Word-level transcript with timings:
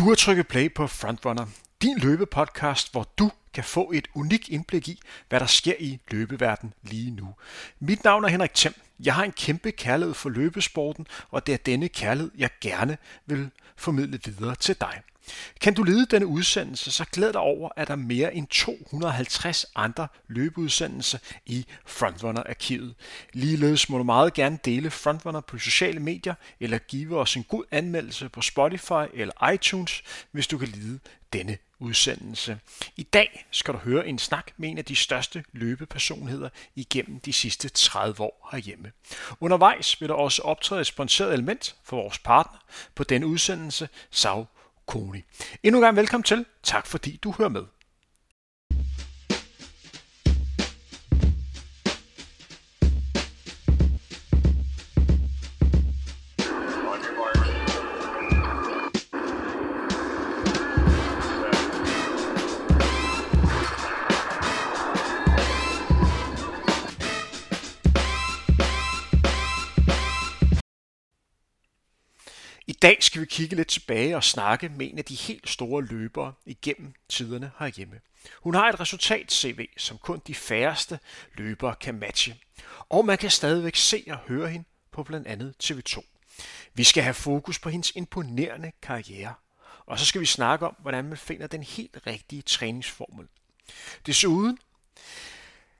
Du 0.00 0.08
har 0.08 0.14
trykket 0.14 0.48
play 0.48 0.74
på 0.74 0.86
Frontrunner, 0.86 1.46
din 1.82 1.98
løbepodcast, 1.98 2.92
hvor 2.92 3.06
du 3.18 3.30
kan 3.54 3.64
få 3.64 3.90
et 3.94 4.08
unikt 4.14 4.48
indblik 4.48 4.88
i, 4.88 5.00
hvad 5.28 5.40
der 5.40 5.46
sker 5.46 5.74
i 5.78 6.00
løbeverden 6.10 6.74
lige 6.82 7.10
nu. 7.10 7.34
Mit 7.80 8.04
navn 8.04 8.24
er 8.24 8.28
Henrik 8.28 8.54
Thiem. 8.54 8.74
Jeg 9.04 9.14
har 9.14 9.24
en 9.24 9.32
kæmpe 9.32 9.72
kærlighed 9.72 10.14
for 10.14 10.28
løbesporten, 10.28 11.06
og 11.30 11.46
det 11.46 11.52
er 11.52 11.58
denne 11.58 11.88
kærlighed, 11.88 12.30
jeg 12.38 12.50
gerne 12.60 12.98
vil 13.26 13.50
formidle 13.76 14.20
videre 14.38 14.54
til 14.54 14.76
dig. 14.80 15.02
Kan 15.60 15.74
du 15.74 15.82
lide 15.82 16.06
denne 16.06 16.26
udsendelse, 16.26 16.90
så 16.90 17.04
glæd 17.04 17.32
dig 17.32 17.40
over, 17.40 17.70
at 17.76 17.88
der 17.88 17.92
er 17.92 17.98
mere 17.98 18.34
end 18.34 18.46
250 18.46 19.66
andre 19.74 20.08
løbeudsendelser 20.28 21.18
i 21.46 21.66
Frontrunner-arkivet. 21.86 22.94
Ligeledes 23.32 23.88
må 23.88 23.98
du 23.98 24.04
meget 24.04 24.34
gerne 24.34 24.58
dele 24.64 24.90
Frontrunner 24.90 25.40
på 25.40 25.58
sociale 25.58 26.00
medier, 26.00 26.34
eller 26.60 26.78
give 26.78 27.18
os 27.18 27.36
en 27.36 27.44
god 27.44 27.64
anmeldelse 27.70 28.28
på 28.28 28.40
Spotify 28.40 29.06
eller 29.14 29.50
iTunes, 29.52 30.02
hvis 30.32 30.46
du 30.46 30.58
kan 30.58 30.68
lide 30.68 30.98
denne 31.32 31.58
udsendelse. 31.80 32.58
I 32.96 33.02
dag 33.02 33.46
skal 33.50 33.74
du 33.74 33.78
høre 33.78 34.06
en 34.06 34.18
snak 34.18 34.50
med 34.56 34.68
en 34.68 34.78
af 34.78 34.84
de 34.84 34.96
største 34.96 35.44
løbepersonligheder 35.52 36.48
igennem 36.74 37.20
de 37.20 37.32
sidste 37.32 37.68
30 37.68 38.20
år 38.20 38.48
herhjemme. 38.52 38.92
Undervejs 39.40 40.00
vil 40.00 40.08
der 40.08 40.14
også 40.14 40.42
optræde 40.42 40.80
et 40.80 40.86
sponsoreret 40.86 41.34
element 41.34 41.76
for 41.84 41.96
vores 41.96 42.18
partner 42.18 42.58
på 42.94 43.04
denne 43.04 43.26
udsendelse, 43.26 43.88
Sav 44.10 44.46
Koni. 44.86 45.22
Endnu 45.62 45.78
en 45.78 45.84
gang 45.84 45.96
velkommen 45.96 46.24
til. 46.24 46.44
Tak 46.62 46.86
fordi 46.86 47.16
du 47.16 47.34
hører 47.38 47.48
med. 47.48 47.64
Dag 72.82 72.96
skal 73.00 73.20
vi 73.20 73.26
kigge 73.26 73.56
lidt 73.56 73.68
tilbage 73.68 74.16
og 74.16 74.24
snakke 74.24 74.68
med 74.68 74.90
en 74.90 74.98
af 74.98 75.04
de 75.04 75.14
helt 75.14 75.48
store 75.48 75.84
løbere 75.84 76.32
igennem 76.46 76.94
tiderne 77.08 77.50
herhjemme. 77.58 78.00
Hun 78.42 78.54
har 78.54 78.68
et 78.68 78.80
resultat-CV, 78.80 79.68
som 79.76 79.98
kun 79.98 80.22
de 80.26 80.34
færreste 80.34 80.98
løbere 81.34 81.74
kan 81.80 81.94
matche. 81.94 82.36
Og 82.88 83.06
man 83.06 83.18
kan 83.18 83.30
stadigvæk 83.30 83.76
se 83.76 84.04
og 84.10 84.16
høre 84.16 84.48
hende 84.48 84.66
på 84.92 85.02
blandt 85.02 85.26
andet 85.26 85.54
TV2. 85.64 86.04
Vi 86.74 86.84
skal 86.84 87.02
have 87.02 87.14
fokus 87.14 87.58
på 87.58 87.68
hendes 87.68 87.92
imponerende 87.96 88.72
karriere. 88.82 89.34
Og 89.86 89.98
så 89.98 90.04
skal 90.04 90.20
vi 90.20 90.26
snakke 90.26 90.66
om, 90.66 90.76
hvordan 90.78 91.04
man 91.04 91.18
finder 91.18 91.46
den 91.46 91.62
helt 91.62 91.98
rigtige 92.06 92.42
træningsformel. 92.42 93.26
Desuden 94.06 94.58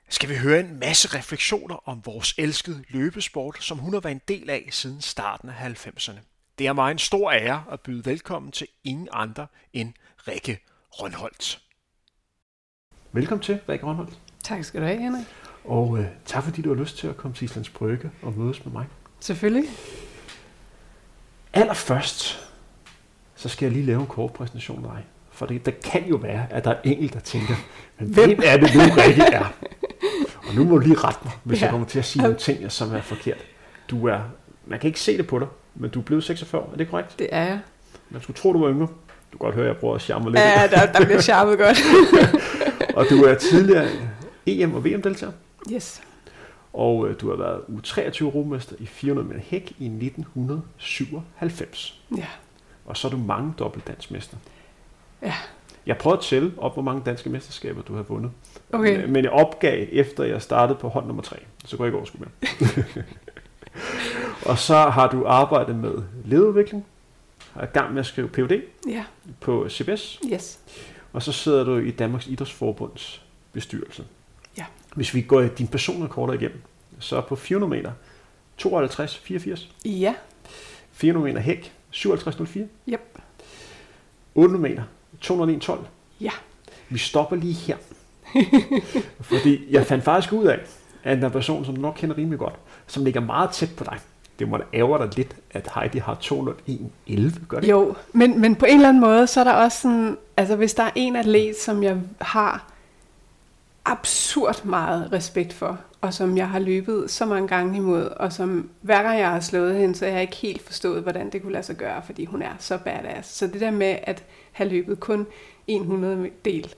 skal 0.08 0.28
vi 0.28 0.36
høre 0.36 0.60
en 0.60 0.78
masse 0.78 1.08
refleksioner 1.18 1.88
om 1.88 2.06
vores 2.06 2.34
elskede 2.38 2.84
løbesport, 2.88 3.64
som 3.64 3.78
hun 3.78 3.92
har 3.92 4.00
været 4.00 4.14
en 4.14 4.22
del 4.28 4.50
af 4.50 4.68
siden 4.70 5.00
starten 5.00 5.48
af 5.48 5.86
90'erne. 5.86 6.29
Det 6.60 6.66
er 6.66 6.72
mig 6.72 6.90
en 6.90 6.98
stor 6.98 7.32
ære 7.32 7.64
at 7.72 7.80
byde 7.80 8.06
velkommen 8.06 8.52
til 8.52 8.66
ingen 8.84 9.08
andre 9.12 9.46
end 9.72 9.92
Rikke 10.28 10.58
Rønholdt. 10.90 11.60
Velkommen 13.12 13.42
til, 13.42 13.58
Rikke 13.68 13.86
Rønholdt. 13.86 14.18
Tak 14.44 14.64
skal 14.64 14.80
du 14.80 14.86
have, 14.86 14.98
Henrik. 14.98 15.24
Og 15.64 15.98
øh, 15.98 16.04
tak 16.24 16.44
fordi 16.44 16.62
du 16.62 16.74
har 16.74 16.80
lyst 16.82 16.98
til 16.98 17.06
at 17.06 17.16
komme 17.16 17.34
til 17.34 17.44
Islands 17.44 17.68
Brygge 17.70 18.10
og 18.22 18.32
mødes 18.36 18.64
med 18.64 18.72
mig. 18.72 18.86
Selvfølgelig. 19.20 19.64
Allerførst, 21.52 22.50
så 23.34 23.48
skal 23.48 23.66
jeg 23.66 23.72
lige 23.72 23.86
lave 23.86 24.00
en 24.00 24.06
kort 24.06 24.32
præsentation 24.32 24.84
af 24.84 24.90
dig. 24.90 25.04
For 25.30 25.46
det, 25.46 25.66
der 25.66 25.72
kan 25.84 26.08
jo 26.08 26.16
være, 26.16 26.46
at 26.52 26.64
der 26.64 26.70
er 26.70 26.80
enkelt, 26.84 27.14
der 27.14 27.20
tænker, 27.20 27.54
men 27.98 28.14
hvem 28.14 28.40
er 28.44 28.56
det 28.56 28.74
nu, 28.74 28.80
Rikke 28.80 29.22
er? 29.22 29.46
Og 30.48 30.54
nu 30.54 30.64
må 30.64 30.78
du 30.78 30.80
lige 30.80 30.96
rette 30.98 31.20
mig, 31.24 31.32
hvis 31.44 31.60
ja. 31.60 31.64
jeg 31.64 31.70
kommer 31.70 31.86
til 31.86 31.98
at 31.98 32.04
sige 32.04 32.22
nogle 32.22 32.38
ting, 32.38 32.72
som 32.72 32.94
er 32.94 33.00
forkert. 33.00 33.46
Du 33.90 34.06
er, 34.06 34.20
man 34.66 34.80
kan 34.80 34.88
ikke 34.88 35.00
se 35.00 35.16
det 35.16 35.26
på 35.26 35.38
dig, 35.38 35.48
men 35.74 35.90
du 35.90 35.98
er 35.98 36.02
blevet 36.04 36.24
46, 36.24 36.66
er 36.72 36.76
det 36.76 36.90
korrekt? 36.90 37.18
Det 37.18 37.28
er 37.32 37.42
jeg. 37.44 37.60
Man 38.10 38.22
skulle 38.22 38.36
tro, 38.36 38.52
du 38.52 38.58
var 38.64 38.70
yngre. 38.70 38.86
Du 39.32 39.38
kan 39.38 39.38
godt 39.38 39.54
høre, 39.54 39.64
at 39.64 39.68
jeg 39.72 39.76
prøver 39.80 39.94
at 39.94 40.02
charme 40.02 40.24
lidt. 40.24 40.36
Ja, 40.38 40.68
der, 40.70 40.92
der 40.92 41.04
bliver 41.04 41.20
charmet 41.20 41.58
godt. 41.58 41.78
og 42.98 43.06
du 43.10 43.24
er 43.24 43.34
tidligere 43.34 43.88
EM- 44.46 44.74
og 44.74 44.84
VM-deltager. 44.84 45.32
Yes. 45.72 46.02
Og 46.72 47.08
øh, 47.08 47.20
du 47.20 47.30
har 47.30 47.36
været 47.36 47.60
U23 47.68 48.24
rumester 48.24 48.76
i 48.78 48.86
400 48.86 49.28
meter 49.28 49.40
hæk 49.44 49.72
i 49.78 49.84
1997. 49.84 52.00
Ja. 52.16 52.26
Og 52.86 52.96
så 52.96 53.08
er 53.08 53.10
du 53.10 53.16
mange 53.16 53.54
dobbeltdansmester. 53.58 54.36
Ja. 55.22 55.34
Jeg 55.86 55.98
prøvede 55.98 56.18
at 56.18 56.24
tælle 56.24 56.52
op, 56.58 56.72
hvor 56.72 56.82
mange 56.82 57.02
danske 57.06 57.30
mesterskaber 57.30 57.82
du 57.82 57.94
har 57.94 58.02
vundet. 58.02 58.30
Okay. 58.72 59.04
Men 59.04 59.24
jeg 59.24 59.32
opgav, 59.32 59.86
efter 59.92 60.24
jeg 60.24 60.42
startede 60.42 60.78
på 60.78 60.88
hold 60.88 61.06
nummer 61.06 61.22
3. 61.22 61.36
Så 61.64 61.76
går 61.76 61.84
jeg 61.84 61.88
ikke 61.88 61.96
overskue 61.96 62.20
mere. 62.20 62.30
og 64.46 64.58
så 64.58 64.74
har 64.76 65.08
du 65.08 65.26
arbejdet 65.26 65.76
med 65.76 65.94
lederudvikling, 66.24 66.86
er 67.56 67.62
i 67.64 67.66
gang 67.66 67.92
med 67.92 68.00
at 68.00 68.06
skrive 68.06 68.28
PhD 68.28 68.62
Ja. 68.88 69.04
på 69.40 69.68
CBS, 69.68 70.20
Yes. 70.32 70.58
og 71.12 71.22
så 71.22 71.32
sidder 71.32 71.64
du 71.64 71.76
i 71.76 71.90
Danmarks 71.90 72.26
Idrætsforbunds 72.26 73.22
bestyrelse. 73.52 74.04
Ja. 74.58 74.64
Hvis 74.94 75.14
vi 75.14 75.20
går 75.22 75.42
din 75.42 75.68
personrekorder 75.68 76.32
igennem, 76.32 76.60
så 76.98 77.20
på 77.20 77.36
400 77.36 77.70
meter, 77.70 77.92
52, 78.58 79.16
84, 79.18 79.68
Ja. 79.84 80.14
400 80.92 81.32
meter 81.32 81.40
hæk, 81.40 81.72
57, 81.90 82.36
04, 82.48 82.66
Yep. 82.88 83.18
800 84.34 84.62
meter, 84.70 84.82
201, 85.20 85.60
12. 85.62 85.84
Ja. 86.20 86.30
Vi 86.88 86.98
stopper 86.98 87.36
lige 87.36 87.54
her. 87.54 87.76
Fordi 89.20 89.66
jeg 89.70 89.86
fandt 89.86 90.04
faktisk 90.04 90.32
ud 90.32 90.44
af, 90.44 90.58
af 91.04 91.16
der 91.16 91.26
en 91.26 91.32
person, 91.32 91.64
som 91.64 91.74
du 91.74 91.80
nok 91.80 91.94
kender 91.98 92.18
rimelig 92.18 92.38
godt, 92.38 92.54
som 92.86 93.04
ligger 93.04 93.20
meget 93.20 93.50
tæt 93.50 93.70
på 93.76 93.84
dig. 93.84 93.98
Det 94.38 94.48
må 94.48 94.56
da 94.56 94.62
ærger 94.74 94.98
dig 94.98 95.16
lidt, 95.16 95.36
at 95.50 95.70
Heidi 95.74 95.98
har 95.98 96.14
211, 96.14 97.32
gør 97.48 97.60
det? 97.60 97.68
Jo, 97.68 97.94
men, 98.12 98.40
men 98.40 98.56
på 98.56 98.66
en 98.66 98.74
eller 98.74 98.88
anden 98.88 99.00
måde, 99.00 99.26
så 99.26 99.40
er 99.40 99.44
der 99.44 99.52
også 99.52 99.80
sådan, 99.80 100.16
altså 100.36 100.56
hvis 100.56 100.74
der 100.74 100.82
er 100.82 100.90
en 100.94 101.16
atlet, 101.16 101.56
som 101.56 101.82
jeg 101.82 101.96
har 102.20 102.70
absurd 103.84 104.64
meget 104.64 105.12
respekt 105.12 105.52
for, 105.52 105.78
og 106.00 106.14
som 106.14 106.36
jeg 106.36 106.48
har 106.48 106.58
løbet 106.58 107.10
så 107.10 107.26
mange 107.26 107.48
gange 107.48 107.76
imod, 107.76 108.02
og 108.02 108.32
som 108.32 108.70
hver 108.80 109.02
gang 109.02 109.18
jeg 109.18 109.30
har 109.30 109.40
slået 109.40 109.76
hende, 109.76 109.94
så 109.94 110.04
har 110.04 110.12
jeg 110.12 110.22
ikke 110.22 110.36
helt 110.36 110.62
forstået, 110.62 111.02
hvordan 111.02 111.30
det 111.30 111.42
kunne 111.42 111.52
lade 111.52 111.62
sig 111.62 111.76
gøre, 111.76 112.02
fordi 112.06 112.24
hun 112.24 112.42
er 112.42 112.52
så 112.58 112.78
badass. 112.78 113.28
Så 113.28 113.46
det 113.46 113.60
der 113.60 113.70
med 113.70 113.96
at 114.02 114.24
have 114.52 114.70
løbet 114.70 115.00
kun 115.00 115.26
100 115.66 116.30
del 116.44 116.74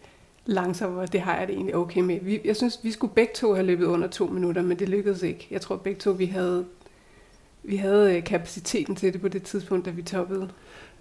langsommere, 0.46 1.06
det 1.06 1.20
har 1.20 1.38
jeg 1.38 1.46
det 1.46 1.54
egentlig 1.54 1.76
okay 1.76 2.00
med. 2.00 2.18
Vi, 2.22 2.40
jeg 2.44 2.56
synes, 2.56 2.80
vi 2.82 2.92
skulle 2.92 3.14
begge 3.14 3.32
to 3.34 3.54
have 3.54 3.66
løbet 3.66 3.84
under 3.84 4.08
to 4.08 4.26
minutter, 4.26 4.62
men 4.62 4.78
det 4.78 4.88
lykkedes 4.88 5.22
ikke. 5.22 5.48
Jeg 5.50 5.60
tror 5.60 5.76
begge 5.76 6.00
to, 6.00 6.10
vi 6.10 6.26
havde, 6.26 6.64
vi 7.62 7.76
havde 7.76 8.16
øh, 8.16 8.24
kapaciteten 8.24 8.96
til 8.96 9.12
det 9.12 9.20
på 9.20 9.28
det 9.28 9.42
tidspunkt, 9.42 9.86
da 9.86 9.90
vi 9.90 10.02
toppede. 10.02 10.48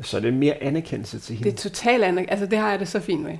Så 0.02 0.20
det 0.20 0.28
er 0.28 0.32
mere 0.32 0.64
anerkendelse 0.64 1.20
til 1.20 1.36
hende. 1.36 1.50
Det 1.52 1.58
er 1.58 1.70
totalt 1.70 2.04
andet. 2.04 2.26
Altså, 2.30 2.46
det 2.46 2.58
har 2.58 2.70
jeg 2.70 2.80
det 2.80 2.88
så 2.88 3.00
fint 3.00 3.24
med. 3.24 3.38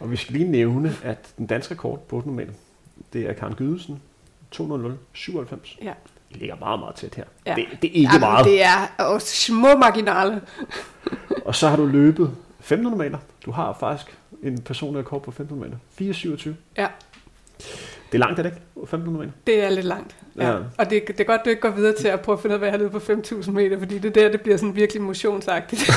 Og 0.00 0.10
vi 0.10 0.16
skal 0.16 0.32
lige 0.32 0.50
nævne, 0.50 0.94
at 1.04 1.32
den 1.38 1.46
danske 1.46 1.74
rekord 1.74 2.06
på 2.08 2.16
800 2.16 2.46
meter, 2.46 2.58
det 3.12 3.28
er 3.28 3.32
Karen 3.32 3.54
Gydelsen, 3.54 4.02
200,97. 4.56 5.84
Ja. 5.84 5.92
Det 6.28 6.36
ligger 6.36 6.56
meget, 6.56 6.80
meget 6.80 6.94
tæt 6.94 7.14
her. 7.14 7.24
Ja. 7.46 7.54
Det, 7.54 7.66
det 7.82 7.90
er 7.90 7.94
ikke 7.94 8.08
Jamen, 8.12 8.20
meget. 8.20 8.44
Det 8.44 8.64
er 8.64 9.04
også 9.04 9.36
små 9.36 9.76
marginaler. 9.76 10.40
Og 11.44 11.54
så 11.54 11.68
har 11.68 11.76
du 11.76 11.86
løbet 11.86 12.30
1500 12.58 13.10
meter. 13.10 13.18
Du 13.44 13.50
har 13.50 13.76
faktisk 13.80 14.18
en 14.42 14.62
personlig 14.62 14.98
rekord 15.00 15.22
på 15.22 15.30
1500 15.30 15.78
meter. 15.98 16.12
4,27. 16.14 16.50
Ja, 16.76 16.88
Det 18.12 18.14
er 18.14 18.18
langt, 18.18 18.38
er 18.38 18.42
det 18.42 18.50
ikke? 18.50 18.62
1500 18.76 19.26
meter. 19.26 19.38
det 19.46 19.64
er 19.64 19.70
lidt 19.70 19.86
langt. 19.86 20.16
Ja. 20.36 20.50
Ja. 20.50 20.58
Og 20.78 20.90
det, 20.90 21.02
det 21.08 21.20
er 21.20 21.24
godt, 21.24 21.40
du 21.44 21.50
ikke 21.50 21.62
går 21.62 21.70
videre 21.70 21.94
til 21.96 22.08
at 22.08 22.20
prøve 22.20 22.36
at 22.36 22.42
finde 22.42 22.52
ud 22.52 22.54
af, 22.54 22.58
hvad 22.60 22.68
jeg 22.68 22.72
har 22.72 22.78
løbet 22.78 23.02
på 23.02 23.12
5.000 23.42 23.50
meter, 23.50 23.78
fordi 23.78 23.98
det 23.98 24.16
er 24.16 24.22
der, 24.22 24.30
det 24.30 24.40
bliver 24.40 24.56
sådan 24.56 24.76
virkelig 24.76 25.02
motionsagtigt. 25.02 25.80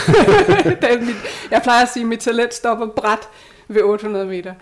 det 0.81 0.84
er 0.94 1.00
mit, 1.00 1.16
jeg 1.52 1.59
plejer 1.64 1.82
at 1.84 1.90
sige, 1.90 2.03
at 2.03 2.09
mit 2.09 2.20
talent 2.20 2.53
stopper 2.53 2.88
bræt 2.88 3.20
ved 3.67 3.82
800 3.82 4.26
meter. 4.26 4.53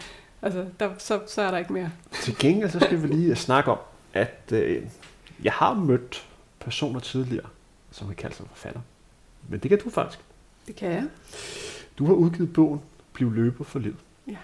Altså, 0.41 0.65
der, 0.79 0.89
så, 0.97 1.19
så 1.27 1.41
er 1.41 1.51
der 1.51 1.57
ikke 1.57 1.73
mere. 1.73 1.91
Til 2.11 2.35
gengæld 2.39 2.69
så 2.69 2.79
skal 2.79 3.01
vi 3.01 3.07
lige 3.07 3.35
snakke 3.35 3.71
om, 3.71 3.77
at 4.13 4.43
øh, 4.51 4.81
jeg 5.43 5.53
har 5.53 5.73
mødt 5.73 6.25
personer 6.59 6.99
tidligere, 6.99 7.45
som 7.91 8.07
har 8.07 8.13
kaldt 8.13 8.35
sig 8.35 8.45
forfatter. 8.49 8.81
Men 9.49 9.59
det 9.59 9.69
kan 9.69 9.79
du 9.79 9.89
faktisk. 9.89 10.19
Det 10.67 10.75
kan 10.75 10.91
jeg. 10.91 11.03
Du 11.97 12.05
har 12.05 12.13
udgivet 12.13 12.53
bogen 12.53 12.81
Bliv 13.19 13.33
løber 13.33 13.63
for 13.63 13.79
livet. 13.79 13.97
Ja. 14.27 14.37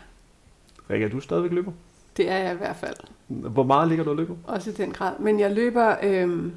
Rikke, 0.89 1.05
er 1.05 1.09
du 1.09 1.19
stadigvæk 1.19 1.51
løber? 1.51 1.71
Det 2.17 2.29
er 2.29 2.37
jeg 2.37 2.53
i 2.53 2.57
hvert 2.57 2.75
fald. 2.75 2.95
Hvor 3.27 3.63
meget 3.63 3.87
ligger 3.87 4.03
du 4.03 4.09
og 4.09 4.15
løber? 4.15 4.35
Også 4.43 4.69
i 4.69 4.73
den 4.73 4.91
grad. 4.91 5.19
Men 5.19 5.39
jeg 5.39 5.51
løber... 5.51 5.95
Øhm, 6.03 6.53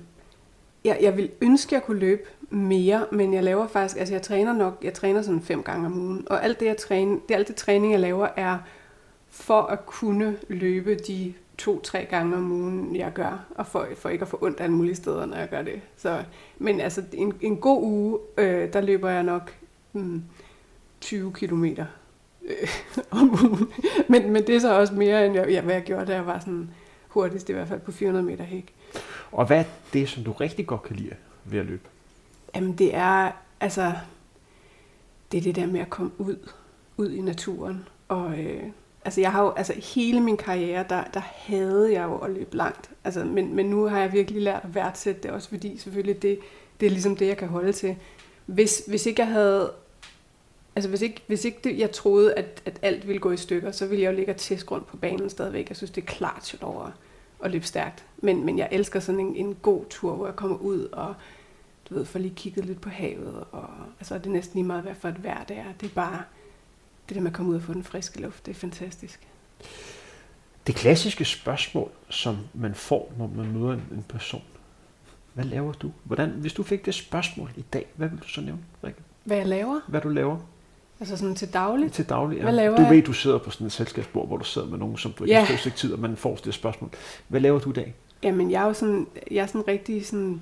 jeg, 0.85 0.99
jeg 1.01 1.17
vil 1.17 1.31
ønske, 1.41 1.69
at 1.69 1.73
jeg 1.73 1.83
kunne 1.83 1.99
løbe 1.99 2.23
mere, 2.51 3.07
men 3.13 3.35
jeg 3.35 3.45
laver 3.45 3.67
faktisk... 3.67 3.97
Altså, 3.99 4.15
jeg 4.15 4.23
træner 4.23 4.53
nok... 4.53 4.79
Jeg 4.83 4.95
træner 4.95 5.23
sådan 5.23 5.41
fem 5.41 5.63
gange 5.63 5.87
om 5.87 5.99
ugen. 5.99 6.27
Og 6.31 6.45
alt 6.45 6.61
det, 6.61 6.67
jeg 6.67 6.77
træner, 6.77 7.19
det, 7.29 7.35
alt 7.35 7.49
det 7.49 7.57
træning, 7.57 7.93
jeg 7.93 8.01
laver, 8.01 8.29
er 8.37 8.59
for 9.29 9.63
at 9.63 9.87
kunne 9.87 10.37
løbe 10.49 10.95
de 10.95 11.35
to-tre 11.59 12.07
gange 12.11 12.37
om 12.37 12.53
ugen, 12.53 12.97
jeg 12.97 13.13
gør, 13.13 13.47
og 13.55 13.67
for, 13.67 13.89
for 13.97 14.09
ikke 14.09 14.23
at 14.23 14.29
få 14.29 14.39
ondt 14.43 14.61
alle 14.61 14.75
mulige 14.75 14.95
steder, 14.95 15.27
når 15.27 15.37
jeg 15.37 15.49
gør 15.49 15.63
det. 15.63 15.81
Så, 15.97 16.25
men 16.59 16.81
altså, 16.81 17.03
en, 17.13 17.33
en 17.41 17.57
god 17.57 17.83
uge, 17.83 18.19
øh, 18.39 18.73
der 18.73 18.81
løber 18.81 19.11
jeg 19.11 19.23
nok 19.23 19.55
hmm, 19.93 20.23
20 21.01 21.33
kilometer 21.33 21.85
øh, 22.49 22.69
om 23.21 23.31
ugen. 23.31 23.69
Men, 24.09 24.31
men 24.33 24.47
det 24.47 24.57
er 24.57 24.61
så 24.61 24.79
også 24.79 24.95
mere, 24.95 25.27
end 25.27 25.35
jeg, 25.35 25.49
ja, 25.49 25.61
hvad 25.61 25.75
jeg 25.75 25.83
gjorde, 25.83 26.07
da 26.07 26.15
jeg 26.15 26.27
var 26.27 26.39
sådan 26.39 26.71
hurtigst, 27.09 27.49
i 27.49 27.53
hvert 27.53 27.69
fald 27.69 27.81
på 27.81 27.93
400 27.93 28.27
meter 28.27 28.45
hæk. 28.45 28.75
Og 29.33 29.47
hvad 29.47 29.59
er 29.59 29.65
det, 29.93 30.09
som 30.09 30.25
du 30.25 30.33
rigtig 30.33 30.67
godt 30.67 30.83
kan 30.83 30.97
lide 30.97 31.15
ved 31.45 31.59
at 31.59 31.67
løbe? 31.67 31.89
Jamen 32.55 32.73
det 32.73 32.95
er, 32.95 33.31
altså, 33.61 33.93
det 35.33 35.39
er 35.39 35.43
det 35.43 35.57
der 35.57 35.67
med 35.67 35.81
at 35.81 35.91
komme 35.91 36.11
ud, 36.19 36.37
ud 36.97 37.11
i 37.11 37.21
naturen. 37.21 37.89
Og 38.09 38.39
øh, 38.39 38.63
altså 39.05 39.21
jeg 39.21 39.33
har 39.33 39.43
jo, 39.43 39.51
altså 39.51 39.73
hele 39.95 40.21
min 40.21 40.37
karriere, 40.37 40.85
der, 40.89 41.05
der 41.05 41.21
havde 41.25 41.93
jeg 41.93 42.05
jo 42.05 42.17
at 42.17 42.31
løbe 42.31 42.57
langt. 42.57 42.91
Altså, 43.05 43.25
men, 43.25 43.55
men 43.55 43.67
nu 43.67 43.85
har 43.85 44.01
jeg 44.01 44.13
virkelig 44.13 44.43
lært 44.43 44.65
at 44.65 44.75
værdsætte 44.75 45.23
det, 45.23 45.31
også 45.31 45.49
fordi 45.49 45.79
selvfølgelig 45.79 46.23
det, 46.23 46.39
det 46.81 46.87
er 46.87 46.91
ligesom 46.91 47.17
det, 47.17 47.27
jeg 47.27 47.37
kan 47.37 47.49
holde 47.49 47.73
til. 47.73 47.97
Hvis, 48.47 48.83
hvis 48.87 49.07
ikke 49.07 49.23
jeg 49.23 49.29
havde 49.29 49.73
Altså 50.79 50.89
hvis 50.89 51.03
ikke, 51.03 51.23
hvis 51.27 51.45
ikke 51.45 51.59
det, 51.65 51.79
jeg 51.79 51.91
troede, 51.91 52.35
at, 52.35 52.63
at 52.65 52.79
alt 52.83 53.07
ville 53.07 53.21
gå 53.21 53.31
i 53.31 53.37
stykker, 53.37 53.73
så 53.73 53.87
ville 53.87 54.03
jeg 54.03 54.11
jo 54.11 54.17
ligge 54.17 54.33
og 54.33 54.37
tæsk 54.37 54.71
rundt 54.71 54.87
på 54.87 54.97
banen 54.97 55.31
stadigvæk. 55.31 55.69
Jeg 55.69 55.77
synes, 55.77 55.91
det 55.91 56.03
er 56.03 56.07
klart 56.07 56.47
sjovt 56.47 56.63
over 56.63 56.91
at 57.45 57.51
løbe 57.51 57.67
stærkt. 57.67 58.05
Men, 58.17 58.45
men 58.45 58.59
jeg 58.59 58.69
elsker 58.73 59.01
sådan 59.01 59.21
en, 59.21 59.37
en 59.37 59.55
god 59.55 59.85
tur, 59.91 60.15
hvor 60.15 60.27
jeg 60.27 60.37
kommer 60.37 60.57
ud 60.57 60.89
og 60.93 61.15
du 61.89 61.95
ved, 61.95 62.05
får 62.05 62.19
lige 62.19 62.35
kigget 62.35 62.65
lidt 62.65 62.81
på 62.81 62.89
havet. 62.89 63.45
Og, 63.53 63.69
altså, 64.01 64.19
det 64.19 64.27
er 64.27 64.31
næsten 64.31 64.55
lige 64.55 64.67
meget, 64.67 64.83
hvad 64.83 64.95
for 64.95 65.09
et 65.09 65.25
vejr 65.25 65.45
det 65.45 65.57
er. 65.57 65.65
Det 65.81 65.91
er 65.91 65.95
bare 65.95 66.23
det 67.09 67.15
der 67.15 67.21
med 67.21 67.31
at 67.31 67.37
komme 67.37 67.51
ud 67.51 67.57
og 67.57 67.63
få 67.63 67.73
den 67.73 67.85
friske 67.85 68.21
luft. 68.21 68.47
Det 68.47 68.51
er 68.51 68.59
fantastisk. 68.59 69.29
Det 70.67 70.75
klassiske 70.75 71.25
spørgsmål, 71.25 71.91
som 72.09 72.37
man 72.55 72.75
får, 72.75 73.13
når 73.19 73.31
man 73.37 73.53
møder 73.53 73.73
en, 73.73 73.83
en 73.93 74.05
person. 74.09 74.43
Hvad 75.35 75.45
laver 75.45 75.73
du? 75.73 75.93
Hvordan, 76.05 76.31
hvis 76.31 76.53
du 76.53 76.63
fik 76.63 76.87
det 76.87 76.95
spørgsmål 76.95 77.51
i 77.57 77.65
dag, 77.73 77.87
hvad 77.97 78.09
vil 78.09 78.19
du 78.19 78.29
så 78.29 78.41
nævne, 78.41 78.61
Rikke? 78.85 79.01
Hvad 79.25 79.37
jeg 79.37 79.47
laver? 79.47 79.81
Hvad 79.89 80.01
du 80.01 80.09
laver? 80.09 80.39
Altså 81.01 81.17
sådan 81.17 81.35
til 81.35 81.53
daglig? 81.53 81.93
Til 81.93 82.09
daglig, 82.09 82.37
ja. 82.37 82.43
Hvad 82.43 82.53
laver 82.53 82.77
du 82.77 82.83
jeg? 82.83 82.91
ved, 82.91 83.03
du 83.03 83.13
sidder 83.13 83.39
på 83.39 83.51
sådan 83.51 83.67
et 83.67 83.73
selskabsbord, 83.73 84.27
hvor 84.27 84.37
du 84.37 84.45
sidder 84.45 84.69
med 84.69 84.79
nogen, 84.79 84.97
som 84.97 85.13
du 85.13 85.25
ikke 85.25 85.35
Ja. 85.37 85.45
har 85.45 85.71
tid, 85.77 85.93
og 85.93 85.99
man 85.99 86.17
får 86.17 86.35
det 86.37 86.55
spørgsmål. 86.55 86.91
Hvad 87.29 87.41
laver 87.41 87.59
du 87.59 87.71
i 87.71 87.73
dag? 87.73 87.95
Jamen, 88.23 88.51
jeg 88.51 88.63
er 88.63 88.67
jo 88.67 88.73
sådan, 88.73 89.07
jeg 89.31 89.43
er 89.43 89.47
sådan 89.47 89.69
rigtig 89.69 90.07
sådan, 90.07 90.41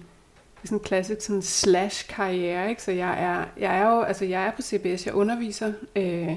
sådan 0.64 0.78
klassisk 0.78 1.20
sådan 1.20 1.42
slash 1.42 2.08
karriere, 2.08 2.70
ikke? 2.70 2.82
Så 2.82 2.92
jeg 2.92 3.22
er, 3.24 3.44
jeg 3.60 3.78
er 3.78 3.90
jo, 3.94 4.00
altså 4.02 4.24
jeg 4.24 4.46
er 4.46 4.50
på 4.50 4.62
CBS, 4.62 5.06
jeg 5.06 5.14
underviser, 5.14 5.72
øh, 5.96 6.28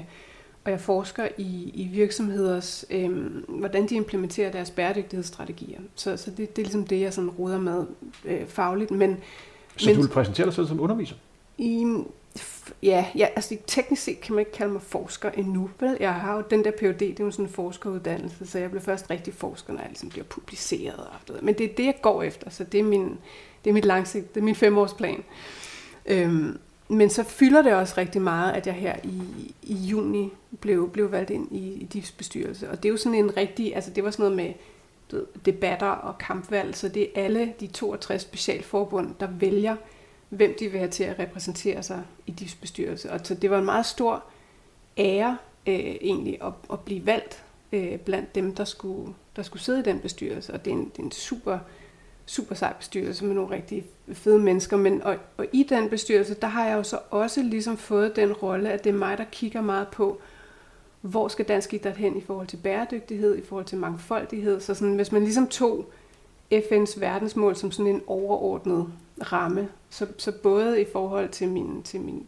og 0.64 0.70
jeg 0.70 0.80
forsker 0.80 1.28
i, 1.38 1.70
i 1.74 1.88
virksomheders, 1.92 2.84
øh, 2.90 3.10
hvordan 3.48 3.88
de 3.88 3.94
implementerer 3.94 4.50
deres 4.52 4.70
bæredygtighedsstrategier. 4.70 5.80
Så, 5.94 6.16
så 6.16 6.30
det, 6.30 6.56
det 6.56 6.62
er 6.62 6.66
ligesom 6.66 6.84
det, 6.86 7.00
jeg 7.00 7.12
sådan 7.14 7.30
ruder 7.30 7.58
med 7.58 7.84
øh, 8.24 8.46
fagligt. 8.46 8.90
Men, 8.90 9.16
Så 9.76 9.88
Men- 9.88 9.96
du 9.96 10.02
vil 10.02 10.08
præsentere 10.08 10.46
dig 10.46 10.54
selv 10.54 10.66
som 10.66 10.80
underviser? 10.80 11.14
I, 11.58 11.86
ja, 12.82 13.06
ja, 13.14 13.28
altså 13.36 13.56
teknisk 13.66 14.02
set 14.02 14.20
kan 14.20 14.34
man 14.34 14.40
ikke 14.40 14.52
kalde 14.52 14.72
mig 14.72 14.82
forsker 14.82 15.30
endnu. 15.30 15.70
Vel? 15.80 15.96
Jeg 16.00 16.14
har 16.14 16.36
jo 16.36 16.42
den 16.50 16.64
der 16.64 16.70
PhD, 16.70 16.98
det 16.98 17.20
er 17.20 17.24
jo 17.24 17.30
sådan 17.30 17.44
en 17.44 17.52
forskeruddannelse, 17.52 18.46
så 18.46 18.58
jeg 18.58 18.70
blev 18.70 18.82
først 18.82 19.10
rigtig 19.10 19.34
forsker, 19.34 19.72
når 19.72 19.80
jeg 19.80 19.88
ligesom 19.88 20.08
bliver 20.08 20.24
publiceret. 20.24 20.98
Og 20.98 21.18
det. 21.28 21.42
Men 21.42 21.54
det 21.54 21.70
er 21.70 21.74
det, 21.74 21.86
jeg 21.86 21.94
går 22.02 22.22
efter, 22.22 22.50
så 22.50 22.64
det 22.64 22.80
er 22.80 22.84
min, 22.84 23.18
det 23.64 23.70
er 23.70 23.74
mit 23.74 23.84
langsigt, 23.84 24.34
det 24.34 24.40
er 24.40 24.44
min 24.44 24.54
femårsplan. 24.54 25.24
Øhm, 26.06 26.58
men 26.88 27.10
så 27.10 27.22
fylder 27.22 27.62
det 27.62 27.74
også 27.74 27.94
rigtig 27.98 28.22
meget, 28.22 28.52
at 28.52 28.66
jeg 28.66 28.74
her 28.74 28.96
i, 29.04 29.22
i 29.62 29.74
juni 29.74 30.32
blev, 30.60 30.90
blev 30.90 31.12
valgt 31.12 31.30
ind 31.30 31.52
i, 31.52 31.72
i 31.72 31.84
DIFs 31.84 32.12
bestyrelse. 32.12 32.70
Og 32.70 32.76
det 32.76 32.84
er 32.84 32.90
jo 32.90 32.96
sådan 32.96 33.18
en 33.18 33.36
rigtig, 33.36 33.74
altså 33.74 33.90
det 33.90 34.04
var 34.04 34.10
sådan 34.10 34.22
noget 34.22 34.36
med 34.36 34.54
du 35.10 35.16
ved, 35.16 35.26
debatter 35.46 35.86
og 35.86 36.18
kampvalg, 36.18 36.76
så 36.76 36.88
det 36.88 37.02
er 37.02 37.24
alle 37.24 37.52
de 37.60 37.66
62 37.66 38.22
specialforbund, 38.22 39.14
der 39.20 39.28
vælger, 39.30 39.76
hvem 40.30 40.54
de 40.58 40.68
vil 40.68 40.78
have 40.78 40.90
til 40.90 41.04
at 41.04 41.18
repræsentere 41.18 41.82
sig 41.82 42.02
i 42.26 42.30
DIFs 42.30 42.54
bestyrelse. 42.54 43.12
Og 43.12 43.20
så 43.22 43.34
det 43.34 43.50
var 43.50 43.58
en 43.58 43.64
meget 43.64 43.86
stor 43.86 44.24
ære 44.98 45.38
øh, 45.66 45.74
egentlig 45.78 46.38
at, 46.42 46.52
at 46.72 46.80
blive 46.80 47.06
valgt 47.06 47.44
øh, 47.72 47.98
blandt 47.98 48.34
dem, 48.34 48.54
der 48.54 48.64
skulle, 48.64 49.14
der 49.36 49.42
skulle 49.42 49.62
sidde 49.62 49.80
i 49.80 49.82
den 49.82 50.00
bestyrelse. 50.00 50.52
Og 50.54 50.64
det 50.64 50.70
er 50.70 50.74
en, 50.74 50.84
det 50.84 50.98
er 50.98 51.02
en 51.02 51.12
super, 51.12 51.58
super 52.26 52.54
sej 52.54 52.72
bestyrelse 52.72 53.24
med 53.24 53.34
nogle 53.34 53.54
rigtig 53.54 53.84
fede 54.12 54.38
mennesker. 54.38 54.76
Men, 54.76 55.02
og, 55.02 55.16
og 55.36 55.46
i 55.52 55.62
den 55.62 55.90
bestyrelse, 55.90 56.34
der 56.34 56.46
har 56.46 56.66
jeg 56.66 56.76
jo 56.76 56.82
så 56.82 56.98
også 57.10 57.42
ligesom 57.42 57.76
fået 57.76 58.16
den 58.16 58.32
rolle, 58.32 58.70
at 58.70 58.84
det 58.84 58.90
er 58.90 58.94
mig, 58.94 59.18
der 59.18 59.24
kigger 59.32 59.60
meget 59.60 59.88
på, 59.88 60.20
hvor 61.00 61.28
skal 61.28 61.44
dansk 61.48 61.74
idræt 61.74 61.96
hen 61.96 62.16
i 62.16 62.20
forhold 62.20 62.46
til 62.46 62.56
bæredygtighed, 62.56 63.38
i 63.38 63.42
forhold 63.44 63.64
til 63.64 63.78
mangfoldighed. 63.78 64.60
Så 64.60 64.74
sådan, 64.74 64.94
hvis 64.94 65.12
man 65.12 65.22
ligesom 65.22 65.48
tog 65.48 65.90
FN's 66.54 67.00
verdensmål 67.00 67.56
som 67.56 67.70
sådan 67.70 67.94
en 67.94 68.02
overordnet 68.06 68.86
ramme, 69.22 69.68
så, 69.90 70.06
så 70.18 70.32
både 70.32 70.82
i 70.82 70.84
forhold 70.92 71.28
til 71.28 71.48
min, 71.48 71.82
til 71.82 72.00
min 72.00 72.26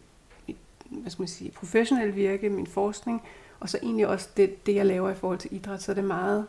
mit, 0.49 0.56
hvad 0.91 1.11
skal 1.11 1.23
man 1.23 1.29
sige, 1.29 1.50
professionelle 1.50 2.15
virke, 2.15 2.49
min 2.49 2.67
forskning, 2.67 3.23
og 3.61 3.69
så 3.69 3.79
egentlig 3.83 4.06
også 4.06 4.29
det, 4.37 4.67
det, 4.67 4.75
jeg 4.75 4.87
laver 4.87 5.11
i 5.11 5.15
forhold 5.15 5.39
til 5.39 5.55
idræt, 5.55 5.83
så 5.83 5.93
er 5.93 5.94
det 5.94 6.05
meget 6.05 6.47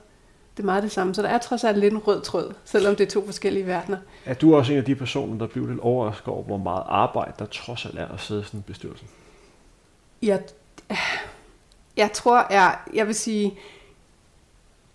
det, 0.58 0.64
er 0.64 0.66
meget 0.66 0.84
det 0.84 0.92
samme. 0.92 1.16
Så 1.16 1.22
der 1.22 1.30
er 1.30 1.38
trods 1.38 1.64
alt 1.64 1.78
lidt 1.78 1.94
en 1.94 2.00
rød 2.00 2.22
tråd, 2.22 2.54
selvom 2.66 2.96
det 2.96 3.06
er 3.06 3.10
to 3.10 3.26
forskellige 3.26 3.68
verdener. 3.68 3.98
Er 4.26 4.34
du 4.34 4.56
også 4.56 4.72
en 4.72 4.78
af 4.78 4.86
de 4.86 4.96
personer, 4.96 5.38
der 5.38 5.48
bliver 5.48 5.68
lidt 5.68 5.80
overrasket 5.80 6.28
over, 6.28 6.44
hvor 6.44 6.58
meget 6.58 6.84
arbejde 6.88 7.34
der 7.40 7.46
trods 7.46 7.86
alt 7.86 8.00
er 8.00 8.08
at 8.08 8.20
sidde 8.20 8.42
i 8.42 8.44
sådan 8.44 8.60
en 8.60 8.64
bestyrelse? 8.64 9.06
Jeg, 10.22 10.44
jeg 11.98 12.12
tror, 12.12 12.54
jeg, 12.54 12.78
jeg 12.94 13.08
vil 13.08 13.16
sige, 13.16 13.60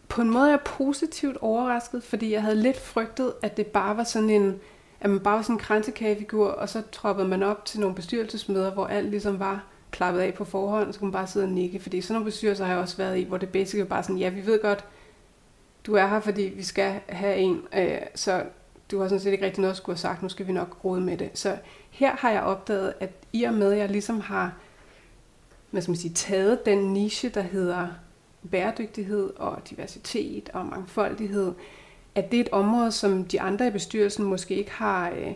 på 0.08 0.22
en 0.22 0.30
måde 0.30 0.46
er 0.46 0.50
jeg 0.50 0.60
positivt 0.60 1.36
overrasket, 1.36 2.02
fordi 2.02 2.32
jeg 2.32 2.42
havde 2.42 2.62
lidt 2.62 2.80
frygtet, 2.80 3.32
at 3.42 3.56
det 3.56 3.66
bare 3.66 3.96
var 3.96 4.04
sådan 4.04 4.30
en, 4.30 4.60
at 5.00 5.10
man 5.10 5.20
bare 5.20 5.36
var 5.36 5.42
sådan 5.42 5.54
en 5.54 5.60
kransekagefigur, 5.60 6.48
og 6.48 6.68
så 6.68 6.82
troppede 6.92 7.28
man 7.28 7.42
op 7.42 7.64
til 7.64 7.80
nogle 7.80 7.96
bestyrelsesmøder, 7.96 8.70
hvor 8.70 8.86
alt 8.86 9.10
ligesom 9.10 9.38
var 9.38 9.64
klappet 9.90 10.20
af 10.20 10.34
på 10.34 10.44
forhånd, 10.44 10.88
og 10.88 10.94
så 10.94 11.00
kunne 11.00 11.06
man 11.06 11.12
bare 11.12 11.26
sidde 11.26 11.46
og 11.46 11.52
nikke. 11.52 11.80
Fordi 11.80 12.00
sådan 12.00 12.14
nogle 12.14 12.24
bestyrelser 12.24 12.64
har 12.64 12.72
jeg 12.72 12.82
også 12.82 12.96
været 12.96 13.18
i, 13.18 13.22
hvor 13.22 13.36
det 13.36 13.48
basically 13.48 13.88
bare 13.88 14.02
sådan, 14.02 14.18
ja, 14.18 14.28
vi 14.28 14.46
ved 14.46 14.62
godt, 14.62 14.84
du 15.86 15.94
er 15.94 16.06
her, 16.06 16.20
fordi 16.20 16.42
vi 16.42 16.62
skal 16.62 17.00
have 17.08 17.36
en, 17.36 17.62
øh, 17.76 17.98
så 18.14 18.44
du 18.90 19.00
har 19.00 19.08
sådan 19.08 19.20
set 19.20 19.32
ikke 19.32 19.44
rigtig 19.44 19.60
noget 19.60 19.72
at 19.72 19.76
skulle 19.76 19.94
have 19.94 20.00
sagt, 20.00 20.22
nu 20.22 20.28
skal 20.28 20.46
vi 20.46 20.52
nok 20.52 20.84
rode 20.84 21.00
med 21.00 21.16
det. 21.16 21.30
Så 21.34 21.56
her 21.90 22.16
har 22.16 22.30
jeg 22.30 22.42
opdaget, 22.42 22.94
at 23.00 23.10
i 23.32 23.42
og 23.42 23.54
med, 23.54 23.72
at 23.72 23.78
jeg 23.78 23.88
ligesom 23.88 24.20
har 24.20 24.52
hvad 25.70 25.82
skal 25.82 25.90
man 25.90 25.96
sige, 25.96 26.14
taget 26.14 26.66
den 26.66 26.92
niche, 26.92 27.28
der 27.28 27.40
hedder 27.40 27.88
bæredygtighed 28.50 29.30
og 29.36 29.62
diversitet 29.70 30.50
og 30.52 30.66
mangfoldighed, 30.66 31.52
at 32.18 32.30
det 32.30 32.36
er 32.36 32.44
et 32.44 32.50
område, 32.52 32.92
som 32.92 33.24
de 33.24 33.40
andre 33.40 33.66
i 33.66 33.70
bestyrelsen 33.70 34.24
måske 34.24 34.54
ikke 34.54 34.70
har, 34.70 35.10
øh, 35.10 35.32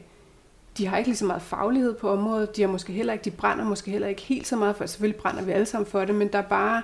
de 0.78 0.86
har 0.86 0.96
ikke 0.96 1.08
lige 1.08 1.16
så 1.16 1.24
meget 1.24 1.42
faglighed 1.42 1.94
på 1.94 2.10
området, 2.10 2.56
de 2.56 2.62
har 2.62 2.68
måske 2.68 2.92
heller 2.92 3.12
ikke, 3.12 3.24
de 3.24 3.30
brænder 3.30 3.64
måske 3.64 3.90
heller 3.90 4.08
ikke 4.08 4.22
helt 4.22 4.46
så 4.46 4.56
meget 4.56 4.76
for, 4.76 4.86
selvfølgelig 4.86 5.20
brænder 5.20 5.42
vi 5.42 5.52
alle 5.52 5.66
sammen 5.66 5.86
for 5.86 6.04
det, 6.04 6.14
men 6.14 6.28
der 6.28 6.38
er 6.38 6.42
bare, 6.42 6.82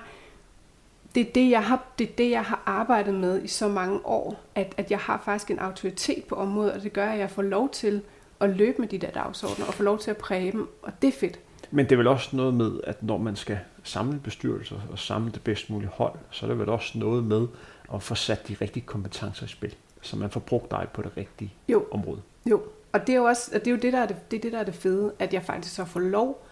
det 1.15 1.27
er 1.27 1.31
det, 1.31 1.49
jeg 1.49 1.63
har, 1.63 1.83
det 1.99 2.09
er 2.09 2.13
det, 2.17 2.31
jeg 2.31 2.43
har 2.43 2.63
arbejdet 2.65 3.13
med 3.13 3.43
i 3.43 3.47
så 3.47 3.67
mange 3.67 3.99
år, 4.05 4.39
at, 4.55 4.73
at 4.77 4.91
jeg 4.91 4.99
har 4.99 5.21
faktisk 5.25 5.51
en 5.51 5.59
autoritet 5.59 6.23
på 6.23 6.35
området, 6.35 6.71
og 6.71 6.83
det 6.83 6.93
gør, 6.93 7.09
at 7.09 7.19
jeg 7.19 7.29
får 7.29 7.41
lov 7.41 7.69
til 7.69 8.01
at 8.39 8.49
løbe 8.49 8.81
med 8.81 8.87
de 8.87 8.97
der 8.97 9.11
dagsordner, 9.11 9.65
og 9.65 9.73
få 9.73 9.83
lov 9.83 9.99
til 9.99 10.11
at 10.11 10.17
præge 10.17 10.51
dem, 10.51 10.67
og 10.81 10.91
det 11.01 11.07
er 11.07 11.11
fedt. 11.19 11.39
Men 11.71 11.85
det 11.85 11.91
er 11.91 11.97
vel 11.97 12.07
også 12.07 12.35
noget 12.35 12.53
med, 12.53 12.71
at 12.83 13.03
når 13.03 13.17
man 13.17 13.35
skal 13.35 13.59
samle 13.83 14.19
bestyrelser 14.19 14.75
og 14.91 14.99
samle 14.99 15.31
det 15.31 15.43
bedst 15.43 15.69
mulige 15.69 15.89
hold, 15.93 16.13
så 16.31 16.45
er 16.45 16.49
det 16.49 16.59
vel 16.59 16.69
også 16.69 16.97
noget 16.97 17.23
med 17.23 17.47
at 17.93 18.03
få 18.03 18.15
sat 18.15 18.47
de 18.47 18.55
rigtige 18.61 18.85
kompetencer 18.85 19.45
i 19.45 19.49
spil, 19.49 19.75
så 20.01 20.17
man 20.17 20.29
får 20.29 20.39
brugt 20.39 20.71
dig 20.71 20.87
på 20.93 21.01
det 21.01 21.11
rigtige 21.17 21.53
Jo. 21.67 21.85
område. 21.91 22.21
Jo, 22.45 22.61
og 22.91 23.07
det 23.07 23.13
er 23.13 23.17
jo 23.17 23.23
også 23.23 23.51
og 23.53 23.59
det, 23.59 23.67
er 23.67 23.71
jo 23.71 23.77
det, 23.77 23.93
der 23.93 23.99
er 23.99 24.05
det, 24.05 24.31
det, 24.31 24.37
er 24.37 24.41
det, 24.41 24.51
der 24.51 24.59
er 24.59 24.63
det 24.63 24.75
fede, 24.75 25.13
at 25.19 25.33
jeg 25.33 25.43
faktisk 25.43 25.75
så 25.75 25.85
får 25.85 25.99
lov 25.99 26.45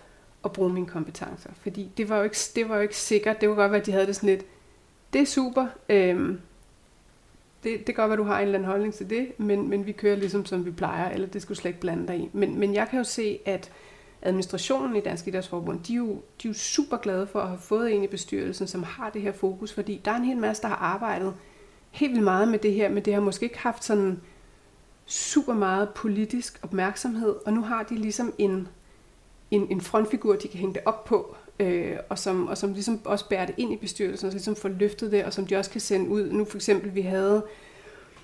at 0.46 0.52
bruge 0.52 0.74
mine 0.74 0.86
kompetencer. 0.86 1.50
Fordi 1.62 1.92
det 1.98 2.10
var 2.10 2.18
jo 2.18 2.24
ikke, 2.24 2.38
det 2.56 2.70
var 2.70 2.76
jo 2.76 2.82
ikke 2.82 2.98
sikkert. 2.98 3.42
Det 3.42 3.48
kunne 3.48 3.56
godt 3.56 3.72
være, 3.72 3.80
at 3.80 3.86
de 3.86 3.92
havde 3.92 4.08
det 4.08 4.16
sådan 4.16 4.30
lidt, 4.30 4.46
det 5.14 5.22
er 5.22 5.26
super, 5.26 5.68
øhm, 5.90 6.40
det, 7.64 7.78
det 7.78 7.86
kan 7.86 7.96
godt 7.96 8.10
være, 8.10 8.14
at 8.14 8.20
du 8.20 8.24
har 8.24 8.38
en 8.38 8.44
eller 8.44 8.60
anden 8.60 8.70
holdning 8.70 8.94
til 8.94 9.10
det, 9.10 9.40
men, 9.40 9.70
men 9.70 9.86
vi 9.86 9.92
kører 9.92 10.16
ligesom, 10.16 10.46
som 10.46 10.66
vi 10.66 10.72
plejer, 10.72 11.10
eller 11.10 11.28
det 11.28 11.42
skulle 11.42 11.58
slet 11.58 11.70
ikke 11.70 11.80
blande 11.80 12.08
dig 12.08 12.18
i. 12.18 12.30
Men, 12.34 12.60
men 12.60 12.74
jeg 12.74 12.88
kan 12.90 12.98
jo 12.98 13.04
se, 13.04 13.40
at 13.46 13.72
administrationen 14.22 14.96
i 14.96 15.00
Dansk 15.00 15.28
Idrætsforbund, 15.28 15.84
de 15.84 15.94
er, 15.94 15.98
jo, 15.98 16.08
de 16.14 16.48
er 16.48 16.50
jo 16.50 16.54
super 16.54 16.98
glade 16.98 17.28
for 17.28 17.40
at 17.40 17.48
have 17.48 17.60
fået 17.60 17.94
en 17.94 18.04
i 18.04 18.08
bestyrelsen, 18.08 18.68
som 18.68 18.84
har 18.84 19.10
det 19.10 19.22
her 19.22 19.32
fokus, 19.32 19.74
fordi 19.74 20.02
der 20.06 20.12
er 20.12 20.16
en 20.16 20.26
hel 20.26 20.38
masse, 20.38 20.62
der 20.62 20.68
har 20.68 20.76
arbejdet 20.76 21.34
helt 21.98 22.12
vildt 22.12 22.24
meget 22.24 22.48
med 22.48 22.60
det 22.60 22.74
her, 22.74 22.90
men 22.90 23.06
det 23.06 23.14
har 23.14 23.22
måske 23.22 23.44
ikke 23.44 23.60
haft 23.60 23.84
sådan 23.84 24.22
super 25.06 25.54
meget 25.54 25.90
politisk 25.90 26.60
opmærksomhed, 26.64 27.36
og 27.46 27.54
nu 27.54 27.62
har 27.62 27.84
de 27.84 27.96
ligesom 27.96 28.34
en, 28.38 28.68
en, 29.52 29.68
en 29.72 29.82
frontfigur, 29.82 30.36
de 30.36 30.48
kan 30.48 30.60
hænge 30.60 30.74
det 30.74 30.82
op 30.86 31.06
på, 31.06 31.36
øh, 31.60 31.98
og, 32.10 32.20
som, 32.20 32.48
og 32.48 32.58
som 32.58 32.74
ligesom 32.74 33.00
også 33.06 33.30
bærer 33.30 33.46
det 33.46 33.56
ind 33.58 33.74
i 33.74 33.76
bestyrelsen, 33.76 34.28
og 34.28 34.32
så 34.32 34.36
ligesom 34.38 34.56
får 34.56 34.70
løftet 34.70 35.12
det, 35.12 35.26
og 35.26 35.34
som 35.34 35.48
de 35.48 35.56
også 35.56 35.72
kan 35.72 35.82
sende 35.82 36.10
ud. 36.10 36.32
Nu 36.32 36.46
for 36.46 36.58
eksempel, 36.58 36.96
vi 36.96 37.02
havde, 37.02 37.44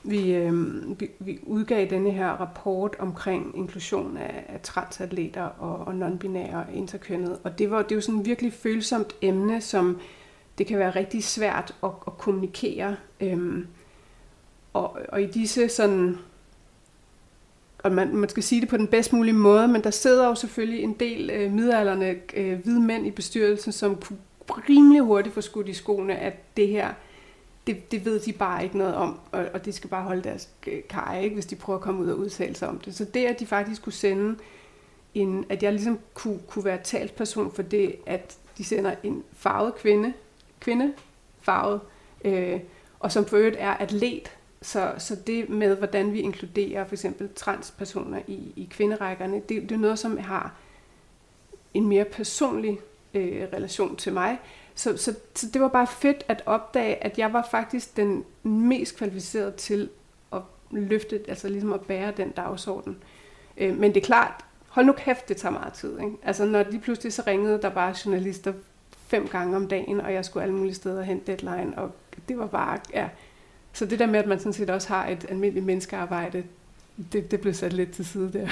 vi, 0.04 0.34
øh, 0.34 1.00
vi, 1.00 1.10
vi 1.20 1.40
udgav 1.44 1.90
denne 1.90 2.12
her 2.12 2.30
rapport 2.30 2.96
omkring 3.00 3.58
inklusion 3.58 4.18
af, 4.18 4.46
af 4.48 4.60
transatleter 4.64 5.44
og, 5.44 5.88
og 5.88 5.94
non-binære 5.94 6.56
og 6.56 6.74
interkønnet, 6.74 7.40
og 7.44 7.60
det 7.60 7.72
var 7.72 7.82
det 7.82 7.96
var 7.96 8.02
sådan 8.02 8.20
et 8.20 8.26
virkelig 8.26 8.54
følsomt 8.54 9.16
emne, 9.22 9.62
som 9.62 10.00
det 10.58 10.68
kan 10.68 10.80
være 10.80 10.90
rigtig 10.90 11.24
svært 11.24 11.76
at, 11.84 11.90
at 12.08 12.18
kommunikere. 12.18 12.96
Øhm, 13.20 13.68
og, 14.74 14.98
og 15.10 15.22
i 15.22 15.28
disse 15.28 15.70
sådan 15.70 16.18
og 17.84 17.92
man, 17.92 18.16
man 18.16 18.30
skal 18.30 18.44
sige 18.44 18.62
det 18.62 18.70
på 18.70 18.78
den 18.78 18.88
bedst 18.88 19.14
mulige 19.14 19.34
måde, 19.34 19.68
men 19.68 19.84
der 19.84 19.90
sidder 19.90 20.28
jo 20.28 20.36
selvfølgelig 20.36 20.84
en 20.84 20.94
del 20.94 21.30
øh, 21.30 21.52
midalderne 21.52 22.16
øh, 22.34 22.60
hvide 22.60 22.80
mænd 22.80 23.08
i 23.08 23.12
bestyrelsen, 23.12 23.72
som 23.72 23.96
kunne 23.96 24.20
rimelig 24.70 25.02
hurtigt 25.02 25.36
få 25.36 25.42
skudt 25.42 25.70
i 25.70 25.74
skoene, 25.74 26.16
at 26.16 26.58
det 26.58 26.68
her, 26.68 26.94
det, 27.68 27.92
det 27.92 28.06
ved 28.06 28.20
de 28.20 28.34
bare 28.34 28.64
ikke 28.64 28.78
noget 28.78 28.96
om, 28.96 29.20
og, 29.32 29.46
og 29.54 29.66
de 29.66 29.72
skal 29.72 29.90
bare 29.90 30.04
holde 30.04 30.24
deres 30.24 30.50
øh, 30.68 30.82
kar, 30.90 31.16
ikke, 31.16 31.34
hvis 31.34 31.46
de 31.46 31.56
prøver 31.56 31.80
at 31.80 31.84
komme 31.84 32.02
ud 32.02 32.10
og 32.10 32.18
udtale 32.18 32.56
sig 32.56 32.68
om 32.68 32.80
det. 32.80 32.96
Så 32.96 33.06
det, 33.06 33.26
at 33.26 33.40
de 33.40 33.46
faktisk 33.46 33.82
kunne 33.82 33.94
sende 33.94 34.36
en, 35.14 35.46
at 35.50 35.64
jeg 35.64 35.72
ligesom 35.72 36.00
kunne, 36.14 36.40
kunne 36.48 36.66
være 36.66 36.80
talsperson 36.84 37.52
for 37.52 37.62
det, 37.62 37.96
at 38.06 38.38
de 38.58 38.64
sender 38.64 38.96
en 39.04 39.24
farvet 39.34 39.76
kvinde, 39.76 40.14
kvinde 40.64 40.94
farvet, 41.42 41.82
øh, 42.26 42.60
og 43.00 43.12
som 43.12 43.26
for 43.26 43.38
øvrigt 43.38 43.56
er 43.60 43.74
atlet, 43.74 44.32
så, 44.62 44.94
så 44.98 45.16
det 45.16 45.50
med, 45.50 45.76
hvordan 45.76 46.14
vi 46.14 46.20
inkluderer 46.20 46.86
for 46.86 46.96
eksempel 46.96 47.30
transpersoner 47.36 48.22
i, 48.28 48.54
i 48.56 48.68
kvinderækkerne, 48.72 49.36
det, 49.36 49.62
det 49.62 49.72
er 49.72 49.78
noget, 49.80 50.00
som 50.00 50.18
har 50.18 50.54
en 51.74 51.88
mere 51.88 52.06
personlig 52.06 52.80
øh, 53.14 53.48
relation 53.54 53.96
til 53.96 54.14
mig. 54.14 54.40
Så, 54.76 54.98
så, 54.98 55.16
så 55.36 55.48
det 55.54 55.62
var 55.62 55.68
bare 55.68 55.88
fedt 55.88 56.24
at 56.28 56.44
opdage, 56.46 57.04
at 57.04 57.18
jeg 57.18 57.34
var 57.34 57.48
faktisk 57.52 57.98
den 57.98 58.26
mest 58.44 58.98
kvalificerede 58.98 59.52
til 59.52 59.90
at 60.34 60.42
løfte, 60.72 61.22
altså 61.28 61.48
ligesom 61.48 61.74
at 61.74 61.82
bære 61.82 62.14
den 62.18 62.32
dagsorden. 62.32 62.98
Øh, 63.58 63.78
men 63.78 63.94
det 63.94 64.02
er 64.02 64.06
klart, 64.06 64.46
hold 64.68 64.86
nu 64.86 64.92
kæft, 64.92 65.30
det 65.30 65.38
tager 65.38 65.54
meget 65.54 65.74
tid. 65.74 66.00
Ikke? 66.00 66.18
Altså 66.24 66.46
når 66.46 66.64
de 66.64 66.80
pludselig 66.80 67.14
så 67.14 67.24
ringede 67.28 67.62
der 67.62 67.70
bare 67.70 67.96
journalister 68.06 68.54
fem 69.14 69.28
gange 69.28 69.56
om 69.56 69.68
dagen, 69.68 70.02
og 70.02 70.14
jeg 70.14 70.26
skulle 70.26 70.44
alle 70.44 70.56
mulige 70.56 70.74
steder 70.74 71.04
hen 71.04 71.22
deadline, 71.28 71.74
og 71.78 71.92
det 72.28 72.38
var 72.38 72.48
bare, 72.48 72.80
ja. 72.94 73.08
Så 73.74 73.86
det 73.86 74.00
der 74.00 74.06
med, 74.06 74.20
at 74.20 74.28
man 74.28 74.40
sådan 74.40 74.54
set 74.54 74.70
også 74.70 74.88
har 74.88 75.08
et 75.08 75.26
almindeligt 75.30 75.66
menneskearbejde, 75.66 76.44
det, 77.12 77.32
det 77.32 77.42
blev 77.42 77.54
sat 77.54 77.74
lidt 77.74 77.92
til 77.92 78.06
side 78.06 78.34
der. 78.34 78.48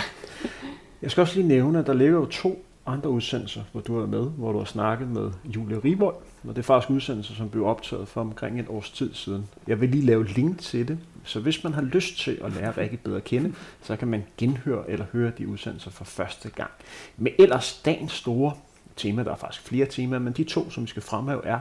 Jeg 1.01 1.11
skal 1.11 1.21
også 1.21 1.35
lige 1.35 1.47
nævne, 1.47 1.79
at 1.79 1.87
der 1.87 1.93
ligger 1.93 2.13
jo 2.13 2.25
to 2.25 2.65
andre 2.85 3.09
udsendelser, 3.09 3.63
hvor 3.71 3.81
du 3.81 3.99
er 3.99 4.05
med, 4.05 4.25
hvor 4.25 4.51
du 4.51 4.57
har 4.57 4.65
snakket 4.65 5.07
med 5.07 5.31
Julie 5.45 5.79
Rivold, 5.83 6.15
og 6.47 6.49
det 6.49 6.57
er 6.57 6.63
faktisk 6.63 6.89
udsendelser, 6.89 7.33
som 7.33 7.49
blev 7.49 7.65
optaget 7.65 8.07
for 8.07 8.21
omkring 8.21 8.59
et 8.59 8.65
års 8.69 8.91
tid 8.91 9.13
siden. 9.13 9.49
Jeg 9.67 9.81
vil 9.81 9.89
lige 9.89 10.05
lave 10.05 10.27
link 10.27 10.59
til 10.59 10.87
det, 10.87 10.99
så 11.23 11.39
hvis 11.39 11.63
man 11.63 11.73
har 11.73 11.81
lyst 11.81 12.17
til 12.17 12.39
at 12.43 12.51
lære 12.51 12.71
rigtig 12.71 12.99
bedre 12.99 13.17
at 13.17 13.23
kende, 13.23 13.53
så 13.81 13.95
kan 13.95 14.07
man 14.07 14.23
genhøre 14.37 14.89
eller 14.89 15.05
høre 15.13 15.31
de 15.37 15.47
udsendelser 15.47 15.91
for 15.91 16.05
første 16.05 16.49
gang. 16.49 16.71
Men 17.17 17.33
ellers 17.39 17.81
dagens 17.85 18.11
store 18.11 18.53
tema, 18.95 19.23
der 19.23 19.31
er 19.31 19.35
faktisk 19.35 19.63
flere 19.63 19.85
temaer, 19.85 20.19
men 20.19 20.33
de 20.33 20.43
to, 20.43 20.69
som 20.69 20.83
vi 20.83 20.87
skal 20.87 21.01
fremhæve, 21.01 21.45
er, 21.45 21.59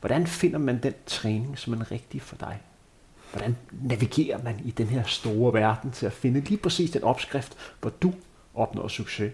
hvordan 0.00 0.26
finder 0.26 0.58
man 0.58 0.78
den 0.82 0.94
træning, 1.06 1.58
som 1.58 1.72
er 1.72 1.90
rigtig 1.90 2.22
for 2.22 2.36
dig? 2.36 2.60
Hvordan 3.32 3.56
navigerer 3.82 4.42
man 4.44 4.60
i 4.64 4.70
den 4.70 4.86
her 4.86 5.02
store 5.02 5.52
verden 5.52 5.90
til 5.90 6.06
at 6.06 6.12
finde 6.12 6.40
lige 6.40 6.58
præcis 6.58 6.90
den 6.90 7.04
opskrift, 7.04 7.56
hvor 7.80 7.90
du 7.90 8.12
opnår 8.54 8.88
succes? 8.88 9.32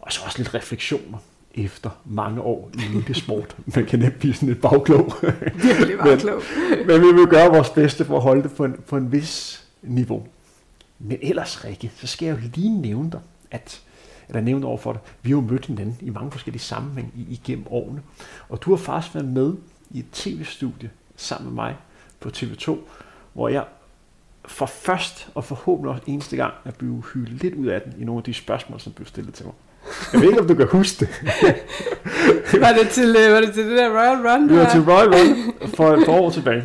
Og 0.00 0.12
så 0.12 0.20
også 0.24 0.38
lidt 0.38 0.54
refleksioner 0.54 1.18
efter 1.54 1.90
mange 2.04 2.40
år 2.40 2.70
i 3.08 3.14
sport. 3.14 3.56
Man 3.76 3.86
kan 3.86 3.98
nemt 3.98 4.18
blive 4.18 4.34
sådan 4.34 4.48
lidt 4.48 4.60
bagklog. 4.60 5.12
Virkelig 5.54 5.98
bagklog. 5.98 6.42
men, 6.70 6.86
men 6.86 7.00
vi 7.00 7.12
vil 7.12 7.26
gøre 7.26 7.48
vores 7.50 7.70
bedste 7.70 8.04
for 8.04 8.16
at 8.16 8.22
holde 8.22 8.42
det 8.42 8.52
på 8.52 8.64
en, 8.64 8.76
på 8.88 8.96
en 8.96 9.12
vis 9.12 9.64
niveau. 9.82 10.26
Men 10.98 11.18
ellers, 11.22 11.64
Rikke, 11.64 11.92
så 11.96 12.06
skal 12.06 12.26
jeg 12.26 12.36
jo 12.36 12.48
lige 12.54 12.80
nævne 12.80 13.10
dig, 13.10 13.20
at 13.50 13.80
eller 14.28 14.40
nævne 14.40 14.66
over 14.66 14.78
for 14.78 14.92
dig, 14.92 15.00
vi 15.22 15.30
har 15.30 15.36
jo 15.36 15.40
mødt 15.40 15.66
hinanden 15.66 15.96
i 16.00 16.10
mange 16.10 16.30
forskellige 16.30 16.62
sammenhæng 16.62 17.12
igennem 17.30 17.66
årene. 17.70 18.02
Og 18.48 18.62
du 18.62 18.70
har 18.70 18.76
faktisk 18.76 19.14
været 19.14 19.28
med 19.28 19.54
i 19.90 19.98
et 19.98 20.06
tv-studie 20.12 20.90
sammen 21.16 21.54
med 21.54 21.54
mig 21.54 21.76
på 22.20 22.28
TV2, 22.28 22.76
hvor 23.32 23.48
jeg 23.48 23.64
for 24.44 24.66
først 24.66 25.28
og 25.34 25.44
forhåbentlig 25.44 25.90
også 25.90 26.02
eneste 26.06 26.36
gang 26.36 26.54
er 26.64 26.70
blevet 26.70 27.04
hyldet 27.14 27.42
lidt 27.42 27.54
ud 27.54 27.66
af 27.66 27.82
den 27.82 27.94
i 27.98 28.04
nogle 28.04 28.18
af 28.20 28.24
de 28.24 28.34
spørgsmål, 28.34 28.80
som 28.80 28.92
blev 28.92 29.06
stillet 29.06 29.34
til 29.34 29.46
mig. 29.46 29.54
Jeg 30.12 30.20
ved 30.20 30.28
ikke, 30.28 30.40
om 30.40 30.48
du 30.48 30.54
kan 30.54 30.66
huske 30.66 31.00
det. 31.00 31.08
var, 32.60 32.72
det 32.72 32.88
til, 32.88 33.16
øh, 33.18 33.32
var 33.32 33.40
det 33.40 33.52
til 33.54 33.70
det 33.70 33.78
der 33.78 33.88
Royal 33.88 34.28
Run? 34.28 34.48
Vi 34.48 34.56
var 34.56 34.70
til 34.70 34.80
Royal 34.80 35.08
Run 35.08 35.54
for 35.74 35.94
et 35.94 36.06
par 36.06 36.12
år 36.12 36.30
tilbage. 36.30 36.64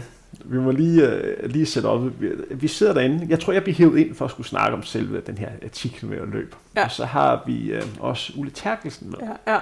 Vi 0.51 0.59
må 0.59 0.71
lige, 0.71 1.07
uh, 1.43 1.49
lige 1.49 1.65
sætte 1.65 1.87
op. 1.87 2.21
Vi, 2.21 2.29
vi 2.49 2.67
sidder 2.67 2.93
derinde. 2.93 3.25
Jeg 3.29 3.39
tror, 3.39 3.53
jeg 3.53 3.63
bliver 3.63 3.75
hævet 3.75 3.97
ind 3.97 4.15
for 4.15 4.25
at 4.25 4.31
skulle 4.31 4.47
snakke 4.47 4.77
om 4.77 4.83
selve 4.83 5.21
den 5.21 5.37
her 5.37 5.49
artikel 5.63 6.09
med 6.09 6.17
at 6.17 6.27
løbe. 6.27 6.55
Ja. 6.75 6.85
Og 6.85 6.91
så 6.91 7.05
har 7.05 7.43
vi 7.45 7.77
uh, 7.77 7.83
også 7.99 8.33
Ulle 8.37 8.51
Terkelsen 8.51 9.09
med. 9.09 9.17
Ja, 9.21 9.53
ja. 9.53 9.59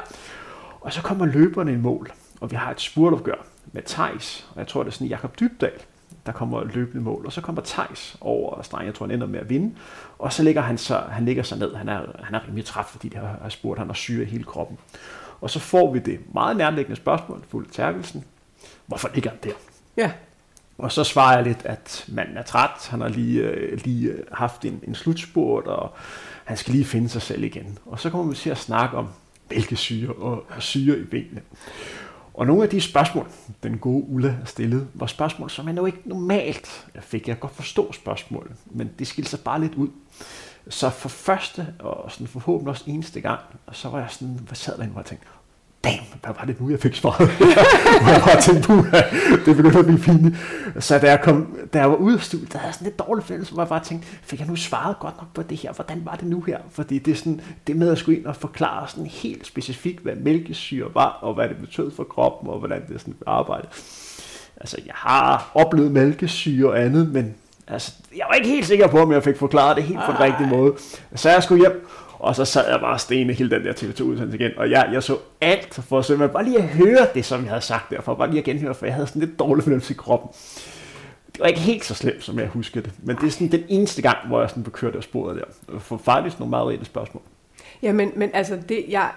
Og 0.81 0.93
så 0.93 1.01
kommer 1.01 1.25
løberne 1.25 1.73
i 1.73 1.77
mål. 1.77 2.11
Og 2.41 2.51
vi 2.51 2.55
har 2.55 2.71
et 2.71 2.81
spurtopgør 2.81 3.45
med 3.71 3.81
Tejs. 3.85 4.47
Og 4.53 4.59
jeg 4.59 4.67
tror, 4.67 4.83
det 4.83 4.89
er 4.89 4.93
sådan 4.93 5.07
Jakob 5.07 5.39
Dybdal, 5.39 5.71
der 6.25 6.31
kommer 6.31 6.63
løbende 6.63 7.03
mål. 7.03 7.25
Og 7.25 7.33
så 7.33 7.41
kommer 7.41 7.61
Tejs 7.61 8.17
over 8.21 8.61
stregen. 8.61 8.85
Jeg 8.85 8.95
tror, 8.95 9.05
han 9.05 9.15
ender 9.15 9.27
med 9.27 9.39
at 9.39 9.49
vinde. 9.49 9.75
Og 10.19 10.33
så 10.33 10.43
ligger 10.43 10.61
han, 10.61 10.77
så, 10.77 10.97
han 10.97 11.25
ligger 11.25 11.43
sig 11.43 11.57
ned. 11.57 11.75
Han 11.75 11.89
er, 11.89 12.01
han 12.23 12.35
er 12.35 12.47
rimelig 12.47 12.65
træt, 12.65 12.85
fordi 12.85 13.09
de 13.09 13.17
har, 13.17 13.37
har 13.41 13.49
spurgt, 13.49 13.79
han 13.79 13.87
har 13.87 13.93
syre 13.93 14.23
i 14.23 14.25
hele 14.25 14.43
kroppen. 14.43 14.77
Og 15.41 15.49
så 15.49 15.59
får 15.59 15.93
vi 15.93 15.99
det 15.99 16.19
meget 16.33 16.57
nærliggende 16.57 16.95
spørgsmål, 16.95 17.43
Ulle 17.51 17.69
Terkelsen. 17.71 18.23
Hvorfor 18.85 19.09
ligger 19.13 19.29
han 19.29 19.39
der? 19.43 19.51
Ja. 19.97 20.11
Og 20.79 20.91
så 20.91 21.03
svarer 21.03 21.35
jeg 21.35 21.43
lidt, 21.45 21.65
at 21.65 22.05
manden 22.07 22.37
er 22.37 22.41
træt, 22.41 22.87
han 22.89 23.01
har 23.01 23.07
lige, 23.07 23.41
øh, 23.41 23.79
lige 23.83 24.09
øh, 24.09 24.23
haft 24.31 24.65
en, 24.65 24.79
en 24.87 24.95
slutspurt, 24.95 25.67
og 25.67 25.93
han 26.45 26.57
skal 26.57 26.73
lige 26.73 26.85
finde 26.85 27.09
sig 27.09 27.21
selv 27.21 27.43
igen. 27.43 27.77
Og 27.85 27.99
så 27.99 28.09
kommer 28.09 28.29
vi 28.29 28.35
til 28.35 28.49
at 28.49 28.57
snakke 28.57 28.97
om 28.97 29.07
mælkesyre 29.49 30.13
og, 30.13 30.45
og 30.49 30.61
syre 30.61 30.99
i 30.99 31.03
benene. 31.03 31.41
Og 32.33 32.47
nogle 32.47 32.63
af 32.63 32.69
de 32.69 32.81
spørgsmål, 32.81 33.27
den 33.63 33.77
gode 33.77 34.05
Ulla 34.09 34.29
har 34.29 34.45
stillet, 34.45 34.87
var 34.93 35.07
spørgsmål, 35.07 35.49
som 35.49 35.65
jeg 35.65 35.73
nu 35.73 35.85
ikke 35.85 36.01
normalt 36.05 36.87
fik. 37.01 37.27
Jeg 37.27 37.39
godt 37.39 37.55
forstå 37.55 37.91
spørgsmålet, 37.91 38.51
men 38.65 38.89
det 38.99 39.07
skilte 39.07 39.29
sig 39.29 39.39
bare 39.39 39.61
lidt 39.61 39.75
ud. 39.75 39.89
Så 40.69 40.89
for 40.89 41.09
første 41.09 41.67
og 41.79 42.11
sådan 42.11 42.27
forhåbentlig 42.27 42.69
også 42.69 42.83
eneste 42.87 43.21
gang, 43.21 43.39
så 43.71 43.89
var 43.89 43.99
jeg 43.99 44.07
sådan, 44.09 44.39
hvad 44.47 44.55
sad 44.55 44.77
derinde, 44.77 44.91
hvor 44.91 45.01
jeg 45.01 45.05
tænkte, 45.05 45.27
damn, 45.83 46.05
hvad 46.21 46.33
var 46.39 46.45
det 46.45 46.61
nu, 46.61 46.69
jeg 46.69 46.79
fik 46.79 46.95
svaret? 46.95 47.29
jeg 48.13 48.21
bare 48.25 48.41
tænkte, 48.41 48.67
på, 48.67 48.73
det 49.45 49.55
begyndte 49.55 49.79
at 49.79 49.85
blive 49.85 49.99
fint. 49.99 50.35
Så 50.79 50.99
da 50.99 51.09
jeg, 51.09 51.21
kom, 51.21 51.57
da 51.73 51.79
jeg 51.79 51.89
var 51.89 51.95
ude 51.95 52.15
af 52.15 52.21
studiet, 52.21 52.53
der 52.53 52.57
havde 52.57 52.67
jeg 52.67 52.73
sådan 52.73 52.85
lidt 52.85 52.99
dårlig 52.99 53.25
følelse, 53.25 53.53
hvor 53.53 53.63
jeg 53.63 53.69
bare 53.69 53.83
tænkte, 53.83 54.07
fik 54.23 54.39
jeg 54.39 54.47
nu 54.47 54.55
svaret 54.55 54.99
godt 54.99 55.17
nok 55.17 55.33
på 55.33 55.41
det 55.41 55.57
her? 55.57 55.73
Hvordan 55.73 56.01
var 56.05 56.15
det 56.15 56.27
nu 56.27 56.41
her? 56.41 56.57
Fordi 56.71 56.99
det 56.99 57.11
er 57.11 57.15
sådan, 57.15 57.41
det 57.67 57.75
med 57.75 57.91
at 57.91 57.97
skulle 57.97 58.19
ind 58.19 58.25
og 58.25 58.35
forklare 58.35 58.87
sådan 58.87 59.05
helt 59.05 59.47
specifikt, 59.47 60.03
hvad 60.03 60.15
mælkesyre 60.15 60.87
var, 60.93 61.19
og 61.21 61.33
hvad 61.33 61.49
det 61.49 61.57
betød 61.57 61.91
for 61.91 62.03
kroppen, 62.03 62.49
og 62.49 62.59
hvordan 62.59 62.81
det 62.87 63.01
sådan 63.01 63.15
arbejdede. 63.27 63.69
Altså, 64.57 64.77
jeg 64.85 64.95
har 64.95 65.51
oplevet 65.53 65.91
mælkesyre 65.91 66.69
og 66.69 66.81
andet, 66.81 67.13
men 67.13 67.35
altså, 67.67 67.91
jeg 68.17 68.25
var 68.29 68.33
ikke 68.35 68.49
helt 68.49 68.65
sikker 68.65 68.87
på, 68.87 68.99
om 68.99 69.11
jeg 69.11 69.23
fik 69.23 69.37
forklaret 69.37 69.75
det 69.77 69.83
helt 69.83 69.99
på 70.05 70.11
den 70.11 70.19
rigtige 70.19 70.47
måde. 70.47 70.73
Så 71.15 71.29
jeg 71.29 71.43
skulle 71.43 71.61
hjem, 71.61 71.87
og 72.19 72.35
så 72.35 72.45
sad 72.45 72.69
jeg 72.71 72.79
bare 72.79 72.93
og 72.93 72.99
stene 72.99 73.33
hele 73.33 73.49
den 73.49 73.65
der 73.65 73.73
TV2-udsendelse 73.73 74.37
igen, 74.37 74.51
og 74.57 74.71
jeg, 74.71 74.89
jeg 74.93 75.03
så 75.03 75.17
alt 75.41 75.73
for 75.73 76.01
simpelthen 76.01 76.33
bare 76.33 76.43
lige 76.43 76.57
at 76.57 76.67
høre 76.67 77.07
det, 77.13 77.25
som 77.25 77.41
jeg 77.41 77.49
havde 77.49 77.61
sagt 77.61 77.89
derfor, 77.89 78.15
bare 78.15 78.29
lige 78.29 78.39
at 78.39 78.45
genhøre, 78.45 78.75
for 78.75 78.85
jeg 78.85 78.95
havde 78.95 79.07
sådan 79.07 79.19
lidt 79.19 79.39
dårlig 79.39 79.63
fornemmelse 79.63 79.93
i 79.93 79.97
kroppen. 79.97 80.29
Det 81.33 81.39
var 81.39 81.47
ikke 81.47 81.59
helt 81.59 81.85
så 81.85 81.93
slemt, 81.93 82.23
som 82.23 82.39
jeg 82.39 82.47
husker 82.47 82.81
det, 82.81 82.91
men 83.03 83.15
det 83.15 83.23
er 83.23 83.31
sådan 83.31 83.51
den 83.51 83.63
eneste 83.69 84.01
gang, 84.01 84.17
hvor 84.27 84.39
jeg 84.41 84.49
sådan 84.49 84.63
bekørte 84.63 84.97
af 84.97 85.03
sporet 85.03 85.35
der. 85.35 85.79
For 85.79 85.97
faktisk 85.97 86.39
nogle 86.39 86.49
meget 86.49 86.67
reelle 86.67 86.85
spørgsmål. 86.85 87.23
Ja, 87.81 87.91
men, 87.91 88.11
men 88.15 88.29
altså, 88.33 88.59
det, 88.69 88.85
jeg, 88.89 89.11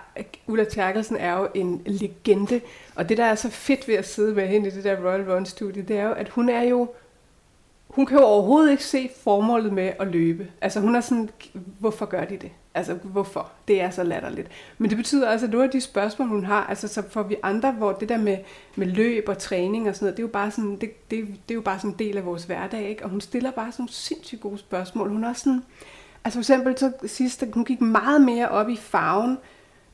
Ulla 0.46 0.64
Terkelsen 0.64 1.16
er 1.16 1.38
jo 1.38 1.48
en 1.54 1.82
legende, 1.86 2.60
og 2.94 3.08
det, 3.08 3.18
der 3.18 3.24
er 3.24 3.34
så 3.34 3.50
fedt 3.50 3.88
ved 3.88 3.94
at 3.94 4.08
sidde 4.08 4.34
med 4.34 4.48
hende 4.48 4.68
i 4.68 4.70
det 4.70 4.84
der 4.84 4.96
Royal 4.96 5.32
Run-studie, 5.32 5.82
det 5.82 5.96
er 5.96 6.04
jo, 6.04 6.12
at 6.12 6.28
hun 6.28 6.48
er 6.48 6.62
jo 6.62 6.88
hun 7.88 8.06
kan 8.06 8.18
jo 8.18 8.24
overhovedet 8.24 8.70
ikke 8.70 8.84
se 8.84 9.10
formålet 9.22 9.72
med 9.72 9.92
at 9.98 10.06
løbe. 10.06 10.46
Altså 10.60 10.80
hun 10.80 10.94
er 10.94 11.00
sådan, 11.00 11.30
hvorfor 11.78 12.06
gør 12.06 12.24
de 12.24 12.36
det? 12.36 12.50
Altså 12.74 12.94
hvorfor? 12.94 13.50
Det 13.68 13.80
er 13.80 13.90
så 13.90 14.02
latterligt. 14.02 14.48
Men 14.78 14.90
det 14.90 14.96
betyder 14.96 15.28
altså, 15.28 15.46
at 15.46 15.52
nogle 15.52 15.64
af 15.64 15.70
de 15.70 15.80
spørgsmål, 15.80 16.28
hun 16.28 16.44
har, 16.44 16.66
altså 16.66 16.88
så 16.88 17.02
får 17.10 17.22
vi 17.22 17.36
andre, 17.42 17.72
hvor 17.72 17.92
det 17.92 18.08
der 18.08 18.18
med, 18.18 18.38
med 18.76 18.86
løb 18.86 19.28
og 19.28 19.38
træning 19.38 19.88
og 19.88 19.94
sådan 19.94 20.06
noget, 20.06 20.16
det 20.16 20.22
er 20.22 20.26
jo 20.26 20.32
bare 20.32 20.50
sådan, 20.50 20.76
det, 20.76 21.10
det, 21.10 21.26
det 21.28 21.50
er 21.50 21.54
jo 21.54 21.60
bare 21.60 21.78
sådan 21.78 21.90
en 21.90 21.98
del 21.98 22.16
af 22.16 22.26
vores 22.26 22.44
hverdag, 22.44 22.88
ikke? 22.88 23.04
Og 23.04 23.10
hun 23.10 23.20
stiller 23.20 23.50
bare 23.50 23.72
sådan 23.72 23.88
sindssygt 23.88 24.40
gode 24.40 24.58
spørgsmål. 24.58 25.08
Hun 25.08 25.24
er 25.24 25.28
også 25.28 25.42
sådan, 25.42 25.62
altså 26.24 26.36
for 26.38 26.40
eksempel 26.40 26.78
så 26.78 26.92
sidst, 27.06 27.44
hun 27.52 27.64
gik 27.64 27.80
meget 27.80 28.20
mere 28.20 28.48
op 28.48 28.68
i 28.68 28.76
farven 28.76 29.38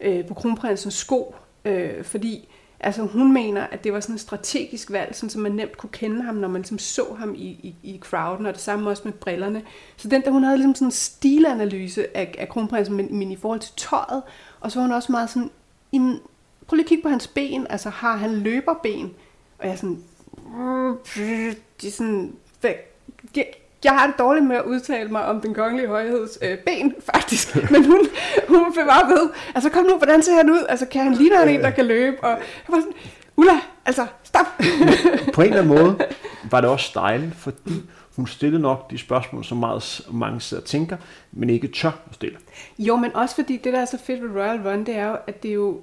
øh, 0.01 0.27
på 0.27 0.35
kronprinsens 0.35 0.95
sko, 0.95 1.35
øh, 1.65 2.05
fordi 2.05 2.49
Altså 2.81 3.03
hun 3.03 3.33
mener, 3.33 3.67
at 3.67 3.85
det 3.85 3.93
var 3.93 4.01
sådan 4.01 4.15
et 4.15 4.21
strategisk 4.21 4.91
valg, 4.91 5.15
sådan, 5.15 5.31
så 5.31 5.39
man 5.39 5.53
nemt 5.53 5.77
kunne 5.77 5.91
kende 5.93 6.23
ham, 6.23 6.35
når 6.35 6.49
man 6.49 6.61
ligesom 6.61 6.79
så 6.79 7.15
ham 7.19 7.35
i, 7.35 7.47
i, 7.47 7.75
i 7.83 7.99
crowden, 8.01 8.47
og 8.47 8.53
det 8.53 8.61
samme 8.63 8.91
også 8.91 9.03
med 9.05 9.13
brillerne. 9.13 9.63
Så 9.97 10.09
den 10.09 10.23
der, 10.23 10.31
hun 10.31 10.43
havde 10.45 10.57
ligesom 10.57 10.75
sådan 10.75 10.89
en 10.89 10.93
stilanalyse 10.93 12.17
af, 12.17 12.35
af 12.39 12.49
kronprinsen, 12.49 12.97
men, 12.97 13.19
men 13.19 13.31
i 13.33 13.37
forhold 13.37 13.61
til 13.61 13.73
tøjet, 13.77 14.23
og 14.61 14.73
så 14.73 14.79
var 14.79 14.87
hun 14.87 14.93
også 14.93 15.13
meget 15.13 15.31
sådan, 15.31 15.51
prøv 16.67 16.77
lige 16.77 16.85
at 16.85 16.89
kigge 16.89 17.03
på 17.03 17.09
hans 17.09 17.27
ben, 17.27 17.67
altså 17.71 17.91
har 17.91 18.17
han 18.17 18.35
løberben? 18.35 19.15
Og 19.59 19.67
jeg 19.67 19.73
er 19.73 19.77
sådan, 19.77 20.03
de 21.83 21.87
er 21.87 21.91
sådan, 21.91 22.37
jeg 23.37 23.47
har 23.87 24.07
det 24.07 24.19
dårligt 24.19 24.47
med 24.47 24.57
at 24.57 24.65
udtale 24.65 25.09
mig 25.09 25.25
om 25.25 25.41
den 25.41 25.55
kongelige 25.55 25.89
højheds 25.89 26.39
øh, 26.43 26.59
ben, 26.59 26.95
faktisk. 27.13 27.71
Men 27.71 27.85
hun, 27.85 27.99
hun 28.49 28.75
fik 28.75 28.85
bare 28.85 29.09
ved, 29.09 29.31
altså 29.55 29.71
kom 29.71 29.85
nu, 29.85 29.97
hvordan 29.97 30.23
ser 30.23 30.35
han 30.35 30.51
ud? 30.51 30.67
Altså 30.69 30.87
kan 30.87 31.03
han 31.03 31.15
ligne 31.15 31.53
en, 31.53 31.61
der 31.61 31.71
kan 31.71 31.87
løbe? 31.87 32.25
Og 32.25 32.31
jeg 32.31 32.39
var 32.69 32.81
sådan, 32.81 32.93
Ulla, 33.37 33.61
altså 33.87 34.07
stop! 34.23 34.47
På 35.35 35.43
en 35.43 35.49
eller 35.49 35.63
anden 35.63 35.77
måde 35.77 35.99
var 36.51 36.61
det 36.61 36.71
også 36.71 36.93
dejligt, 36.95 37.35
fordi 37.35 37.83
hun 38.17 38.27
stillede 38.27 38.63
nok 38.63 38.91
de 38.91 38.99
spørgsmål, 38.99 39.45
som 39.45 39.59
meget, 39.59 40.01
mange 40.11 40.41
sidder 40.41 40.63
og 40.63 40.67
tænker, 40.67 40.97
men 41.33 41.51
ikke 41.51 41.69
tør 41.69 41.91
at 42.09 42.15
stille. 42.15 42.37
Jo, 42.79 42.97
men 42.97 43.17
også 43.17 43.35
fordi 43.35 43.57
det, 43.57 43.73
der 43.73 43.81
er 43.81 43.85
så 43.85 43.99
fedt 43.99 44.23
ved 44.23 44.41
Royal 44.41 44.69
Run, 44.69 44.85
det 44.87 44.97
er 44.97 45.07
jo, 45.07 45.17
at 45.27 45.43
det 45.43 45.49
er 45.49 45.55
jo 45.55 45.81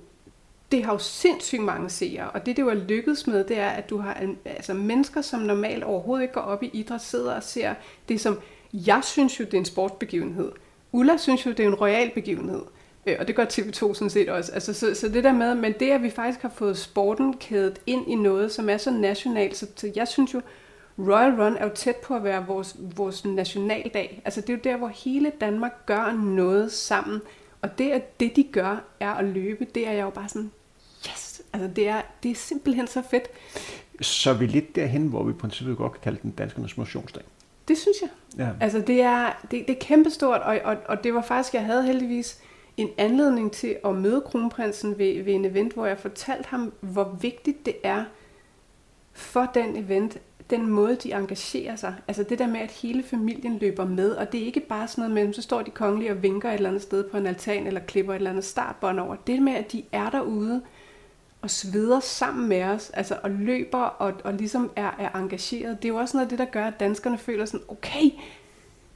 det 0.75 0.85
har 0.85 0.93
jo 0.93 0.99
sindssygt 0.99 1.61
mange 1.61 1.89
seere, 1.89 2.29
og 2.29 2.45
det, 2.45 2.57
det 2.57 2.63
jo 2.63 2.69
er 2.69 2.73
lykkedes 2.73 3.27
med, 3.27 3.43
det 3.43 3.59
er, 3.59 3.69
at 3.69 3.89
du 3.89 3.97
har 3.97 4.23
altså, 4.45 4.73
mennesker, 4.73 5.21
som 5.21 5.39
normalt 5.39 5.83
overhovedet 5.83 6.23
ikke 6.23 6.33
går 6.33 6.41
op 6.41 6.63
i 6.63 6.69
idræt, 6.73 7.01
sidder 7.01 7.33
og 7.35 7.43
ser 7.43 7.73
det 8.09 8.21
som, 8.21 8.39
jeg 8.73 9.01
synes 9.03 9.39
jo, 9.39 9.45
det 9.45 9.53
er 9.53 9.57
en 9.57 9.65
sportsbegivenhed. 9.65 10.51
Ulla 10.91 11.17
synes 11.17 11.45
jo, 11.45 11.51
det 11.51 11.59
er 11.59 11.67
en 11.67 11.75
royal 11.75 12.11
begivenhed. 12.13 12.61
Øh, 13.05 13.15
og 13.19 13.27
det 13.27 13.35
gør 13.35 13.45
TV2 13.45 13.93
sådan 13.93 14.09
set 14.09 14.29
også. 14.29 14.51
Altså, 14.51 14.73
så, 14.73 14.93
så 14.93 15.09
det 15.09 15.23
der 15.23 15.33
med, 15.33 15.55
men 15.55 15.73
det 15.79 15.91
at 15.91 16.03
vi 16.03 16.09
faktisk 16.09 16.41
har 16.41 16.49
fået 16.49 16.77
sporten 16.77 17.37
kædet 17.37 17.81
ind 17.85 18.11
i 18.11 18.15
noget, 18.15 18.51
som 18.51 18.69
er 18.69 18.77
så 18.77 18.91
nationalt, 18.91 19.57
så, 19.57 19.67
så 19.75 19.91
jeg 19.95 20.07
synes 20.07 20.33
jo, 20.33 20.41
Royal 20.99 21.41
Run 21.41 21.57
er 21.57 21.63
jo 21.63 21.71
tæt 21.75 21.95
på 21.95 22.15
at 22.15 22.23
være 22.23 22.45
vores, 22.47 22.75
vores 22.79 23.25
nationaldag. 23.25 24.21
Altså 24.25 24.41
det 24.41 24.49
er 24.49 24.53
jo 24.53 24.59
der, 24.63 24.77
hvor 24.77 24.87
hele 24.87 25.31
Danmark 25.41 25.85
gør 25.85 26.11
noget 26.11 26.71
sammen. 26.71 27.21
Og 27.61 27.77
det, 27.77 27.91
at 27.91 28.19
det 28.19 28.35
de 28.35 28.43
gør, 28.43 28.83
er 28.99 29.11
at 29.11 29.25
løbe, 29.25 29.67
det 29.75 29.87
er 29.87 29.91
jeg 29.91 30.03
jo 30.03 30.09
bare 30.09 30.29
sådan! 30.29 30.51
Altså 31.55 31.69
det 31.75 31.87
er, 31.87 32.01
det 32.23 32.31
er 32.31 32.35
simpelthen 32.35 32.87
så 32.87 33.01
fedt. 33.09 33.27
Så 34.01 34.29
er 34.29 34.33
vi 34.33 34.45
lidt 34.45 34.75
derhen, 34.75 35.07
hvor 35.07 35.23
vi 35.23 35.31
i 35.31 35.35
princippet 35.35 35.77
godt 35.77 35.91
kan 35.91 36.01
kalde 36.01 36.19
den 36.23 36.31
danskernes 36.31 36.77
motionsdag. 36.77 37.23
Det 37.67 37.77
synes 37.77 37.97
jeg. 38.01 38.09
Ja. 38.37 38.49
Altså 38.59 38.79
det 38.79 39.01
er, 39.01 39.45
det, 39.51 39.67
det 39.67 39.69
er 39.69 39.79
kæmpestort, 39.79 40.41
og, 40.41 40.59
og, 40.63 40.77
og 40.85 41.03
det 41.03 41.13
var 41.13 41.21
faktisk, 41.21 41.53
jeg 41.53 41.65
havde 41.65 41.83
heldigvis 41.83 42.39
en 42.77 42.89
anledning 42.97 43.51
til 43.51 43.75
at 43.85 43.95
møde 43.95 44.21
kronprinsen 44.21 44.99
ved, 44.99 45.23
ved 45.23 45.33
en 45.33 45.45
event, 45.45 45.73
hvor 45.73 45.85
jeg 45.85 45.99
fortalte 45.99 46.49
ham, 46.49 46.73
hvor 46.79 47.17
vigtigt 47.21 47.65
det 47.65 47.75
er 47.83 48.03
for 49.13 49.51
den 49.53 49.77
event, 49.77 50.17
den 50.49 50.67
måde, 50.67 50.95
de 50.95 51.13
engagerer 51.13 51.75
sig. 51.75 51.95
Altså 52.07 52.23
det 52.23 52.39
der 52.39 52.47
med, 52.47 52.59
at 52.59 52.71
hele 52.71 53.03
familien 53.03 53.57
løber 53.57 53.85
med, 53.85 54.11
og 54.11 54.31
det 54.31 54.41
er 54.41 54.45
ikke 54.45 54.59
bare 54.59 54.87
sådan 54.87 55.09
noget 55.09 55.27
med, 55.27 55.33
så 55.33 55.41
står 55.41 55.61
de 55.61 55.71
kongelige 55.71 56.11
og 56.11 56.23
vinker 56.23 56.49
et 56.49 56.55
eller 56.55 56.69
andet 56.69 56.81
sted 56.81 57.03
på 57.09 57.17
en 57.17 57.27
altan, 57.27 57.67
eller 57.67 57.81
klipper 57.81 58.13
et 58.13 58.17
eller 58.17 58.29
andet 58.29 58.45
startbånd 58.45 58.99
over. 58.99 59.15
Det 59.15 59.41
med, 59.41 59.53
at 59.53 59.71
de 59.71 59.83
er 59.91 60.09
derude 60.09 60.61
og 61.45 61.51
sveder 61.51 61.99
sammen 61.99 62.49
med 62.49 62.63
os, 62.63 62.89
altså 62.89 63.17
og 63.23 63.31
løber 63.31 63.81
og, 63.83 64.13
og 64.23 64.33
ligesom 64.33 64.71
er, 64.75 64.91
er 64.99 65.09
engageret, 65.19 65.77
det 65.77 65.85
er 65.85 65.93
jo 65.93 65.99
også 65.99 66.17
noget 66.17 66.25
af 66.25 66.29
det, 66.29 66.39
der 66.39 66.45
gør, 66.45 66.65
at 66.65 66.79
danskerne 66.79 67.17
føler 67.17 67.45
sådan, 67.45 67.65
okay, 67.67 68.11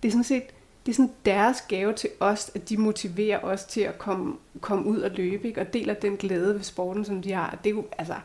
det 0.04 0.08
er 0.08 0.12
sådan 0.12 0.24
set, 0.24 0.44
det 0.86 0.92
er 0.92 0.96
sådan 0.96 1.12
deres 1.26 1.62
gave 1.62 1.94
til 1.94 2.10
os, 2.20 2.52
at 2.56 2.70
de 2.70 2.78
motiverer 2.78 3.40
os 3.40 3.64
til 3.64 3.82
at 3.82 4.00
komme, 4.00 4.36
komme 4.62 4.86
ud 4.86 5.02
og 5.02 5.12
løbe, 5.12 5.48
ikke? 5.48 5.62
og 5.62 5.74
deler 5.74 5.94
den 5.94 6.18
glæde 6.18 6.56
ved 6.56 6.64
sporten, 6.64 7.06
som 7.06 7.22
de 7.22 7.32
har. 7.32 7.60
Det 7.64 7.70
er 7.70 7.74
jo, 7.74 7.86
altså, 7.98 8.16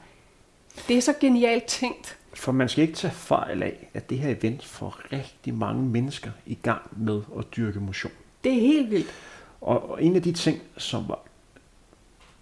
det 0.89 0.97
er 0.97 1.01
så 1.01 1.15
genialt 1.21 1.65
tænkt. 1.65 2.19
For 2.35 2.53
man 2.53 2.69
skal 2.69 2.83
ikke 2.83 2.95
tage 2.95 3.15
fejl 3.15 3.63
af, 3.63 3.89
at 3.95 4.11
det 4.11 4.19
her 4.19 4.31
event 4.31 4.65
får 4.65 5.13
rigtig 5.13 5.55
mange 5.55 5.83
mennesker 5.83 6.31
i 6.47 6.59
gang 6.63 6.83
med 6.97 7.23
at 7.39 7.45
dyrke 7.57 7.81
motion. 7.81 8.13
Det 8.45 8.53
er 8.53 8.61
helt 8.61 8.91
vildt. 8.91 9.11
Og, 9.61 9.91
og 9.91 10.03
en 10.03 10.17
af 10.17 10.23
de 10.23 10.33
ting, 10.33 10.63
som 10.77 11.09
var 11.09 11.19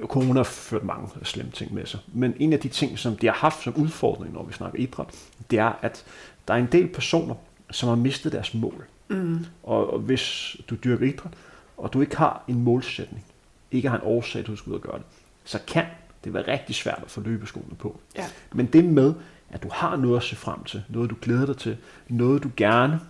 corona 0.06 0.35
har 0.35 0.44
ført 0.44 0.85
mange 0.85 1.09
slemme 1.23 1.52
ting 1.52 1.75
med 1.75 1.87
sig. 1.87 2.00
Men 2.12 2.35
en 2.37 2.52
af 2.52 2.61
de 2.61 2.68
ting, 2.68 2.99
som 2.99 3.16
de 3.16 3.26
har 3.26 3.35
haft 3.35 3.62
som 3.62 3.75
udfordring, 3.76 4.35
når 4.35 4.42
vi 4.42 4.52
snakker 4.52 4.78
idræt, 4.78 5.06
det 5.50 5.59
er, 5.59 5.73
at 5.82 6.04
der 6.49 6.54
er 6.54 6.59
en 6.59 6.68
del 6.73 6.88
personer, 6.88 7.35
som 7.71 7.88
har 7.88 7.97
mistet 7.97 8.32
deres 8.32 8.54
mål. 8.54 8.87
Mm. 9.09 9.47
Og, 9.62 9.92
og 9.92 9.99
hvis 9.99 10.56
du 10.71 10.75
dyrker 10.85 11.06
idræt, 11.06 11.32
og 11.76 11.92
du 11.92 12.00
ikke 12.00 12.16
har 12.16 12.44
en 12.49 12.62
målsætning, 12.62 13.25
ikke 13.71 13.88
har 13.88 13.97
en 13.97 14.04
årsag, 14.04 14.47
du 14.47 14.56
skal 14.56 14.71
ud 14.71 14.75
og 14.75 14.82
gøre 14.82 14.99
det, 14.99 15.06
så 15.44 15.59
kan 15.66 15.85
det 16.25 16.35
være 16.35 16.52
rigtig 16.52 16.75
svært 16.75 17.00
at 17.04 17.11
få 17.11 17.21
løbeskoene 17.21 17.75
på. 17.78 18.00
Ja. 18.16 18.26
Men 18.52 18.66
det 18.66 18.85
med, 18.85 19.14
at 19.50 19.62
du 19.62 19.68
har 19.73 19.97
noget 19.97 20.16
at 20.16 20.23
se 20.23 20.37
frem 20.37 20.64
til, 20.64 20.82
noget 20.88 21.11
du 21.11 21.16
glæder 21.23 21.47
dig 21.47 21.56
til, 21.56 21.76
noget 22.09 22.42
du 22.42 22.50
gerne, 22.56 23.00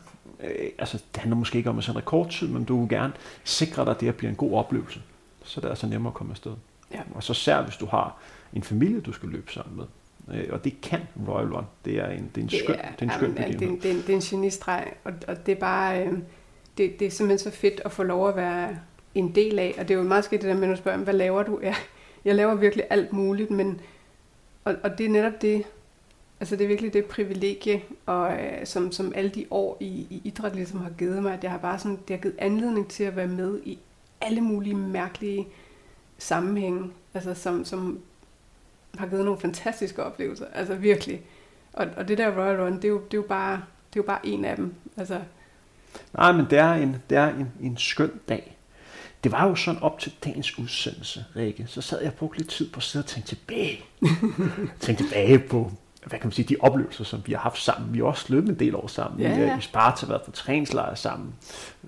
øh, 0.41 0.69
altså 0.79 1.03
det 1.15 1.21
handler 1.21 1.37
måske 1.37 1.59
ikke 1.59 1.71
om 1.71 1.79
at 1.79 1.85
sætte 1.85 2.01
rekordtid, 2.01 2.49
men 2.49 2.65
du 2.65 2.81
vil 2.81 2.89
gerne 2.89 3.13
sikre 3.45 3.85
dig, 3.85 3.91
at 3.91 4.01
det 4.01 4.07
her 4.07 4.13
bliver 4.13 4.31
en 4.31 4.37
god 4.37 4.53
oplevelse, 4.53 5.03
så 5.45 5.61
det 5.61 5.67
er 5.67 5.71
altså 5.71 5.87
nemmere 5.87 6.11
at 6.11 6.15
komme 6.15 6.31
afsted. 6.31 6.53
Ja. 6.93 7.01
Og 7.15 7.23
så 7.23 7.35
særligt, 7.35 7.69
hvis 7.69 7.77
du 7.77 7.87
har 7.87 8.17
en 8.53 8.63
familie, 8.63 9.01
du 9.01 9.13
skal 9.13 9.29
løbe 9.29 9.53
sammen 9.53 9.77
med. 9.77 9.85
Øh, 10.29 10.49
og 10.51 10.65
det 10.65 10.81
kan 10.81 11.01
Royal 11.29 11.53
Run. 11.53 11.65
Det 11.85 11.99
er 11.99 12.07
en, 12.07 12.31
det 12.35 12.41
er 12.41 12.45
en 12.45 12.51
skøn, 12.51 12.77
det 12.77 12.85
er, 12.85 12.91
det 12.93 13.01
er 13.01 13.05
en 13.05 13.11
skøn 13.11 13.35
jamen, 13.39 13.59
det, 13.59 13.69
er, 13.69 13.81
det, 13.81 13.91
er, 13.91 13.95
det 13.95 14.09
er 14.09 14.15
en 14.15 14.21
genistreg, 14.21 14.93
og, 15.05 15.13
og 15.29 15.47
det 15.47 15.53
er 15.53 15.61
bare, 15.61 16.07
øh, 16.07 16.13
det, 16.79 16.99
det 16.99 17.07
er 17.07 17.11
simpelthen 17.11 17.53
så 17.53 17.59
fedt 17.59 17.81
at 17.85 17.93
få 17.93 18.03
lov 18.03 18.29
at 18.29 18.37
være 18.37 18.79
en 19.15 19.35
del 19.35 19.59
af, 19.59 19.75
og 19.79 19.89
det 19.89 19.95
er 19.95 19.99
jo 19.99 20.05
meget 20.05 20.25
skidt 20.25 20.43
det 20.43 20.49
der 20.49 20.57
med, 20.57 20.69
at 20.69 20.79
spørger, 20.79 20.99
hvad 20.99 21.15
laver 21.15 21.43
du? 21.43 21.61
Ja, 21.63 21.75
jeg 22.25 22.35
laver 22.35 22.55
virkelig 22.55 22.85
alt 22.91 23.13
muligt, 23.13 23.51
men, 23.51 23.81
og, 24.65 24.75
og 24.83 24.99
det 24.99 25.07
er 25.07 25.11
netop 25.11 25.43
det, 25.43 25.65
altså 26.41 26.57
det 26.57 26.65
er 26.65 26.69
virkelig 26.69 26.93
det 26.93 27.05
privilegie, 27.05 27.83
og, 28.07 28.33
øh, 28.33 28.67
som, 28.67 28.93
som 28.93 29.13
alle 29.15 29.31
de 29.31 29.47
år 29.51 29.77
i, 29.81 29.87
i 29.87 30.21
idræt 30.25 30.55
ligesom 30.55 30.81
har 30.81 30.91
givet 30.91 31.23
mig, 31.23 31.33
at 31.33 31.43
jeg 31.43 31.51
har 31.51 31.59
bare 31.59 31.79
sådan, 31.79 31.99
det 32.09 32.17
har 32.17 32.23
givet 32.23 32.37
anledning 32.39 32.89
til 32.89 33.05
at 33.05 33.17
være 33.17 33.27
med 33.27 33.61
i 33.65 33.79
alle 34.21 34.41
mulige 34.41 34.75
mærkelige 34.75 35.49
sammenhænge, 36.23 36.91
altså 37.15 37.35
som, 37.35 37.65
som 37.65 38.01
har 38.99 39.07
givet 39.07 39.25
nogle 39.25 39.41
fantastiske 39.41 40.05
oplevelser, 40.05 40.47
altså 40.55 40.75
virkelig. 40.75 41.21
Og, 41.73 41.87
og 41.97 42.09
det 42.09 42.19
der 42.19 42.39
Royal 42.39 42.61
Run, 42.61 42.77
det 42.77 42.85
er 42.85 42.89
jo, 42.89 42.99
det 42.99 43.15
er 43.15 43.19
jo, 43.19 43.25
bare, 43.29 43.53
det 43.93 44.01
er 44.01 44.03
jo 44.03 44.03
bare 44.03 44.27
en 44.27 44.45
af 44.45 44.57
dem. 44.57 44.75
Altså. 44.97 45.21
Nej, 46.13 46.33
men 46.33 46.47
det 46.51 46.59
er, 46.59 46.73
en, 46.73 46.97
det 47.11 47.19
er 47.19 47.29
en, 47.29 47.53
en 47.61 47.77
skøn 47.77 48.21
dag. 48.29 48.57
Det 49.25 49.33
var 49.33 49.49
jo 49.49 49.55
sådan 49.55 49.83
op 49.83 49.99
til 49.99 50.13
dagens 50.25 50.59
udsendelse, 50.59 51.25
Rikke, 51.37 51.67
så 51.67 51.81
sad 51.81 52.01
jeg 52.01 52.11
og 52.11 52.15
brugte 52.15 52.39
lidt 52.39 52.51
tid 52.51 52.71
på 52.71 52.77
at 52.77 52.83
sidde 52.83 53.03
og 53.03 53.07
tænke 53.07 53.29
tilbage. 53.29 53.85
tænke 54.81 55.03
tilbage 55.03 55.39
på, 55.39 55.73
hvad 56.07 56.19
kan 56.19 56.27
man 56.27 56.33
sige, 56.33 56.49
de 56.49 56.57
oplevelser, 56.61 57.05
som 57.05 57.23
vi 57.27 57.33
har 57.33 57.41
haft 57.41 57.59
sammen. 57.59 57.93
Vi 57.93 57.99
har 57.99 58.05
også 58.05 58.27
løbet 58.29 58.49
en 58.49 58.59
del 58.59 58.75
år 58.75 58.87
sammen. 58.87 59.21
Ja, 59.21 59.29
ja. 59.29 59.41
Vi 59.41 59.49
har 59.49 59.59
i 59.59 59.61
Sparta 59.61 60.07
været 60.07 60.23
på 60.23 60.31
træningslejr 60.31 60.95
sammen. 60.95 61.35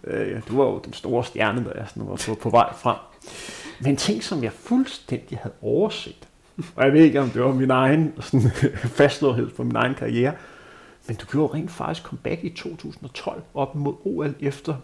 Øh, 0.04 0.42
du 0.48 0.56
var 0.56 0.64
jo 0.64 0.80
den 0.84 0.92
store 0.92 1.24
stjerne, 1.24 1.64
der 1.64 1.72
jeg 1.76 1.88
sådan 1.88 2.08
var 2.08 2.22
på, 2.26 2.34
på 2.34 2.50
vej 2.50 2.72
frem. 2.74 2.96
Men 3.84 3.96
ting, 3.96 4.24
som 4.24 4.44
jeg 4.44 4.52
fuldstændig 4.52 5.38
havde 5.38 5.54
overset, 5.62 6.28
og 6.76 6.84
jeg 6.84 6.92
ved 6.92 7.00
ikke, 7.00 7.20
om 7.20 7.30
det 7.30 7.42
var 7.42 7.52
min 7.52 7.70
egen 7.70 8.14
sådan, 8.20 8.50
fastslåhed 9.00 9.50
på 9.50 9.64
min 9.64 9.76
egen 9.76 9.94
karriere, 9.94 10.34
men 11.06 11.16
du 11.16 11.26
gjorde 11.26 11.54
rent 11.54 11.70
faktisk 11.70 12.06
comeback 12.06 12.44
i 12.44 12.50
2012 12.50 13.42
op 13.54 13.74
mod 13.74 13.94
OL 14.04 14.34
efter 14.40 14.74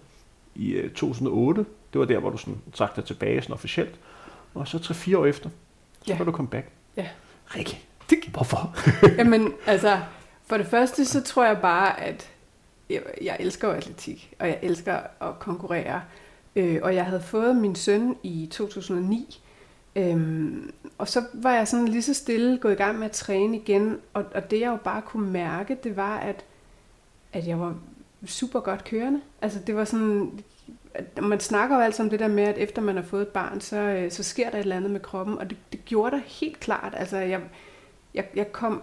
i 0.54 0.82
2008. 0.94 1.60
Øh, 1.60 1.66
det 1.92 1.98
var 1.98 2.04
der, 2.04 2.18
hvor 2.18 2.30
du 2.30 2.36
sådan 2.36 2.58
trak 2.74 2.96
dig 2.96 3.04
tilbage 3.04 3.42
sådan 3.42 3.54
officielt. 3.54 3.94
Og 4.54 4.68
så 4.68 4.76
3-4 4.76 5.16
år 5.16 5.26
efter, 5.26 5.50
så 6.02 6.12
ja. 6.12 6.18
var 6.18 6.24
du 6.24 6.32
comeback. 6.32 6.68
Ja. 6.96 7.06
Rikke, 7.56 7.80
hvorfor? 8.32 8.76
Jamen, 9.18 9.52
altså, 9.66 10.00
for 10.46 10.56
det 10.56 10.66
første, 10.66 11.04
så 11.04 11.22
tror 11.22 11.44
jeg 11.44 11.58
bare, 11.62 12.00
at 12.00 12.30
jeg, 12.90 13.02
jeg 13.22 13.36
elsker 13.40 13.68
jo 13.68 13.74
atletik, 13.74 14.34
og 14.38 14.48
jeg 14.48 14.58
elsker 14.62 14.96
at 15.20 15.38
konkurrere. 15.38 16.02
Øh, 16.56 16.80
og 16.82 16.94
jeg 16.94 17.04
havde 17.04 17.22
fået 17.22 17.56
min 17.56 17.74
søn 17.74 18.16
i 18.22 18.48
2009, 18.52 19.42
øhm, 19.96 20.72
og 20.98 21.08
så 21.08 21.22
var 21.32 21.54
jeg 21.54 21.68
sådan 21.68 21.88
lige 21.88 22.02
så 22.02 22.14
stille 22.14 22.58
gået 22.58 22.72
i 22.72 22.76
gang 22.76 22.98
med 22.98 23.06
at 23.06 23.12
træne 23.12 23.56
igen, 23.56 23.98
og, 24.14 24.24
og 24.34 24.50
det 24.50 24.60
jeg 24.60 24.68
jo 24.68 24.76
bare 24.76 25.02
kunne 25.02 25.30
mærke, 25.30 25.78
det 25.84 25.96
var, 25.96 26.18
at, 26.18 26.44
at 27.32 27.46
jeg 27.46 27.60
var 27.60 27.74
super 28.26 28.60
godt 28.60 28.84
kørende. 28.84 29.20
Altså 29.42 29.58
det 29.66 29.76
var 29.76 29.84
sådan, 29.84 30.40
at 30.94 31.22
man 31.22 31.40
snakker 31.40 31.76
jo 31.76 31.82
altid 31.82 32.04
om 32.04 32.10
det 32.10 32.20
der 32.20 32.28
med, 32.28 32.44
at 32.44 32.58
efter 32.58 32.82
man 32.82 32.96
har 32.96 33.02
fået 33.02 33.22
et 33.22 33.28
barn, 33.28 33.60
så, 33.60 33.76
øh, 33.76 34.10
så 34.10 34.22
sker 34.22 34.50
der 34.50 34.56
et 34.56 34.62
eller 34.62 34.76
andet 34.76 34.90
med 34.90 35.00
kroppen, 35.00 35.38
og 35.38 35.50
det, 35.50 35.56
det 35.72 35.84
gjorde 35.84 36.16
der 36.16 36.22
helt 36.26 36.60
klart. 36.60 36.94
Altså 36.96 37.16
jeg, 37.16 37.40
jeg, 38.14 38.24
jeg 38.34 38.52
kom 38.52 38.82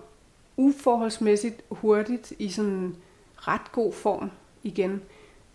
uforholdsmæssigt 0.58 1.62
hurtigt 1.72 2.34
i 2.40 2.50
sådan 2.50 2.96
ret 3.36 3.72
god 3.72 3.94
form 3.94 4.32
igen. 4.64 5.02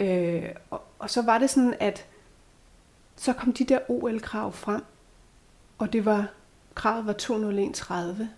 Øh, 0.00 0.48
og, 0.70 0.82
og 0.98 1.10
så 1.10 1.22
var 1.22 1.38
det 1.38 1.50
sådan, 1.50 1.74
at 1.80 2.06
så 3.16 3.32
kom 3.32 3.52
de 3.52 3.64
der 3.64 3.78
OL-krav 3.88 4.52
frem, 4.52 4.82
og 5.78 5.92
det 5.92 6.04
var, 6.04 6.26
kravet 6.74 7.06
var 7.06 7.12
20130. 7.12 8.30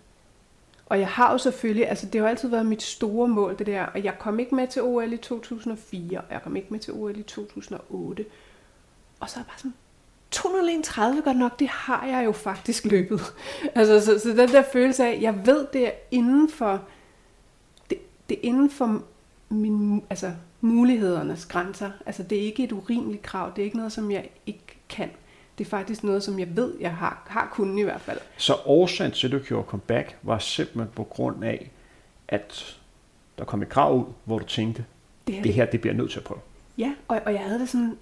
Og 0.85 0.99
jeg 0.99 1.07
har 1.07 1.31
jo 1.31 1.37
selvfølgelig, 1.37 1.89
altså 1.89 2.05
det 2.05 2.21
har 2.21 2.27
altid 2.27 2.49
været 2.49 2.65
mit 2.65 2.83
store 2.83 3.27
mål, 3.27 3.59
det 3.59 3.67
der, 3.67 3.85
og 3.85 4.03
jeg 4.03 4.19
kom 4.19 4.39
ikke 4.39 4.55
med 4.55 4.67
til 4.67 4.81
OL 4.81 5.13
i 5.13 5.17
2004, 5.17 6.19
og 6.19 6.25
jeg 6.31 6.41
kom 6.43 6.55
ikke 6.55 6.67
med 6.69 6.79
til 6.79 6.93
OL 6.93 7.17
i 7.17 7.23
2008. 7.23 8.25
Og 9.19 9.29
så 9.29 9.39
er 9.39 9.41
jeg 9.41 9.47
bare 9.47 9.57
sådan, 9.57 9.73
231 10.31 11.21
godt 11.21 11.37
nok, 11.37 11.59
det 11.59 11.67
har 11.67 12.05
jeg 12.05 12.25
jo 12.25 12.31
faktisk 12.31 12.85
løbet. 12.91 13.21
altså, 13.75 14.05
så, 14.05 14.19
så 14.19 14.29
den 14.29 14.49
der 14.49 14.63
følelse 14.73 15.05
af, 15.05 15.17
jeg 15.21 15.45
ved, 15.45 15.67
det 15.73 15.87
er 15.87 15.91
inden 16.11 16.49
for, 16.49 16.81
det, 17.89 17.97
det 18.29 18.37
er 18.37 18.41
inden 18.43 18.69
for 18.69 19.03
min, 19.55 20.03
altså, 20.09 20.31
mulighedernes 20.61 21.45
grænser. 21.45 21.91
Altså, 22.05 22.23
det 22.23 22.37
er 22.37 22.41
ikke 22.41 22.63
et 22.63 22.71
urimeligt 22.71 23.23
krav, 23.23 23.51
det 23.55 23.61
er 23.61 23.65
ikke 23.65 23.77
noget, 23.77 23.91
som 23.91 24.11
jeg 24.11 24.29
ikke 24.45 24.77
kan. 24.89 25.09
Det 25.57 25.65
er 25.65 25.69
faktisk 25.69 26.03
noget, 26.03 26.23
som 26.23 26.39
jeg 26.39 26.55
ved, 26.55 26.73
jeg 26.79 26.95
har, 26.95 27.23
har 27.27 27.49
kunnet 27.53 27.79
i 27.79 27.83
hvert 27.83 28.01
fald. 28.01 28.19
Så 28.37 28.55
årsagen 28.65 29.11
til, 29.11 29.27
at 29.27 29.31
du 29.31 29.39
gjorde 29.39 29.67
comeback, 29.67 30.17
var 30.23 30.39
simpelthen 30.39 30.87
på 30.95 31.03
grund 31.03 31.43
af, 31.43 31.71
at 32.27 32.77
der 33.37 33.45
kom 33.45 33.61
et 33.61 33.69
krav 33.69 33.97
ud, 33.97 34.05
hvor 34.25 34.39
du 34.39 34.45
tænkte, 34.45 34.85
det 35.27 35.35
her, 35.35 35.43
det 35.43 35.53
her 35.53 35.65
det 35.65 35.81
bliver 35.81 35.93
jeg 35.93 35.97
nødt 35.97 36.11
til 36.11 36.19
at 36.19 36.23
prøve. 36.23 36.39
Ja, 36.77 36.93
og, 37.07 37.21
og 37.25 37.33
jeg 37.33 37.41
havde 37.41 37.59
det 37.59 37.69
sådan, 37.69 37.97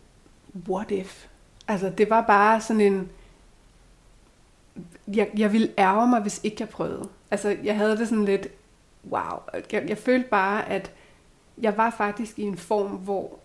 what 0.69 0.91
if? 0.91 1.27
Altså, 1.67 1.89
det 1.89 2.09
var 2.09 2.21
bare 2.21 2.61
sådan 2.61 2.81
en... 2.81 3.09
Jeg, 5.07 5.29
jeg 5.37 5.53
ville 5.53 5.69
ærge 5.77 6.07
mig, 6.07 6.21
hvis 6.21 6.41
ikke 6.43 6.57
jeg 6.59 6.69
prøvede. 6.69 7.09
Altså, 7.31 7.57
jeg 7.63 7.77
havde 7.77 7.97
det 7.97 8.07
sådan 8.07 8.25
lidt, 8.25 8.47
wow. 9.09 9.39
Jeg, 9.71 9.89
jeg 9.89 9.97
følte 9.97 10.29
bare, 10.29 10.69
at 10.69 10.91
jeg 11.61 11.77
var 11.77 11.89
faktisk 11.89 12.39
i 12.39 12.41
en 12.41 12.57
form, 12.57 12.91
hvor 12.91 13.39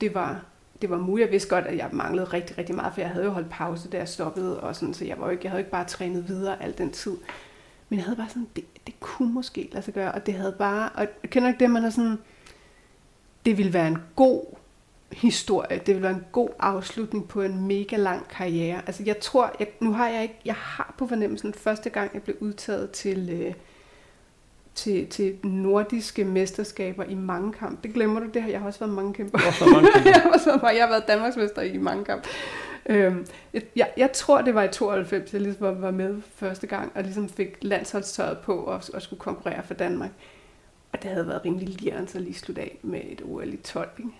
det 0.00 0.14
var, 0.14 0.44
det 0.82 0.90
var 0.90 0.98
muligt. 0.98 1.26
Jeg 1.26 1.32
vidste 1.32 1.48
godt, 1.48 1.66
at 1.66 1.76
jeg 1.76 1.88
manglede 1.92 2.24
rigtig, 2.24 2.58
rigtig 2.58 2.74
meget, 2.74 2.94
for 2.94 3.00
jeg 3.00 3.10
havde 3.10 3.24
jo 3.24 3.30
holdt 3.30 3.50
pause, 3.50 3.88
da 3.88 3.96
jeg 3.96 4.08
stoppede, 4.08 4.60
og 4.60 4.76
sådan, 4.76 4.94
så 4.94 5.04
jeg, 5.04 5.18
var 5.18 5.24
jo 5.24 5.30
ikke, 5.30 5.44
jeg 5.44 5.50
havde 5.50 5.60
ikke 5.60 5.70
bare 5.70 5.84
trænet 5.84 6.28
videre 6.28 6.62
al 6.62 6.78
den 6.78 6.90
tid. 6.90 7.16
Men 7.88 7.96
jeg 7.96 8.04
havde 8.04 8.16
bare 8.16 8.28
sådan, 8.28 8.48
det, 8.56 8.64
det 8.86 9.00
kunne 9.00 9.32
måske 9.32 9.68
lade 9.72 9.84
sig 9.84 9.94
gøre, 9.94 10.12
og 10.12 10.26
det 10.26 10.34
havde 10.34 10.54
bare, 10.58 10.90
og 10.94 11.06
jeg 11.22 11.30
kender 11.30 11.48
ikke 11.48 11.60
det, 11.60 11.70
man 11.70 11.84
er 11.84 11.90
sådan, 11.90 12.18
det 13.46 13.58
ville 13.58 13.72
være 13.72 13.88
en 13.88 13.98
god 14.16 14.44
historie. 15.12 15.78
Det 15.78 15.88
ville 15.88 16.02
være 16.02 16.14
en 16.14 16.24
god 16.32 16.48
afslutning 16.58 17.28
på 17.28 17.42
en 17.42 17.66
mega 17.66 17.96
lang 17.96 18.28
karriere. 18.28 18.82
Altså 18.86 19.02
jeg 19.06 19.20
tror, 19.20 19.52
jeg, 19.60 19.68
nu 19.80 19.92
har 19.92 20.08
jeg 20.08 20.22
ikke, 20.22 20.40
jeg 20.44 20.54
har 20.54 20.94
på 20.98 21.06
fornemmelsen, 21.06 21.54
første 21.54 21.90
gang 21.90 22.10
jeg 22.14 22.22
blev 22.22 22.36
udtaget 22.40 22.90
til, 22.90 23.30
øh, 23.30 23.54
til, 24.74 25.06
til 25.06 25.36
nordiske 25.42 26.24
mesterskaber 26.24 27.04
i 27.04 27.14
mange 27.14 27.52
kamp. 27.52 27.82
Det 27.82 27.94
glemmer 27.94 28.20
du, 28.20 28.26
det 28.34 28.42
har 28.42 28.50
jeg 28.50 28.60
har 28.60 28.66
også 28.66 28.80
været 28.80 28.92
mange 28.92 29.14
kæmper. 29.14 29.38
Også 29.46 29.64
mange 29.64 29.92
kæmper. 29.92 30.10
jeg, 30.10 30.20
har 30.22 30.30
også 30.30 30.46
været, 30.46 30.76
jeg 30.76 30.84
har 30.84 30.90
været 30.90 31.08
Danmarksmester 31.08 31.62
i 31.62 31.76
mange 31.76 32.04
kamp. 32.04 32.26
Øhm, 32.86 33.26
jeg, 33.76 33.90
jeg 33.96 34.12
tror, 34.12 34.42
det 34.42 34.54
var 34.54 34.62
i 34.62 34.68
92, 34.68 35.32
jeg 35.32 35.40
ligesom 35.40 35.82
var, 35.82 35.90
med 35.90 36.22
første 36.34 36.66
gang, 36.66 36.92
og 36.94 37.02
ligesom 37.02 37.28
fik 37.28 37.56
landsholdstøjet 37.60 38.38
på 38.38 38.54
og, 38.54 38.82
og 38.94 39.02
skulle 39.02 39.20
konkurrere 39.20 39.62
for 39.66 39.74
Danmark. 39.74 40.10
Og 40.92 41.02
det 41.02 41.10
havde 41.10 41.26
været 41.26 41.44
rimelig 41.44 41.68
lirrende 41.68 42.10
at 42.14 42.20
lige 42.20 42.34
slutte 42.34 42.62
af 42.62 42.78
med 42.82 43.00
et 43.04 43.22
OL 43.24 43.54
i 43.54 43.56
12. 43.56 43.88
Ikke? 43.98 44.10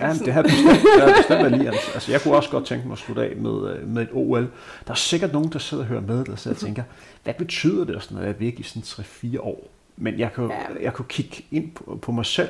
Ja, 0.00 0.12
det 0.12 0.32
har 0.32 0.42
bestemt, 0.42 0.82
det 0.94 1.02
har 1.02 1.16
bestemt 1.16 1.38
været 1.38 1.52
lige. 1.52 1.68
Altså, 1.68 2.12
jeg 2.12 2.20
kunne 2.22 2.36
også 2.36 2.50
godt 2.50 2.66
tænke 2.66 2.86
mig 2.86 2.92
at 2.92 2.98
slutte 2.98 3.22
af 3.22 3.36
med, 3.36 3.70
øh, 3.70 3.88
med 3.88 4.02
et 4.02 4.08
OL. 4.12 4.50
Der 4.86 4.90
er 4.90 4.94
sikkert 4.94 5.32
nogen, 5.32 5.52
der 5.52 5.58
sidder 5.58 5.82
og 5.82 5.88
hører 5.88 6.00
med, 6.00 6.24
der 6.24 6.36
sidder 6.36 6.56
og 6.56 6.60
tænker, 6.66 6.82
hvad 7.24 7.34
betyder 7.34 7.84
det 7.84 8.02
sådan 8.02 8.18
at 8.18 8.24
være 8.24 8.40
væk 8.40 8.60
i 8.60 8.62
sådan 8.62 8.82
3-4 8.82 9.40
år? 9.40 9.70
Men 10.00 10.18
jeg 10.18 10.32
kunne, 10.32 10.54
ja. 10.54 10.82
jeg 10.82 10.92
kunne 10.92 11.08
kigge 11.08 11.44
ind 11.50 11.70
på, 11.70 11.98
på 12.02 12.12
mig 12.12 12.26
selv, 12.26 12.48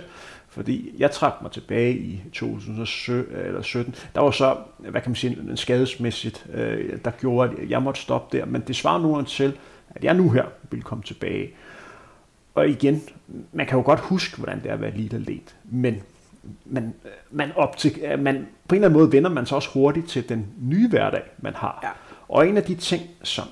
fordi 0.49 0.95
jeg 0.99 1.11
trak 1.11 1.33
mig 1.43 1.51
tilbage 1.51 1.99
i 1.99 2.23
2017. 2.33 3.95
Der 4.15 4.21
var 4.21 4.31
så, 4.31 4.57
hvad 4.79 5.01
kan 5.01 5.11
man 5.11 5.17
sige, 5.17 5.39
en 5.51 5.57
skadesmæssigt, 5.57 6.47
øh, 6.55 6.99
der 7.05 7.11
gjorde, 7.11 7.53
at 7.63 7.71
jeg 7.71 7.83
måtte 7.83 8.01
stoppe 8.01 8.39
der. 8.39 8.45
Men 8.45 8.61
det 8.67 8.77
svarer 8.77 8.99
nu 8.99 9.23
til, 9.23 9.57
at 9.91 10.05
jeg 10.05 10.15
nu 10.15 10.31
her 10.31 10.45
vil 10.71 10.83
komme 10.83 11.05
tilbage. 11.05 11.51
Og 12.55 12.69
igen, 12.69 13.03
man 13.53 13.67
kan 13.67 13.79
jo 13.79 13.85
godt 13.85 14.01
huske, 14.01 14.37
hvordan 14.37 14.63
det 14.63 14.71
er 14.71 14.75
at 14.75 14.81
være 14.81 14.97
lidt 14.97 15.15
atlet. 15.15 15.57
Men 15.65 16.03
man, 16.65 16.95
man, 17.31 17.53
op 17.57 17.77
til, 17.77 18.19
man, 18.19 18.47
på 18.69 18.75
en 18.75 18.77
eller 18.77 18.89
anden 18.89 19.01
måde 19.01 19.13
vender 19.13 19.31
man 19.31 19.47
sig 19.47 19.57
også 19.57 19.71
hurtigt 19.75 20.09
til 20.09 20.29
den 20.29 20.47
nye 20.61 20.89
hverdag, 20.89 21.23
man 21.39 21.55
har. 21.55 21.81
Ja. 21.83 21.89
Og 22.29 22.49
en 22.49 22.57
af 22.57 22.63
de 22.63 22.75
ting, 22.75 23.03
som 23.23 23.45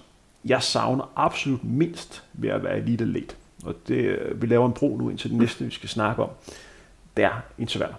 jeg 0.44 0.62
savner 0.62 1.12
absolut 1.16 1.64
mindst 1.64 2.22
ved 2.32 2.50
at 2.50 2.64
være 2.64 2.78
elite 2.78 3.04
atlet, 3.04 3.37
og 3.66 3.74
det, 3.88 4.18
vi 4.35 4.46
laver 4.46 4.66
en 4.66 4.72
bro 4.72 4.96
nu 4.96 5.11
indtil 5.11 5.31
det 5.31 5.38
næste, 5.38 5.64
vi 5.64 5.70
skal 5.70 5.88
snakke 5.88 6.22
om, 6.22 6.31
det 7.16 7.24
er 7.24 7.40
intervaller. 7.59 7.96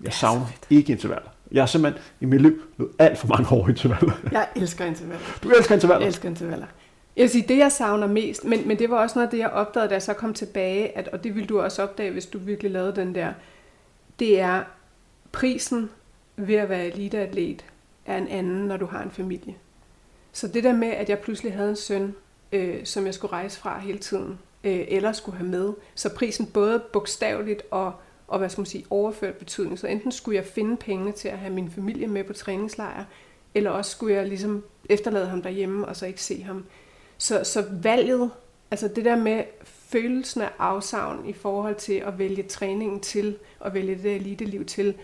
Jeg 0.00 0.12
savner 0.12 0.46
ikke 0.70 0.92
intervaller. 0.92 1.28
Jeg 1.52 1.62
har 1.62 1.66
simpelthen 1.66 2.02
i 2.20 2.24
mit 2.24 2.42
liv 2.42 2.62
løbet 2.78 2.94
alt 2.98 3.18
for 3.18 3.28
mange 3.28 3.52
år 3.52 3.68
intervaller. 3.68 4.12
Jeg 4.32 4.48
elsker 4.56 4.84
intervaller. 4.84 5.26
Du 5.42 5.50
elsker 5.50 5.74
intervaller? 5.74 6.00
Jeg 6.00 6.08
elsker 6.08 6.28
intervaller. 6.28 6.66
Jeg 7.16 7.22
vil 7.22 7.30
sige, 7.30 7.44
det 7.48 7.58
jeg 7.58 7.72
savner 7.72 8.06
mest, 8.06 8.44
men, 8.44 8.68
men 8.68 8.78
det 8.78 8.90
var 8.90 8.96
også 8.96 9.18
noget 9.18 9.26
af 9.26 9.30
det, 9.30 9.38
jeg 9.38 9.50
opdagede, 9.50 9.88
da 9.88 9.94
jeg 9.94 10.02
så 10.02 10.12
kom 10.12 10.34
tilbage, 10.34 10.98
at, 10.98 11.08
og 11.08 11.24
det 11.24 11.34
ville 11.34 11.46
du 11.46 11.60
også 11.60 11.82
opdage, 11.82 12.10
hvis 12.10 12.26
du 12.26 12.38
virkelig 12.38 12.70
lavede 12.70 12.96
den 12.96 13.14
der, 13.14 13.32
det 14.18 14.40
er 14.40 14.62
prisen 15.32 15.90
ved 16.36 16.54
at 16.54 16.68
være 16.68 16.86
eliteatlet 16.86 17.64
er 18.06 18.16
en 18.18 18.28
anden, 18.28 18.66
når 18.66 18.76
du 18.76 18.86
har 18.86 19.02
en 19.02 19.10
familie. 19.10 19.54
Så 20.32 20.48
det 20.48 20.64
der 20.64 20.72
med, 20.72 20.88
at 20.88 21.08
jeg 21.08 21.18
pludselig 21.18 21.52
havde 21.52 21.70
en 21.70 21.76
søn, 21.76 22.14
øh, 22.52 22.84
som 22.84 23.06
jeg 23.06 23.14
skulle 23.14 23.32
rejse 23.32 23.60
fra 23.60 23.78
hele 23.78 23.98
tiden, 23.98 24.38
øh, 24.64 24.84
eller 24.88 25.12
skulle 25.12 25.38
have 25.38 25.48
med, 25.48 25.72
så 25.94 26.14
prisen 26.14 26.46
både 26.46 26.82
bogstaveligt 26.92 27.62
og, 27.70 27.92
og 28.28 28.38
hvad 28.38 28.48
skal 28.48 28.60
man 28.60 28.66
sige, 28.66 28.84
overført 28.90 29.34
betydning. 29.34 29.78
Så 29.78 29.86
enten 29.86 30.12
skulle 30.12 30.36
jeg 30.36 30.44
finde 30.44 30.76
penge 30.76 31.12
til 31.12 31.28
at 31.28 31.38
have 31.38 31.52
min 31.52 31.70
familie 31.70 32.06
med 32.06 32.24
på 32.24 32.32
træningslejr, 32.32 33.04
eller 33.54 33.70
også 33.70 33.90
skulle 33.90 34.14
jeg 34.14 34.26
ligesom 34.26 34.64
efterlade 34.88 35.26
ham 35.26 35.42
derhjemme 35.42 35.86
og 35.86 35.96
så 35.96 36.06
ikke 36.06 36.22
se 36.22 36.42
ham. 36.42 36.64
Så, 37.18 37.44
så 37.44 37.64
valget, 37.82 38.30
altså 38.70 38.88
det 38.88 39.04
der 39.04 39.16
med 39.16 39.44
følelsen 39.64 40.42
af 40.42 40.50
afsavn 40.58 41.28
i 41.28 41.32
forhold 41.32 41.74
til 41.74 41.92
at 41.92 42.18
vælge 42.18 42.42
træningen 42.42 43.00
til, 43.00 43.38
og 43.60 43.74
vælge 43.74 44.02
det 44.02 44.16
elite-liv 44.16 44.64
til, 44.64 44.94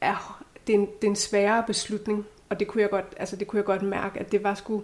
er, 0.00 0.44
det, 0.66 0.74
er 0.74 0.78
en, 0.78 0.86
det 0.86 1.04
er 1.04 1.10
en 1.10 1.16
sværere 1.16 1.64
beslutning. 1.66 2.26
Og 2.48 2.60
det 2.60 2.68
kunne 2.68 2.82
jeg 2.82 2.90
godt, 2.90 3.14
altså 3.16 3.36
det 3.36 3.46
kunne 3.46 3.58
jeg 3.58 3.64
godt 3.64 3.82
mærke, 3.82 4.20
at 4.20 4.32
det 4.32 4.42
var 4.42 4.54
sgu 4.54 4.82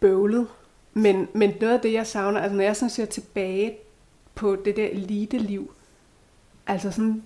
bøvlet. 0.00 0.48
Men, 0.96 1.28
men 1.32 1.54
noget 1.60 1.74
af 1.74 1.80
det, 1.80 1.92
jeg 1.92 2.06
savner, 2.06 2.40
altså 2.40 2.56
når 2.56 2.64
jeg 2.64 2.76
sådan 2.76 2.90
ser 2.90 3.04
tilbage 3.04 3.78
på 4.34 4.56
det 4.56 4.76
der 4.76 4.88
elite-liv, 4.88 5.74
altså 6.66 6.90
sådan 6.90 7.22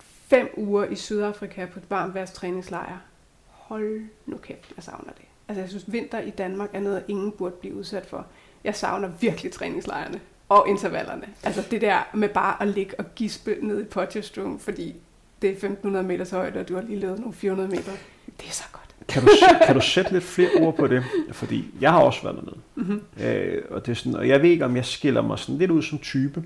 fem 0.00 0.48
uger 0.56 0.84
i 0.84 0.94
Sydafrika 0.94 1.66
på 1.66 1.78
et 1.78 1.90
varmt 1.90 2.32
træningslejr, 2.32 2.98
hold 3.46 4.02
nu 4.26 4.36
kæft, 4.36 4.72
jeg 4.76 4.84
savner 4.84 5.12
det. 5.12 5.24
Altså 5.48 5.60
jeg 5.60 5.68
synes, 5.68 5.92
vinter 5.92 6.20
i 6.20 6.30
Danmark 6.30 6.70
er 6.72 6.80
noget, 6.80 7.04
ingen 7.08 7.32
burde 7.32 7.54
blive 7.60 7.74
udsat 7.74 8.06
for. 8.06 8.26
Jeg 8.64 8.74
savner 8.74 9.08
virkelig 9.20 9.52
træningslejrene 9.52 10.20
og 10.48 10.68
intervallerne. 10.68 11.28
Altså 11.42 11.62
det 11.70 11.80
der 11.80 12.10
med 12.14 12.28
bare 12.28 12.62
at 12.62 12.68
ligge 12.68 13.00
og 13.00 13.04
gispe 13.14 13.56
ned 13.62 13.80
i 13.80 13.84
Potchefstroom, 13.84 14.58
fordi 14.58 14.96
det 15.42 15.50
er 15.50 15.52
1500 15.52 16.06
meters 16.06 16.30
højde, 16.30 16.60
og 16.60 16.68
du 16.68 16.74
har 16.74 16.82
lige 16.82 17.00
lavet 17.00 17.18
nogle 17.18 17.34
400 17.34 17.68
meter. 17.68 17.92
Det 18.40 18.48
er 18.48 18.52
så 18.52 18.64
godt. 18.72 18.87
Kan 19.08 19.22
du, 19.22 19.28
kan 19.66 19.74
du 19.74 19.80
sætte 19.80 20.12
lidt 20.12 20.24
flere 20.24 20.48
ord 20.60 20.76
på 20.76 20.86
det? 20.86 21.04
Fordi 21.32 21.64
jeg 21.80 21.90
har 21.90 22.00
også 22.00 22.22
været 22.22 22.36
dernede. 22.36 22.56
Mm-hmm. 22.74 23.02
Øh, 23.24 23.62
og, 23.70 23.86
det 23.86 23.92
er 23.92 23.96
sådan, 23.96 24.14
og 24.14 24.28
jeg 24.28 24.42
ved 24.42 24.50
ikke, 24.50 24.64
om 24.64 24.76
jeg 24.76 24.84
skiller 24.84 25.22
mig 25.22 25.38
sådan 25.38 25.58
lidt 25.58 25.70
ud 25.70 25.82
som 25.82 25.98
type. 25.98 26.42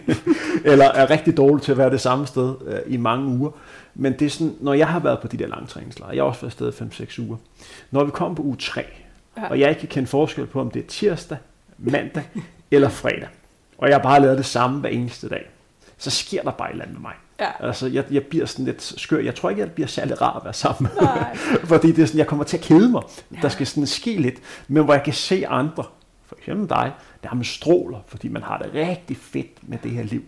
eller 0.64 0.84
er 0.84 1.10
rigtig 1.10 1.36
dårlig 1.36 1.62
til 1.62 1.72
at 1.72 1.78
være 1.78 1.90
det 1.90 2.00
samme 2.00 2.26
sted 2.26 2.54
øh, 2.66 2.78
i 2.86 2.96
mange 2.96 3.26
uger. 3.38 3.50
Men 3.94 4.12
det 4.12 4.26
er 4.26 4.30
sådan, 4.30 4.54
når 4.60 4.74
jeg 4.74 4.88
har 4.88 4.98
været 4.98 5.18
på 5.20 5.28
de 5.28 5.36
der 5.36 5.46
langtræningslejre, 5.46 6.14
jeg 6.14 6.22
har 6.22 6.28
også 6.28 6.40
været 6.40 6.80
afsted 6.80 7.06
5-6 7.20 7.26
uger, 7.26 7.36
når 7.90 8.04
vi 8.04 8.10
kommer 8.10 8.36
på 8.36 8.42
uge 8.42 8.56
3, 8.56 8.84
ja. 9.36 9.48
og 9.48 9.60
jeg 9.60 9.68
ikke 9.68 9.80
kan 9.80 9.88
kende 9.88 10.08
forskel 10.08 10.46
på, 10.46 10.60
om 10.60 10.70
det 10.70 10.82
er 10.82 10.86
tirsdag, 10.86 11.38
mandag 11.78 12.24
eller 12.70 12.88
fredag, 12.88 13.28
og 13.78 13.88
jeg 13.88 13.96
har 13.96 14.02
bare 14.02 14.20
lavet 14.20 14.38
det 14.38 14.46
samme 14.46 14.80
hver 14.80 14.90
eneste 14.90 15.28
dag, 15.28 15.50
så 15.98 16.10
sker 16.10 16.42
der 16.42 16.50
bare 16.50 16.68
et 16.68 16.72
eller 16.72 16.84
andet 16.84 17.00
med 17.00 17.02
mig. 17.02 17.14
Ja. 17.40 17.66
Altså, 17.66 17.86
jeg, 17.86 18.04
jeg 18.10 18.24
bliver 18.24 18.46
sådan 18.46 18.64
lidt 18.64 18.82
skør. 18.82 19.18
Jeg 19.18 19.34
tror 19.34 19.50
ikke, 19.50 19.62
jeg 19.62 19.72
bliver 19.72 19.86
særlig 19.86 20.22
rar 20.22 20.36
at 20.36 20.44
være 20.44 20.54
sammen 20.54 20.92
Fordi 21.64 21.92
det 21.92 22.02
er 22.02 22.06
sådan, 22.06 22.18
jeg 22.18 22.26
kommer 22.26 22.44
til 22.44 22.56
at 22.56 22.62
kede 22.62 22.88
mig. 22.88 23.02
Ja. 23.34 23.38
Der 23.42 23.48
skal 23.48 23.66
sådan 23.66 23.86
ske 23.86 24.16
lidt. 24.16 24.34
Men 24.68 24.84
hvor 24.84 24.94
jeg 24.94 25.02
kan 25.02 25.12
se 25.12 25.46
andre, 25.46 25.84
for 26.26 26.36
eksempel 26.38 26.68
dig, 26.68 26.92
der 27.22 27.28
har 27.28 27.36
med 27.36 27.44
stråler, 27.44 27.98
fordi 28.06 28.28
man 28.28 28.42
har 28.42 28.58
det 28.58 28.70
rigtig 28.74 29.16
fedt 29.16 29.68
med 29.68 29.78
det 29.82 29.90
her 29.90 30.02
liv. 30.02 30.22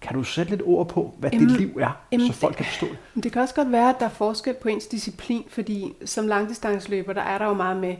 Kan 0.00 0.16
du 0.16 0.22
sætte 0.22 0.50
lidt 0.50 0.62
ord 0.64 0.88
på, 0.88 1.14
hvad 1.18 1.30
jamen, 1.32 1.48
dit 1.48 1.58
liv 1.58 1.78
er, 1.80 2.00
jamen, 2.12 2.26
så 2.26 2.32
folk 2.32 2.56
kan 2.56 2.66
forstå 2.66 2.86
det? 2.86 3.24
Det 3.24 3.32
kan 3.32 3.42
også 3.42 3.54
godt 3.54 3.72
være, 3.72 3.88
at 3.88 3.96
der 4.00 4.06
er 4.06 4.10
forskel 4.10 4.54
på 4.54 4.68
ens 4.68 4.86
disciplin, 4.86 5.44
fordi 5.48 5.92
som 6.04 6.26
langdistanceløber, 6.26 7.12
der 7.12 7.22
er 7.22 7.38
der 7.38 7.46
jo 7.46 7.54
meget 7.54 7.76
med, 7.76 7.94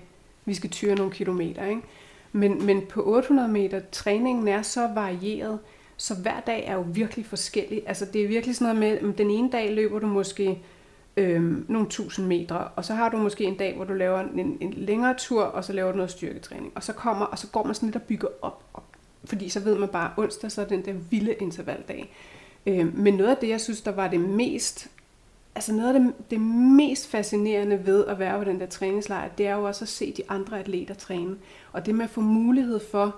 vi 0.44 0.54
skal 0.54 0.70
tyre 0.70 0.94
nogle 0.94 1.12
kilometer. 1.12 1.64
Ikke? 1.66 1.82
Men, 2.32 2.66
men 2.66 2.82
på 2.90 3.02
800 3.06 3.48
meter, 3.48 3.80
træningen 3.92 4.48
er 4.48 4.62
så 4.62 4.88
varieret, 4.94 5.58
så 5.96 6.14
hver 6.14 6.40
dag 6.40 6.64
er 6.66 6.74
jo 6.74 6.84
virkelig 6.88 7.26
forskellig. 7.26 7.82
Altså 7.86 8.04
det 8.04 8.24
er 8.24 8.28
virkelig 8.28 8.56
sådan 8.56 8.76
noget 8.76 9.02
med, 9.02 9.10
at 9.10 9.18
den 9.18 9.30
ene 9.30 9.50
dag 9.50 9.74
løber 9.74 9.98
du 9.98 10.06
måske 10.06 10.62
øh, 11.16 11.70
nogle 11.70 11.88
tusind 11.88 12.26
meter, 12.26 12.54
og 12.54 12.84
så 12.84 12.94
har 12.94 13.08
du 13.08 13.16
måske 13.16 13.44
en 13.44 13.56
dag, 13.56 13.76
hvor 13.76 13.84
du 13.84 13.94
laver 13.94 14.20
en, 14.20 14.58
en 14.60 14.72
længere 14.76 15.14
tur, 15.18 15.42
og 15.42 15.64
så 15.64 15.72
laver 15.72 15.90
du 15.90 15.96
noget 15.96 16.10
styrketræning. 16.10 16.72
Og 16.74 16.82
så, 16.82 16.92
kommer, 16.92 17.24
og 17.26 17.38
så 17.38 17.46
går 17.46 17.64
man 17.64 17.74
sådan 17.74 17.86
lidt 17.86 17.96
og 17.96 18.02
bygger 18.02 18.28
op, 18.42 18.62
op 18.74 18.96
fordi 19.26 19.48
så 19.48 19.60
ved 19.60 19.78
man 19.78 19.88
bare, 19.88 20.10
onsdag 20.16 20.52
så 20.52 20.60
er 20.60 20.64
den 20.64 20.84
der 20.84 20.92
vilde 21.10 21.32
intervaldag. 21.32 22.14
Øh, 22.66 22.96
men 22.98 23.14
noget 23.14 23.30
af 23.30 23.36
det, 23.36 23.48
jeg 23.48 23.60
synes, 23.60 23.80
der 23.80 23.92
var 23.92 24.08
det 24.08 24.20
mest, 24.20 24.88
altså 25.54 25.72
noget 25.72 25.94
af 25.94 26.00
det, 26.00 26.12
det 26.30 26.40
mest 26.40 27.08
fascinerende 27.08 27.86
ved 27.86 28.06
at 28.06 28.18
være 28.18 28.38
på 28.38 28.44
den 28.44 28.60
der 28.60 28.66
træningslejr, 28.66 29.28
det 29.28 29.46
er 29.46 29.54
jo 29.54 29.64
også 29.64 29.84
at 29.84 29.88
se 29.88 30.12
de 30.16 30.22
andre 30.28 30.60
atleter 30.60 30.94
træne. 30.94 31.36
Og 31.72 31.86
det 31.86 31.94
med 31.94 32.04
at 32.04 32.10
få 32.10 32.20
mulighed 32.20 32.80
for 32.90 33.16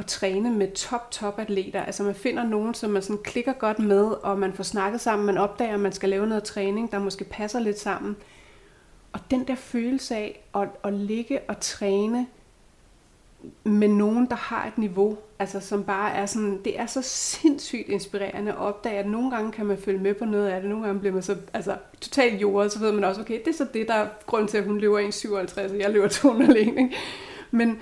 at 0.00 0.06
træne 0.06 0.50
med 0.50 0.72
top, 0.72 1.10
top 1.10 1.38
atleter. 1.38 1.82
Altså 1.82 2.02
man 2.02 2.14
finder 2.14 2.44
nogen, 2.44 2.74
som 2.74 2.90
man 2.90 3.02
sådan 3.02 3.22
klikker 3.22 3.52
godt 3.52 3.78
med, 3.78 4.04
og 4.04 4.38
man 4.38 4.52
får 4.52 4.64
snakket 4.64 5.00
sammen, 5.00 5.26
man 5.26 5.38
opdager, 5.38 5.74
at 5.74 5.80
man 5.80 5.92
skal 5.92 6.08
lave 6.08 6.26
noget 6.26 6.44
træning, 6.44 6.92
der 6.92 6.98
måske 6.98 7.24
passer 7.24 7.60
lidt 7.60 7.78
sammen. 7.78 8.16
Og 9.12 9.20
den 9.30 9.48
der 9.48 9.54
følelse 9.54 10.16
af 10.16 10.44
at, 10.54 10.68
at 10.84 10.92
ligge 10.92 11.40
og 11.48 11.60
træne 11.60 12.26
med 13.64 13.88
nogen, 13.88 14.26
der 14.26 14.36
har 14.36 14.66
et 14.66 14.78
niveau, 14.78 15.18
altså 15.38 15.60
som 15.60 15.84
bare 15.84 16.12
er 16.12 16.26
sådan, 16.26 16.60
det 16.64 16.80
er 16.80 16.86
så 16.86 17.02
sindssygt 17.02 17.88
inspirerende 17.88 18.52
at 18.52 18.58
opdage, 18.58 18.98
at 18.98 19.06
nogle 19.06 19.30
gange 19.30 19.52
kan 19.52 19.66
man 19.66 19.78
følge 19.78 19.98
med 19.98 20.14
på 20.14 20.24
noget 20.24 20.48
af 20.48 20.60
det, 20.60 20.70
nogle 20.70 20.86
gange 20.86 21.00
bliver 21.00 21.12
man 21.14 21.22
så 21.22 21.36
altså, 21.52 21.76
totalt 22.00 22.40
jordet, 22.40 22.72
så 22.72 22.78
ved 22.78 22.92
man 22.92 23.04
også, 23.04 23.20
okay, 23.20 23.38
det 23.44 23.48
er 23.48 23.56
så 23.56 23.66
det, 23.74 23.88
der 23.88 23.94
er 23.94 24.08
grund 24.26 24.48
til, 24.48 24.58
at 24.58 24.64
hun 24.64 24.78
løber 24.78 24.98
1,57, 24.98 25.72
og 25.72 25.78
jeg 25.78 25.90
løber 25.90 26.08
200 26.08 26.58
ikke? 26.58 26.90
Men 27.50 27.78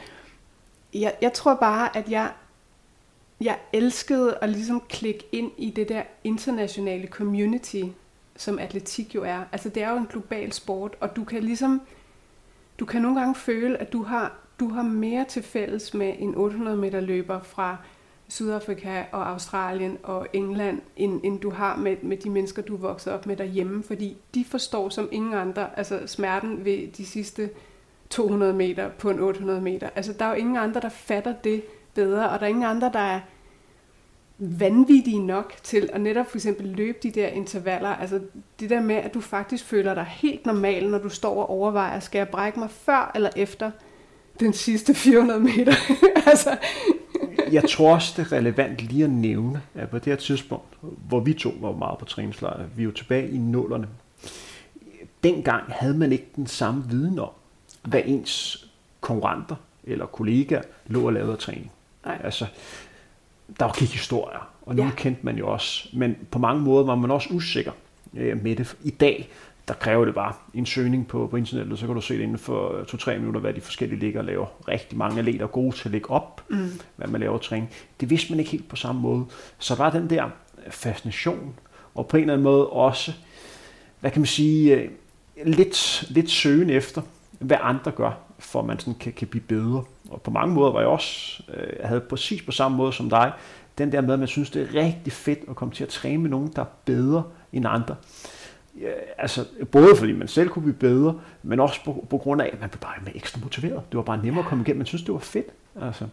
jeg, 1.01 1.17
jeg 1.23 1.33
tror 1.33 1.55
bare, 1.55 1.97
at 1.97 2.11
jeg, 2.11 2.33
jeg 3.41 3.59
elskede 3.73 4.39
at 4.43 4.51
ligesom 4.51 4.83
klikke 4.89 5.27
ind 5.33 5.53
i 5.57 5.71
det 5.71 5.89
der 5.89 6.03
internationale 6.25 7.07
community, 7.07 7.83
som 8.37 8.59
atletik 8.59 9.15
jo 9.15 9.23
er. 9.23 9.45
Altså 9.53 9.69
det 9.69 9.83
er 9.83 9.91
jo 9.91 9.97
en 9.97 10.07
global 10.07 10.53
sport, 10.53 10.97
og 11.01 11.17
du 11.17 11.25
kan 11.25 11.43
ligesom, 11.43 11.81
du 12.79 12.85
kan 12.85 13.03
nogle 13.03 13.21
gange 13.21 13.35
føle, 13.35 13.79
at 13.79 13.93
du 13.93 14.03
har 14.03 14.35
du 14.61 14.69
har 14.69 14.83
mere 14.83 15.25
til 15.25 15.43
fælles 15.43 15.95
med 15.95 16.15
en 16.19 16.35
800 16.35 16.77
meter 16.77 17.01
løber 17.01 17.41
fra 17.41 17.77
Sydafrika 18.29 19.05
og 19.13 19.29
Australien 19.29 19.99
og 20.03 20.27
England, 20.33 20.81
end, 20.97 21.21
end 21.25 21.41
du 21.41 21.51
har 21.51 21.77
med, 21.77 21.97
med 22.03 22.17
de 22.17 22.31
mennesker, 22.31 22.63
du 22.63 22.75
er 22.75 22.79
vokset 22.79 23.13
op 23.13 23.27
med 23.27 23.37
derhjemme, 23.37 23.83
fordi 23.83 24.17
de 24.35 24.45
forstår 24.45 24.89
som 24.89 25.09
ingen 25.13 25.35
andre 25.35 25.79
altså 25.79 26.07
smerten 26.07 26.65
ved 26.65 26.93
de 26.93 27.07
sidste 27.07 27.51
200 28.11 28.53
meter 28.53 28.88
på 28.88 29.11
en 29.11 29.21
800 29.21 29.61
meter. 29.61 29.88
Altså 29.97 30.12
der 30.12 30.25
er 30.25 30.29
jo 30.29 30.35
ingen 30.35 30.57
andre, 30.57 30.81
der 30.81 30.88
fatter 30.88 31.35
det 31.44 31.62
bedre, 31.94 32.31
og 32.31 32.40
der 32.40 32.44
er 32.44 32.51
ingen 32.51 32.64
andre, 32.64 32.90
der 32.92 32.99
er 32.99 33.21
vanvittige 34.38 35.27
nok 35.27 35.55
til 35.62 35.90
at 35.92 36.01
netop 36.01 36.31
for 36.31 36.37
eksempel 36.37 36.66
løbe 36.66 36.99
de 37.03 37.11
der 37.11 37.29
intervaller. 37.29 37.88
Altså 37.88 38.21
det 38.61 38.71
der 38.71 38.81
med, 38.81 38.97
at 38.97 39.14
du 39.14 39.21
faktisk 39.21 39.64
føler 39.64 39.94
dig 39.94 40.05
helt 40.05 40.47
normal, 40.47 40.90
når 40.90 40.99
du 40.99 41.09
står 41.09 41.42
og 41.42 41.51
overvejer, 41.51 42.01
skal 42.01 42.18
jeg 42.18 42.29
brække 42.29 42.59
mig 42.59 42.71
før 42.71 43.12
eller 43.14 43.31
efter 43.37 43.71
den 44.40 44.53
sidste 44.53 44.94
400 44.94 45.40
meter? 45.40 45.73
altså. 46.31 46.57
jeg 47.53 47.68
tror 47.68 47.94
også, 47.94 48.14
det 48.16 48.33
er 48.33 48.37
relevant 48.37 48.81
lige 48.81 49.05
at 49.05 49.11
nævne, 49.11 49.62
at 49.75 49.90
på 49.90 49.99
det 49.99 50.07
her 50.07 50.16
tidspunkt, 50.16 50.79
hvor 50.81 51.21
vi 51.21 51.35
to 51.35 51.53
var 51.61 51.73
meget 51.73 51.99
på 51.99 52.05
træningslejr, 52.05 52.64
vi 52.77 52.83
er 52.83 52.85
jo 52.85 52.92
tilbage 52.92 53.31
i 53.31 53.38
nullerne. 53.38 53.88
Dengang 55.23 55.64
havde 55.68 55.94
man 55.94 56.12
ikke 56.12 56.29
den 56.37 56.47
samme 56.47 56.85
viden 56.88 57.18
om, 57.18 57.31
hvad 57.83 58.03
ens 58.05 58.64
konkurrenter 59.01 59.57
eller 59.85 60.07
kollegaer 60.07 60.62
lå 60.87 61.07
og 61.07 61.12
lavede 61.12 61.33
af 61.33 61.38
træning. 61.38 61.71
Nej. 62.05 62.21
Altså, 62.25 62.47
der 63.59 63.64
var 63.64 63.77
ikke 63.81 63.93
historier, 63.93 64.51
og 64.62 64.77
nu 64.77 64.83
ja. 64.83 64.91
kendte 64.97 65.21
man 65.25 65.38
jo 65.38 65.49
også. 65.49 65.88
Men 65.93 66.17
på 66.31 66.38
mange 66.38 66.62
måder 66.62 66.85
var 66.85 66.95
man 66.95 67.11
også 67.11 67.29
usikker 67.31 67.73
øh, 68.14 68.43
med 68.43 68.57
det. 68.57 68.77
I 68.85 68.91
dag, 68.91 69.29
der 69.69 69.75
kræver 69.75 70.05
det 70.05 70.14
bare 70.14 70.33
en 70.55 70.67
søgning 70.67 71.09
på, 71.09 71.27
på 71.27 71.37
internettet, 71.37 71.79
så 71.79 71.87
kan 71.87 71.95
du 71.95 72.01
se 72.01 72.14
det 72.14 72.23
inden 72.23 72.38
for 72.38 72.69
2-3 72.71 73.19
minutter, 73.19 73.41
hvad 73.41 73.55
de 73.55 73.61
forskellige 73.61 74.01
ligger 74.01 74.21
og 74.21 74.27
laver. 74.27 74.47
Rigtig 74.69 74.99
mange 74.99 75.19
atleter 75.19 75.45
er 75.45 75.49
gode 75.49 75.77
til 75.77 75.88
at 75.88 75.93
lægge 75.93 76.11
op, 76.11 76.45
mm. 76.49 76.81
hvad 76.97 77.09
man 77.09 77.21
laver 77.21 77.38
træning. 77.38 77.71
Det 78.01 78.11
vidste 78.11 78.33
man 78.33 78.38
ikke 78.38 78.51
helt 78.51 78.69
på 78.69 78.77
samme 78.77 79.01
måde. 79.01 79.25
Så 79.59 79.75
var 79.75 79.91
den 79.91 80.11
der 80.11 80.31
fascination, 80.71 81.55
og 81.95 82.09
på 82.09 82.17
en 82.17 82.21
eller 82.21 82.35
anden 82.35 82.45
måde 82.45 82.69
også, 82.69 83.12
hvad 84.01 84.11
kan 84.11 84.21
man 84.21 84.27
sige, 84.27 84.75
øh, 84.75 84.91
lidt, 85.47 86.05
lidt 86.11 86.31
søgen 86.31 86.71
efter, 86.71 87.03
hvad 87.38 87.57
andre 87.61 87.90
gør, 87.90 88.12
for 88.38 88.61
at 88.61 88.66
man 88.66 88.79
sådan 88.79 88.94
kan, 88.94 89.12
kan 89.12 89.29
blive 89.29 89.42
bedre. 89.42 89.85
Og 90.11 90.22
på 90.22 90.31
mange 90.31 90.55
måder 90.55 90.72
var 90.72 90.81
jeg 90.81 90.88
også, 90.88 91.42
øh, 91.55 91.72
jeg 91.81 91.88
havde 91.88 92.01
præcis 92.01 92.42
på 92.42 92.53
samme 92.53 92.77
måde 92.77 92.92
som 92.92 93.11
dig, 93.11 93.33
den 93.79 93.92
der 93.92 94.01
med, 94.01 94.12
at 94.12 94.18
man 94.18 94.29
synes, 94.29 94.51
det 94.51 94.62
er 94.62 94.74
rigtig 94.74 95.12
fedt 95.12 95.38
at 95.51 95.57
komme 95.57 95.74
til 95.74 95.85
at 95.85 95.88
træne 95.88 96.22
med 96.22 96.31
nogen, 96.31 96.53
der 96.57 96.62
er 96.62 96.66
bedre 96.85 97.24
end 97.53 97.66
andre. 97.68 97.96
Ja, 98.81 98.90
altså, 99.18 99.44
både 99.72 99.96
fordi 99.96 100.12
man 100.12 100.29
selv 100.29 100.48
kunne 100.48 100.62
blive 100.62 100.77
bedre, 100.77 101.20
men 101.42 101.61
også 101.61 101.85
på, 101.85 102.07
på 102.11 102.18
grund 102.18 102.42
af, 102.42 102.51
at 102.53 102.61
man 102.61 102.68
blev 102.68 102.81
bare 102.81 103.16
ekstra 103.16 103.40
motiveret. 103.42 103.83
Det 103.90 103.96
var 103.96 104.03
bare 104.03 104.22
nemmere 104.22 104.44
at 104.44 104.48
komme 104.48 104.64
igennem. 104.64 104.79
Man 104.79 104.87
synes, 104.87 105.03
det 105.03 105.14
var 105.14 105.20
fedt. 105.20 105.46
Altså. 105.81 106.09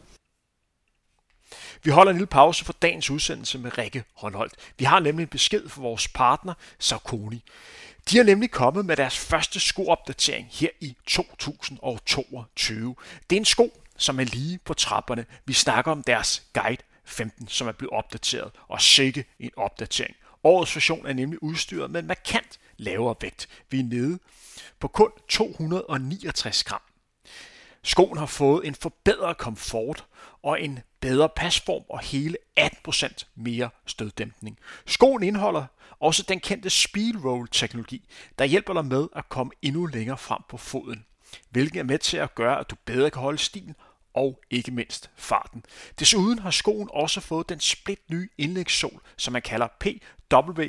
Vi 1.83 1.91
holder 1.91 2.11
en 2.11 2.17
lille 2.17 2.27
pause 2.27 2.65
for 2.65 2.73
dagens 2.73 3.09
udsendelse 3.09 3.59
med 3.59 3.77
Rikke 3.77 4.03
Håndholdt. 4.13 4.53
Vi 4.79 4.85
har 4.85 4.99
nemlig 4.99 5.23
en 5.23 5.29
besked 5.29 5.69
fra 5.69 5.81
vores 5.81 6.07
partner, 6.07 6.53
Sarkoni. 6.79 7.43
De 8.11 8.19
er 8.19 8.23
nemlig 8.23 8.51
kommet 8.51 8.85
med 8.85 8.95
deres 8.95 9.17
første 9.17 9.59
skoopdatering 9.59 10.47
her 10.51 10.69
i 10.81 10.95
2022. 11.05 12.95
Det 13.29 13.35
er 13.35 13.39
en 13.39 13.45
sko, 13.45 13.81
som 13.97 14.19
er 14.19 14.23
lige 14.23 14.57
på 14.57 14.73
trapperne. 14.73 15.25
Vi 15.45 15.53
snakker 15.53 15.91
om 15.91 16.03
deres 16.03 16.43
Guide 16.53 16.83
15, 17.05 17.47
som 17.47 17.67
er 17.67 17.71
blevet 17.71 17.93
opdateret, 17.93 18.51
og 18.67 18.81
sikke 18.81 19.25
en 19.39 19.51
opdatering. 19.57 20.15
Årets 20.43 20.75
version 20.75 21.05
er 21.05 21.13
nemlig 21.13 21.43
udstyret 21.43 21.91
med 21.91 21.99
en 21.99 22.07
markant 22.07 22.59
lavere 22.77 23.15
vægt. 23.21 23.47
Vi 23.69 23.79
er 23.79 23.83
nede 23.83 24.19
på 24.79 24.87
kun 24.87 25.11
269 25.29 26.63
gram. 26.63 26.81
Skoen 27.83 28.17
har 28.17 28.25
fået 28.25 28.67
en 28.67 28.75
forbedret 28.75 29.37
komfort 29.37 30.05
og 30.43 30.61
en 30.61 30.79
bedre 30.99 31.29
pasform 31.29 31.83
og 31.89 31.99
hele 31.99 32.37
18% 32.59 33.23
mere 33.35 33.69
støddæmpning. 33.85 34.59
Skoen 34.85 35.23
indeholder 35.23 35.65
også 35.99 36.23
den 36.23 36.39
kendte 36.39 36.69
speed 36.69 37.25
roll 37.25 37.47
teknologi, 37.51 38.07
der 38.39 38.45
hjælper 38.45 38.73
dig 38.73 38.85
med 38.85 39.07
at 39.15 39.29
komme 39.29 39.51
endnu 39.61 39.85
længere 39.85 40.17
frem 40.17 40.41
på 40.49 40.57
foden, 40.57 41.05
hvilket 41.49 41.79
er 41.79 41.83
med 41.83 41.99
til 41.99 42.17
at 42.17 42.35
gøre, 42.35 42.59
at 42.59 42.69
du 42.69 42.75
bedre 42.85 43.09
kan 43.09 43.21
holde 43.21 43.37
stilen 43.37 43.75
og 44.13 44.41
ikke 44.49 44.71
mindst 44.71 45.09
farten. 45.15 45.63
Desuden 45.99 46.39
har 46.39 46.51
skoen 46.51 46.89
også 46.93 47.21
fået 47.21 47.49
den 47.49 47.59
split 47.59 48.09
nye 48.09 48.29
indlægssol, 48.37 49.01
som 49.17 49.33
man 49.33 49.41
kalder 49.41 49.67
PW 49.79 50.61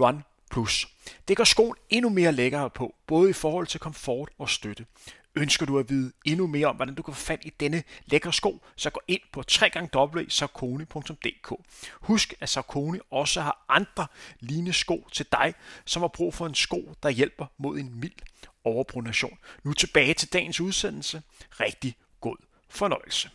Run 0.00 0.22
Plus. 0.50 0.88
Det 1.28 1.36
gør 1.36 1.44
skoen 1.44 1.74
endnu 1.90 2.10
mere 2.10 2.32
lækkere 2.32 2.70
på, 2.70 2.94
både 3.06 3.30
i 3.30 3.32
forhold 3.32 3.66
til 3.66 3.80
komfort 3.80 4.28
og 4.38 4.48
støtte. 4.48 4.86
Ønsker 5.34 5.66
du 5.66 5.78
at 5.78 5.90
vide 5.90 6.12
endnu 6.24 6.46
mere 6.46 6.66
om, 6.66 6.76
hvordan 6.76 6.94
du 6.94 7.02
kan 7.02 7.14
få 7.14 7.20
fat 7.20 7.40
i 7.44 7.52
denne 7.60 7.82
lækre 8.06 8.32
sko, 8.32 8.64
så 8.76 8.90
gå 8.90 9.00
ind 9.08 9.20
på 9.32 9.42
www.sarkoni.dk. 9.60 11.52
Husk, 12.00 12.34
at 12.40 12.48
Sarkoni 12.48 12.98
også 13.10 13.40
har 13.40 13.64
andre 13.68 14.06
lignende 14.40 14.72
sko 14.72 15.08
til 15.12 15.26
dig, 15.32 15.54
som 15.84 16.02
har 16.02 16.08
brug 16.08 16.34
for 16.34 16.46
en 16.46 16.54
sko, 16.54 16.94
der 17.02 17.08
hjælper 17.08 17.46
mod 17.58 17.78
en 17.78 18.00
mild 18.00 18.12
overpronation. 18.64 19.38
Nu 19.64 19.72
tilbage 19.72 20.14
til 20.14 20.32
dagens 20.32 20.60
udsendelse. 20.60 21.22
Rigtig 21.50 21.96
god 22.20 22.36
fornøjelse. 22.68 23.30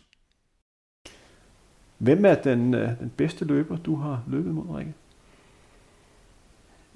Hvem 1.98 2.24
er 2.24 2.34
den, 2.34 2.74
øh, 2.74 2.98
den 2.98 3.10
bedste 3.10 3.44
løber, 3.44 3.76
du 3.76 3.96
har 3.96 4.22
løbet 4.28 4.54
mod, 4.54 4.76
Rikke? 4.76 4.94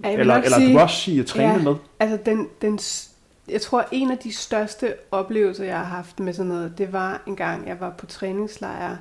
Eller, 0.04 0.34
eller 0.34 0.58
sige, 0.58 0.72
du 0.72 0.78
også 0.78 0.96
sige 0.96 1.20
at 1.20 1.26
træne 1.26 1.52
ja, 1.52 1.62
med. 1.62 1.74
Altså 2.00 2.18
den, 2.26 2.48
den 2.62 2.78
jeg 3.50 3.60
tror, 3.60 3.84
en 3.92 4.10
af 4.10 4.18
de 4.18 4.32
største 4.32 4.94
oplevelser, 5.10 5.64
jeg 5.64 5.78
har 5.78 5.84
haft 5.84 6.20
med 6.20 6.32
sådan 6.32 6.48
noget, 6.48 6.78
det 6.78 6.92
var 6.92 7.22
en 7.26 7.36
gang, 7.36 7.68
jeg 7.68 7.80
var 7.80 7.90
på 7.90 8.06
træningslejr 8.06 8.96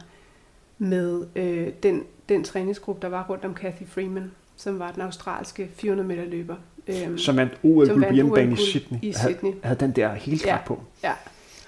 med 0.78 1.26
øh, 1.36 1.68
den, 1.84 2.04
den 2.30 2.44
træningsgruppe, 2.44 3.02
der 3.02 3.08
var 3.10 3.26
rundt 3.30 3.46
om 3.46 3.54
Kathy 3.54 3.84
Freeman, 3.88 4.32
som 4.56 4.80
var 4.80 4.92
den 4.92 5.02
australske 5.02 5.70
400 5.76 6.08
meter 6.08 6.26
løber. 6.26 6.56
Øhm, 6.88 7.18
som 7.18 7.38
vandt 7.38 7.60
OL 7.64 8.04
på 8.04 8.14
hjemmebane 8.14 8.54
i 8.54 8.56
Sydney. 8.56 9.00
I 9.02 9.14
Sydney. 9.14 9.42
Havde, 9.42 9.60
havde 9.64 9.80
den 9.80 9.92
der 9.92 10.14
helt 10.14 10.46
ja, 10.46 10.58
på. 10.66 10.82
Ja, 11.04 11.14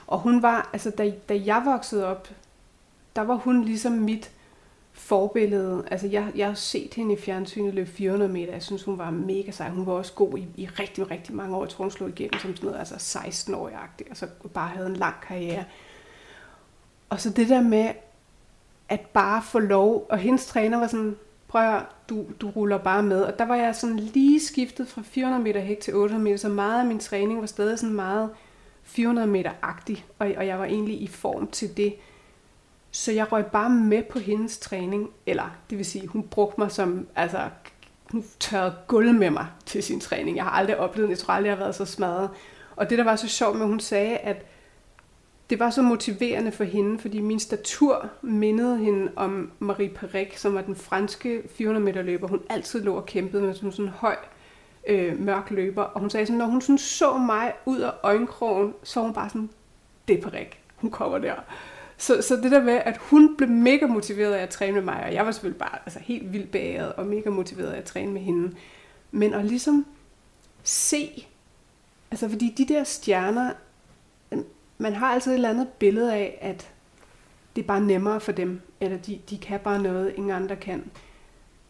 og 0.08 0.20
hun 0.20 0.42
var, 0.42 0.70
altså 0.74 0.90
da, 0.90 1.14
da 1.30 1.42
jeg 1.46 1.62
voksede 1.66 2.06
op, 2.06 2.30
der 3.16 3.22
var 3.22 3.36
hun 3.36 3.64
ligesom 3.64 3.92
mit 3.92 4.32
forbillede. 5.00 5.84
Altså, 5.92 6.08
jeg, 6.08 6.32
jeg 6.36 6.48
har 6.48 6.54
set 6.54 6.94
hende 6.94 7.14
i 7.14 7.18
fjernsynet 7.18 7.74
løbe 7.74 7.90
400 7.90 8.32
meter. 8.32 8.54
Jeg 8.54 8.64
synes, 8.64 8.84
hun 8.84 8.98
var 8.98 9.12
mega 9.12 9.52
sej. 9.52 9.70
Hun 9.70 9.86
var 9.86 9.94
også 9.94 10.14
god 10.14 10.38
i, 10.38 10.48
i 10.56 10.66
rigtig, 10.66 11.12
rigtig 11.12 11.36
mange 11.36 11.56
år. 11.56 11.64
Jeg 11.64 11.70
tror, 11.70 11.84
hun 11.84 11.92
slog 11.92 12.10
igennem 12.10 12.40
som 12.40 12.56
sådan 12.56 12.68
noget, 12.68 12.80
altså 12.80 13.20
16-årig-agtig, 13.20 14.08
og 14.12 14.18
så 14.18 14.28
bare 14.54 14.68
havde 14.68 14.88
en 14.88 14.96
lang 14.96 15.16
karriere. 15.28 15.64
Og 17.10 17.22
så 17.22 17.30
det 17.30 17.50
der 17.50 17.62
med, 17.62 17.92
at 18.90 19.02
bare 19.02 19.42
få 19.42 19.60
lov, 19.60 20.08
og 20.10 20.18
hendes 20.18 20.46
træner 20.46 20.78
var 20.80 20.88
sådan, 20.88 21.16
prøv 21.48 21.62
at 21.62 21.84
du, 22.10 22.26
du 22.42 22.50
ruller 22.50 22.78
bare 22.78 23.04
med. 23.04 23.22
Og 23.22 23.40
der 23.40 23.46
var 23.46 23.56
jeg 23.56 23.76
sådan 23.76 24.00
lige 24.00 24.40
skiftet 24.40 24.88
fra 24.88 25.02
400 25.06 25.44
meter 25.44 25.60
hæk 25.60 25.80
til 25.80 25.96
800 25.96 26.24
meter, 26.24 26.38
så 26.38 26.50
meget 26.50 26.80
af 26.80 26.86
min 26.86 27.00
træning 27.00 27.40
var 27.42 27.48
stadig 27.48 27.80
sådan 27.80 27.96
meget 27.96 28.30
400 28.84 29.28
meter-agtig, 29.28 30.06
og, 30.20 30.32
og 30.38 30.48
jeg 30.48 30.60
var 30.60 30.66
egentlig 30.66 31.02
i 31.02 31.08
form 31.08 31.48
til 31.48 31.78
det. 31.78 31.96
Så 32.92 33.12
jeg 33.12 33.32
røg 33.32 33.46
bare 33.46 33.70
med 33.70 34.04
på 34.04 34.20
hendes 34.20 34.58
træning, 34.58 35.10
eller 35.26 35.56
det 35.70 35.78
vil 35.78 35.86
sige, 35.86 36.08
hun 36.08 36.24
brugte 36.24 36.62
mig 36.62 36.72
som, 36.72 37.08
altså 37.16 37.50
hun 38.12 38.24
tørrede 38.40 38.76
gulv 38.88 39.14
med 39.14 39.30
mig 39.30 39.48
til 39.66 39.84
sin 39.84 40.00
træning. 40.00 40.38
Jeg 40.38 40.44
har 40.44 40.52
aldrig 40.52 40.78
oplevet, 40.78 41.10
jeg 41.10 41.18
tror 41.18 41.34
aldrig, 41.34 41.50
jeg 41.50 41.58
har 41.58 41.64
været 41.64 41.76
så 41.76 41.86
smadret. 41.86 42.30
Og 42.76 42.90
det, 42.90 42.98
der 42.98 43.04
var 43.04 43.16
så 43.16 43.28
sjovt 43.28 43.58
med, 43.58 43.66
hun 43.66 43.80
sagde, 43.80 44.18
at 44.18 44.46
det 45.50 45.60
var 45.60 45.70
så 45.70 45.82
motiverende 45.82 46.52
for 46.52 46.64
hende, 46.64 47.00
fordi 47.00 47.22
min 47.22 47.40
statur 47.40 48.10
mindede 48.22 48.78
hende 48.78 49.12
om 49.16 49.52
Marie 49.60 49.90
Perec, 49.90 50.40
som 50.40 50.54
var 50.54 50.62
den 50.62 50.76
franske 50.76 51.42
400 51.56 51.86
meter 51.86 52.02
løber. 52.02 52.28
Hun 52.28 52.42
altid 52.50 52.84
lå 52.84 52.96
og 52.96 53.06
kæmpede 53.06 53.42
med 53.44 53.54
sådan 53.54 53.86
en 53.86 53.88
høj, 53.88 54.16
øh, 54.88 55.20
mørk 55.20 55.52
løber. 55.52 55.84
Og 55.84 56.00
hun 56.00 56.10
sagde 56.10 56.26
sådan, 56.26 56.38
når 56.38 56.46
hun 56.46 56.62
sådan 56.62 56.78
så 56.78 57.18
mig 57.18 57.54
ud 57.66 57.80
af 57.80 57.92
øjenkrogen, 58.04 58.74
så 58.84 59.00
var 59.00 59.06
hun 59.06 59.14
bare 59.14 59.30
sådan, 59.30 59.50
det 60.08 60.18
er 60.18 60.22
Perec. 60.22 60.48
Hun 60.76 60.92
kommer 60.92 61.18
der. 61.18 61.36
Så, 62.00 62.22
så 62.22 62.36
det 62.36 62.52
der 62.52 62.64
med, 62.64 62.74
at 62.74 62.98
hun 62.98 63.38
blev 63.38 63.50
mega 63.50 63.86
motiveret 63.86 64.34
af 64.34 64.44
at 64.44 64.50
træne 64.50 64.74
med 64.74 64.82
mig, 64.82 65.04
og 65.04 65.14
jeg 65.14 65.26
var 65.26 65.32
selvfølgelig 65.32 65.60
bare 65.60 65.78
altså, 65.86 66.00
helt 66.00 66.34
vildt 66.34 66.52
beæret 66.52 66.94
og 66.94 67.06
mega 67.06 67.30
motiveret 67.30 67.72
af 67.72 67.78
at 67.78 67.84
træne 67.84 68.12
med 68.12 68.22
hende. 68.22 68.56
Men 69.12 69.34
at 69.34 69.46
ligesom 69.46 69.86
se, 70.64 71.28
altså 72.12 72.30
fordi 72.30 72.54
de 72.58 72.74
der 72.74 72.84
stjerner, 72.84 73.52
øhm, 74.32 74.46
man 74.78 74.94
har 74.94 75.14
altid 75.14 75.32
et 75.32 75.36
eller 75.36 75.50
andet 75.50 75.68
billede 75.68 76.14
af, 76.14 76.38
at 76.42 76.72
det 77.56 77.62
er 77.62 77.68
bare 77.68 77.82
nemmere 77.82 78.20
for 78.20 78.32
dem, 78.32 78.62
eller 78.80 78.98
de, 78.98 79.22
de 79.30 79.38
kan 79.38 79.60
bare 79.60 79.82
noget, 79.82 80.14
ingen 80.16 80.32
andre 80.32 80.56
kan. 80.56 80.92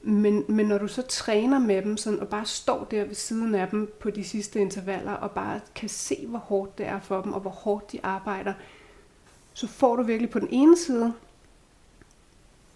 Men, 0.01 0.45
men 0.47 0.65
når 0.65 0.77
du 0.77 0.87
så 0.87 1.01
træner 1.01 1.59
med 1.59 1.81
dem, 1.81 1.97
sådan, 1.97 2.19
og 2.19 2.27
bare 2.27 2.45
står 2.45 2.83
der 2.83 3.05
ved 3.05 3.15
siden 3.15 3.55
af 3.55 3.67
dem 3.67 3.93
på 3.99 4.09
de 4.09 4.23
sidste 4.23 4.59
intervaller, 4.59 5.11
og 5.11 5.31
bare 5.31 5.59
kan 5.75 5.89
se, 5.89 6.25
hvor 6.27 6.39
hårdt 6.39 6.77
det 6.77 6.85
er 6.85 6.99
for 6.99 7.21
dem, 7.21 7.33
og 7.33 7.41
hvor 7.41 7.51
hårdt 7.51 7.91
de 7.91 7.99
arbejder, 8.03 8.53
så 9.53 9.67
får 9.67 9.95
du 9.95 10.03
virkelig 10.03 10.29
på 10.29 10.39
den 10.39 10.47
ene 10.51 10.77
side, 10.77 11.13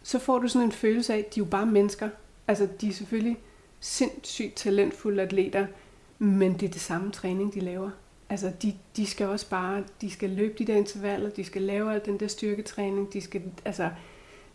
så 0.03 0.19
får 0.19 0.39
du 0.39 0.47
sådan 0.47 0.65
en 0.65 0.71
følelse 0.71 1.13
af, 1.13 1.17
at 1.17 1.35
de 1.35 1.39
er 1.39 1.45
jo 1.45 1.49
bare 1.49 1.65
mennesker. 1.65 2.09
Altså, 2.47 2.67
de 2.81 2.87
er 2.87 2.93
selvfølgelig 2.93 3.37
sindssygt 3.79 4.55
talentfulde 4.55 5.21
atleter, 5.21 5.67
men 6.19 6.53
det 6.53 6.63
er 6.63 6.71
det 6.71 6.81
samme 6.81 7.11
træning, 7.11 7.53
de 7.53 7.59
laver. 7.59 7.89
Altså, 8.29 8.51
de, 8.61 8.75
de 8.95 9.05
skal 9.05 9.27
også 9.27 9.49
bare, 9.49 9.83
de 10.01 10.11
skal 10.11 10.29
løbe 10.29 10.53
de 10.57 10.65
der 10.65 10.75
intervaller, 10.75 11.29
de 11.29 11.43
skal 11.43 11.61
lave 11.61 11.93
al 11.93 12.01
den 12.05 12.19
der 12.19 12.27
styrketræning, 12.27 13.13
de 13.13 13.21
skal, 13.21 13.41
altså, 13.65 13.89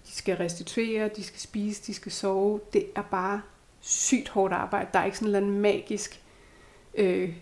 de 0.06 0.12
skal 0.12 0.36
restituere, 0.36 1.10
de 1.16 1.22
skal 1.22 1.40
spise, 1.40 1.82
de 1.86 1.94
skal 1.94 2.12
sove. 2.12 2.60
Det 2.72 2.86
er 2.94 3.02
bare 3.02 3.42
sygt 3.80 4.28
hårdt 4.28 4.54
arbejde. 4.54 4.88
Der 4.92 4.98
er 4.98 5.04
ikke 5.04 5.18
sådan 5.18 5.28
en 5.28 5.34
eller 5.34 5.46
anden 5.46 5.60
magisk 5.60 6.22
øh, 6.94 7.32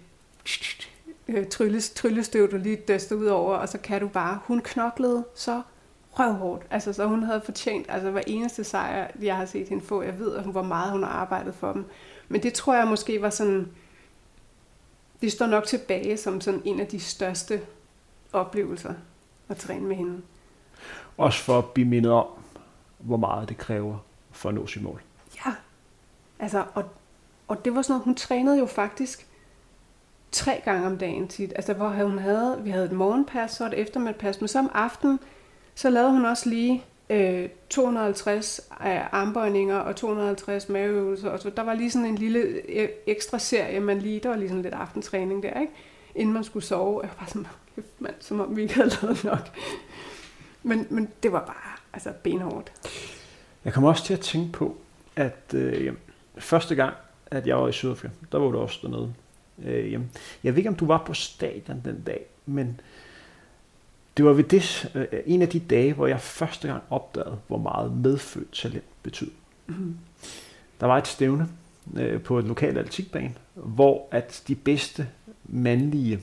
øh, 1.28 1.46
trylles, 1.46 1.90
tryllestøv, 1.90 2.50
du 2.50 2.56
lige 2.56 2.76
døster 2.76 3.16
ud 3.16 3.26
over, 3.26 3.54
og 3.54 3.68
så 3.68 3.78
kan 3.78 4.00
du 4.00 4.08
bare. 4.08 4.38
Hun 4.44 4.60
knoklede 4.60 5.24
så 5.34 5.62
røvhårdt. 6.10 6.66
Altså, 6.70 6.92
så 6.92 7.06
hun 7.06 7.22
havde 7.22 7.40
fortjent, 7.40 7.86
altså 7.88 8.10
hver 8.10 8.22
eneste 8.26 8.64
sejr, 8.64 9.10
jeg 9.20 9.36
har 9.36 9.46
set 9.46 9.68
hende 9.68 9.84
få. 9.84 10.02
Jeg 10.02 10.18
ved, 10.18 10.40
hvor 10.40 10.62
meget 10.62 10.92
hun 10.92 11.02
har 11.02 11.10
arbejdet 11.10 11.54
for 11.54 11.72
dem. 11.72 11.84
Men 12.28 12.42
det 12.42 12.54
tror 12.54 12.74
jeg 12.74 12.88
måske 12.88 13.22
var 13.22 13.30
sådan, 13.30 13.68
det 15.20 15.32
står 15.32 15.46
nok 15.46 15.64
tilbage 15.64 16.16
som 16.16 16.40
sådan 16.40 16.62
en 16.64 16.80
af 16.80 16.86
de 16.86 17.00
største 17.00 17.60
oplevelser 18.32 18.94
at 19.48 19.56
træne 19.56 19.86
med 19.86 19.96
hende. 19.96 20.22
Også 21.16 21.42
for 21.42 21.58
at 21.58 21.64
blive 21.64 21.88
mindet 21.88 22.12
om, 22.12 22.26
hvor 22.98 23.16
meget 23.16 23.48
det 23.48 23.58
kræver 23.58 23.98
for 24.30 24.48
at 24.48 24.54
nå 24.54 24.66
sit 24.66 24.82
mål. 24.82 25.02
Ja, 25.46 25.54
altså, 26.38 26.64
og, 26.74 26.84
og 27.48 27.64
det 27.64 27.74
var 27.74 27.82
sådan 27.82 27.92
noget, 27.92 28.04
hun 28.04 28.14
trænede 28.14 28.58
jo 28.58 28.66
faktisk 28.66 29.26
tre 30.36 30.60
gange 30.64 30.86
om 30.86 30.98
dagen 30.98 31.28
tit. 31.28 31.52
Altså, 31.56 31.72
hvor 31.72 31.88
hun 31.88 32.18
havde, 32.18 32.60
vi 32.64 32.70
havde 32.70 32.84
et 32.84 32.92
morgenpas, 32.92 33.50
så 33.50 33.66
et 33.66 33.74
eftermiddagspas, 33.74 34.40
men 34.40 34.48
så 34.48 34.58
om 34.58 34.70
aftenen, 34.74 35.20
så 35.74 35.90
lavede 35.90 36.10
hun 36.10 36.24
også 36.24 36.48
lige 36.48 36.84
øh, 37.10 37.48
250 37.70 38.60
øh, 38.70 39.14
armbøjninger 39.14 39.76
og 39.76 39.96
250 39.96 40.68
maveøvelser. 40.68 41.30
Og 41.30 41.40
så 41.40 41.50
der 41.50 41.62
var 41.62 41.74
lige 41.74 41.90
sådan 41.90 42.06
en 42.06 42.14
lille 42.14 42.70
e, 42.70 42.88
ekstra 43.06 43.38
serie, 43.38 43.80
man 43.80 43.98
lige, 43.98 44.20
der 44.20 44.28
var 44.28 44.36
lige 44.36 44.48
sådan 44.48 44.62
lidt 44.62 44.74
aftentræning 44.74 45.42
der, 45.42 45.60
ikke? 45.60 45.72
Inden 46.14 46.34
man 46.34 46.44
skulle 46.44 46.64
sove. 46.64 47.00
Jeg 47.02 47.10
var 47.10 47.16
bare 47.18 47.28
sådan, 47.28 47.46
mand, 47.98 48.14
som 48.20 48.40
om 48.40 48.56
vi 48.56 48.62
ikke 48.62 48.74
havde 48.74 48.90
lavet 49.02 49.24
nok. 49.24 49.48
Men, 50.62 50.86
men 50.90 51.08
det 51.22 51.32
var 51.32 51.44
bare 51.46 51.76
altså 51.92 52.12
benhårdt. 52.22 52.72
Jeg 53.64 53.72
kommer 53.72 53.90
også 53.90 54.04
til 54.04 54.14
at 54.14 54.20
tænke 54.20 54.52
på, 54.52 54.76
at 55.16 55.54
øh, 55.54 55.92
første 56.38 56.74
gang, 56.74 56.94
at 57.26 57.46
jeg 57.46 57.56
var 57.56 57.68
i 57.68 57.72
Sydafrika, 57.72 58.14
der 58.32 58.38
var 58.38 58.50
du 58.50 58.58
også 58.58 58.78
dernede. 58.82 59.14
Øh, 59.64 59.92
jeg 60.44 60.52
ved 60.52 60.56
ikke, 60.56 60.70
om 60.70 60.76
du 60.76 60.86
var 60.86 61.02
på 61.06 61.14
stadion 61.14 61.82
den 61.84 62.02
dag, 62.06 62.26
men 62.46 62.80
det 64.16 64.24
var 64.24 64.32
ved 64.32 64.44
det, 64.44 64.90
øh, 64.94 65.06
en 65.26 65.42
af 65.42 65.48
de 65.48 65.60
dage, 65.60 65.92
hvor 65.92 66.06
jeg 66.06 66.20
første 66.20 66.68
gang 66.68 66.82
opdagede, 66.90 67.38
hvor 67.46 67.58
meget 67.58 67.92
medfødt 67.92 68.52
talent 68.52 68.84
betyder. 69.02 69.30
Mm-hmm. 69.66 69.98
Der 70.80 70.86
var 70.86 70.98
et 70.98 71.06
stævne 71.06 71.48
øh, 71.96 72.22
på 72.22 72.38
et 72.38 72.44
lokalt 72.44 72.78
atletikbane, 72.78 73.34
hvor 73.54 74.08
at 74.10 74.42
de 74.48 74.54
bedste 74.54 75.08
mandlige 75.44 76.20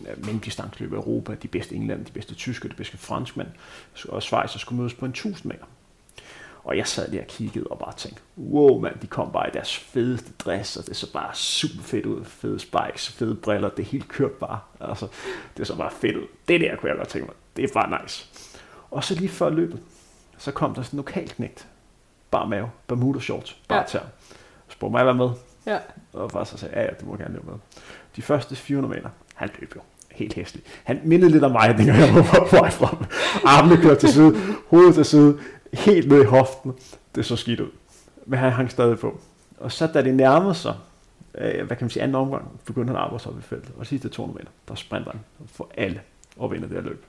øh, 0.00 0.24
mellemdistanceløb 0.24 0.92
i 0.92 0.94
Europa, 0.94 1.34
de 1.34 1.48
bedste 1.48 1.74
englænder, 1.74 2.04
de 2.04 2.12
bedste 2.12 2.34
tyskere, 2.34 2.70
de 2.70 2.76
bedste 2.76 2.98
franskmænd 2.98 3.48
og 4.08 4.22
Schweizer 4.22 4.58
skulle 4.58 4.78
mødes 4.78 4.94
på 4.94 5.04
en 5.04 5.10
1000 5.10 5.52
meter. 5.52 5.64
Og 6.64 6.76
jeg 6.76 6.86
sad 6.86 7.10
der 7.10 7.20
og 7.20 7.26
kiggede 7.26 7.66
og 7.66 7.78
bare 7.78 7.92
tænkte, 7.96 8.22
wow 8.38 8.80
mand, 8.80 8.98
de 8.98 9.06
kom 9.06 9.32
bare 9.32 9.48
i 9.48 9.50
deres 9.54 9.76
fedeste 9.76 10.32
dress, 10.44 10.76
og 10.76 10.86
det 10.86 10.96
så 10.96 11.12
bare 11.12 11.34
super 11.34 11.82
fedt 11.82 12.06
ud. 12.06 12.24
Fede 12.24 12.58
spikes, 12.58 13.08
fede 13.08 13.34
briller, 13.34 13.68
det 13.68 13.84
hele 13.84 14.04
kørt 14.04 14.32
bare. 14.32 14.58
Altså, 14.80 15.08
det 15.56 15.66
så 15.66 15.76
bare 15.76 15.90
fedt 15.90 16.16
ud. 16.16 16.26
Det 16.48 16.60
der 16.60 16.76
kunne 16.76 16.88
jeg 16.88 16.98
godt 16.98 17.08
tænke 17.08 17.26
mig. 17.26 17.34
Det 17.56 17.64
er 17.64 17.68
bare 17.74 18.02
nice. 18.02 18.26
Og 18.90 19.04
så 19.04 19.14
lige 19.14 19.28
før 19.28 19.48
løbet, 19.50 19.80
så 20.38 20.52
kom 20.52 20.74
der 20.74 20.82
sådan 20.82 20.96
en 20.96 21.04
lokal 21.04 21.28
knægt. 21.28 21.68
Bare 22.30 22.48
mave, 22.48 22.70
Bermuda 22.86 23.20
shorts, 23.20 23.56
bare 23.68 23.78
ja. 23.78 23.84
tær. 23.86 24.00
Spurgte 24.68 24.92
mig 24.92 25.00
at 25.00 25.06
være 25.06 25.14
med. 25.14 25.30
Ja. 25.66 25.78
Og 26.12 26.30
bare 26.30 26.46
så 26.46 26.56
sagde 26.56 26.74
ja, 26.78 26.82
ja, 26.82 26.90
det 26.98 27.06
må 27.06 27.16
gerne 27.16 27.34
løbe 27.34 27.46
med. 27.46 27.54
De 28.16 28.22
første 28.22 28.56
400 28.56 28.94
meter, 28.94 29.10
han 29.34 29.50
løb 29.60 29.72
jo 29.76 29.80
helt 30.14 30.34
hæsligt. 30.34 30.66
Han 30.84 31.00
mindede 31.04 31.30
lidt 31.30 31.44
om 31.44 31.50
mig, 31.50 31.74
dengang 31.78 31.98
jeg 31.98 32.14
var 32.14 32.46
på 32.50 32.56
vej 32.56 32.70
frem. 32.70 33.04
Armene 33.44 33.82
kørte 33.82 34.00
til 34.00 34.12
side, 34.12 34.36
hovedet 34.68 34.94
til 34.94 35.04
side, 35.04 35.38
helt 35.74 36.08
ned 36.08 36.22
i 36.22 36.24
hoften. 36.24 36.72
Det 37.14 37.24
så 37.24 37.36
skidt 37.36 37.60
ud. 37.60 37.70
Men 38.26 38.38
han 38.38 38.52
hang 38.52 38.70
stadig 38.70 38.98
på. 38.98 39.20
Og 39.58 39.72
så 39.72 39.86
da 39.86 40.02
det 40.02 40.14
nærmede 40.14 40.54
sig, 40.54 40.74
øh, 41.38 41.66
hvad 41.66 41.76
kan 41.76 41.84
man 41.84 41.90
sige, 41.90 42.02
anden 42.02 42.14
omgang, 42.14 42.60
begyndte 42.66 42.88
han 42.88 42.96
at 42.96 43.02
arbejde 43.02 43.28
op 43.28 43.38
i 43.38 43.42
feltet. 43.42 43.72
Og 43.78 43.86
sidste 43.86 44.08
200 44.08 44.38
meter, 44.38 44.50
der 44.68 44.74
sprinter 44.74 45.10
han 45.10 45.20
for 45.46 45.70
alle 45.76 46.00
og 46.36 46.52
vinder 46.52 46.68
det 46.68 46.76
her 46.76 46.84
løb. 46.84 47.04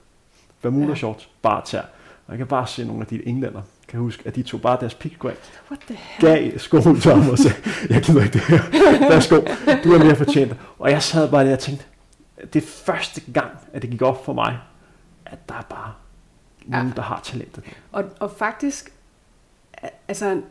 Bermuda 0.62 0.88
ja. 0.88 0.94
shorts, 0.94 1.28
bare 1.42 1.62
tær. 1.64 1.80
Og 2.26 2.32
jeg 2.32 2.38
kan 2.38 2.46
bare 2.46 2.66
se 2.66 2.84
nogle 2.84 3.00
af 3.00 3.06
de 3.06 3.28
englænder, 3.28 3.62
kan 3.88 4.00
huske, 4.00 4.22
at 4.26 4.36
de 4.36 4.42
tog 4.42 4.60
bare 4.60 4.78
deres 4.80 4.94
pickguard, 4.94 5.36
gav 6.20 6.58
skoen 6.58 7.00
til 7.00 7.12
ham 7.12 7.30
og 7.30 7.38
sagde, 7.38 7.56
jeg 7.90 8.02
gider 8.02 8.22
ikke 8.22 8.32
det 8.32 8.40
her. 8.40 8.58
Værsgo, 9.10 9.36
du 9.84 9.92
er 9.92 10.04
mere 10.04 10.16
fortjent. 10.16 10.56
Og 10.78 10.90
jeg 10.90 11.02
sad 11.02 11.30
bare 11.30 11.46
der 11.46 11.52
og 11.52 11.58
tænkte, 11.58 11.84
det 12.52 12.62
er 12.62 12.66
første 12.66 13.20
gang, 13.32 13.50
at 13.72 13.82
det 13.82 13.90
gik 13.90 14.02
op 14.02 14.24
for 14.24 14.32
mig, 14.32 14.58
at 15.26 15.48
der 15.48 15.54
er 15.54 15.62
bare 15.70 15.92
nogen, 16.66 16.92
der 16.96 17.02
har 17.02 17.20
talentet. 17.20 17.64
Og, 17.92 18.04
og 18.20 18.30
faktisk, 18.30 18.92
altså... 20.08 20.42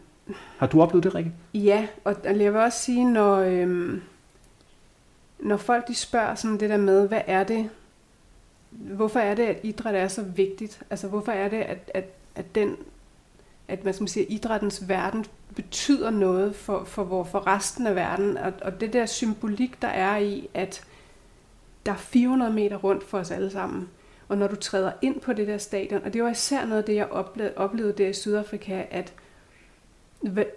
Har 0.57 0.67
du 0.67 0.81
oplevet 0.81 1.03
det, 1.03 1.15
Rikke? 1.15 1.31
Ja, 1.53 1.87
og 2.03 2.15
jeg 2.25 2.53
vil 2.53 2.61
også 2.61 2.79
sige, 2.79 3.11
når, 3.11 3.35
øhm, 3.35 4.01
når 5.39 5.57
folk 5.57 5.87
de 5.87 5.95
spørger 5.95 6.35
sådan 6.35 6.59
det 6.59 6.69
der 6.69 6.77
med, 6.77 7.07
hvad 7.07 7.21
er 7.27 7.43
det, 7.43 7.69
hvorfor 8.69 9.19
er 9.19 9.35
det, 9.35 9.43
at 9.43 9.59
idræt 9.63 9.95
er 9.95 10.07
så 10.07 10.21
vigtigt? 10.23 10.83
Altså, 10.89 11.07
hvorfor 11.07 11.31
er 11.31 11.49
det, 11.49 11.57
at, 11.57 11.91
at, 11.93 12.05
at 12.35 12.55
den, 12.55 12.77
at 13.67 13.85
man 13.85 13.93
skal 13.93 14.07
sige, 14.07 14.25
idrættens 14.25 14.89
verden 14.89 15.25
betyder 15.55 16.09
noget 16.09 16.55
for, 16.55 16.83
for, 16.83 17.03
hvor, 17.03 17.23
for 17.23 17.47
resten 17.47 17.87
af 17.87 17.95
verden, 17.95 18.37
og, 18.37 18.53
og 18.61 18.81
det 18.81 18.93
der 18.93 19.05
symbolik, 19.05 19.81
der 19.81 19.87
er 19.87 20.17
i, 20.17 20.49
at 20.53 20.83
der 21.85 21.91
er 21.91 21.95
400 21.95 22.53
meter 22.53 22.77
rundt 22.77 23.03
for 23.03 23.17
os 23.17 23.31
alle 23.31 23.51
sammen. 23.51 23.89
Og 24.27 24.37
når 24.37 24.47
du 24.47 24.55
træder 24.55 24.91
ind 25.01 25.21
på 25.21 25.33
det 25.33 25.47
der 25.47 25.57
stadion, 25.57 26.03
og 26.03 26.13
det 26.13 26.23
var 26.23 26.29
især 26.29 26.65
noget 26.65 26.77
af 26.77 26.85
det, 26.85 26.95
jeg 26.95 27.07
oplevede, 27.11 27.53
oplevede 27.57 27.93
der 27.93 28.07
i 28.07 28.13
Sydafrika, 28.13 28.83
at 28.91 29.13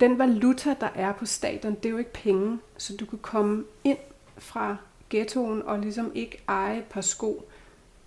den 0.00 0.18
valuta, 0.18 0.74
der 0.81 0.88
er 0.94 1.12
på 1.12 1.26
stadion, 1.26 1.74
det 1.74 1.87
er 1.87 1.90
jo 1.90 1.98
ikke 1.98 2.12
penge. 2.12 2.59
Så 2.76 2.96
du 2.96 3.07
kan 3.07 3.18
komme 3.18 3.64
ind 3.85 3.98
fra 4.38 4.76
ghettoen 5.11 5.62
og 5.62 5.78
ligesom 5.78 6.12
ikke 6.14 6.42
eje 6.48 6.78
et 6.78 6.85
par 6.85 7.00
sko, 7.00 7.48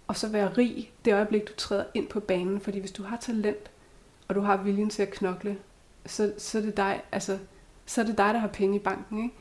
og 0.08 0.16
så 0.16 0.28
være 0.30 0.54
rig 0.58 0.92
det 1.06 1.14
øjeblik, 1.14 1.48
du 1.48 1.54
træder 1.58 1.84
ind 1.94 2.08
på 2.08 2.20
banen. 2.20 2.62
Fordi 2.62 2.80
hvis 2.80 2.92
du 2.92 3.04
har 3.04 3.18
talent, 3.18 3.72
og 4.28 4.36
du 4.36 4.42
har 4.42 4.58
viljen 4.58 4.90
til 4.90 5.02
at 5.02 5.12
knokle, 5.12 5.58
så, 6.06 6.34
så, 6.38 6.58
er, 6.58 6.62
det 6.62 6.78
dig, 6.78 7.02
altså, 7.12 7.38
så 7.86 8.02
er 8.02 8.06
det 8.06 8.18
dig, 8.18 8.34
der 8.34 8.40
har 8.40 8.48
penge 8.48 8.76
i 8.76 8.80
banken. 8.80 9.24
Ikke? 9.24 9.36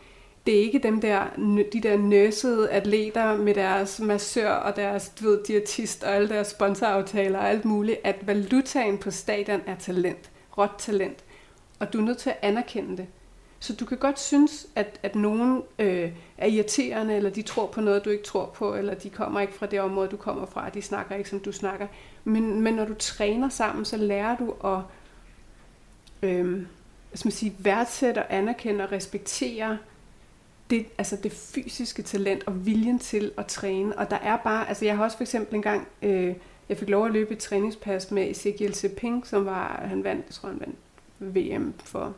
Det 0.47 0.57
er 0.57 0.61
ikke 0.61 0.79
dem 0.79 1.01
der, 1.01 1.25
de 1.73 1.81
der 1.81 1.97
nøsede 1.97 2.71
atleter 2.71 3.37
med 3.37 3.55
deres 3.55 4.01
massør 4.01 4.51
og 4.51 4.77
deres 4.77 5.09
du 5.09 5.25
ved, 5.25 5.45
diætist 5.45 6.05
og 6.05 6.15
alle 6.15 6.29
deres 6.29 6.47
sponsoraftaler 6.47 7.39
og 7.39 7.49
alt 7.49 7.65
muligt, 7.65 7.99
at 8.05 8.27
valutaen 8.27 8.99
på 8.99 9.11
stadion 9.11 9.61
er 9.67 9.75
talent, 9.75 10.31
råt 10.59 10.71
talent. 10.79 11.25
Og 11.79 11.93
du 11.93 11.99
er 11.99 12.03
nødt 12.03 12.19
til 12.19 12.31
at 12.31 12.39
anerkende 12.43 12.97
det. 12.97 13.07
Så 13.63 13.75
du 13.77 13.85
kan 13.85 13.99
godt 13.99 14.21
synes, 14.21 14.67
at, 14.75 15.01
at 15.03 15.15
nogen 15.15 15.63
øh, 15.79 16.13
er 16.39 16.47
irriterende, 16.47 17.15
eller 17.15 17.31
de 17.31 17.43
tror 17.43 17.67
på 17.67 17.81
noget, 17.81 18.05
du 18.05 18.11
ikke 18.11 18.25
tror 18.25 18.47
på, 18.55 18.75
eller 18.75 18.95
de 18.95 19.11
kommer 19.11 19.41
ikke 19.41 19.53
fra 19.53 19.67
det 19.67 19.81
område, 19.81 20.09
du 20.09 20.17
kommer 20.17 20.47
fra, 20.47 20.69
de 20.69 20.83
snakker 20.83 21.17
ikke, 21.17 21.31
som 21.31 21.41
du 21.41 21.53
snakker. 21.53 21.87
Men, 22.25 22.61
men 22.61 22.75
når 22.75 22.85
du 22.85 22.95
træner 22.95 23.49
sammen, 23.49 23.85
så 23.85 23.97
lærer 23.97 24.37
du 24.37 24.55
at 24.65 24.81
øh, 26.23 26.53
hvad 27.09 27.17
skal 27.17 27.27
man 27.27 27.33
sige, 27.33 27.55
værdsætte 27.59 28.19
og 28.19 28.35
anerkende 28.35 28.85
og 28.85 28.93
respektere 28.93 29.79
det, 30.71 30.87
altså 30.99 31.17
det 31.17 31.33
fysiske 31.33 32.03
talent 32.03 32.43
og 32.47 32.67
viljen 32.67 32.99
til 32.99 33.33
at 33.37 33.47
træne. 33.47 33.99
Og 33.99 34.11
der 34.11 34.17
er 34.17 34.37
bare, 34.37 34.69
altså 34.69 34.85
jeg 34.85 34.97
har 34.97 35.05
også 35.05 35.17
for 35.17 35.25
eksempel 35.25 35.55
engang, 35.55 35.89
øh, 36.03 36.35
jeg 36.69 36.77
fik 36.77 36.89
lov 36.89 37.07
at 37.07 37.13
løbe 37.13 37.33
et 37.33 37.39
træningspas 37.39 38.11
med 38.11 38.31
Ezekiel 38.31 38.75
Seping, 38.75 39.27
som 39.27 39.47
var, 39.47 39.85
han 39.89 40.05
vandt, 40.05 40.27
jeg 40.27 40.35
tror 40.35 40.49
han 40.49 40.61
vandt 40.61 40.77
VM 41.19 41.75
for 41.85 42.15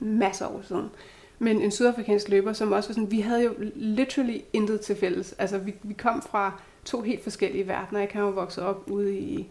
masser 0.00 0.46
af 0.46 0.54
år 0.54 0.62
siden. 0.62 0.90
Men 1.38 1.62
en 1.62 1.70
sydafrikansk 1.70 2.28
løber, 2.28 2.52
som 2.52 2.72
også 2.72 2.88
var 2.88 2.94
sådan, 2.94 3.10
vi 3.10 3.20
havde 3.20 3.44
jo 3.44 3.54
literally 3.74 4.38
intet 4.52 4.80
til 4.80 4.96
fælles. 4.96 5.32
Altså 5.32 5.58
vi, 5.58 5.74
vi 5.82 5.94
kom 5.94 6.22
fra 6.22 6.60
to 6.84 7.00
helt 7.00 7.22
forskellige 7.22 7.68
verdener. 7.68 8.00
Jeg 8.00 8.08
kan 8.08 8.20
jo 8.20 8.28
vokset 8.28 8.64
op 8.64 8.90
ude 8.90 9.18
i, 9.18 9.46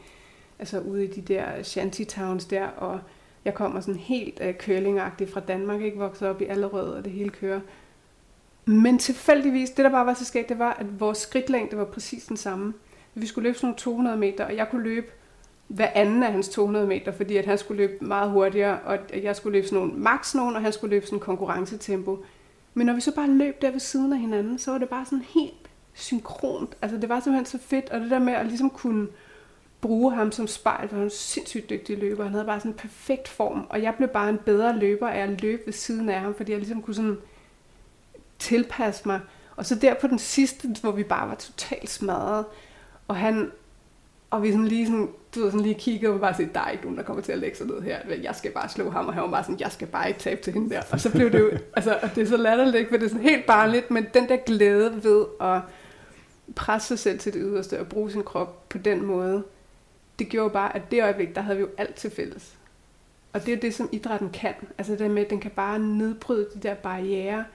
altså 0.60 0.80
ude 0.80 1.06
i 1.06 1.08
de 1.08 1.22
der 1.22 1.64
shanty 1.64 2.04
towns 2.04 2.46
der, 2.46 2.68
og 2.68 3.00
jeg 3.46 3.54
kommer 3.54 3.82
sådan 3.82 4.00
helt 4.00 4.40
øh, 4.42 4.50
uh, 4.50 4.56
curlingagtigt 4.56 5.32
fra 5.32 5.40
Danmark, 5.40 5.82
ikke 5.82 5.98
vokset 5.98 6.28
op 6.28 6.42
i 6.42 6.46
Allerød, 6.46 6.90
og 6.90 7.06
det 7.06 7.12
hele 7.12 7.30
kører. 7.30 7.60
Men 8.66 9.00
tilfældigvis, 9.00 9.70
det 9.70 9.86
der 9.86 9.92
bare 9.92 10.06
var 10.06 10.14
så 10.14 10.26
skægt, 10.26 10.50
det 10.50 10.60
var, 10.60 10.74
at 10.74 11.00
vores 11.00 11.18
skridtlængde 11.18 11.78
var 11.78 11.86
præcis 11.86 12.26
den 12.26 12.38
samme. 12.38 12.74
Vi 13.14 13.26
skulle 13.26 13.44
løbe 13.44 13.58
sådan 13.58 13.68
nogle 13.68 13.78
200 13.78 14.18
meter, 14.18 14.46
og 14.46 14.56
jeg 14.56 14.70
kunne 14.70 14.84
løbe 14.84 15.08
hver 15.68 15.90
anden 15.96 16.24
af 16.24 16.32
hans 16.32 16.50
200 16.50 16.88
meter, 16.88 17.12
fordi 17.12 17.38
at 17.38 17.46
han 17.46 17.58
skulle 17.58 17.88
løbe 17.88 18.06
meget 18.06 18.32
hurtigere, 18.32 18.80
og 18.80 18.98
jeg 19.24 19.36
skulle 19.36 19.58
løbe 19.58 19.68
sådan 19.68 19.88
nogle 19.88 20.00
max 20.00 20.36
nogen, 20.36 20.56
og 20.56 20.62
han 20.62 20.74
skulle 20.74 20.96
løbe 20.96 21.06
sådan 21.06 21.16
en 21.16 21.22
konkurrencetempo. 21.22 22.24
Men 22.74 22.86
når 22.86 22.94
vi 22.94 23.02
så 23.02 23.16
bare 23.16 23.28
løb 23.28 23.62
der 23.62 23.72
ved 23.72 23.80
siden 23.80 24.14
af 24.14 24.20
hinanden, 24.20 24.60
så 24.60 24.72
var 24.72 24.78
det 24.78 24.90
bare 24.90 25.06
sådan 25.06 25.26
helt 25.34 25.70
synkront. 25.94 26.76
Altså 26.82 26.98
det 26.98 27.10
var 27.10 27.20
simpelthen 27.20 27.60
så 27.60 27.68
fedt, 27.68 27.90
og 27.90 28.00
det 28.00 28.12
der 28.12 28.20
med 28.20 28.34
at 28.34 28.46
ligesom 28.46 28.70
kunne 28.70 29.08
bruge 29.82 30.14
ham 30.14 30.32
som 30.32 30.48
spejl, 30.48 30.88
for 30.88 30.96
han 30.96 31.00
var 31.00 31.06
en 31.06 31.10
sindssygt 31.10 31.70
dygtig 31.70 31.98
løber. 31.98 32.24
Han 32.24 32.34
havde 32.34 32.46
bare 32.46 32.60
sådan 32.60 32.72
en 32.72 32.78
perfekt 32.78 33.28
form, 33.28 33.68
og 33.70 33.82
jeg 33.82 33.96
blev 33.96 34.10
bare 34.10 34.30
en 34.30 34.40
bedre 34.46 34.78
løber 34.80 35.08
af 35.08 35.20
at 35.20 35.42
løbe 35.42 35.62
ved 35.66 35.74
siden 35.74 36.10
af 36.10 36.20
ham, 36.20 36.34
fordi 36.36 36.52
jeg 36.52 36.60
ligesom 36.60 36.82
kunne 36.82 36.96
sådan 36.96 37.18
tilpasse 38.42 39.02
mig. 39.06 39.20
Og 39.56 39.66
så 39.66 39.76
der 39.76 39.94
på 39.94 40.08
den 40.08 40.20
sidste, 40.20 40.68
hvor 40.82 40.92
vi 40.92 41.04
bare 41.04 41.28
var 41.28 41.36
totalt 41.36 41.90
smadret, 41.90 42.46
og 43.08 43.16
han, 43.16 43.52
Og 44.30 44.44
vi 44.44 44.52
sådan 44.52 44.68
lige, 44.68 44.86
sådan, 44.86 45.10
du 45.36 45.40
ved, 45.40 45.52
sådan 45.52 45.66
lige 45.66 45.76
kiggede 45.76 46.14
og 46.14 46.20
bare 46.20 46.34
sagde, 46.34 46.52
der 46.54 46.60
er 46.60 46.70
ikke 46.70 46.84
nogen, 46.84 46.98
der 46.98 47.04
kommer 47.04 47.24
til 47.24 47.32
at 47.32 47.40
lægge 47.40 47.58
sig 47.58 47.68
ned 47.68 47.82
her. 47.82 48.00
Jeg 48.22 48.36
skal 48.36 48.52
bare 48.52 48.70
slå 48.70 48.90
ham, 48.90 49.08
og 49.08 49.14
han 49.14 49.24
var 49.24 49.30
bare 49.30 49.44
sådan, 49.44 49.60
jeg 49.60 49.72
skal 49.72 49.88
bare 49.88 50.08
ikke 50.08 50.20
tabe 50.20 50.42
til 50.42 50.54
hende 50.54 50.70
der. 50.70 50.82
Og 50.92 51.00
så 51.00 51.12
blev 51.12 51.32
det 51.32 51.40
jo, 51.40 51.52
altså, 51.78 52.00
og 52.02 52.16
det 52.16 52.22
er 52.22 52.26
så 52.26 52.38
latterligt, 52.38 52.90
for 52.90 52.98
det 52.98 53.06
er 53.06 53.10
sådan 53.10 53.24
helt 53.24 53.46
barnligt, 53.46 53.92
men 53.92 54.06
den 54.14 54.30
der 54.30 54.38
glæde 54.38 55.04
ved 55.04 55.26
at 55.42 55.62
presse 56.56 56.88
sig 56.88 57.00
selv 57.00 57.20
til 57.20 57.34
det 57.34 57.42
yderste 57.46 57.80
og 57.80 57.88
bruge 57.88 58.12
sin 58.12 58.24
krop 58.24 58.70
på 58.70 58.78
den 58.78 59.06
måde, 59.06 59.44
det 60.20 60.30
gjorde 60.30 60.44
jo 60.44 60.54
bare, 60.54 60.76
at 60.76 60.92
det 60.92 61.04
øjeblik, 61.04 61.36
der 61.36 61.42
havde 61.42 61.58
vi 61.58 61.62
jo 61.62 61.70
alt 61.78 61.96
til 61.96 62.12
fælles. 62.12 62.56
Og 63.34 63.46
det 63.46 63.54
er 63.54 63.58
det, 63.58 63.74
som 63.74 63.90
idrætten 63.92 64.30
kan. 64.30 64.54
Altså 64.78 64.96
det 64.96 65.12
med, 65.12 65.24
at 65.24 65.30
den 65.30 65.40
kan 65.40 65.52
bare 65.52 65.80
nedbryde 65.80 66.48
de 66.54 66.60
der 66.60 66.74
barriere, 66.74 67.46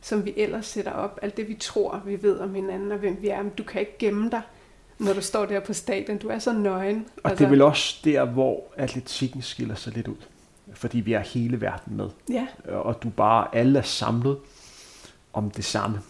som 0.00 0.24
vi 0.24 0.34
ellers 0.36 0.66
sætter 0.66 0.92
op. 0.92 1.18
Alt 1.22 1.36
det, 1.36 1.48
vi 1.48 1.54
tror, 1.54 2.02
vi 2.06 2.22
ved 2.22 2.38
om 2.38 2.54
hinanden 2.54 2.92
og 2.92 2.98
hvem 2.98 3.16
vi 3.20 3.28
er. 3.28 3.42
Men 3.42 3.52
du 3.58 3.62
kan 3.62 3.80
ikke 3.80 3.98
gemme 3.98 4.30
dig, 4.30 4.42
når 4.98 5.12
du 5.12 5.20
står 5.20 5.46
der 5.46 5.60
på 5.60 5.72
stadion. 5.72 6.18
Du 6.18 6.28
er 6.28 6.38
så 6.38 6.52
nøgen. 6.52 7.06
Og 7.16 7.30
altså... 7.30 7.38
det 7.38 7.46
er 7.46 7.50
vel 7.50 7.62
også 7.62 8.00
der, 8.04 8.24
hvor 8.24 8.64
atletikken 8.76 9.42
skiller 9.42 9.74
sig 9.74 9.92
lidt 9.92 10.08
ud. 10.08 10.16
Fordi 10.74 11.00
vi 11.00 11.12
er 11.12 11.20
hele 11.20 11.60
verden 11.60 11.96
med. 11.96 12.08
Ja. 12.30 12.46
Og 12.68 13.02
du 13.02 13.08
bare 13.08 13.54
alle 13.54 13.78
er 13.78 13.82
samlet 13.82 14.38
om 15.32 15.50
det 15.50 15.64
samme. 15.64 16.00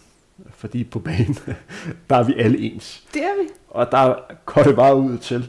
Fordi 0.51 0.85
på 0.85 0.99
banen, 0.99 1.39
der 2.11 2.17
er 2.17 2.23
vi 2.23 2.35
alle 2.35 2.59
ens. 2.59 3.07
Det 3.15 3.23
er 3.23 3.43
vi. 3.43 3.49
Og 3.69 3.93
der 3.93 4.15
går 4.45 4.63
det 4.63 4.77
bare 4.77 4.97
ud 4.97 5.19
til, 5.19 5.49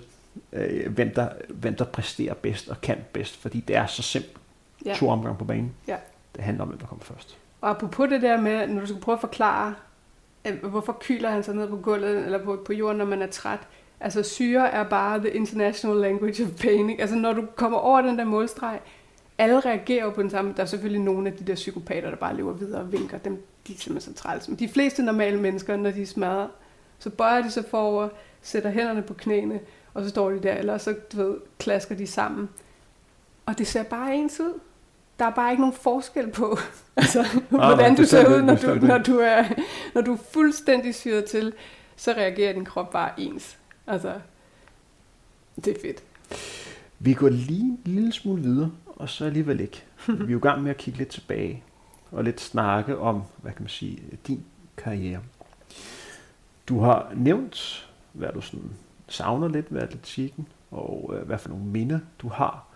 øh, 0.54 0.92
hvem, 0.92 1.14
der, 1.14 1.30
hvem 1.50 1.76
der 1.76 1.86
præsterer 1.86 2.34
bedst 2.34 2.70
og 2.70 2.82
kan 2.82 2.98
bedst. 3.14 3.38
Fordi 3.38 3.60
det 3.60 3.76
er 3.76 3.86
så 3.86 4.02
simpelt. 4.02 4.38
Ja. 4.86 4.96
To 4.96 5.10
omgange 5.10 5.38
på 5.38 5.46
banen. 5.46 5.72
Ja. 5.88 5.96
Det 6.36 6.44
handler 6.44 6.62
om, 6.62 6.68
hvem 6.68 6.80
der 6.80 6.88
kommer 6.88 7.04
først. 7.04 7.38
Og 7.62 7.70
apropos 7.70 8.10
det 8.10 8.22
der 8.22 8.42
med, 8.42 8.68
når 8.68 8.82
du 8.82 8.88
skal 8.88 9.02
prøve 9.02 9.16
at 9.16 9.22
forklare, 9.22 9.76
hvorfor 10.64 10.98
kyler 11.02 11.30
han 11.30 11.44
sig 11.44 11.56
ned 11.56 11.68
på 11.68 11.78
gulvet 11.78 12.26
eller 12.26 12.44
på, 12.44 12.62
på 12.66 12.74
jorden, 12.74 12.98
når 12.98 13.06
man 13.06 13.22
er 13.22 13.28
træt. 13.28 13.60
Altså 14.00 14.24
syre 14.24 14.70
er 14.70 14.84
bare 14.84 15.20
the 15.20 15.30
international 15.30 15.98
language 15.98 16.44
of 16.44 16.50
pain. 16.62 16.90
Ikke? 16.90 17.02
Altså 17.02 17.16
når 17.16 17.34
du 17.34 17.46
kommer 17.56 17.78
over 17.78 18.02
den 18.02 18.18
der 18.18 18.26
målstreg, 18.26 18.80
alle 19.38 19.60
reagerer 19.60 20.06
jo 20.06 20.10
på 20.10 20.22
den 20.22 20.30
samme. 20.30 20.54
Der 20.58 20.64
er 20.64 20.68
selvfølgelig 20.68 21.02
nogle 21.02 21.30
af 21.30 21.38
de 21.38 21.44
der 21.44 21.56
psykopater, 21.56 22.10
der 22.10 22.18
bare 22.18 22.36
lever 22.36 22.54
videre 22.54 22.82
og 22.82 22.92
vinker. 22.92 23.18
Dem, 23.18 23.46
de 23.68 23.74
er 23.74 23.78
simpelthen 23.78 24.16
så 24.16 24.24
træls. 24.24 24.48
Men 24.48 24.60
de 24.60 24.70
fleste 24.70 25.04
normale 25.04 25.40
mennesker, 25.40 25.76
når 25.76 25.92
de 25.92 26.06
smadrer, 26.06 26.48
så 27.00 27.10
bøjer 27.10 27.42
de 27.42 27.52
sig 27.52 27.66
forover, 27.66 28.10
sætter 28.42 28.70
hænderne 28.70 29.02
på 29.02 29.14
knæene, 29.14 29.60
og 29.94 30.04
så 30.04 30.10
står 30.10 30.30
de 30.30 30.40
der, 30.40 30.54
eller 30.54 30.78
så 30.78 30.96
du 31.12 31.18
ved, 31.18 31.38
klasker 31.60 31.96
de 31.96 32.08
sammen. 32.08 32.50
Og 33.46 33.58
det 33.58 33.68
ser 33.68 33.84
bare 33.84 34.16
ens 34.16 34.40
ud. 34.40 34.60
Der 35.22 35.28
er 35.28 35.32
bare 35.32 35.52
ikke 35.52 35.62
nogen 35.62 35.76
forskel 35.76 36.32
på, 36.32 36.58
altså, 36.96 37.20
ah, 37.20 37.68
hvordan 37.76 37.96
du 37.96 38.06
ser 38.06 38.36
ud, 38.36 38.42
når 38.42 38.56
du, 38.56 38.86
når, 38.86 38.98
du 38.98 39.18
er, 39.18 39.44
når 39.96 40.02
du 40.02 40.14
er 40.14 40.18
fuldstændig 40.34 40.96
syret 40.96 41.26
til, 41.26 41.54
så 41.96 42.12
reagerer 42.12 42.54
din 42.54 42.66
krop 42.66 42.92
bare 42.92 43.12
ens. 43.18 43.58
Altså, 43.88 44.14
det 45.56 45.68
er 45.68 45.82
fedt. 45.82 46.04
Vi 47.00 47.14
går 47.14 47.30
lige 47.30 47.62
en 47.62 47.80
lille 47.86 48.12
smule 48.12 48.42
videre, 48.42 48.72
og 48.86 49.10
så 49.10 49.26
alligevel 49.26 49.60
ikke. 49.60 49.84
Vi 50.08 50.24
er 50.24 50.32
jo 50.32 50.38
i 50.38 50.42
gang 50.42 50.64
med 50.64 50.72
at 50.72 50.78
kigge 50.78 50.98
lidt 50.98 51.10
tilbage, 51.10 51.64
og 52.12 52.24
lidt 52.24 52.42
snakke 52.42 52.98
om, 52.98 53.24
hvad 53.38 53.52
kan 53.52 53.62
man 53.62 53.70
sige, 53.70 54.04
din 54.28 54.44
karriere. 54.78 55.20
Du 56.70 56.80
har 56.80 57.12
nævnt, 57.16 57.90
hvad 58.14 58.30
du 58.34 58.42
sådan 58.42 58.72
savner 59.08 59.48
lidt 59.48 59.74
ved 59.74 59.82
atletikken, 59.82 60.48
og 60.72 61.14
øh, 61.14 61.28
hvad 61.28 61.38
for 61.38 61.50
nogle 61.50 61.66
minder 61.66 62.00
du 62.22 62.28
har. 62.28 62.71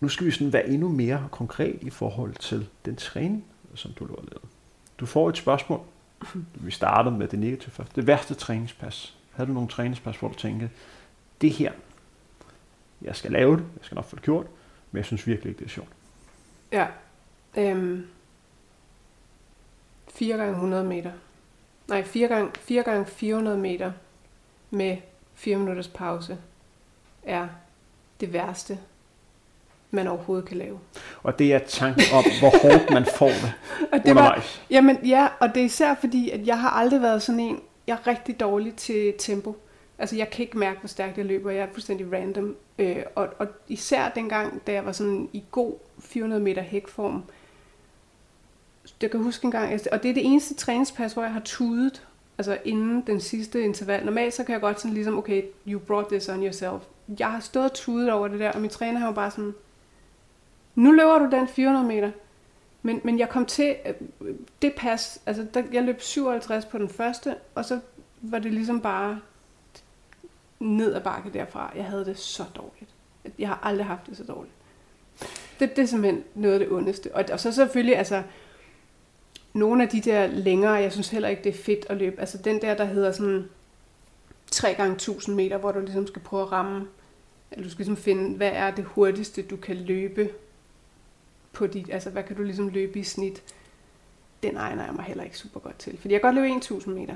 Nu 0.00 0.08
skal 0.08 0.26
vi 0.26 0.30
sådan 0.30 0.52
være 0.52 0.68
endnu 0.68 0.88
mere 0.88 1.28
konkret 1.30 1.78
i 1.82 1.90
forhold 1.90 2.34
til 2.34 2.68
den 2.84 2.96
træning, 2.96 3.44
som 3.74 3.92
du 3.92 4.06
har 4.06 4.14
lavet. 4.14 4.42
Du 4.98 5.06
får 5.06 5.28
et 5.28 5.36
spørgsmål. 5.36 5.80
Vi 6.54 6.70
starter 6.70 7.10
med 7.10 7.28
det 7.28 7.38
negative 7.38 7.70
først. 7.70 7.96
Det 7.96 8.06
værste 8.06 8.34
træningspas. 8.34 9.16
Havde 9.32 9.48
du 9.48 9.52
nogle 9.52 9.68
træningspas, 9.68 10.16
hvor 10.16 10.28
du 10.28 10.34
tænkte, 10.34 10.70
det 11.40 11.50
her, 11.50 11.72
jeg 13.02 13.16
skal 13.16 13.32
lave 13.32 13.56
det, 13.56 13.64
jeg 13.76 13.84
skal 13.84 13.94
nok 13.94 14.04
få 14.04 14.16
det 14.16 14.24
gjort, 14.24 14.46
men 14.90 14.96
jeg 14.96 15.04
synes 15.04 15.26
virkelig 15.26 15.50
ikke, 15.50 15.58
det 15.58 15.64
er 15.64 15.70
sjovt. 15.70 15.88
Ja. 16.72 16.86
Øhm, 17.56 18.06
4 20.08 20.36
gange 20.36 20.52
100 20.52 20.84
meter. 20.84 21.12
Nej, 21.88 22.02
4 22.02 22.28
gange, 22.28 22.50
4 22.60 22.82
gange 22.82 23.06
400 23.06 23.58
meter 23.58 23.92
med 24.70 24.96
4 25.34 25.56
minutters 25.56 25.88
pause 25.88 26.38
er 27.22 27.48
det 28.20 28.32
værste, 28.32 28.78
man 29.90 30.06
overhovedet 30.06 30.48
kan 30.48 30.56
lave. 30.56 30.78
Og 31.22 31.38
det 31.38 31.54
er 31.54 31.58
tanken 31.58 32.04
om, 32.14 32.24
hvor 32.40 32.50
hårdt 32.62 32.90
man 32.90 33.06
får 33.16 33.28
det, 33.28 33.52
og 33.92 33.98
det 33.98 34.10
undervejs. 34.10 34.60
Var, 34.70 34.76
jamen 34.76 34.98
ja, 35.04 35.28
og 35.40 35.48
det 35.54 35.60
er 35.60 35.64
især 35.64 35.94
fordi, 35.94 36.30
at 36.30 36.46
jeg 36.46 36.60
har 36.60 36.70
aldrig 36.70 37.02
været 37.02 37.22
sådan 37.22 37.40
en, 37.40 37.60
jeg 37.86 37.94
er 37.94 38.06
rigtig 38.06 38.40
dårlig 38.40 38.74
til 38.74 39.14
tempo. 39.18 39.56
Altså 39.98 40.16
jeg 40.16 40.30
kan 40.30 40.42
ikke 40.42 40.58
mærke, 40.58 40.80
hvor 40.80 40.88
stærkt 40.88 41.18
jeg 41.18 41.26
løber, 41.26 41.50
jeg 41.50 41.62
er 41.62 41.72
fuldstændig 41.72 42.12
random. 42.12 42.56
Øh, 42.78 43.02
og, 43.14 43.28
og 43.38 43.46
især 43.68 44.08
dengang, 44.08 44.66
da 44.66 44.72
jeg 44.72 44.86
var 44.86 44.92
sådan 44.92 45.28
i 45.32 45.42
god 45.50 45.74
400 45.98 46.42
meter 46.42 46.62
hækform, 46.62 47.22
jeg 49.02 49.10
kan 49.10 49.22
huske 49.22 49.44
en 49.44 49.50
gang, 49.50 49.80
og 49.92 50.02
det 50.02 50.10
er 50.10 50.14
det 50.14 50.26
eneste 50.26 50.54
træningspas, 50.54 51.12
hvor 51.12 51.22
jeg 51.22 51.32
har 51.32 51.42
tudet, 51.44 52.06
altså 52.38 52.58
inden 52.64 53.02
den 53.06 53.20
sidste 53.20 53.64
interval. 53.64 54.04
Normalt 54.04 54.34
så 54.34 54.44
kan 54.44 54.52
jeg 54.52 54.60
godt 54.60 54.80
sådan 54.80 54.94
ligesom, 54.94 55.18
okay, 55.18 55.42
you 55.66 55.78
brought 55.78 56.08
this 56.08 56.28
on 56.28 56.42
yourself. 56.42 56.82
Jeg 57.18 57.30
har 57.30 57.40
stået 57.40 57.64
og 57.64 57.74
tudet 57.74 58.12
over 58.12 58.28
det 58.28 58.40
der, 58.40 58.52
og 58.52 58.60
min 58.60 58.70
træner 58.70 58.98
har 58.98 59.06
jo 59.06 59.12
bare 59.12 59.30
sådan, 59.30 59.54
nu 60.76 60.92
løber 60.92 61.18
du 61.18 61.30
den 61.30 61.48
400 61.48 61.86
meter. 61.86 62.10
Men, 62.82 63.00
men 63.04 63.18
jeg 63.18 63.28
kom 63.28 63.46
til, 63.46 63.76
øh, 64.20 64.34
det 64.62 64.72
pas, 64.76 65.20
altså 65.26 65.46
der, 65.54 65.62
jeg 65.72 65.82
løb 65.82 66.00
57 66.00 66.64
på 66.64 66.78
den 66.78 66.88
første, 66.88 67.34
og 67.54 67.64
så 67.64 67.80
var 68.22 68.38
det 68.38 68.52
ligesom 68.52 68.80
bare 68.80 69.20
ned 70.60 70.94
ad 70.94 71.00
bakke 71.00 71.30
derfra. 71.32 71.72
Jeg 71.76 71.84
havde 71.84 72.04
det 72.04 72.18
så 72.18 72.44
dårligt. 72.56 72.90
Jeg 73.38 73.48
har 73.48 73.60
aldrig 73.62 73.86
haft 73.86 74.06
det 74.06 74.16
så 74.16 74.24
dårligt. 74.24 74.54
Det, 75.60 75.76
det 75.76 75.82
er 75.82 75.86
simpelthen 75.86 76.24
noget 76.34 76.54
af 76.54 76.60
det 76.60 76.70
ondeste. 76.70 77.14
Og, 77.14 77.24
og 77.32 77.40
så 77.40 77.52
selvfølgelig, 77.52 77.96
altså, 77.96 78.22
nogle 79.54 79.82
af 79.82 79.88
de 79.88 80.00
der 80.00 80.26
længere, 80.26 80.72
jeg 80.72 80.92
synes 80.92 81.08
heller 81.08 81.28
ikke, 81.28 81.44
det 81.44 81.54
er 81.54 81.62
fedt 81.62 81.86
at 81.88 81.96
løbe. 81.96 82.20
Altså 82.20 82.38
den 82.38 82.62
der, 82.62 82.74
der 82.74 82.84
hedder 82.84 83.12
sådan 83.12 83.48
3 84.50 84.74
gange 84.74 84.94
1000 84.94 85.36
meter, 85.36 85.58
hvor 85.58 85.72
du 85.72 85.80
ligesom 85.80 86.06
skal 86.06 86.22
prøve 86.22 86.42
at 86.42 86.52
ramme, 86.52 86.86
eller 87.50 87.64
du 87.64 87.70
skal 87.70 87.84
ligesom 87.84 88.02
finde, 88.04 88.36
hvad 88.36 88.50
er 88.52 88.70
det 88.70 88.84
hurtigste, 88.84 89.42
du 89.42 89.56
kan 89.56 89.76
løbe 89.76 90.30
på 91.56 91.66
dit, 91.66 91.90
altså 91.92 92.10
hvad 92.10 92.22
kan 92.22 92.36
du 92.36 92.42
ligesom 92.42 92.68
løbe 92.68 92.98
i 92.98 93.02
snit. 93.02 93.42
Den 94.42 94.56
egner 94.56 94.84
jeg 94.84 94.94
mig 94.94 95.04
heller 95.04 95.24
ikke 95.24 95.38
super 95.38 95.60
godt 95.60 95.78
til. 95.78 95.98
Fordi 96.00 96.14
jeg 96.14 96.20
kan 96.20 96.28
godt 96.28 96.42
løbe 96.42 96.56
1000 96.56 96.94
meter, 96.94 97.14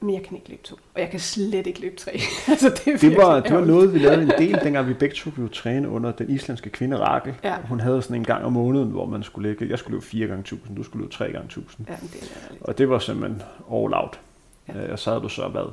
men 0.00 0.14
jeg 0.14 0.22
kan 0.22 0.36
ikke 0.36 0.48
løbe 0.48 0.62
to. 0.62 0.76
Og 0.94 1.00
jeg 1.00 1.10
kan 1.10 1.20
slet 1.20 1.66
ikke 1.66 1.80
løbe 1.80 1.96
tre. 1.96 2.12
altså, 2.48 2.68
det, 2.68 2.94
er 2.94 2.98
det, 2.98 3.16
var, 3.16 3.40
det 3.40 3.54
var 3.54 3.64
noget, 3.64 3.94
vi 3.94 3.98
lavede 3.98 4.22
en 4.22 4.32
del, 4.38 4.60
dengang 4.64 4.88
vi 4.88 4.94
begge 4.94 5.14
to 5.14 5.30
blev 5.30 5.50
træne 5.50 5.88
under 5.88 6.12
den 6.12 6.30
islandske 6.30 6.70
kvinde 6.70 6.98
Rakel. 6.98 7.34
Ja. 7.44 7.56
Hun 7.60 7.80
havde 7.80 8.02
sådan 8.02 8.16
en 8.16 8.24
gang 8.24 8.44
om 8.44 8.52
måneden, 8.52 8.90
hvor 8.90 9.06
man 9.06 9.22
skulle 9.22 9.48
lægge, 9.48 9.68
jeg 9.68 9.78
skulle 9.78 9.94
løbe 9.94 10.06
4 10.06 10.26
gange 10.26 10.40
1000, 10.40 10.76
du 10.76 10.82
skulle 10.82 11.02
løbe 11.02 11.14
3 11.14 11.24
gange 11.24 11.44
1000. 11.44 11.86
Ja, 11.88 11.96
det 12.02 12.58
og 12.60 12.78
det 12.78 12.88
var 12.88 12.98
simpelthen 12.98 13.42
all 13.72 13.94
out. 13.94 14.20
Ja. 14.68 14.92
Og 14.92 14.98
så 14.98 15.10
havde 15.10 15.22
du 15.22 15.28
så 15.28 15.48
været 15.48 15.72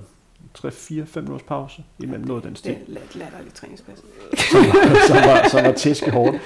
3, 0.56 0.72
4, 0.72 1.06
5 1.06 1.24
minutters 1.24 1.48
pause 1.48 1.84
imellem 2.00 2.28
noget 2.28 2.44
den 2.44 2.56
stil. 2.56 2.72
Det 2.88 2.98
er 2.98 3.18
latterligt 3.18 3.56
træningspas. 3.56 3.98
som, 3.98 4.60
var, 4.60 5.08
som, 5.08 5.16
var, 5.16 5.48
som 5.50 5.64
var 5.64 5.72
tæske 5.72 6.12
hårdt. 6.12 6.38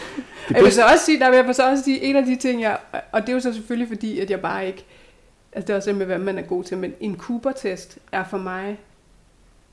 jeg 0.49 0.63
vil 0.63 0.71
så 0.71 0.83
også 0.83 1.05
sige, 1.05 1.19
der 1.19 1.29
vil 1.29 1.37
jeg 1.37 1.55
så 1.55 1.69
også 1.69 1.83
sige, 1.83 2.01
en 2.01 2.15
af 2.15 2.25
de 2.25 2.35
ting, 2.35 2.61
jeg, 2.61 2.77
og 3.11 3.21
det 3.21 3.29
er 3.29 3.33
jo 3.33 3.39
så 3.39 3.53
selvfølgelig 3.53 3.87
fordi, 3.87 4.19
at 4.19 4.29
jeg 4.29 4.41
bare 4.41 4.67
ikke, 4.67 4.85
Altså 5.51 5.67
det 5.67 5.73
er 5.73 5.77
også 5.77 5.93
med, 5.93 6.05
hvad 6.05 6.17
man 6.17 6.37
er 6.37 6.41
god 6.41 6.63
til, 6.63 6.77
men 6.77 6.93
en 6.99 7.17
Cooper-test 7.17 7.97
er 8.11 8.23
for 8.23 8.37
mig 8.37 8.79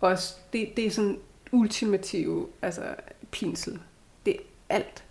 også, 0.01 0.34
det, 0.53 0.72
det 0.76 0.87
er 0.87 0.91
sådan 0.91 1.18
ultimative 1.53 2.47
altså, 2.62 2.82
pinsel. 3.30 3.78
Det 4.26 4.37
er 4.37 4.41
alt, 4.74 5.05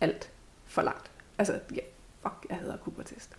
alt 0.00 0.30
for 0.66 0.82
langt. 0.82 1.10
Altså, 1.38 1.52
ja, 1.74 1.80
fuck, 2.22 2.46
jeg 2.50 2.58
hedder 2.58 2.76
Cooper-test. 2.76 3.30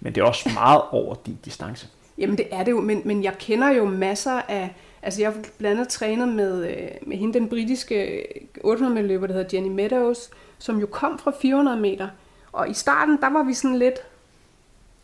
Men 0.00 0.14
det 0.14 0.20
er 0.20 0.24
også 0.24 0.50
meget 0.54 0.82
over 0.90 1.14
din 1.14 1.38
distance. 1.44 1.88
Jamen 2.18 2.38
det 2.38 2.46
er 2.50 2.64
det 2.64 2.72
jo, 2.72 2.80
men, 2.80 3.02
men 3.04 3.24
jeg 3.24 3.38
kender 3.38 3.70
jo 3.70 3.84
masser 3.84 4.40
af, 4.48 4.74
altså 5.02 5.20
jeg 5.22 5.32
har 5.32 5.44
blandt 5.58 5.80
andet 5.80 5.92
trænet 5.92 6.28
med, 6.28 6.70
øh, 6.70 6.88
med 7.02 7.16
hende, 7.16 7.34
den 7.34 7.48
britiske 7.48 8.18
øh, 8.18 8.24
800 8.60 8.94
meter 8.94 9.08
løber, 9.08 9.26
der 9.26 9.34
hedder 9.34 9.56
Jenny 9.56 9.68
Meadows, 9.74 10.30
som 10.58 10.80
jo 10.80 10.86
kom 10.86 11.18
fra 11.18 11.32
400 11.40 11.80
meter. 11.80 12.08
Og 12.52 12.70
i 12.70 12.74
starten, 12.74 13.18
der 13.20 13.30
var 13.30 13.42
vi 13.42 13.54
sådan 13.54 13.78
lidt, 13.78 13.98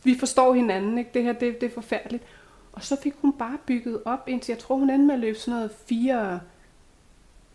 vi 0.05 0.19
forstår 0.19 0.55
hinanden, 0.55 0.99
ikke? 0.99 1.11
det 1.15 1.23
her 1.23 1.33
det, 1.33 1.61
det 1.61 1.67
er 1.67 1.75
forfærdeligt. 1.75 2.25
Og 2.73 2.85
så 2.85 2.97
fik 3.03 3.15
hun 3.21 3.33
bare 3.33 3.59
bygget 3.67 4.03
op, 4.05 4.29
indtil 4.29 4.53
jeg 4.53 4.59
tror, 4.59 4.77
hun 4.77 4.91
endte 4.91 5.07
med 5.07 5.15
at 5.15 5.21
løbe 5.21 5.39
sådan 5.39 5.57
noget 5.57 5.71
4, 5.87 6.41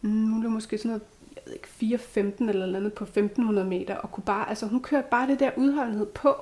mm, 0.01 0.10
nu 0.10 0.47
er 0.47 0.51
måske 0.51 0.78
sådan 0.78 0.89
noget, 0.89 1.03
jeg 1.36 1.43
ved 1.45 1.53
ikke, 1.53 1.68
4, 1.68 1.97
15 1.97 2.49
eller 2.49 2.78
andet 2.78 2.93
på 2.93 3.03
1500 3.03 3.68
meter, 3.68 3.95
og 3.95 4.12
kunne 4.12 4.24
bare, 4.24 4.49
altså 4.49 4.66
hun 4.66 4.82
kørte 4.82 5.08
bare 5.12 5.28
det 5.28 5.39
der 5.39 5.51
udholdenhed 5.58 6.06
på. 6.06 6.36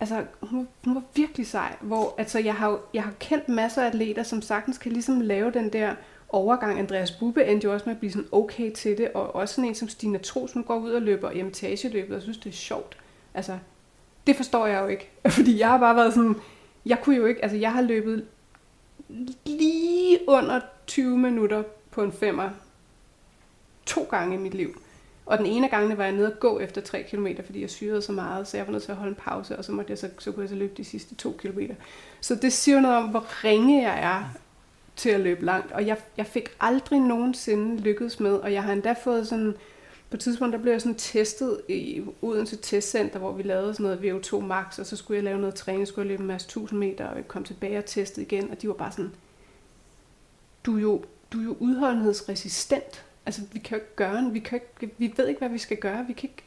Altså, 0.00 0.24
hun, 0.42 0.68
hun 0.84 0.94
var 0.94 1.02
virkelig 1.14 1.46
sej, 1.46 1.76
hvor, 1.80 2.14
altså 2.18 2.38
jeg 2.38 2.54
har, 2.54 2.80
jeg 2.94 3.02
har 3.02 3.12
kendt 3.20 3.48
masser 3.48 3.82
af 3.82 3.86
atleter, 3.86 4.22
som 4.22 4.42
sagtens 4.42 4.78
kan 4.78 4.92
ligesom 4.92 5.20
lave 5.20 5.50
den 5.50 5.72
der 5.72 5.94
overgang. 6.28 6.78
Andreas 6.78 7.10
Bube 7.10 7.44
endte 7.44 7.64
jo 7.64 7.72
også 7.72 7.86
med 7.86 7.94
at 7.94 7.98
blive 7.98 8.12
sådan 8.12 8.28
okay 8.32 8.72
til 8.72 8.98
det, 8.98 9.12
og 9.12 9.34
også 9.34 9.54
sådan 9.54 9.68
en 9.68 9.74
som 9.74 9.88
Stina 9.88 10.18
Tros, 10.18 10.52
hun 10.52 10.64
går 10.64 10.76
ud 10.76 10.90
og 10.90 11.02
løber 11.02 11.30
i 11.30 11.88
løbet 11.88 12.16
og 12.16 12.22
synes, 12.22 12.38
det 12.38 12.50
er 12.50 12.54
sjovt. 12.54 12.96
Altså, 13.34 13.58
det 14.26 14.36
forstår 14.36 14.66
jeg 14.66 14.82
jo 14.82 14.86
ikke. 14.86 15.10
Fordi 15.36 15.58
jeg 15.58 15.68
har 15.68 15.78
bare 15.78 15.96
været 15.96 16.14
sådan, 16.14 16.36
jeg 16.86 17.00
kunne 17.02 17.16
jo 17.16 17.26
ikke, 17.26 17.42
altså 17.42 17.58
jeg 17.58 17.72
har 17.72 17.82
løbet 17.82 18.26
lige 19.46 20.18
under 20.28 20.60
20 20.86 21.18
minutter 21.18 21.62
på 21.90 22.02
en 22.02 22.12
femmer 22.12 22.50
to 23.86 24.06
gange 24.10 24.34
i 24.34 24.38
mit 24.38 24.54
liv. 24.54 24.80
Og 25.26 25.38
den 25.38 25.46
ene 25.46 25.68
gang 25.68 25.98
var 25.98 26.04
jeg 26.04 26.12
nede 26.12 26.32
og 26.32 26.40
gå 26.40 26.60
efter 26.60 26.80
3 26.80 27.02
km, 27.02 27.26
fordi 27.44 27.60
jeg 27.60 27.70
syrede 27.70 28.02
så 28.02 28.12
meget, 28.12 28.48
så 28.48 28.56
jeg 28.56 28.66
var 28.66 28.72
nødt 28.72 28.82
til 28.82 28.92
at 28.92 28.98
holde 28.98 29.10
en 29.10 29.16
pause, 29.16 29.56
og 29.56 29.64
så, 29.64 29.72
måtte 29.72 29.90
jeg 29.90 29.98
så, 29.98 30.08
så 30.18 30.32
kunne 30.32 30.42
jeg 30.42 30.48
så 30.48 30.54
løbe 30.54 30.74
de 30.76 30.84
sidste 30.84 31.14
2 31.14 31.32
km. 31.38 31.60
Så 32.20 32.34
det 32.34 32.52
siger 32.52 32.80
noget 32.80 32.96
om, 32.96 33.08
hvor 33.08 33.44
ringe 33.44 33.82
jeg 33.82 34.02
er 34.02 34.24
til 34.96 35.10
at 35.10 35.20
løbe 35.20 35.44
langt. 35.44 35.72
Og 35.72 35.86
jeg, 35.86 35.96
jeg 36.16 36.26
fik 36.26 36.48
aldrig 36.60 37.00
nogensinde 37.00 37.80
lykkedes 37.80 38.20
med, 38.20 38.32
og 38.32 38.52
jeg 38.52 38.62
har 38.62 38.72
endda 38.72 38.94
fået 39.04 39.28
sådan, 39.28 39.54
på 40.10 40.16
et 40.16 40.20
tidspunkt, 40.20 40.52
der 40.52 40.58
blev 40.58 40.72
jeg 40.72 40.80
sådan 40.80 40.98
testet 40.98 41.60
i 41.68 42.02
Odense 42.22 42.56
Testcenter, 42.56 43.18
hvor 43.18 43.32
vi 43.32 43.42
lavede 43.42 43.74
sådan 43.74 43.84
noget 43.84 44.24
VO2 44.26 44.40
max, 44.40 44.78
og 44.78 44.86
så 44.86 44.96
skulle 44.96 45.16
jeg 45.16 45.24
lave 45.24 45.38
noget 45.38 45.54
træning, 45.54 45.88
skulle 45.88 46.06
jeg 46.06 46.10
løbe 46.10 46.20
en 46.22 46.26
masse 46.26 46.46
1000 46.46 46.80
meter, 46.80 47.06
og 47.06 47.16
jeg 47.16 47.28
kom 47.28 47.44
tilbage 47.44 47.78
og 47.78 47.84
testede 47.84 48.26
igen, 48.26 48.50
og 48.50 48.62
de 48.62 48.68
var 48.68 48.74
bare 48.74 48.92
sådan, 48.92 49.12
du 50.66 50.76
er 50.76 50.80
jo, 50.80 51.04
du 51.32 51.38
er 51.38 51.44
jo 51.44 51.56
udholdenhedsresistent. 51.60 53.04
Altså, 53.26 53.42
vi 53.52 53.58
kan 53.58 53.78
jo 53.78 53.82
ikke 53.82 53.96
gøre 53.96 54.30
vi, 54.32 54.38
kan 54.38 54.60
ikke, 54.80 54.94
vi 54.98 55.14
ved 55.16 55.28
ikke, 55.28 55.38
hvad 55.38 55.48
vi 55.48 55.58
skal 55.58 55.76
gøre. 55.76 56.06
Vi 56.06 56.12
kan, 56.12 56.30
ikke, 56.30 56.44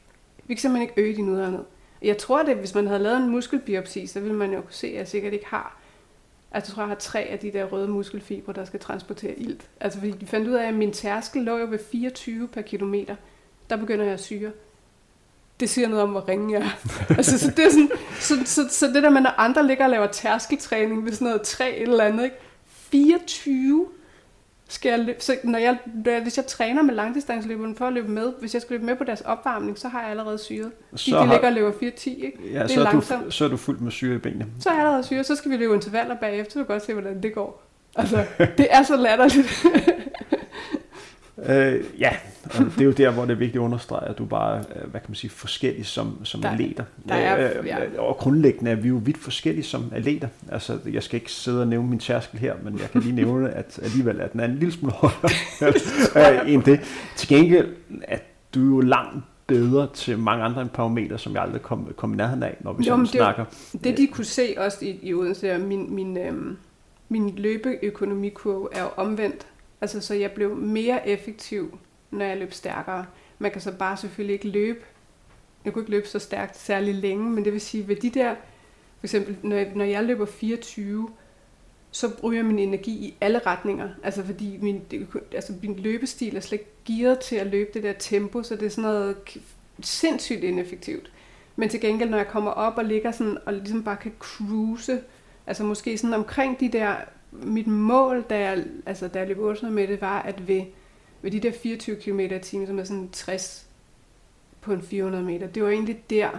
vi 0.48 0.54
kan 0.54 0.62
simpelthen 0.62 0.90
ikke 0.90 1.02
øge 1.02 1.16
din 1.16 1.30
udholdenhed. 1.30 1.66
Jeg 2.02 2.18
tror, 2.18 2.44
det, 2.44 2.56
hvis 2.56 2.76
man 2.76 2.88
havde 2.88 3.04
lavet 3.04 3.18
en 3.18 3.30
muskelbiopsi, 3.30 4.08
så 4.08 4.20
ville 4.20 4.38
man 4.38 4.54
jo 4.54 4.62
kunne 4.62 4.74
se, 4.74 4.88
at 4.88 4.94
jeg 4.94 5.08
sikkert 5.08 5.34
ikke 5.34 5.46
har 5.46 5.78
Altså, 6.52 6.72
jeg 6.72 6.76
tror, 6.76 6.84
jeg 6.84 6.88
har 6.88 6.96
tre 6.96 7.20
af 7.20 7.40
de 7.40 7.52
der 7.52 7.66
røde 7.66 7.88
muskelfibre, 7.88 8.54
der 8.54 8.66
skal 8.66 8.80
transportere 8.80 9.40
ilt. 9.40 9.70
Altså, 9.80 10.00
fordi 10.00 10.12
de 10.12 10.28
fandt 10.28 10.48
ud 10.48 10.54
af, 10.54 10.68
at 10.68 10.74
min 10.74 10.94
tærskel 10.94 11.44
lå 11.44 11.58
jo 11.58 11.68
ved 11.70 11.80
24 11.92 12.48
per 12.48 12.62
kilometer. 12.62 13.16
Der 13.70 13.76
begynder 13.76 14.06
jeg 14.06 14.14
at 14.14 14.20
syre. 14.20 14.52
Det 15.60 15.70
siger 15.70 15.88
noget 15.88 16.04
om, 16.04 16.10
hvor 16.10 16.28
ringe 16.28 16.60
jeg 16.60 16.62
er. 16.62 16.96
altså, 17.18 17.40
så, 17.40 17.52
det 17.52 17.66
er 17.66 17.70
sådan, 17.70 17.92
så, 18.20 18.36
så, 18.46 18.70
så, 18.70 18.88
det 18.88 19.04
der 19.04 19.10
med, 19.10 19.22
når 19.22 19.34
andre 19.38 19.68
ligger 19.68 19.84
og 19.84 19.90
laver 19.90 20.08
tærskeltræning 20.08 21.06
ved 21.06 21.12
sådan 21.12 21.28
noget 21.28 21.42
3 21.42 21.78
eller 21.78 22.04
andet, 22.04 22.24
ikke? 22.24 22.38
24 22.66 23.88
skal 24.70 24.90
jeg 24.90 25.00
løbe, 25.00 25.22
så 25.22 25.36
når 25.44 25.60
jeg, 25.60 25.78
hvis 26.22 26.38
jeg 26.38 26.46
træner 26.46 26.82
med 26.82 26.94
langdistanceløberne 26.94 27.76
for 27.76 27.88
at 27.88 27.94
løbe 27.94 28.12
med, 28.12 28.34
hvis 28.40 28.54
jeg 28.54 28.62
skal 28.62 28.74
løbe 28.74 28.86
med 28.86 28.96
på 28.96 29.04
deres 29.04 29.22
opvarmning, 29.22 29.80
så 29.80 29.88
har 29.88 30.02
jeg 30.02 30.10
allerede 30.10 30.38
syret. 30.38 30.72
Så 30.96 31.12
de, 31.12 31.22
de 31.22 31.30
ligger 31.30 31.48
og 31.48 31.54
løber 31.54 31.72
4-10, 31.72 31.80
ikke? 31.82 32.34
Ja, 32.54 32.64
det 32.64 32.72
så, 32.72 32.80
er 32.80 32.84
langsomt. 32.84 33.26
du, 33.26 33.32
så 33.32 33.46
er 33.46 33.50
du 33.50 33.58
fuldt 33.58 33.82
med 33.82 33.92
syre 33.92 34.16
i 34.16 34.18
benene. 34.18 34.46
Så 34.60 34.70
er 34.70 34.74
jeg 34.74 34.82
allerede 34.82 35.04
syre, 35.04 35.24
så 35.24 35.36
skal 35.36 35.52
vi 35.52 35.58
løbe 35.58 35.74
intervaller 35.74 36.16
bagefter, 36.16 36.54
så 36.54 36.60
du 36.60 36.66
kan 36.66 36.76
godt 36.76 36.86
se, 36.86 36.94
hvordan 36.94 37.24
det 37.24 37.34
går. 37.34 37.64
Altså, 37.96 38.26
det 38.58 38.68
er 38.70 38.84
så 38.84 38.98
latterligt. 38.98 39.66
Øh, 41.46 41.84
ja, 42.00 42.10
og 42.44 42.52
det 42.60 42.82
er 42.82 42.86
jo 42.86 42.92
der, 42.92 43.12
hvor 43.12 43.26
det 43.26 43.32
er 43.32 43.36
vigtigt 43.36 43.56
at 43.56 43.66
understrege, 43.66 44.10
at 44.10 44.18
du 44.18 44.26
bare 44.26 44.58
øh, 44.58 44.82
hvad 44.82 45.02
kan 45.02 45.06
man 45.08 45.16
sige, 45.16 45.32
forskellig 45.32 45.86
som, 45.86 46.26
som 46.26 46.42
der, 46.42 46.50
atleter. 46.50 46.84
Der 47.10 47.16
er, 47.16 47.60
øh, 47.60 47.68
ja. 47.68 47.78
Og 47.98 48.18
grundlæggende 48.18 48.72
er 48.72 48.76
vi 48.76 48.88
jo 48.88 49.02
vidt 49.04 49.18
forskellige 49.18 49.64
som 49.64 49.92
atleter. 49.96 50.28
Altså, 50.52 50.80
jeg 50.92 51.04
skal 51.04 51.16
ikke 51.16 51.32
sidde 51.32 51.62
og 51.62 51.68
nævne 51.68 51.90
min 51.90 52.00
tærskel 52.00 52.40
her, 52.40 52.54
men 52.64 52.80
jeg 52.80 52.92
kan 52.92 53.02
lige 53.02 53.16
nævne, 53.16 53.50
at 53.50 53.80
alligevel 53.84 54.22
at 54.22 54.32
den 54.34 54.40
er 54.40 54.46
en 54.46 54.56
lille 54.56 54.72
smule 54.72 54.94
højere 54.94 56.50
end 56.52 56.64
det. 56.64 56.80
Til 57.16 57.28
gengæld, 57.28 57.68
at 58.04 58.24
du 58.56 58.62
er 58.62 58.76
jo 58.76 58.80
langt 58.80 59.26
bedre 59.48 59.88
til 59.94 60.20
mange 60.20 60.44
andre 60.44 60.68
parametre, 60.74 61.20
som 61.20 61.34
jeg 61.34 61.42
aldrig 61.42 61.62
kom, 61.62 61.94
kom 61.96 62.14
i 62.14 62.18
nærheden 62.18 62.44
af, 62.44 62.58
når 62.60 62.74
vi 62.74 62.84
jo, 62.84 63.00
det, 63.00 63.10
snakker. 63.10 63.46
Det 63.84 63.98
de 63.98 64.08
kunne 64.08 64.26
se 64.26 64.56
også 64.58 64.86
i, 64.86 65.00
i 65.02 65.14
Odense, 65.14 65.58
min, 65.58 65.96
min, 65.96 66.18
øhm, 66.18 66.58
min 67.10 67.34
løbeøkonomikurve 67.38 68.70
er 68.72 68.82
jo 68.82 68.90
omvendt 68.98 69.48
Altså, 69.82 70.02
så 70.02 70.14
jeg 70.14 70.32
blev 70.32 70.56
mere 70.56 71.08
effektiv, 71.08 71.80
når 72.12 72.26
jeg 72.26 72.38
løb 72.38 72.54
stærkere. 72.54 73.06
Man 73.40 73.52
kan 73.52 73.62
så 73.62 73.72
bare 73.72 73.98
selvfølgelig 73.98 74.34
ikke 74.34 74.48
løbe. 74.48 74.80
Jeg 75.66 75.74
kunne 75.74 75.82
ikke 75.82 75.92
løbe 75.92 76.08
så 76.08 76.20
stærkt 76.20 76.58
særlig 76.58 76.96
længe, 76.96 77.30
men 77.30 77.46
det 77.46 77.54
vil 77.54 77.62
sige, 77.62 77.88
ved 77.88 77.96
de 77.96 78.10
der, 78.10 78.36
for 79.00 79.06
eksempel, 79.06 79.38
når 79.44 79.56
jeg, 79.56 79.72
når 79.76 79.86
jeg 79.86 80.04
løber 80.04 80.26
24, 80.26 81.10
så 81.92 82.16
bruger 82.16 82.36
jeg 82.36 82.46
min 82.46 82.60
energi 82.60 82.92
i 82.92 83.18
alle 83.22 83.40
retninger. 83.40 83.90
Altså 84.04 84.24
fordi 84.24 84.58
min, 84.62 84.82
altså 85.32 85.54
min 85.62 85.76
løbestil 85.76 86.36
er 86.36 86.40
slet 86.40 86.60
ikke 86.60 86.72
gearet 86.86 87.20
til 87.20 87.36
at 87.36 87.48
løbe 87.48 87.70
det 87.74 87.84
der 87.84 87.94
tempo, 87.94 88.44
så 88.44 88.56
det 88.56 88.66
er 88.66 88.70
sådan 88.70 88.82
noget 88.82 89.18
sindssygt 89.82 90.44
ineffektivt. 90.44 91.12
Men 91.56 91.70
til 91.70 91.82
gengæld, 91.82 92.10
når 92.10 92.18
jeg 92.18 92.28
kommer 92.28 92.52
op 92.52 92.78
og 92.78 92.86
ligger 92.86 93.12
sådan, 93.12 93.38
og 93.46 93.54
ligesom 93.54 93.84
bare 93.84 93.98
kan 93.98 94.14
cruise, 94.20 95.02
altså 95.48 95.64
måske 95.64 95.98
sådan 95.98 96.14
omkring 96.14 96.60
de 96.60 96.72
der 96.72 96.96
mit 97.44 97.68
mål, 97.68 98.26
da 98.30 98.40
jeg, 98.40 98.66
altså, 98.86 99.08
da 99.08 99.20
jeg 99.20 99.28
løb 99.28 99.40
800 99.40 99.76
med 99.76 99.88
det, 99.88 100.02
var, 100.02 100.22
at 100.22 100.48
ved, 100.48 100.62
ved 101.22 101.32
de 101.32 101.40
der 101.40 101.52
24 101.52 101.96
km 101.96 102.20
i 102.20 102.40
timen, 102.40 102.68
som 102.68 102.80
er 102.80 102.84
sådan 102.84 103.10
60 103.12 103.68
på 104.62 104.74
en 104.74 104.82
400 104.82 105.24
meter, 105.24 105.48
det 105.48 105.64
var 105.64 105.70
egentlig 105.70 106.04
der, 106.10 106.30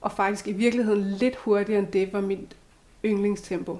og 0.00 0.12
faktisk 0.12 0.48
i 0.48 0.52
virkeligheden 0.52 1.02
lidt 1.02 1.36
hurtigere 1.36 1.78
end 1.78 1.88
det 1.88 2.12
var 2.12 2.20
mit 2.20 2.56
yndlingstempo. 3.04 3.78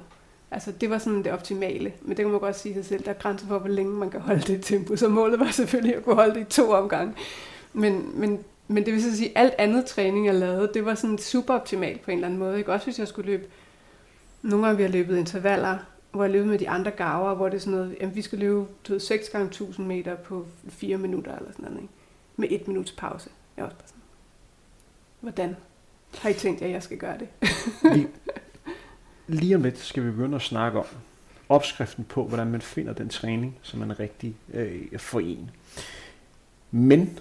Altså 0.51 0.73
det 0.73 0.91
var 0.91 0.99
sådan 0.99 1.25
det 1.25 1.33
optimale, 1.33 1.93
men 2.01 2.09
det 2.09 2.17
kan 2.17 2.31
man 2.31 2.41
godt 2.41 2.59
sige 2.59 2.75
sig 2.75 2.85
selv, 2.85 3.05
der 3.05 3.11
er 3.11 3.19
grænser 3.19 3.47
for, 3.47 3.59
hvor 3.59 3.69
længe 3.69 3.93
man 3.93 4.11
kan 4.11 4.21
holde 4.21 4.41
det 4.41 4.65
tempo, 4.65 4.97
så 4.97 5.09
målet 5.09 5.41
var 5.41 5.51
selvfølgelig 5.51 5.97
at 5.97 6.05
kunne 6.05 6.15
holde 6.15 6.35
det 6.35 6.41
i 6.41 6.45
to 6.45 6.71
omgange. 6.71 7.15
Men, 7.73 8.21
men, 8.21 8.45
men 8.69 8.85
det 8.85 8.93
vil 8.93 9.03
så 9.03 9.17
sige, 9.17 9.29
at 9.29 9.45
alt 9.45 9.55
andet 9.59 9.87
træning, 9.87 10.27
jeg 10.27 10.35
lavede, 10.35 10.71
det 10.75 10.85
var 10.85 10.95
sådan 10.95 11.19
super 11.19 11.55
optimalt 11.55 12.01
på 12.01 12.11
en 12.11 12.17
eller 12.17 12.27
anden 12.27 12.39
måde. 12.39 12.59
Ikke? 12.59 12.73
Også 12.73 12.87
hvis 12.87 12.99
jeg 12.99 13.09
skulle 13.09 13.31
løbe, 13.31 13.45
nogle 14.43 14.67
gange 14.67 14.77
vi 14.77 14.83
har 14.83 14.91
løbet 14.91 15.19
intervaller, 15.19 15.79
hvor 16.13 16.25
jeg 16.25 16.33
løb 16.33 16.47
med 16.47 16.59
de 16.59 16.69
andre 16.69 16.91
gaver, 16.91 17.35
hvor 17.35 17.49
det 17.49 17.57
er 17.57 17.61
sådan 17.61 17.79
noget, 17.79 17.97
jamen, 18.01 18.15
vi 18.15 18.23
skal 18.23 18.39
løbe 18.39 18.67
ved, 18.89 19.01
6 19.01 19.29
gange 19.29 19.47
1000 19.47 19.87
meter 19.87 20.17
på 20.17 20.47
4 20.69 20.99
minutter 20.99 21.37
eller 21.37 21.53
sådan 21.53 21.65
noget, 21.65 21.83
ikke? 21.83 21.95
med 22.37 22.49
et 22.51 22.69
minuts 22.69 22.93
pause. 22.93 23.31
Jeg 23.57 23.63
var 23.63 23.69
også 23.71 23.79
bare 23.79 23.89
sådan, 23.89 24.03
hvordan 25.21 25.57
har 26.19 26.29
I 26.29 26.35
tænkt, 26.35 26.63
at 26.63 26.71
jeg 26.71 26.83
skal 26.83 26.99
gøre 26.99 27.19
det? 27.19 27.29
lige, 27.95 28.09
lige 29.27 29.57
om 29.57 29.63
lidt 29.63 29.79
skal 29.79 30.05
vi 30.05 30.11
begynde 30.11 30.37
at 30.37 30.43
snakke 30.43 30.79
om 30.79 30.87
opskriften 31.49 32.05
på, 32.05 32.25
hvordan 32.25 32.51
man 32.51 32.63
finder 32.63 32.93
den 32.93 33.09
træning, 33.09 33.59
som 33.63 33.91
er 33.91 34.01
rigtig 34.01 34.37
øh, 34.55 34.99
for 34.99 35.21
en. 35.21 35.51
Men 36.71 37.19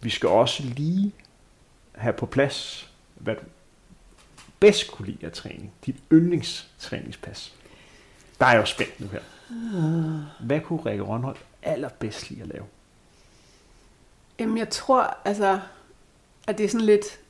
vi 0.00 0.10
skal 0.10 0.28
også 0.28 0.62
lige 0.62 1.12
have 1.92 2.12
på 2.12 2.26
plads, 2.26 2.90
hvad 3.14 3.34
du 3.34 3.42
bedst 4.60 4.90
kunne 4.90 5.06
lide 5.06 5.26
af 5.26 5.32
træning. 5.32 5.72
Dit 5.86 5.96
yndlingstræningspas 6.12 7.54
der 8.40 8.46
er 8.46 8.56
jo 8.56 8.64
spændt 8.64 9.00
nu 9.00 9.06
her. 9.06 9.20
Hvad 10.40 10.60
kunne 10.60 10.80
Rikke 10.86 11.02
Rønholdt 11.04 11.44
allerbedst 11.62 12.30
lide 12.30 12.42
at 12.42 12.48
lave? 12.48 12.64
Jamen, 14.38 14.58
jeg 14.58 14.70
tror, 14.70 15.16
altså, 15.24 15.60
at 16.46 16.58
det 16.58 16.64
er 16.64 16.68
sådan 16.68 16.86
lidt, 16.86 17.20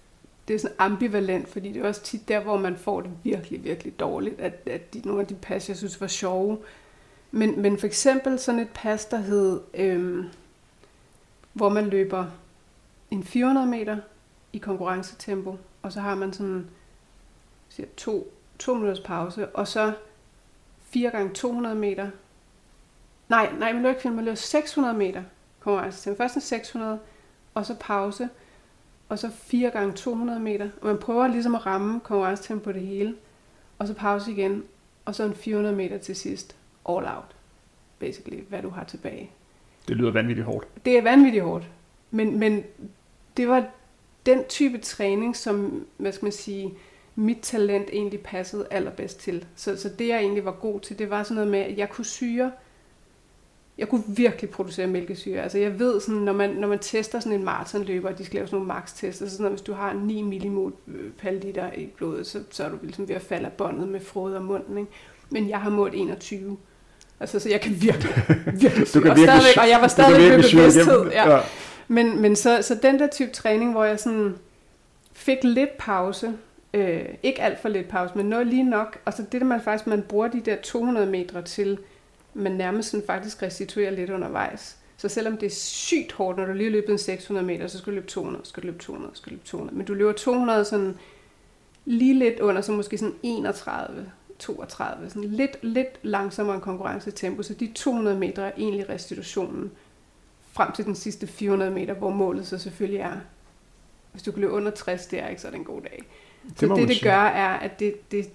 det 0.49 0.55
er 0.55 0.59
sådan 0.59 0.77
ambivalent, 0.79 1.49
fordi 1.49 1.73
det 1.73 1.83
er 1.83 1.89
også 1.89 2.03
tit 2.03 2.29
der, 2.29 2.41
hvor 2.41 2.59
man 2.59 2.77
får 2.77 3.01
det 3.01 3.11
virkelig, 3.23 3.65
virkelig 3.65 4.01
dårligt, 4.01 4.41
at, 4.41 4.53
at 4.67 4.95
de, 4.95 5.03
nogle 5.05 5.21
af 5.21 5.27
de 5.27 5.35
pas, 5.35 5.69
jeg 5.69 5.77
synes 5.77 6.01
var 6.01 6.07
sjove. 6.07 6.59
Men, 7.31 7.63
men 7.63 7.79
for 7.79 7.87
eksempel 7.87 8.39
sådan 8.39 8.61
et 8.61 8.69
pas, 8.75 9.05
der 9.05 9.17
hed, 9.17 9.61
øhm, 9.75 10.29
hvor 11.53 11.69
man 11.69 11.87
løber 11.87 12.27
en 13.11 13.25
400 13.25 13.67
meter 13.67 13.97
i 14.53 14.59
konkurrencetempo, 14.59 15.59
og 15.83 15.93
så 15.93 16.01
har 16.01 16.15
man 16.15 16.33
sådan 16.33 16.67
siger, 17.69 17.87
to, 17.97 18.33
to 18.59 18.75
minutters 18.75 19.01
pause, 19.01 19.49
og 19.49 19.69
så 19.69 19.93
4 20.95 21.11
gange 21.11 21.35
200 21.35 21.75
meter. 21.75 22.11
Nej, 23.29 23.53
nej, 23.59 23.73
man 23.73 23.83
løber 23.83 23.97
ikke 23.97 24.11
man 24.11 24.25
løber 24.25 24.35
600 24.35 24.99
meter 24.99 25.23
konkurrence. 25.61 26.17
Først 26.17 26.35
en 26.35 26.41
600, 26.41 26.99
og 27.55 27.67
så 27.67 27.77
pause, 27.81 28.29
og 29.09 29.19
så 29.19 29.31
4 29.31 29.71
gange 29.71 29.93
200 29.93 30.41
meter. 30.41 30.69
Og 30.81 30.87
man 30.87 30.99
prøver 30.99 31.27
ligesom 31.27 31.55
at 31.55 31.67
ramme 31.67 32.01
konkurrencetempo 32.01 32.65
på 32.65 32.73
det 32.73 32.83
hele, 32.83 33.15
og 33.79 33.87
så 33.89 33.95
pause 33.95 34.33
igen, 34.33 34.65
og 35.05 35.15
så 35.15 35.25
en 35.25 35.35
400 35.35 35.77
meter 35.77 35.99
til 35.99 36.17
sidst. 36.17 36.57
All 36.89 37.07
out, 37.07 37.37
basically, 37.99 38.43
hvad 38.49 38.63
du 38.63 38.69
har 38.69 38.85
tilbage. 38.85 39.31
Det 39.89 39.97
lyder 39.97 40.11
vanvittigt 40.11 40.47
hårdt. 40.47 40.67
Det 40.85 40.99
er 40.99 41.03
vanvittigt 41.03 41.45
hårdt. 41.45 41.65
Men, 42.11 42.39
men 42.39 42.65
det 43.37 43.49
var 43.49 43.67
den 44.27 44.45
type 44.49 44.79
træning, 44.79 45.37
som, 45.37 45.87
hvad 45.97 46.13
skal 46.13 46.25
man 46.25 46.33
sige, 46.33 46.75
mit 47.15 47.39
talent 47.43 47.89
egentlig 47.93 48.21
passede 48.21 48.67
allerbedst 48.71 49.21
til. 49.21 49.45
Så, 49.57 49.77
så 49.77 49.89
det 49.89 50.09
jeg 50.09 50.19
egentlig 50.19 50.45
var 50.45 50.53
god 50.53 50.81
til, 50.81 50.99
det 50.99 51.11
var 51.11 51.23
sådan 51.23 51.35
noget 51.35 51.51
med, 51.51 51.61
at 51.61 51.79
jeg 51.79 51.91
kunne 51.91 52.05
syre, 52.05 52.53
jeg 53.79 53.89
kunne 53.89 54.03
virkelig 54.07 54.51
producere 54.51 54.87
mælkesyre. 54.87 55.43
Altså 55.43 55.59
jeg 55.59 55.79
ved, 55.79 56.01
sådan, 56.01 56.21
når, 56.21 56.33
man, 56.33 56.51
når 56.51 56.69
man 56.69 56.79
tester 56.79 57.21
sådan 57.21 57.39
en 57.39 57.45
maratonløber, 57.45 58.09
og 58.09 58.19
de 58.19 58.25
skal 58.25 58.35
lave 58.37 58.47
sådan 58.47 58.57
nogle 58.57 58.67
max-tester, 58.67 59.27
så 59.27 59.31
sådan 59.31 59.43
noget, 59.43 59.53
hvis 59.59 59.63
du 59.63 59.73
har 59.73 59.93
9 59.93 60.23
millimol 60.23 60.73
øh, 60.89 61.11
per 61.19 61.31
liter 61.31 61.73
i 61.73 61.87
blodet, 61.87 62.27
så, 62.27 62.43
så 62.51 62.65
er 62.65 62.69
du 62.69 62.79
ligesom 62.83 63.09
ved 63.09 63.15
at 63.15 63.23
falde 63.23 63.47
af 63.47 63.53
båndet 63.53 63.89
med 63.89 64.01
frode 64.01 64.37
og 64.37 64.45
munden. 64.45 64.79
Ikke? 64.79 64.91
Men 65.31 65.49
jeg 65.49 65.61
har 65.61 65.71
målt 65.71 65.95
21. 65.95 66.57
Altså, 67.21 67.39
så 67.39 67.49
jeg 67.49 67.61
kan 67.61 67.73
virkelig, 67.81 68.15
virkelig 68.63 68.89
syre. 68.89 69.01
du 69.01 69.05
kan 69.05 69.11
og, 69.11 69.17
virkelig, 69.17 69.61
og 69.63 69.69
jeg 69.69 69.79
var 69.81 69.89
stadigvæk 69.89 70.31
ved 70.31 70.51
bevidsthed. 70.53 71.11
Ja. 71.11 71.35
ja. 71.35 71.41
Men, 71.89 72.23
men 72.23 72.37
så, 72.37 72.63
så 72.63 72.79
den 72.83 72.99
der 72.99 73.07
type 73.07 73.31
træning, 73.31 73.73
hvor 73.73 73.85
jeg 73.85 74.01
sådan 74.01 74.37
fik 75.13 75.39
lidt 75.43 75.77
pause, 75.79 76.33
Øh, 76.75 77.09
ikke 77.23 77.43
alt 77.43 77.59
for 77.59 77.69
lidt 77.69 77.89
pause, 77.89 78.15
men 78.17 78.27
noget 78.27 78.47
lige 78.47 78.63
nok. 78.63 78.99
Og 79.05 79.13
så 79.13 79.25
det, 79.33 79.41
der 79.41 79.47
man 79.47 79.61
faktisk, 79.61 79.87
man 79.87 80.03
bruger 80.03 80.29
de 80.29 80.41
der 80.41 80.57
200 80.57 81.07
meter 81.07 81.41
til, 81.41 81.79
man 82.35 82.53
nærmest 82.53 82.91
sådan 82.91 83.07
faktisk 83.07 83.43
restituerer 83.43 83.91
lidt 83.91 84.11
undervejs. 84.11 84.77
Så 84.97 85.09
selvom 85.09 85.37
det 85.37 85.47
er 85.47 85.55
sygt 85.55 86.13
hårdt, 86.13 86.39
når 86.39 86.47
du 86.47 86.53
lige 86.53 86.65
har 86.65 86.73
løbet 86.73 86.93
en 86.93 86.99
600 86.99 87.47
meter, 87.47 87.67
så 87.67 87.79
skal 87.79 87.91
du 87.91 87.95
løbe 87.95 88.07
200, 88.07 88.47
skal 88.47 88.63
du 88.63 88.67
løbe 88.67 88.79
200, 88.79 89.11
skal 89.15 89.31
du 89.31 89.35
løbe 89.35 89.47
200. 89.47 89.77
Men 89.77 89.87
du 89.87 89.95
løber 89.95 90.13
200 90.13 90.65
sådan 90.65 90.99
lige 91.85 92.15
lidt 92.15 92.41
under, 92.41 92.63
så 92.63 92.73
måske 92.73 92.99
sådan 92.99 93.15
31 93.23 94.11
32, 94.39 95.11
sådan 95.11 95.25
lidt, 95.25 95.59
lidt 95.63 95.99
langsommere 96.03 96.61
konkurrencetempo, 96.61 97.43
så 97.43 97.55
de 97.55 97.73
200 97.75 98.19
meter 98.19 98.43
er 98.43 98.53
egentlig 98.57 98.89
restitutionen 98.89 99.71
frem 100.53 100.73
til 100.73 100.85
den 100.85 100.95
sidste 100.95 101.27
400 101.27 101.71
meter, 101.71 101.95
hvor 101.95 102.11
målet 102.11 102.47
så 102.47 102.59
selvfølgelig 102.59 103.01
er, 103.01 103.17
hvis 104.13 104.23
du 104.23 104.33
kan 104.33 104.41
løbe 104.41 104.53
under 104.53 104.71
60, 104.71 105.07
det 105.07 105.23
er 105.23 105.29
ikke 105.29 105.43
så 105.43 105.49
en 105.49 105.65
god 105.65 105.81
dag. 105.83 106.05
Det 106.49 106.59
så 106.59 106.75
det, 106.77 106.89
det 106.89 107.03
gør, 107.03 107.11
er, 107.13 107.49
at 107.49 107.79
det, 107.79 108.11
det, 108.11 108.31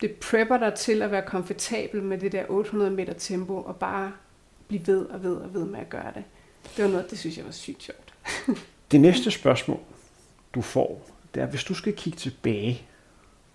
det 0.00 0.14
prepper 0.14 0.58
dig 0.58 0.74
til 0.74 1.02
at 1.02 1.10
være 1.10 1.22
komfortabel 1.22 2.02
med 2.02 2.18
det 2.18 2.32
der 2.32 2.44
800 2.48 2.90
meter 2.90 3.12
tempo, 3.12 3.56
og 3.56 3.76
bare 3.76 4.12
blive 4.68 4.86
ved 4.86 5.06
og 5.06 5.22
ved 5.22 5.36
og 5.36 5.54
ved 5.54 5.64
med 5.64 5.80
at 5.80 5.88
gøre 5.88 6.12
det. 6.14 6.24
Det 6.76 6.84
var 6.84 6.90
noget, 6.90 7.10
det 7.10 7.18
synes 7.18 7.36
jeg 7.36 7.44
var 7.44 7.50
sygt 7.50 7.82
sjovt. 7.82 8.14
det 8.90 9.00
næste 9.00 9.30
spørgsmål, 9.30 9.80
du 10.54 10.60
får, 10.60 11.10
det 11.34 11.42
er, 11.42 11.46
hvis 11.46 11.64
du 11.64 11.74
skal 11.74 11.92
kigge 11.96 12.18
tilbage, 12.18 12.82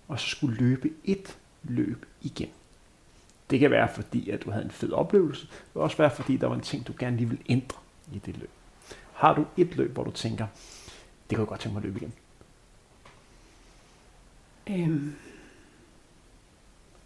og 0.08 0.20
så 0.20 0.26
skulle 0.26 0.56
løbe 0.56 0.90
et 1.04 1.36
løb 1.62 2.06
igen. 2.22 2.48
Det 3.50 3.60
kan 3.60 3.70
være, 3.70 3.88
fordi 3.94 4.30
at 4.30 4.42
du 4.42 4.50
havde 4.50 4.64
en 4.64 4.70
fed 4.70 4.92
oplevelse. 4.92 5.46
Det 5.46 5.72
kan 5.72 5.82
også 5.82 5.96
være, 5.96 6.10
fordi 6.10 6.36
der 6.36 6.46
var 6.46 6.54
en 6.54 6.60
ting, 6.60 6.86
du 6.86 6.92
gerne 6.98 7.16
lige 7.16 7.28
vil 7.28 7.38
ændre 7.48 7.78
i 8.12 8.18
det 8.26 8.36
løb. 8.36 8.50
Har 9.12 9.34
du 9.34 9.46
et 9.56 9.76
løb, 9.76 9.92
hvor 9.92 10.04
du 10.04 10.10
tænker, 10.10 10.46
det 11.30 11.36
kan 11.36 11.38
jeg 11.38 11.46
godt 11.46 11.60
tænke 11.60 11.72
mig 11.72 11.80
at 11.80 11.84
løbe 11.84 11.98
igen? 11.98 12.12
Øhm. 14.70 15.14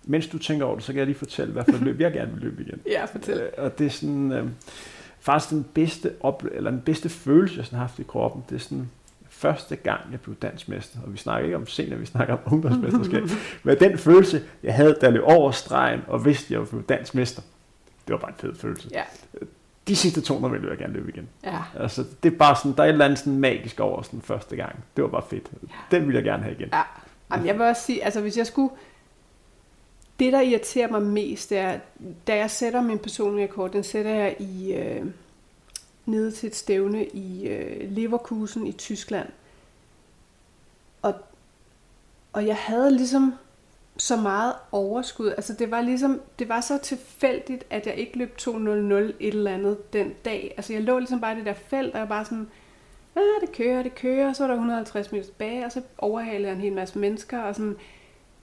Mens 0.04 0.26
du 0.26 0.38
tænker 0.38 0.66
over 0.66 0.74
det, 0.74 0.84
så 0.84 0.92
kan 0.92 0.98
jeg 0.98 1.06
lige 1.06 1.18
fortælle, 1.18 1.52
hvad 1.52 1.64
for 1.64 1.72
et 1.72 1.80
løb 1.80 2.00
jeg 2.00 2.12
gerne 2.12 2.32
vil 2.32 2.42
løbe 2.42 2.62
igen. 2.62 2.80
Ja, 2.92 3.04
fortæl. 3.04 3.40
Øh, 3.40 3.48
og 3.64 3.78
det 3.78 3.86
er 3.86 3.90
sådan, 3.90 4.32
øh, 4.32 4.48
faktisk 5.20 5.50
den 5.50 5.66
bedste, 5.74 6.12
ople- 6.24 6.54
eller 6.56 6.70
den 6.70 6.80
bedste 6.80 7.08
følelse, 7.08 7.56
jeg 7.56 7.64
sådan 7.64 7.78
har 7.78 7.86
haft 7.86 7.98
i 7.98 8.02
kroppen. 8.02 8.44
Det 8.50 8.54
er 8.54 8.60
sådan, 8.60 8.90
første 9.28 9.76
gang, 9.76 10.00
jeg 10.10 10.20
blev 10.20 10.36
dansmester, 10.36 10.98
og 11.06 11.12
vi 11.12 11.18
snakker 11.18 11.44
ikke 11.44 11.56
om 11.56 11.66
senior, 11.66 11.98
vi 11.98 12.06
snakker 12.06 12.34
om 12.34 12.52
ungdomsmesterskab, 12.52 13.22
men 13.64 13.80
den 13.80 13.98
følelse, 13.98 14.42
jeg 14.62 14.74
havde, 14.74 14.96
da 15.00 15.06
jeg 15.06 15.12
løb 15.12 15.22
over 15.24 15.50
stregen, 15.50 16.00
og 16.06 16.24
vidste, 16.24 16.54
at 16.54 16.60
jeg 16.60 16.68
blev 16.68 16.82
dansmester, 16.82 17.42
det 18.06 18.12
var 18.12 18.18
bare 18.18 18.30
en 18.30 18.36
fed 18.38 18.54
følelse. 18.54 18.88
Ja. 18.92 19.02
De 19.88 19.96
sidste 19.96 20.20
200 20.20 20.60
vil 20.60 20.68
jeg 20.68 20.78
gerne 20.78 20.92
løbe 20.92 21.08
igen. 21.08 21.28
Ja. 21.44 21.58
Altså, 21.78 22.04
det 22.22 22.32
er 22.32 22.36
bare 22.36 22.56
sådan, 22.56 22.72
der 22.76 22.82
er 22.82 22.86
et 22.86 22.92
eller 22.92 23.04
andet 23.04 23.18
sådan 23.18 23.38
magisk 23.38 23.80
over 23.80 24.02
sådan 24.02 24.20
første 24.20 24.56
gang. 24.56 24.84
Det 24.96 25.04
var 25.04 25.10
bare 25.10 25.22
fedt. 25.30 25.50
Ja. 25.62 25.96
Den 25.98 26.06
vil 26.06 26.14
jeg 26.14 26.24
gerne 26.24 26.42
have 26.42 26.54
igen. 26.54 26.68
Ja. 26.72 26.82
Jamen, 27.30 27.46
jeg 27.46 27.54
vil 27.54 27.62
også 27.62 27.82
sige, 27.82 28.04
altså 28.04 28.20
hvis 28.20 28.36
jeg 28.36 28.46
skulle, 28.46 28.72
det 30.18 30.32
der 30.32 30.40
irriterer 30.40 30.90
mig 30.90 31.02
mest 31.02 31.52
er, 31.52 31.78
da 32.26 32.36
jeg 32.36 32.50
sætter 32.50 32.82
min 32.82 32.98
personlige 32.98 33.46
rekord, 33.46 33.72
den 33.72 33.84
sætter 33.84 34.10
jeg 34.10 34.36
i, 34.38 34.72
øh, 34.72 35.06
nede 36.06 36.30
til 36.30 36.46
et 36.46 36.56
stævne 36.56 37.06
i 37.06 37.48
øh, 37.48 37.90
Leverkusen 37.90 38.66
i 38.66 38.72
Tyskland. 38.72 39.28
Og, 41.02 41.14
og 42.32 42.46
jeg 42.46 42.56
havde 42.56 42.90
ligesom 42.90 43.34
så 43.96 44.16
meget 44.16 44.54
overskud. 44.72 45.28
Altså 45.28 45.52
det 45.52 45.70
var 45.70 45.80
ligesom, 45.80 46.20
det 46.38 46.48
var 46.48 46.60
så 46.60 46.78
tilfældigt, 46.78 47.64
at 47.70 47.86
jeg 47.86 47.94
ikke 47.94 48.18
løb 48.18 48.36
2.00 48.40 48.52
et 48.94 49.14
eller 49.20 49.54
andet 49.54 49.92
den 49.92 50.14
dag. 50.24 50.54
Altså 50.56 50.72
jeg 50.72 50.82
lå 50.82 50.98
ligesom 50.98 51.20
bare 51.20 51.32
i 51.32 51.36
det 51.36 51.46
der 51.46 51.54
felt, 51.54 51.94
og 51.94 51.98
jeg 51.98 52.08
bare 52.08 52.24
sådan, 52.24 52.48
ah, 53.16 53.40
det 53.40 53.52
kører, 53.56 53.82
det 53.82 53.94
kører, 53.94 54.32
så 54.32 54.42
var 54.42 54.48
der 54.48 54.54
150 54.54 55.12
meter 55.12 55.24
tilbage, 55.24 55.64
og 55.64 55.72
så 55.72 55.82
overhalede 55.98 56.48
jeg 56.48 56.54
en 56.54 56.60
hel 56.60 56.72
masse 56.72 56.98
mennesker, 56.98 57.40
og 57.40 57.54
sådan, 57.54 57.76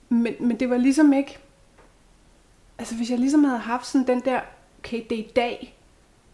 men, 0.08 0.34
men 0.40 0.60
det 0.60 0.70
var 0.70 0.76
ligesom 0.76 1.12
ikke, 1.12 1.38
altså 2.78 2.96
hvis 2.96 3.10
jeg 3.10 3.18
ligesom 3.18 3.44
havde 3.44 3.58
haft 3.58 3.86
sådan 3.86 4.06
den 4.06 4.20
der, 4.20 4.40
okay, 4.78 5.02
det 5.10 5.18
er 5.18 5.22
i 5.22 5.32
dag, 5.36 5.78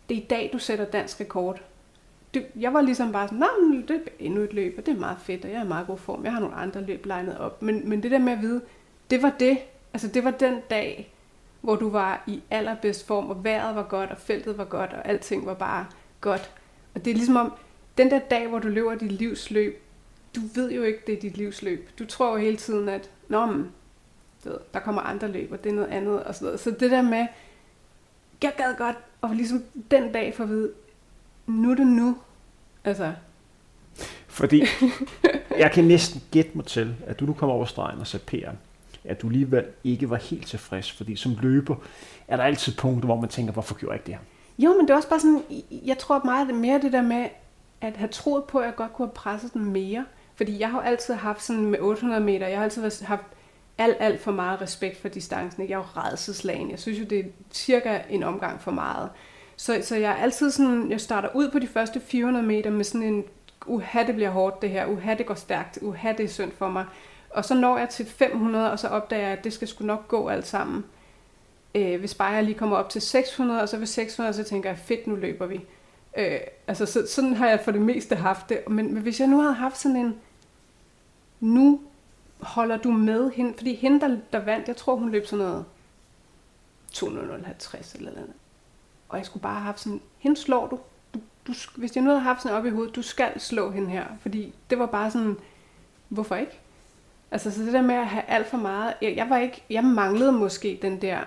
det 0.09 0.17
er 0.17 0.23
i 0.23 0.27
dag, 0.31 0.51
du 0.53 0.59
sætter 0.59 0.85
dansk 0.85 1.21
rekord. 1.21 1.61
Det, 2.35 2.47
jeg 2.57 2.75
var 2.75 2.81
ligesom 2.81 3.13
bare 3.13 3.29
sådan, 3.29 3.39
nej, 3.39 3.83
det 3.89 3.97
er 3.97 4.11
endnu 4.19 4.41
et 4.41 4.53
løb, 4.53 4.75
og 4.79 4.87
det 4.87 4.95
er 4.95 5.01
meget 5.01 5.19
fedt, 5.21 5.45
og 5.45 5.51
jeg 5.51 5.59
er 5.59 5.65
i 5.65 5.69
meget 5.69 5.87
god 5.87 5.99
form. 5.99 6.25
Jeg 6.25 6.33
har 6.33 6.41
nogle 6.41 6.55
andre 6.55 6.81
løb 6.81 7.07
legnet 7.07 7.39
op. 7.39 7.63
Men, 7.63 7.89
men 7.89 8.03
det 8.03 8.11
der 8.11 8.19
med 8.19 8.33
at 8.33 8.41
vide, 8.41 8.61
det 9.11 9.23
var 9.23 9.31
det. 9.41 9.59
Altså 9.93 10.09
det 10.09 10.25
var 10.25 10.31
den 10.31 10.61
dag, 10.71 11.13
hvor 11.61 11.77
du 11.77 11.91
var 11.91 12.25
i 12.27 12.43
allerbedst 12.51 13.07
form, 13.07 13.31
og 13.31 13.45
vejret 13.45 13.77
var 13.77 13.83
godt, 13.83 14.11
og 14.11 14.19
feltet 14.19 14.59
var 14.59 14.65
godt, 14.65 14.93
og 14.93 15.09
alting 15.09 15.47
var 15.47 15.55
bare 15.55 15.87
godt. 16.21 16.51
Og 16.95 17.05
det 17.05 17.11
er 17.11 17.15
ligesom 17.15 17.37
om, 17.37 17.53
den 17.99 18.11
der 18.11 18.19
dag, 18.19 18.49
hvor 18.49 18.59
du 18.59 18.69
løber 18.69 18.95
dit 18.95 19.13
livsløb, 19.13 19.83
du 20.37 20.41
ved 20.55 20.73
jo 20.73 20.83
ikke, 20.83 20.99
det 21.07 21.15
er 21.15 21.21
dit 21.21 21.37
livsløb. 21.37 21.89
Du 21.99 22.07
tror 22.07 22.31
jo 22.31 22.37
hele 22.37 22.57
tiden, 22.57 22.89
at 22.89 23.11
Nå, 23.29 23.47
men, 23.47 23.71
ved, 24.45 24.57
der 24.75 24.81
kommer 24.81 25.03
andre 25.03 25.29
løb, 25.29 25.53
og 25.53 25.65
det 25.65 25.71
er 25.71 25.75
noget 25.75 25.89
andet, 25.89 26.23
og 26.23 26.35
sådan 26.35 26.47
noget. 26.47 26.61
Så 26.61 26.71
det 26.71 26.91
der 26.91 27.03
med, 27.03 27.27
jeg 28.43 28.53
gad 28.57 28.77
godt, 28.79 28.97
og 29.21 29.31
ligesom 29.31 29.65
den 29.91 30.13
dag 30.13 30.35
for 30.35 30.45
at 30.45 30.51
vide, 30.51 30.73
nu 31.47 31.71
er 31.71 31.75
det 31.75 31.87
nu. 31.87 32.17
Altså. 32.85 33.13
Fordi 34.27 34.63
jeg 35.59 35.73
kan 35.73 35.85
næsten 35.85 36.23
gætte 36.31 36.51
mig 36.55 36.65
til, 36.65 36.95
at 37.07 37.21
du 37.21 37.25
nu 37.25 37.33
kommer 37.33 37.55
over 37.55 37.65
stregen 37.65 38.01
og 38.01 38.07
ser 38.07 38.19
P'eren, 38.19 38.57
at 39.05 39.23
du 39.23 39.27
alligevel 39.27 39.65
ikke 39.85 40.11
var 40.11 40.17
helt 40.17 40.47
tilfreds, 40.47 40.93
fordi 40.93 41.17
som 41.17 41.37
løber 41.41 41.77
er 42.29 42.37
der 42.37 42.45
altid 42.45 42.73
punkter, 42.77 43.07
hvor 43.07 43.21
man 43.21 43.29
tænker, 43.29 43.53
hvorfor 43.53 43.75
gjorde 43.75 43.93
jeg 43.93 44.01
ikke 44.01 44.07
det 44.07 44.15
her? 44.15 44.23
Jo, 44.59 44.77
men 44.77 44.81
det 44.81 44.91
er 44.91 44.97
også 44.97 45.09
bare 45.09 45.21
sådan, 45.21 45.43
jeg 45.71 45.99
tror 45.99 46.25
meget 46.25 46.55
mere 46.55 46.83
det 46.83 46.93
der 46.93 47.03
med, 47.03 47.29
at 47.87 47.97
have 47.97 48.09
troet 48.09 48.45
på, 48.45 48.59
at 48.59 48.67
jeg 48.67 48.75
godt 48.75 48.93
kunne 48.93 49.09
have 49.09 49.15
presset 49.15 49.53
den 49.53 49.65
mere. 49.65 50.05
Fordi 50.37 50.61
jeg 50.61 50.71
har 50.71 50.81
altid 50.81 51.15
haft 51.15 51.43
sådan 51.43 51.67
med 51.67 51.79
800 51.81 52.23
meter, 52.23 52.47
jeg 52.47 52.59
har 52.59 52.65
altid 52.65 53.05
haft 53.05 53.23
alt, 53.79 53.97
alt 54.01 54.21
for 54.21 54.33
meget 54.33 54.61
respekt 54.61 55.01
for 55.01 55.09
distancen. 55.09 55.63
Jeg 55.63 55.71
er 55.71 55.77
jo 55.77 55.83
redselslagen. 55.83 56.71
Jeg 56.71 56.79
synes 56.79 57.01
jo, 57.01 57.05
det 57.05 57.19
er 57.19 57.25
cirka 57.53 57.99
en 58.11 58.23
omgang 58.23 58.61
for 58.61 58.71
meget. 58.71 59.11
Så, 59.57 59.79
så 59.83 59.97
jeg 59.97 60.11
er 60.11 60.15
altid 60.17 60.51
sådan, 60.51 60.91
jeg 60.91 61.01
starter 61.01 61.29
ud 61.35 61.51
på 61.51 61.59
de 61.59 61.67
første 61.67 62.01
400 62.01 62.47
meter 62.47 62.71
med 62.71 62.85
sådan 62.85 63.07
en, 63.07 63.25
uha, 63.67 64.03
det 64.07 64.15
bliver 64.15 64.31
hårdt 64.31 64.63
det 64.63 64.71
her, 64.71 64.87
uha, 64.87 65.15
det 65.15 65.27
går 65.27 65.35
stærkt, 65.35 65.79
uha, 65.83 66.13
det 66.13 66.25
er 66.25 66.29
synd 66.29 66.53
for 66.59 66.69
mig. 66.69 66.85
Og 67.31 67.45
så 67.45 67.55
når 67.55 67.79
jeg 67.79 67.89
til 67.89 68.07
500, 68.07 68.73
og 68.73 68.79
så 68.79 68.89
opdager 68.89 69.23
jeg, 69.23 69.39
at 69.39 69.45
det 69.45 69.53
skal 69.53 69.69
sgu 69.69 69.85
nok 69.85 70.09
gå 70.09 70.29
alt 70.29 70.47
sammen. 70.47 70.85
Øh, 71.75 72.01
hvis 72.01 72.15
bare 72.15 72.33
jeg 72.33 72.45
lige 72.45 72.59
kommer 72.59 72.77
op 72.77 72.91
til 72.91 73.03
600, 73.03 73.63
og 73.63 73.69
så 73.69 73.77
ved 73.79 73.87
600, 73.87 74.35
så 74.35 74.45
tænker 74.45 74.71
jeg, 74.71 74.79
fedt, 74.79 75.07
nu 75.07 75.15
løber 75.15 75.47
vi. 75.47 75.61
Øh, 76.17 76.41
altså, 76.67 76.87
så, 76.87 77.07
sådan 77.07 77.35
har 77.35 77.49
jeg 77.49 77.61
for 77.61 77.71
det 77.71 77.81
meste 77.81 78.17
haft 78.17 78.49
det. 78.49 78.69
Men, 78.69 78.95
men 78.95 79.03
hvis 79.03 79.21
jeg 79.21 79.29
nu 79.29 79.41
havde 79.41 79.55
haft 79.55 79.79
sådan 79.79 79.97
en, 79.97 80.21
nu 81.41 81.81
holder 82.41 82.77
du 82.77 82.91
med 82.91 83.31
hende? 83.31 83.55
Fordi 83.57 83.75
hende, 83.75 84.01
der, 84.01 84.17
der 84.33 84.39
vandt, 84.39 84.69
jeg 84.69 84.77
tror, 84.77 84.97
hun 84.97 85.11
løb 85.11 85.27
sådan 85.27 85.45
noget 85.45 85.65
250 86.93 87.95
eller 87.95 88.13
noget. 88.13 88.33
Og 89.09 89.19
jeg 89.19 89.27
skulle 89.27 89.43
bare 89.43 89.55
have 89.55 89.65
haft 89.65 89.81
sådan, 89.81 90.01
hende 90.19 90.41
slår 90.41 90.67
du. 90.67 90.79
du, 91.15 91.21
du 91.47 91.53
hvis 91.77 91.97
jeg 91.97 92.05
nu 92.05 92.11
havde 92.11 92.21
haft 92.21 92.43
sådan 92.43 92.59
op 92.59 92.67
i 92.67 92.71
hovedet, 92.71 92.97
du 92.97 93.03
skal 93.03 93.41
slå 93.41 93.71
hende 93.71 93.91
her. 93.91 94.07
Fordi 94.21 94.55
det 94.71 94.79
var 94.79 94.87
bare 94.87 95.11
sådan, 95.11 95.37
hvorfor 96.09 96.37
ikke? 96.37 96.61
Altså 97.31 97.51
så 97.51 97.63
det 97.63 97.73
der 97.73 97.83
med 97.83 97.95
at 97.95 98.07
have 98.07 98.25
alt 98.29 98.47
for 98.47 98.57
meget, 98.57 98.95
jeg, 99.03 99.17
jeg 99.17 99.31
var 99.31 99.39
ikke, 99.39 99.63
jeg 99.71 99.85
manglede 99.85 100.33
måske 100.33 100.79
den 100.83 101.03
der, 101.03 101.21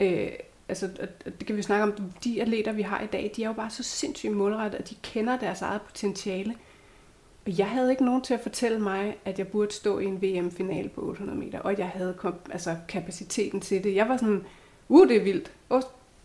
øh, 0.00 0.32
altså 0.72 0.88
det 1.24 1.46
kan 1.46 1.56
vi 1.56 1.62
snakke 1.62 1.84
om, 1.84 2.12
de 2.24 2.42
atleter 2.42 2.72
vi 2.72 2.82
har 2.82 3.00
i 3.00 3.06
dag, 3.06 3.32
de 3.36 3.44
er 3.44 3.48
jo 3.48 3.52
bare 3.52 3.70
så 3.70 3.82
sindssygt 3.82 4.32
målrettet, 4.32 4.78
at 4.78 4.90
de 4.90 4.94
kender 5.02 5.38
deres 5.38 5.62
eget 5.62 5.82
potentiale. 5.82 6.54
Og 7.46 7.58
jeg 7.58 7.68
havde 7.68 7.90
ikke 7.90 8.04
nogen 8.04 8.22
til 8.22 8.34
at 8.34 8.40
fortælle 8.40 8.78
mig, 8.78 9.16
at 9.24 9.38
jeg 9.38 9.48
burde 9.48 9.72
stå 9.72 9.98
i 9.98 10.04
en 10.04 10.22
VM-finale 10.22 10.88
på 10.88 11.00
800 11.00 11.38
meter, 11.38 11.58
og 11.58 11.72
at 11.72 11.78
jeg 11.78 11.88
havde 11.88 12.16
altså, 12.50 12.76
kapaciteten 12.88 13.60
til 13.60 13.84
det. 13.84 13.94
Jeg 13.94 14.08
var 14.08 14.16
sådan, 14.16 14.44
uh, 14.88 15.08
det 15.08 15.16
er 15.16 15.22
vildt. 15.22 15.52
Uh, 15.70 15.80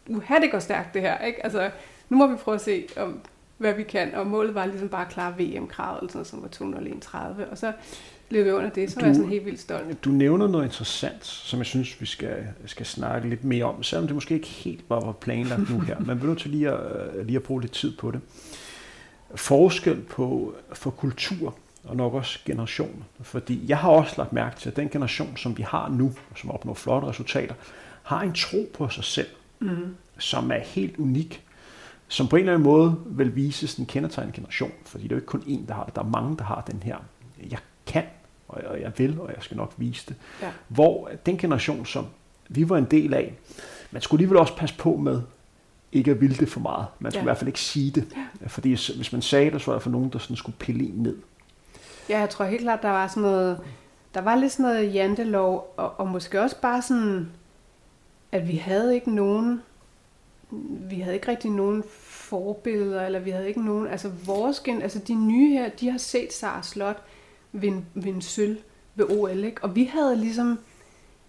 uh, 0.08 0.42
det 0.42 0.52
går 0.52 0.60
stærkt 0.60 0.94
det 0.94 1.02
her. 1.02 1.20
Ikke? 1.20 1.44
Altså, 1.44 1.72
nu 2.10 2.18
må 2.18 2.28
vi 2.28 2.36
prøve 2.36 2.56
at 2.56 2.62
se, 2.62 2.88
om, 2.98 3.20
hvad 3.58 3.74
vi 3.74 3.84
kan. 3.84 4.16
Og 4.16 4.28
målet 4.28 4.56
var 4.56 4.66
ligesom 4.66 4.90
bare 4.90 5.06
at 5.06 5.12
klare 5.12 5.36
VM-kravet, 5.40 6.00
eller 6.00 6.12
sådan, 6.12 6.26
som 6.26 6.42
var 6.42 6.48
231. 6.48 7.48
Og 7.48 7.58
så 7.58 7.74
løb 8.30 8.46
jeg 8.46 8.56
under 8.56 8.70
det, 8.70 8.92
så 8.92 8.96
du, 8.96 9.00
var 9.00 9.08
jeg 9.08 9.16
sådan 9.16 9.30
helt 9.30 9.46
vildt 9.46 9.60
stolt. 9.60 10.04
Du 10.06 10.10
nævner 10.10 10.48
noget 10.48 10.66
interessant, 10.66 11.26
som 11.26 11.60
jeg 11.60 11.66
synes, 11.66 12.02
vi 12.02 12.06
skal, 12.06 12.48
skal 12.66 12.86
snakke 12.86 13.30
lidt 13.30 13.44
mere 13.44 13.66
om, 13.66 13.84
selvom 13.84 14.08
det 14.08 14.16
måske 14.16 14.34
ikke 14.34 14.48
helt 14.48 14.84
var 14.90 15.12
planlagt 15.12 15.70
nu 15.70 15.80
her. 15.80 16.00
Men 16.00 16.18
vi 16.18 16.24
er 16.24 16.28
nødt 16.28 16.40
til 16.40 16.52
lige 16.52 16.72
at, 16.72 17.26
lige 17.26 17.36
at 17.36 17.44
bruge 17.44 17.62
lidt 17.62 17.74
tid 17.74 17.98
på 17.98 18.12
det 18.12 18.22
forskel 19.36 20.02
på 20.02 20.54
for 20.74 20.90
kultur 20.90 21.56
og 21.84 21.96
nok 21.96 22.14
også 22.14 22.40
generationer. 22.46 23.04
Fordi 23.22 23.66
jeg 23.68 23.78
har 23.78 23.90
også 23.90 24.14
lagt 24.18 24.34
mærke 24.34 24.60
til, 24.60 24.70
at 24.70 24.76
den 24.76 24.90
generation, 24.90 25.38
som 25.38 25.58
vi 25.58 25.64
har 25.64 25.90
nu, 25.90 26.14
som 26.36 26.52
opnår 26.52 26.74
flotte 26.74 27.08
resultater, 27.08 27.54
har 28.04 28.22
en 28.22 28.34
tro 28.34 28.70
på 28.74 28.90
sig 28.90 29.04
selv, 29.04 29.28
mm. 29.60 29.96
som 30.18 30.52
er 30.52 30.60
helt 30.60 30.98
unik, 30.98 31.44
som 32.08 32.28
på 32.28 32.36
en 32.36 32.40
eller 32.40 32.54
anden 32.54 32.64
måde 32.64 33.00
vil 33.06 33.36
vise 33.36 33.68
sådan 33.68 33.84
en 33.84 33.88
kendetegnet 33.88 34.34
generation, 34.34 34.72
fordi 34.86 35.04
det 35.04 35.12
er 35.12 35.16
jo 35.16 35.20
ikke 35.20 35.26
kun 35.26 35.42
én, 35.42 35.68
der 35.68 35.74
har 35.74 35.84
det, 35.84 35.96
der 35.96 36.02
er 36.02 36.10
mange, 36.10 36.38
der 36.38 36.44
har 36.44 36.64
den 36.72 36.84
her, 36.84 36.98
jeg 37.52 37.60
kan, 37.86 38.04
og 38.48 38.82
jeg 38.82 38.92
vil, 38.98 39.20
og 39.20 39.30
jeg 39.36 39.44
skal 39.44 39.58
nok 39.58 39.74
vise 39.78 40.06
det. 40.08 40.16
Ja. 40.42 40.52
Hvor 40.68 41.12
den 41.26 41.38
generation, 41.38 41.86
som 41.86 42.06
vi 42.50 42.70
var 42.70 42.78
en 42.78 42.86
del 42.86 43.14
af, 43.14 43.34
man 43.92 44.02
skulle 44.02 44.20
alligevel 44.20 44.38
også 44.38 44.56
passe 44.56 44.76
på 44.78 44.96
med, 44.96 45.22
ikke 45.92 46.12
at 46.12 46.22
ville 46.22 46.36
det 46.36 46.50
for 46.50 46.60
meget. 46.60 46.86
Man 47.00 47.12
skulle 47.12 47.20
ja. 47.20 47.24
i 47.24 47.28
hvert 47.28 47.38
fald 47.38 47.48
ikke 47.48 47.60
sige 47.60 47.92
det. 47.92 48.08
Ja. 48.42 48.48
Fordi 48.48 48.70
hvis 48.70 49.12
man 49.12 49.22
sagde 49.22 49.52
det, 49.52 49.62
så 49.62 49.72
var 49.72 49.74
der 49.74 49.80
for 49.80 49.90
nogen, 49.90 50.10
der 50.10 50.20
sådan 50.20 50.36
skulle 50.36 50.58
pille 50.58 50.84
en 50.86 50.94
ned. 50.96 51.18
Ja, 52.10 52.20
jeg 52.20 52.30
tror 52.30 52.46
helt 52.46 52.62
klart, 52.62 52.82
der 52.82 52.90
var 52.90 53.08
sådan 53.08 53.24
noget, 53.24 53.60
der 54.14 54.22
var 54.22 54.36
lidt 54.36 54.52
sådan 54.52 54.64
noget 54.64 54.94
jantelov, 54.94 55.74
og, 55.78 56.00
og 56.00 56.08
måske 56.08 56.42
også 56.42 56.62
bare 56.62 56.82
sådan, 56.82 57.32
at 58.32 58.48
vi 58.48 58.56
havde 58.56 58.96
ikke 58.96 59.16
nogen, 59.16 59.62
vi 60.90 61.00
havde 61.00 61.16
ikke 61.16 61.32
rigtig 61.32 61.52
nogen 61.52 61.84
forbilleder, 62.00 63.06
eller 63.06 63.20
vi 63.20 63.30
havde 63.30 63.48
ikke 63.48 63.66
nogen, 63.66 63.88
altså 63.88 64.12
vores 64.26 64.60
gen, 64.60 64.82
altså 64.82 65.00
de 65.00 65.16
nye 65.16 65.50
her, 65.50 65.70
de 65.70 65.90
har 65.90 65.98
set 65.98 66.34
Sara 66.34 66.64
Slot 66.64 67.04
vinde, 67.62 67.86
vinde 67.94 68.22
sølv 68.22 68.58
ved 68.96 69.06
OL, 69.10 69.44
ikke? 69.44 69.64
og 69.64 69.76
vi 69.76 69.84
havde 69.84 70.16
ligesom, 70.16 70.60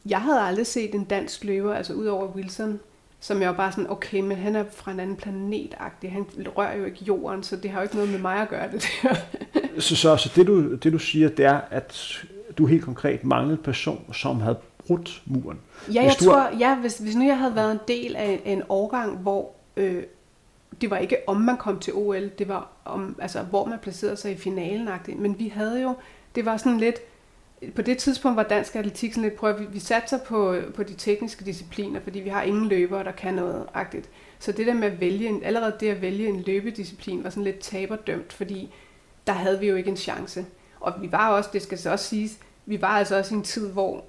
jeg 0.06 0.20
havde 0.20 0.40
aldrig 0.40 0.66
set 0.66 0.94
en 0.94 1.04
dansk 1.04 1.44
løber, 1.44 1.74
altså 1.74 1.92
ud 1.92 2.06
over 2.06 2.26
Wilson, 2.26 2.80
som 3.20 3.40
jeg 3.40 3.48
var 3.48 3.56
bare 3.56 3.72
sådan, 3.72 3.90
okay, 3.90 4.20
men 4.20 4.36
han 4.36 4.56
er 4.56 4.64
fra 4.70 4.90
en 4.90 5.00
anden 5.00 5.16
planet 5.16 5.74
-agtig. 5.74 6.08
Han 6.08 6.26
rører 6.56 6.76
jo 6.76 6.84
ikke 6.84 7.04
jorden, 7.04 7.42
så 7.42 7.56
det 7.56 7.70
har 7.70 7.78
jo 7.78 7.82
ikke 7.82 7.96
noget 7.96 8.10
med 8.10 8.18
mig 8.18 8.36
at 8.36 8.48
gøre 8.48 8.72
det 8.72 8.88
der. 9.02 9.14
så, 9.80 9.96
så, 9.96 10.16
så 10.16 10.32
det, 10.36 10.46
du, 10.46 10.74
det 10.74 10.92
du 10.92 10.98
siger, 10.98 11.28
det 11.28 11.44
er, 11.44 11.60
at 11.70 12.24
du 12.58 12.66
helt 12.66 12.84
konkret 12.84 13.24
manglede 13.24 13.58
en 13.58 13.64
person, 13.64 14.14
som 14.14 14.40
havde 14.40 14.58
brudt 14.86 15.22
muren. 15.26 15.58
Ja, 15.94 16.02
jeg 16.02 16.16
tror, 16.20 16.38
har... 16.38 16.56
ja, 16.58 16.76
hvis, 16.76 16.98
hvis 16.98 17.16
nu 17.16 17.24
jeg 17.24 17.38
havde 17.38 17.54
været 17.54 17.72
en 17.72 17.80
del 17.88 18.16
af 18.16 18.42
en 18.44 18.62
årgang, 18.68 19.18
hvor 19.18 19.52
øh, 19.76 20.02
det 20.80 20.90
var 20.90 20.98
ikke 20.98 21.16
om 21.26 21.36
man 21.36 21.56
kom 21.56 21.78
til 21.78 21.92
OL, 21.94 22.28
det 22.38 22.48
var 22.48 22.68
om, 22.84 23.16
altså, 23.18 23.42
hvor 23.42 23.64
man 23.64 23.78
placerede 23.78 24.16
sig 24.16 24.32
i 24.32 24.36
finalen. 24.36 24.88
Men 25.16 25.38
vi 25.38 25.48
havde 25.48 25.82
jo, 25.82 25.94
det 26.38 26.46
var 26.46 26.56
sådan 26.56 26.78
lidt, 26.78 26.96
på 27.74 27.82
det 27.82 27.98
tidspunkt 27.98 28.36
var 28.36 28.42
dansk 28.42 28.76
atletik 28.76 29.12
sådan 29.12 29.22
lidt, 29.22 29.34
prøv 29.34 29.60
vi, 29.60 29.66
vi 29.72 29.78
satser 29.78 30.18
på, 30.18 30.56
på 30.74 30.82
de 30.82 30.94
tekniske 30.94 31.44
discipliner, 31.44 32.00
fordi 32.00 32.20
vi 32.20 32.28
har 32.28 32.42
ingen 32.42 32.68
løbere, 32.68 33.04
der 33.04 33.12
kan 33.12 33.34
noget 33.34 33.66
agtigt. 33.74 34.10
Så 34.38 34.52
det 34.52 34.66
der 34.66 34.74
med 34.74 34.88
at 34.88 35.00
vælge, 35.00 35.28
en, 35.28 35.42
allerede 35.44 35.76
det 35.80 35.88
at 35.88 36.02
vælge 36.02 36.28
en 36.28 36.40
løbedisciplin 36.40 37.24
var 37.24 37.30
sådan 37.30 37.44
lidt 37.44 37.58
taberdømt, 37.58 38.32
fordi 38.32 38.74
der 39.26 39.32
havde 39.32 39.60
vi 39.60 39.68
jo 39.68 39.76
ikke 39.76 39.90
en 39.90 39.96
chance. 39.96 40.46
Og 40.80 40.94
vi 41.00 41.12
var 41.12 41.28
også, 41.28 41.50
det 41.52 41.62
skal 41.62 41.78
så 41.78 41.90
også 41.90 42.04
siges, 42.04 42.38
vi 42.66 42.82
var 42.82 42.88
altså 42.88 43.18
også 43.18 43.34
i 43.34 43.38
en 43.38 43.44
tid, 43.44 43.72
hvor 43.72 44.04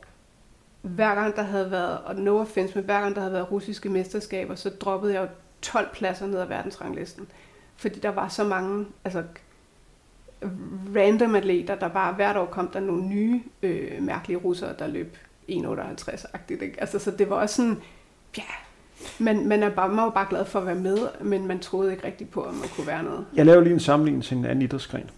hver 0.82 1.16
gang 1.16 1.36
der 1.36 1.44
havde 1.44 1.72
været, 1.72 1.98
og 1.98 2.16
no 2.16 2.40
offense, 2.40 2.76
men 2.76 2.84
hver 2.84 3.02
gang 3.02 3.16
der 3.16 3.22
havde 3.22 3.34
været 3.34 3.52
russiske 3.52 3.90
mesterskaber, 3.90 4.56
så 4.56 4.70
droppede 4.70 5.14
jeg 5.14 5.22
jo 5.22 5.28
12 5.62 5.88
pladser 5.94 6.28
ned 6.28 6.40
ad 6.40 6.48
verdensranglisten. 6.48 7.28
Fordi 7.76 8.00
der 8.00 8.10
var 8.10 8.28
så 8.28 8.44
mange, 8.44 8.86
altså 9.06 9.24
random 10.96 11.36
atleter, 11.36 11.76
der 11.76 11.88
bare 11.88 12.14
hvert 12.14 12.38
år 12.38 12.46
kom 12.46 12.68
der 12.68 12.80
nogle 12.80 13.04
nye 13.06 13.42
øh, 13.64 14.04
mærkelige 14.04 14.38
russere, 14.38 14.74
der 14.80 14.88
løb 14.88 15.18
1,58-agtigt. 15.50 16.64
Altså, 16.78 17.00
så 17.00 17.12
det 17.12 17.30
var 17.30 17.36
også 17.36 17.56
sådan, 17.56 17.78
ja, 18.38 18.44
man, 19.20 19.48
man, 19.48 19.64
er 19.64 19.70
bare, 19.70 19.90
man 19.90 19.98
var 19.98 20.10
bare 20.10 20.28
glad 20.30 20.46
for 20.46 20.60
at 20.60 20.66
være 20.66 20.76
med, 20.76 20.98
men 21.22 21.48
man 21.48 21.60
troede 21.60 21.92
ikke 21.92 22.08
rigtigt 22.08 22.32
på, 22.32 22.42
at 22.42 22.54
man 22.54 22.70
kunne 22.76 22.88
være 22.88 23.04
noget. 23.04 23.26
Jeg 23.36 23.46
laver 23.46 23.62
lige 23.62 23.74
en 23.74 23.80
sammenligning 23.80 24.24
til 24.24 24.38
en 24.38 24.46
anden 24.46 24.62
idrætsgren. 24.62 25.10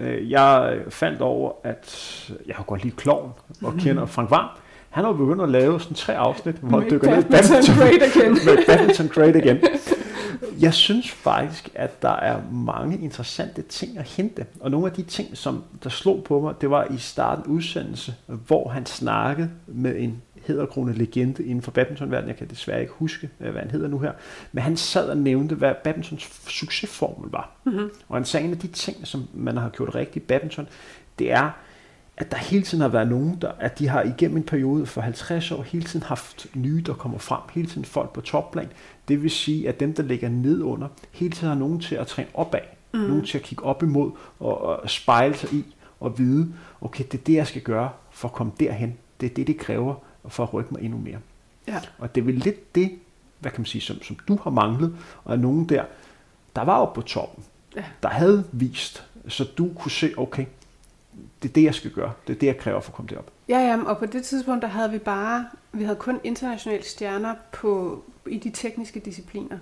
Øh, 0.00 0.30
jeg 0.30 0.78
faldt 0.88 1.20
over, 1.20 1.52
at 1.64 2.32
jeg 2.46 2.56
har 2.56 2.64
godt 2.64 2.82
lige 2.82 2.96
klovn 2.96 3.32
og 3.62 3.72
mhm. 3.72 3.80
kender 3.80 4.06
Frank 4.06 4.30
Varm. 4.30 4.48
Han 4.90 5.04
har 5.04 5.12
begyndt 5.12 5.42
at 5.42 5.48
lave 5.48 5.80
sådan 5.80 5.94
tre 5.94 6.16
afsnit, 6.16 6.54
hvor 6.54 6.80
han 6.80 6.90
dykker 6.90 7.10
ned 7.10 7.24
i 7.24 7.28
badminton, 7.28 7.76
great 7.76 8.02
again. 8.02 8.38
badminton 8.66 9.08
great 9.08 9.36
again. 9.36 9.58
Jeg 10.60 10.74
synes 10.74 11.10
faktisk, 11.10 11.70
at 11.74 12.02
der 12.02 12.16
er 12.16 12.42
mange 12.52 12.98
interessante 12.98 13.62
ting 13.62 13.98
at 13.98 14.04
hente. 14.04 14.46
Og 14.60 14.70
nogle 14.70 14.86
af 14.86 14.92
de 14.92 15.02
ting, 15.02 15.36
som 15.36 15.64
der 15.84 15.90
slog 15.90 16.24
på 16.24 16.40
mig, 16.40 16.54
det 16.60 16.70
var 16.70 16.84
i 16.84 16.98
starten 16.98 17.46
udsendelse, 17.46 18.14
hvor 18.26 18.68
han 18.68 18.86
snakkede 18.86 19.50
med 19.66 19.96
en 19.98 20.22
hedderkrone 20.46 20.92
legende 20.92 21.44
inden 21.44 21.62
for 21.62 21.70
badmintonverdenen. 21.70 22.28
Jeg 22.28 22.36
kan 22.36 22.48
desværre 22.48 22.80
ikke 22.80 22.92
huske, 22.92 23.30
hvad 23.38 23.52
han 23.52 23.70
hedder 23.70 23.88
nu 23.88 23.98
her. 23.98 24.12
Men 24.52 24.62
han 24.62 24.76
sad 24.76 25.08
og 25.08 25.16
nævnte, 25.16 25.54
hvad 25.54 25.74
badmintons 25.84 26.42
succesformel 26.48 27.30
var. 27.30 27.56
Mm-hmm. 27.64 27.90
Og 28.08 28.16
han 28.16 28.24
sagde, 28.24 28.46
en 28.46 28.52
af 28.52 28.58
de 28.58 28.66
ting, 28.66 29.06
som 29.06 29.28
man 29.34 29.56
har 29.56 29.68
gjort 29.68 29.94
rigtigt 29.94 30.24
i 30.24 30.26
badminton, 30.26 30.68
det 31.18 31.32
er, 31.32 31.50
at 32.16 32.30
der 32.30 32.36
hele 32.36 32.62
tiden 32.62 32.82
har 32.82 32.88
været 32.88 33.08
nogen, 33.08 33.38
der, 33.40 33.52
at 33.60 33.78
de 33.78 33.88
har 33.88 34.02
igennem 34.02 34.36
en 34.36 34.42
periode 34.42 34.86
for 34.86 35.00
50 35.00 35.50
år 35.50 35.62
hele 35.62 35.84
tiden 35.84 36.06
haft 36.06 36.46
nye, 36.54 36.82
der 36.86 36.94
kommer 36.94 37.18
frem, 37.18 37.40
hele 37.52 37.68
tiden 37.68 37.84
folk 37.84 38.12
på 38.12 38.20
topplan. 38.20 38.68
Det 39.08 39.22
vil 39.22 39.30
sige, 39.30 39.68
at 39.68 39.80
dem, 39.80 39.94
der 39.94 40.02
ligger 40.02 40.28
ned 40.28 40.62
under, 40.62 40.88
hele 41.12 41.32
tiden 41.32 41.48
har 41.48 41.58
nogen 41.58 41.80
til 41.80 41.94
at 41.94 42.06
træne 42.06 42.28
opad, 42.34 42.60
mm. 42.94 43.00
nogen 43.00 43.24
til 43.24 43.38
at 43.38 43.44
kigge 43.44 43.64
op 43.64 43.82
imod 43.82 44.10
og, 44.40 44.60
og 44.60 44.90
spejle 44.90 45.36
sig 45.36 45.52
i 45.52 45.64
og 46.00 46.18
vide, 46.18 46.54
okay, 46.80 47.04
det 47.12 47.20
er 47.20 47.24
det, 47.24 47.34
jeg 47.34 47.46
skal 47.46 47.62
gøre 47.62 47.90
for 48.10 48.28
at 48.28 48.34
komme 48.34 48.52
derhen. 48.60 48.94
Det 49.20 49.30
er 49.30 49.34
det, 49.34 49.46
det 49.46 49.58
kræver 49.58 49.94
for 50.28 50.42
at 50.42 50.54
rykke 50.54 50.74
mig 50.74 50.82
endnu 50.82 50.98
mere. 50.98 51.18
Ja. 51.66 51.80
Og 51.98 52.14
det 52.14 52.20
er 52.20 52.24
vel 52.24 52.34
lidt 52.34 52.74
det, 52.74 52.90
hvad 53.40 53.50
kan 53.50 53.60
man 53.60 53.66
sige, 53.66 53.82
som, 53.82 54.02
som 54.02 54.16
du 54.28 54.38
har 54.42 54.50
manglet, 54.50 54.96
og 55.24 55.38
nogen 55.38 55.68
der, 55.68 55.84
der 56.56 56.62
var 56.62 56.78
oppe 56.78 57.00
på 57.00 57.06
toppen, 57.06 57.44
ja. 57.76 57.84
der 58.02 58.08
havde 58.08 58.44
vist, 58.52 59.04
så 59.28 59.44
du 59.58 59.70
kunne 59.74 59.90
se, 59.90 60.12
okay, 60.16 60.44
det 61.44 61.50
er 61.50 61.54
det, 61.54 61.64
jeg 61.64 61.74
skal 61.74 61.90
gøre. 61.90 62.12
Det 62.26 62.34
er 62.34 62.38
det, 62.38 62.46
jeg 62.46 62.58
kræver 62.58 62.80
for 62.80 62.90
at 62.90 62.94
komme 62.94 63.08
derop. 63.08 63.30
Ja, 63.48 63.58
ja, 63.58 63.84
og 63.86 63.98
på 63.98 64.06
det 64.06 64.24
tidspunkt, 64.24 64.62
der 64.62 64.68
havde 64.68 64.90
vi 64.90 64.98
bare, 64.98 65.46
vi 65.72 65.84
havde 65.84 65.96
kun 65.96 66.20
internationale 66.24 66.84
stjerner 66.84 67.34
på, 67.52 68.02
i 68.26 68.38
de 68.38 68.50
tekniske 68.50 69.00
discipliner. 69.00 69.58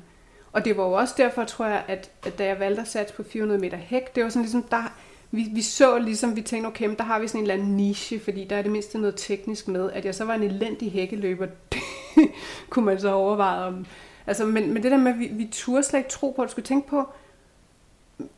Og 0.52 0.64
det 0.64 0.76
var 0.76 0.84
jo 0.84 0.92
også 0.92 1.14
derfor, 1.16 1.44
tror 1.44 1.66
jeg, 1.66 1.84
at, 1.88 2.10
at 2.26 2.38
da 2.38 2.46
jeg 2.46 2.60
valgte 2.60 2.82
at 2.82 2.88
satse 2.88 3.14
på 3.14 3.22
400 3.22 3.60
meter 3.60 3.76
hæk, 3.76 4.14
det 4.14 4.24
var 4.24 4.30
sådan 4.30 4.42
ligesom, 4.42 4.62
der, 4.62 4.92
vi, 5.30 5.46
vi 5.54 5.62
så 5.62 5.98
ligesom, 5.98 6.36
vi 6.36 6.42
tænkte, 6.42 6.66
okay, 6.66 6.94
der 6.98 7.04
har 7.04 7.18
vi 7.18 7.28
sådan 7.28 7.38
en 7.38 7.50
eller 7.50 7.54
anden 7.54 7.76
niche, 7.76 8.20
fordi 8.20 8.44
der 8.44 8.56
er 8.56 8.62
det 8.62 8.72
mindste 8.72 8.98
noget 8.98 9.14
teknisk 9.16 9.68
med. 9.68 9.90
At 9.92 10.04
jeg 10.04 10.14
så 10.14 10.24
var 10.24 10.34
en 10.34 10.42
elendig 10.42 10.92
hækkeløber, 10.92 11.46
det 11.72 11.80
kunne 12.70 12.84
man 12.84 13.00
så 13.00 13.12
overveje 13.12 13.66
om. 13.66 13.86
Altså, 14.26 14.44
men, 14.44 14.74
men 14.74 14.82
det 14.82 14.90
der 14.90 14.96
med, 14.96 15.12
at 15.12 15.18
vi, 15.18 15.30
vi 15.32 15.48
turde 15.52 15.82
slet 15.82 16.00
ikke 16.00 16.10
tro 16.10 16.30
på, 16.30 16.42
at 16.42 16.46
du 16.46 16.50
skulle 16.50 16.66
tænke 16.66 16.88
på, 16.88 17.08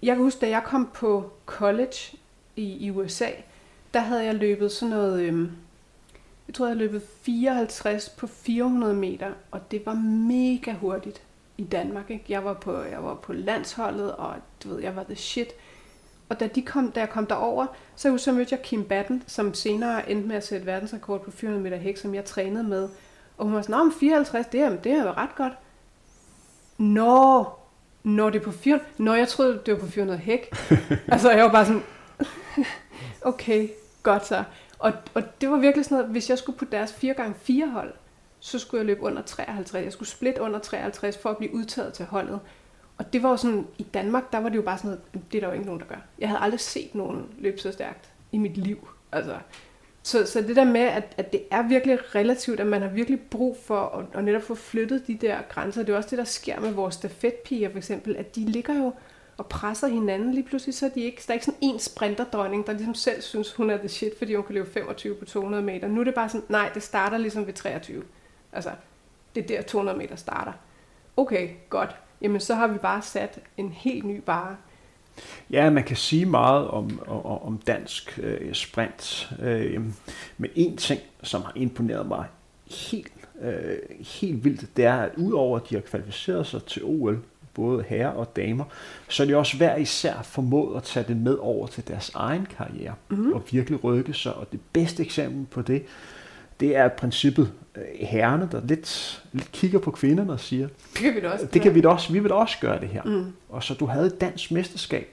jeg 0.02 0.14
kan 0.16 0.24
huske, 0.24 0.40
da 0.40 0.48
jeg 0.48 0.62
kom 0.64 0.90
på 0.94 1.30
college 1.46 2.16
i, 2.56 2.86
i 2.86 2.90
USA, 2.90 3.28
der 3.94 4.00
havde 4.00 4.24
jeg 4.24 4.34
løbet 4.34 4.72
sådan 4.72 4.90
noget, 4.90 5.22
øhm, 5.22 5.50
jeg 6.48 6.54
tror, 6.54 6.66
jeg 6.66 6.70
havde 6.76 6.86
løbet 6.86 7.02
54 7.22 8.08
på 8.08 8.26
400 8.26 8.94
meter, 8.94 9.32
og 9.50 9.70
det 9.70 9.86
var 9.86 9.94
mega 10.28 10.72
hurtigt 10.72 11.22
i 11.58 11.64
Danmark. 11.64 12.10
Ikke? 12.10 12.24
Jeg, 12.28 12.44
var 12.44 12.54
på, 12.54 12.82
jeg 12.82 13.04
var 13.04 13.14
på 13.14 13.32
landsholdet, 13.32 14.12
og 14.12 14.34
du 14.64 14.68
ved, 14.68 14.82
jeg 14.82 14.96
var 14.96 15.02
the 15.02 15.16
shit. 15.16 15.48
Og 16.28 16.40
da, 16.40 16.46
de 16.46 16.62
kom, 16.62 16.92
da 16.92 17.00
jeg 17.00 17.10
kom 17.10 17.26
derover, 17.26 17.66
så, 17.96 18.18
så 18.18 18.32
mødte 18.32 18.54
jeg 18.54 18.62
Kim 18.62 18.84
Batten, 18.84 19.22
som 19.26 19.54
senere 19.54 20.10
endte 20.10 20.28
med 20.28 20.36
at 20.36 20.46
sætte 20.46 20.66
verdensrekord 20.66 21.24
på 21.24 21.30
400 21.30 21.62
meter 21.62 21.76
hæk, 21.76 21.96
som 21.96 22.14
jeg 22.14 22.24
trænede 22.24 22.64
med. 22.64 22.88
Og 23.38 23.44
hun 23.44 23.54
var 23.54 23.62
sådan, 23.62 23.74
om 23.74 23.92
54, 24.00 24.46
det 24.46 24.60
er, 24.60 24.76
det 24.76 24.92
er 24.92 25.02
jo 25.02 25.10
ret 25.10 25.34
godt. 25.36 25.52
Nå, 26.78 27.44
når 28.02 28.30
det 28.30 28.40
er 28.40 28.44
på 28.44 28.52
400, 28.52 28.90
når 28.98 29.14
jeg 29.14 29.28
troede, 29.28 29.60
det 29.66 29.74
var 29.74 29.80
på 29.80 29.86
400 29.86 30.18
hæk. 30.18 30.56
altså, 31.12 31.30
jeg 31.30 31.44
var 31.44 31.52
bare 31.52 31.66
sådan, 31.66 31.82
okay, 33.22 33.68
godt 34.02 34.26
så. 34.26 34.44
Og, 34.78 34.92
og 35.14 35.22
det 35.40 35.50
var 35.50 35.56
virkelig 35.56 35.84
sådan 35.84 35.98
noget, 35.98 36.12
hvis 36.12 36.30
jeg 36.30 36.38
skulle 36.38 36.58
på 36.58 36.64
deres 36.64 36.92
4x4 36.92 37.70
hold, 37.70 37.92
så 38.40 38.58
skulle 38.58 38.78
jeg 38.78 38.86
løbe 38.86 39.02
under 39.02 39.22
53. 39.22 39.84
Jeg 39.84 39.92
skulle 39.92 40.08
split 40.08 40.38
under 40.38 40.58
53 40.58 41.18
for 41.18 41.30
at 41.30 41.36
blive 41.36 41.54
udtaget 41.54 41.92
til 41.92 42.04
holdet. 42.04 42.40
Og 42.98 43.12
det 43.12 43.22
var 43.22 43.30
jo 43.30 43.36
sådan, 43.36 43.66
i 43.78 43.82
Danmark, 43.82 44.32
der 44.32 44.38
var 44.38 44.48
det 44.48 44.56
jo 44.56 44.62
bare 44.62 44.78
sådan 44.78 44.88
noget, 44.90 45.32
det 45.32 45.38
er 45.38 45.40
der 45.40 45.48
jo 45.48 45.52
ikke 45.52 45.66
nogen, 45.66 45.80
der 45.80 45.86
gør. 45.86 45.96
Jeg 46.18 46.28
havde 46.28 46.40
aldrig 46.40 46.60
set 46.60 46.94
nogen 46.94 47.26
løbe 47.38 47.58
så 47.58 47.72
stærkt 47.72 48.08
i 48.32 48.38
mit 48.38 48.56
liv. 48.56 48.88
Altså, 49.12 49.38
så, 50.02 50.26
så 50.26 50.40
det 50.40 50.56
der 50.56 50.64
med, 50.64 50.80
at, 50.80 51.14
at 51.16 51.32
det 51.32 51.42
er 51.50 51.62
virkelig 51.62 52.14
relativt, 52.14 52.60
at 52.60 52.66
man 52.66 52.82
har 52.82 52.88
virkelig 52.88 53.20
brug 53.20 53.56
for 53.64 53.80
at, 53.80 54.18
at 54.18 54.24
netop 54.24 54.42
få 54.42 54.54
flyttet 54.54 55.06
de 55.06 55.14
der 55.14 55.38
grænser. 55.48 55.82
Det 55.82 55.92
er 55.92 55.96
også 55.96 56.10
det, 56.10 56.18
der 56.18 56.24
sker 56.24 56.60
med 56.60 56.72
vores 56.72 56.94
stafetpiger 56.94 57.70
for 57.70 57.78
eksempel, 57.78 58.16
at 58.16 58.36
de 58.36 58.40
ligger 58.40 58.74
jo 58.74 58.92
og 59.36 59.46
presser 59.46 59.86
hinanden. 59.86 60.34
Lige 60.34 60.44
pludselig 60.44 60.74
så 60.74 60.86
er 60.86 60.90
de 60.90 61.00
ikke, 61.00 61.22
der 61.26 61.30
er 61.30 61.34
ikke 61.34 61.44
sådan 61.44 61.60
en 61.62 61.78
sprinterdronning, 61.78 62.66
der 62.66 62.72
ligesom 62.72 62.94
selv 62.94 63.22
synes, 63.22 63.52
hun 63.52 63.70
er 63.70 63.76
the 63.76 63.88
shit, 63.88 64.18
fordi 64.18 64.34
hun 64.34 64.44
kan 64.44 64.54
løbe 64.54 64.70
25 64.70 65.14
på 65.14 65.24
200 65.24 65.62
meter. 65.62 65.88
Nu 65.88 66.00
er 66.00 66.04
det 66.04 66.14
bare 66.14 66.28
sådan, 66.28 66.46
nej, 66.48 66.70
det 66.74 66.82
starter 66.82 67.18
ligesom 67.18 67.46
ved 67.46 67.52
23. 67.52 68.02
Altså, 68.52 68.70
det 69.34 69.42
er 69.42 69.46
der 69.46 69.62
200 69.62 69.98
meter 69.98 70.16
starter. 70.16 70.52
Okay, 71.16 71.48
godt. 71.70 71.96
Jamen, 72.22 72.40
så 72.40 72.54
har 72.54 72.66
vi 72.66 72.78
bare 72.78 73.02
sat 73.02 73.38
en 73.56 73.72
helt 73.72 74.04
ny 74.04 74.22
bare. 74.26 74.56
Ja, 75.50 75.70
man 75.70 75.84
kan 75.84 75.96
sige 75.96 76.26
meget 76.26 76.68
om, 76.68 77.00
om, 77.06 77.26
om 77.26 77.58
dansk 77.58 78.18
øh, 78.22 78.54
sprint. 78.54 79.32
Øh, 79.42 79.82
men 80.38 80.50
en 80.54 80.76
ting, 80.76 81.00
som 81.22 81.42
har 81.42 81.52
imponeret 81.54 82.06
mig 82.06 82.26
helt, 82.90 83.12
øh, 83.40 83.78
helt 84.00 84.44
vildt, 84.44 84.76
det 84.76 84.84
er, 84.84 84.96
at 84.96 85.10
udover 85.16 85.58
at 85.58 85.70
de 85.70 85.74
har 85.74 85.82
kvalificeret 85.82 86.46
sig 86.46 86.64
til 86.64 86.82
OL 86.84 87.22
både 87.54 87.84
herrer 87.88 88.08
og 88.08 88.36
damer, 88.36 88.64
så 89.08 89.24
de 89.24 89.36
også 89.36 89.56
hver 89.56 89.76
især 89.76 90.22
formået 90.22 90.76
at 90.76 90.82
tage 90.82 91.06
det 91.08 91.16
med 91.16 91.36
over 91.40 91.66
til 91.66 91.88
deres 91.88 92.10
egen 92.14 92.46
karriere 92.56 92.94
mm. 93.08 93.32
og 93.32 93.42
virkelig 93.50 93.84
rykke 93.84 94.14
sig. 94.14 94.34
Og 94.34 94.46
det 94.52 94.60
bedste 94.72 95.02
eksempel 95.02 95.46
på 95.50 95.62
det, 95.62 95.82
det 96.60 96.76
er 96.76 96.88
princippet 96.88 97.52
øh, 97.76 97.82
herrene, 98.06 98.48
der 98.52 98.60
lidt, 98.66 99.22
lidt 99.32 99.52
kigger 99.52 99.78
på 99.78 99.90
kvinderne 99.90 100.32
og 100.32 100.40
siger, 100.40 100.68
det 100.92 101.02
kan 101.02 101.14
vi 101.14 101.20
da 101.20 101.28
også, 101.28 101.46
det 101.52 101.62
kan 101.62 101.74
vi 101.74 101.80
da 101.80 101.88
også, 101.88 102.12
vi 102.12 102.18
vil 102.18 102.30
da 102.30 102.34
også 102.34 102.56
gøre 102.60 102.80
det 102.80 102.88
her. 102.88 103.02
Mm. 103.02 103.32
Og 103.48 103.62
så 103.62 103.74
du 103.74 103.86
havde 103.86 104.06
et 104.06 104.20
dansk 104.20 104.50
mesterskab 104.50 105.08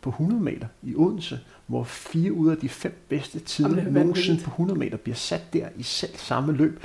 på 0.00 0.10
100 0.10 0.42
meter 0.42 0.66
i 0.82 0.94
Odense, 0.94 1.40
hvor 1.66 1.84
fire 1.84 2.32
ud 2.32 2.50
af 2.50 2.56
de 2.56 2.68
fem 2.68 3.04
bedste 3.08 3.38
tider 3.38 3.90
nogensinde 3.90 4.42
på 4.44 4.50
100 4.50 4.78
meter 4.78 4.96
bliver 4.96 5.16
sat 5.16 5.52
der 5.52 5.68
i 5.76 5.82
selv 5.82 6.16
samme 6.16 6.52
løb. 6.52 6.82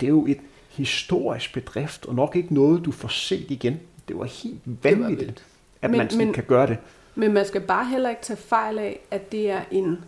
Det 0.00 0.06
er 0.06 0.10
jo 0.10 0.26
et 0.26 0.38
historisk 0.68 1.54
bedrift, 1.54 2.06
og 2.06 2.14
nok 2.14 2.36
ikke 2.36 2.54
noget, 2.54 2.84
du 2.84 2.92
får 2.92 3.08
set 3.08 3.46
igen 3.50 3.80
det 4.08 4.18
var 4.18 4.24
helt 4.24 4.60
vanvittigt, 4.64 5.44
var 5.80 5.86
at 5.86 5.90
men, 5.90 5.98
man 5.98 6.10
sådan 6.10 6.26
men, 6.26 6.34
kan 6.34 6.44
gøre 6.44 6.66
det. 6.66 6.78
Men 7.14 7.32
man 7.32 7.46
skal 7.46 7.60
bare 7.60 7.84
heller 7.84 8.10
ikke 8.10 8.22
tage 8.22 8.36
fejl 8.36 8.78
af, 8.78 9.00
at 9.10 9.32
det 9.32 9.50
er 9.50 9.62
en, 9.70 10.04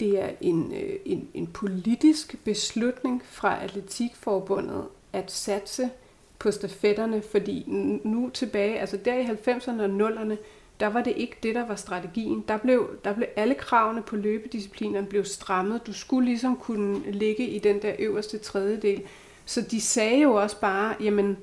det 0.00 0.22
er 0.22 0.30
en, 0.40 0.72
øh, 0.72 0.92
en, 1.04 1.28
en 1.34 1.46
politisk 1.46 2.36
beslutning 2.44 3.22
fra 3.24 3.64
Atletikforbundet 3.64 4.84
at 5.12 5.32
satse 5.32 5.90
på 6.38 6.50
stafetterne, 6.50 7.22
fordi 7.22 7.64
nu 8.04 8.30
tilbage, 8.34 8.80
altså 8.80 8.96
der 8.96 9.14
i 9.14 9.24
90'erne 9.24 9.82
og 9.82 10.10
0'erne, 10.10 10.36
der 10.80 10.86
var 10.86 11.02
det 11.02 11.12
ikke 11.16 11.36
det, 11.42 11.54
der 11.54 11.66
var 11.66 11.74
strategien. 11.74 12.44
Der 12.48 12.56
blev, 12.56 12.90
der 13.04 13.14
blev 13.14 13.28
alle 13.36 13.54
kravene 13.54 14.02
på 14.02 14.16
løbedisciplinerne 14.16 15.06
blev 15.06 15.24
strammet. 15.24 15.86
Du 15.86 15.92
skulle 15.92 16.28
ligesom 16.28 16.56
kunne 16.56 17.12
ligge 17.12 17.46
i 17.46 17.58
den 17.58 17.82
der 17.82 17.92
øverste 17.98 18.38
tredjedel. 18.38 19.02
Så 19.44 19.60
de 19.60 19.80
sagde 19.80 20.20
jo 20.20 20.34
også 20.34 20.60
bare, 20.60 20.94
jamen, 21.00 21.36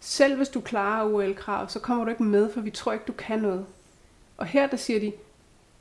selv 0.00 0.36
hvis 0.36 0.48
du 0.48 0.60
klarer 0.60 1.12
OL-krav, 1.12 1.68
så 1.68 1.78
kommer 1.78 2.04
du 2.04 2.10
ikke 2.10 2.22
med, 2.22 2.52
for 2.52 2.60
vi 2.60 2.70
tror 2.70 2.92
ikke, 2.92 3.04
du 3.08 3.12
kan 3.12 3.38
noget. 3.38 3.66
Og 4.36 4.46
her 4.46 4.66
der 4.66 4.76
siger 4.76 5.00
de, 5.00 5.12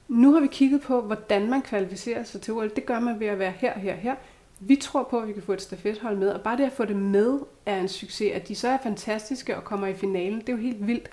nu 0.07 0.33
har 0.33 0.39
vi 0.39 0.47
kigget 0.47 0.81
på, 0.81 1.01
hvordan 1.01 1.49
man 1.49 1.61
kvalificerer 1.61 2.23
sig 2.23 2.41
til 2.41 2.53
OL. 2.53 2.71
Det 2.75 2.85
gør 2.85 2.99
man 2.99 3.19
ved 3.19 3.27
at 3.27 3.39
være 3.39 3.51
her, 3.51 3.79
her, 3.79 3.95
her. 3.95 4.15
Vi 4.59 4.75
tror 4.75 5.03
på, 5.03 5.19
at 5.19 5.27
vi 5.27 5.33
kan 5.33 5.43
få 5.43 5.53
et 5.53 5.61
stafethold 5.61 6.17
med, 6.17 6.29
og 6.29 6.41
bare 6.41 6.57
det 6.57 6.63
at 6.63 6.71
få 6.71 6.85
det 6.85 6.95
med 6.95 7.39
er 7.65 7.79
en 7.79 7.87
succes. 7.87 8.31
At 8.33 8.47
de 8.47 8.55
så 8.55 8.67
er 8.67 8.77
fantastiske 8.83 9.57
og 9.57 9.63
kommer 9.63 9.87
i 9.87 9.93
finalen, 9.93 10.39
det 10.39 10.49
er 10.49 10.53
jo 10.53 10.59
helt 10.59 10.87
vildt. 10.87 11.09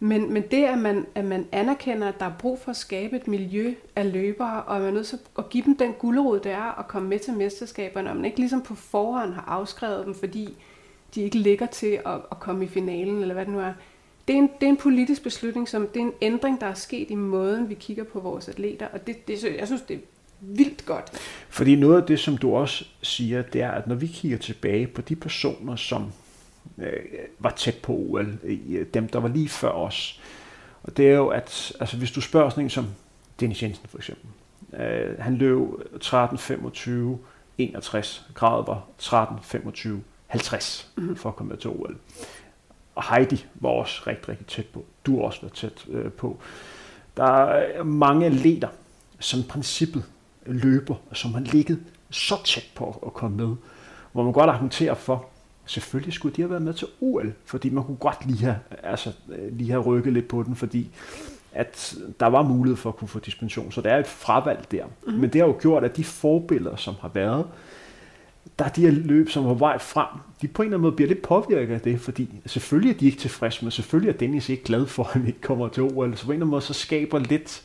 Men, 0.00 0.32
men 0.32 0.42
det, 0.42 0.64
at 0.64 0.78
man, 0.78 1.06
at 1.14 1.24
man 1.24 1.48
anerkender, 1.52 2.08
at 2.08 2.20
der 2.20 2.26
er 2.26 2.32
brug 2.38 2.58
for 2.58 2.70
at 2.70 2.76
skabe 2.76 3.16
et 3.16 3.28
miljø 3.28 3.74
af 3.96 4.12
løbere, 4.12 4.62
og 4.62 4.80
man 4.80 4.88
er 4.88 4.92
nødt 4.92 5.06
til 5.06 5.18
at 5.38 5.48
give 5.48 5.64
dem 5.64 5.76
den 5.76 5.92
gulderod, 5.92 6.40
det 6.40 6.52
er 6.52 6.78
at 6.78 6.88
komme 6.88 7.08
med 7.08 7.18
til 7.18 7.34
mesterskaberne, 7.34 8.10
og 8.10 8.16
man 8.16 8.24
ikke 8.24 8.38
ligesom 8.38 8.62
på 8.62 8.74
forhånd 8.74 9.32
har 9.32 9.44
afskrevet 9.48 10.06
dem, 10.06 10.14
fordi 10.14 10.56
de 11.14 11.22
ikke 11.22 11.38
ligger 11.38 11.66
til 11.66 12.00
at, 12.06 12.14
at 12.30 12.40
komme 12.40 12.64
i 12.64 12.68
finalen, 12.68 13.20
eller 13.20 13.34
hvad 13.34 13.44
det 13.44 13.52
nu 13.52 13.60
er. 13.60 13.72
Det 14.28 14.34
er, 14.34 14.38
en, 14.38 14.50
det 14.60 14.66
er 14.66 14.70
en 14.70 14.76
politisk 14.76 15.22
beslutning, 15.22 15.68
som 15.68 15.86
det 15.86 16.00
er 16.00 16.04
en 16.04 16.12
ændring, 16.22 16.60
der 16.60 16.66
er 16.66 16.74
sket 16.74 17.10
i 17.10 17.14
måden, 17.14 17.68
vi 17.68 17.74
kigger 17.74 18.04
på 18.04 18.20
vores 18.20 18.48
atleter, 18.48 18.86
og 18.86 19.06
det, 19.06 19.28
det, 19.28 19.44
jeg 19.58 19.66
synes, 19.66 19.82
det 19.82 19.94
er 19.94 20.00
vildt 20.40 20.86
godt. 20.86 21.10
Fordi 21.48 21.76
noget 21.76 22.00
af 22.00 22.06
det, 22.06 22.20
som 22.20 22.38
du 22.38 22.56
også 22.56 22.84
siger, 23.02 23.42
det 23.42 23.62
er, 23.62 23.70
at 23.70 23.86
når 23.86 23.94
vi 23.94 24.06
kigger 24.06 24.38
tilbage 24.38 24.86
på 24.86 25.02
de 25.02 25.16
personer, 25.16 25.76
som 25.76 26.12
øh, 26.78 26.92
var 27.38 27.50
tæt 27.50 27.78
på 27.82 27.92
OL, 27.92 28.38
øh, 28.44 28.86
dem 28.94 29.08
der 29.08 29.20
var 29.20 29.28
lige 29.28 29.48
før 29.48 29.70
os, 29.70 30.20
og 30.82 30.96
det 30.96 31.10
er 31.10 31.14
jo, 31.14 31.28
at 31.28 31.72
altså, 31.80 31.96
hvis 31.96 32.10
du 32.10 32.20
spørger 32.20 32.50
sådan 32.50 32.64
en 32.64 32.70
som 32.70 32.86
Dennis 33.40 33.62
Jensen 33.62 33.86
for 33.88 33.98
eksempel, 33.98 34.26
øh, 34.80 35.18
han 35.18 35.36
løb 35.36 35.58
13.25 36.04 36.90
61, 37.58 38.26
grader 38.34 38.64
var 38.64 38.86
13.25 39.00 39.88
50 40.34 40.92
mm-hmm. 40.96 41.16
for 41.16 41.28
at 41.28 41.36
komme 41.36 41.50
med 41.50 41.58
til 41.58 41.70
OL. 41.70 41.96
Og 42.94 43.14
Heidi 43.14 43.46
var 43.54 43.68
også 43.68 44.02
rigtig, 44.06 44.28
rigtig 44.28 44.46
tæt 44.46 44.66
på. 44.66 44.84
Du 45.06 45.16
har 45.16 45.22
også 45.22 45.40
været 45.40 45.52
tæt 45.52 45.86
øh, 45.90 46.12
på. 46.12 46.38
Der 47.16 47.24
er 47.24 47.82
mange 47.82 48.26
atleter, 48.26 48.68
som 49.18 49.40
i 49.40 49.42
princippet 49.48 50.04
løber, 50.46 50.94
som 51.12 51.34
har 51.34 51.40
ligget 51.40 51.80
så 52.10 52.34
tæt 52.44 52.70
på 52.74 53.02
at 53.06 53.14
komme 53.14 53.36
med, 53.36 53.56
hvor 54.12 54.22
man 54.22 54.32
godt 54.32 54.50
argumenterer 54.50 54.94
for, 54.94 55.26
selvfølgelig 55.66 56.12
skulle 56.12 56.36
de 56.36 56.42
have 56.42 56.50
været 56.50 56.62
med 56.62 56.74
til 56.74 56.88
OL, 57.00 57.32
fordi 57.44 57.70
man 57.70 57.84
kunne 57.84 57.96
godt 57.96 58.26
lige 58.26 58.44
have, 58.44 58.58
altså, 58.82 59.12
lige 59.52 59.70
have 59.70 59.82
rykket 59.82 60.12
lidt 60.12 60.28
på 60.28 60.42
den, 60.42 60.56
fordi 60.56 60.90
at 61.52 61.94
der 62.20 62.26
var 62.26 62.42
mulighed 62.42 62.76
for 62.76 62.88
at 62.90 62.96
kunne 62.96 63.08
få 63.08 63.18
dispensation. 63.18 63.72
Så 63.72 63.80
der 63.80 63.90
er 63.90 63.98
et 63.98 64.06
fravalg 64.06 64.66
der. 64.70 64.84
Mm-hmm. 64.84 65.20
Men 65.20 65.32
det 65.32 65.40
har 65.40 65.48
jo 65.48 65.56
gjort, 65.60 65.84
at 65.84 65.96
de 65.96 66.04
forbilleder, 66.04 66.76
som 66.76 66.94
har 67.00 67.08
været, 67.08 67.46
der 68.58 68.64
er 68.64 68.68
de 68.68 68.80
her 68.80 68.90
løb, 68.90 69.30
som 69.30 69.44
var 69.44 69.54
vej 69.54 69.78
frem, 69.78 70.06
de 70.42 70.48
på 70.48 70.62
en 70.62 70.66
eller 70.66 70.76
anden 70.76 70.82
måde 70.82 70.96
bliver 70.96 71.08
lidt 71.08 71.22
påvirket 71.22 71.74
af 71.74 71.80
det, 71.80 72.00
fordi 72.00 72.28
selvfølgelig 72.46 72.94
er 72.94 72.98
de 72.98 73.06
ikke 73.06 73.18
tilfredse, 73.18 73.64
men 73.64 73.70
selvfølgelig 73.70 74.14
er 74.14 74.18
Dennis 74.18 74.48
ikke 74.48 74.64
glad 74.64 74.86
for, 74.86 75.04
at 75.04 75.10
han 75.10 75.26
ikke 75.26 75.40
kommer 75.40 75.68
til 75.68 75.82
OL. 75.82 76.16
Så 76.16 76.24
på 76.24 76.30
en 76.30 76.34
eller 76.34 76.34
anden 76.34 76.50
måde, 76.50 76.62
så 76.62 76.72
skaber 76.72 77.18
lidt 77.18 77.62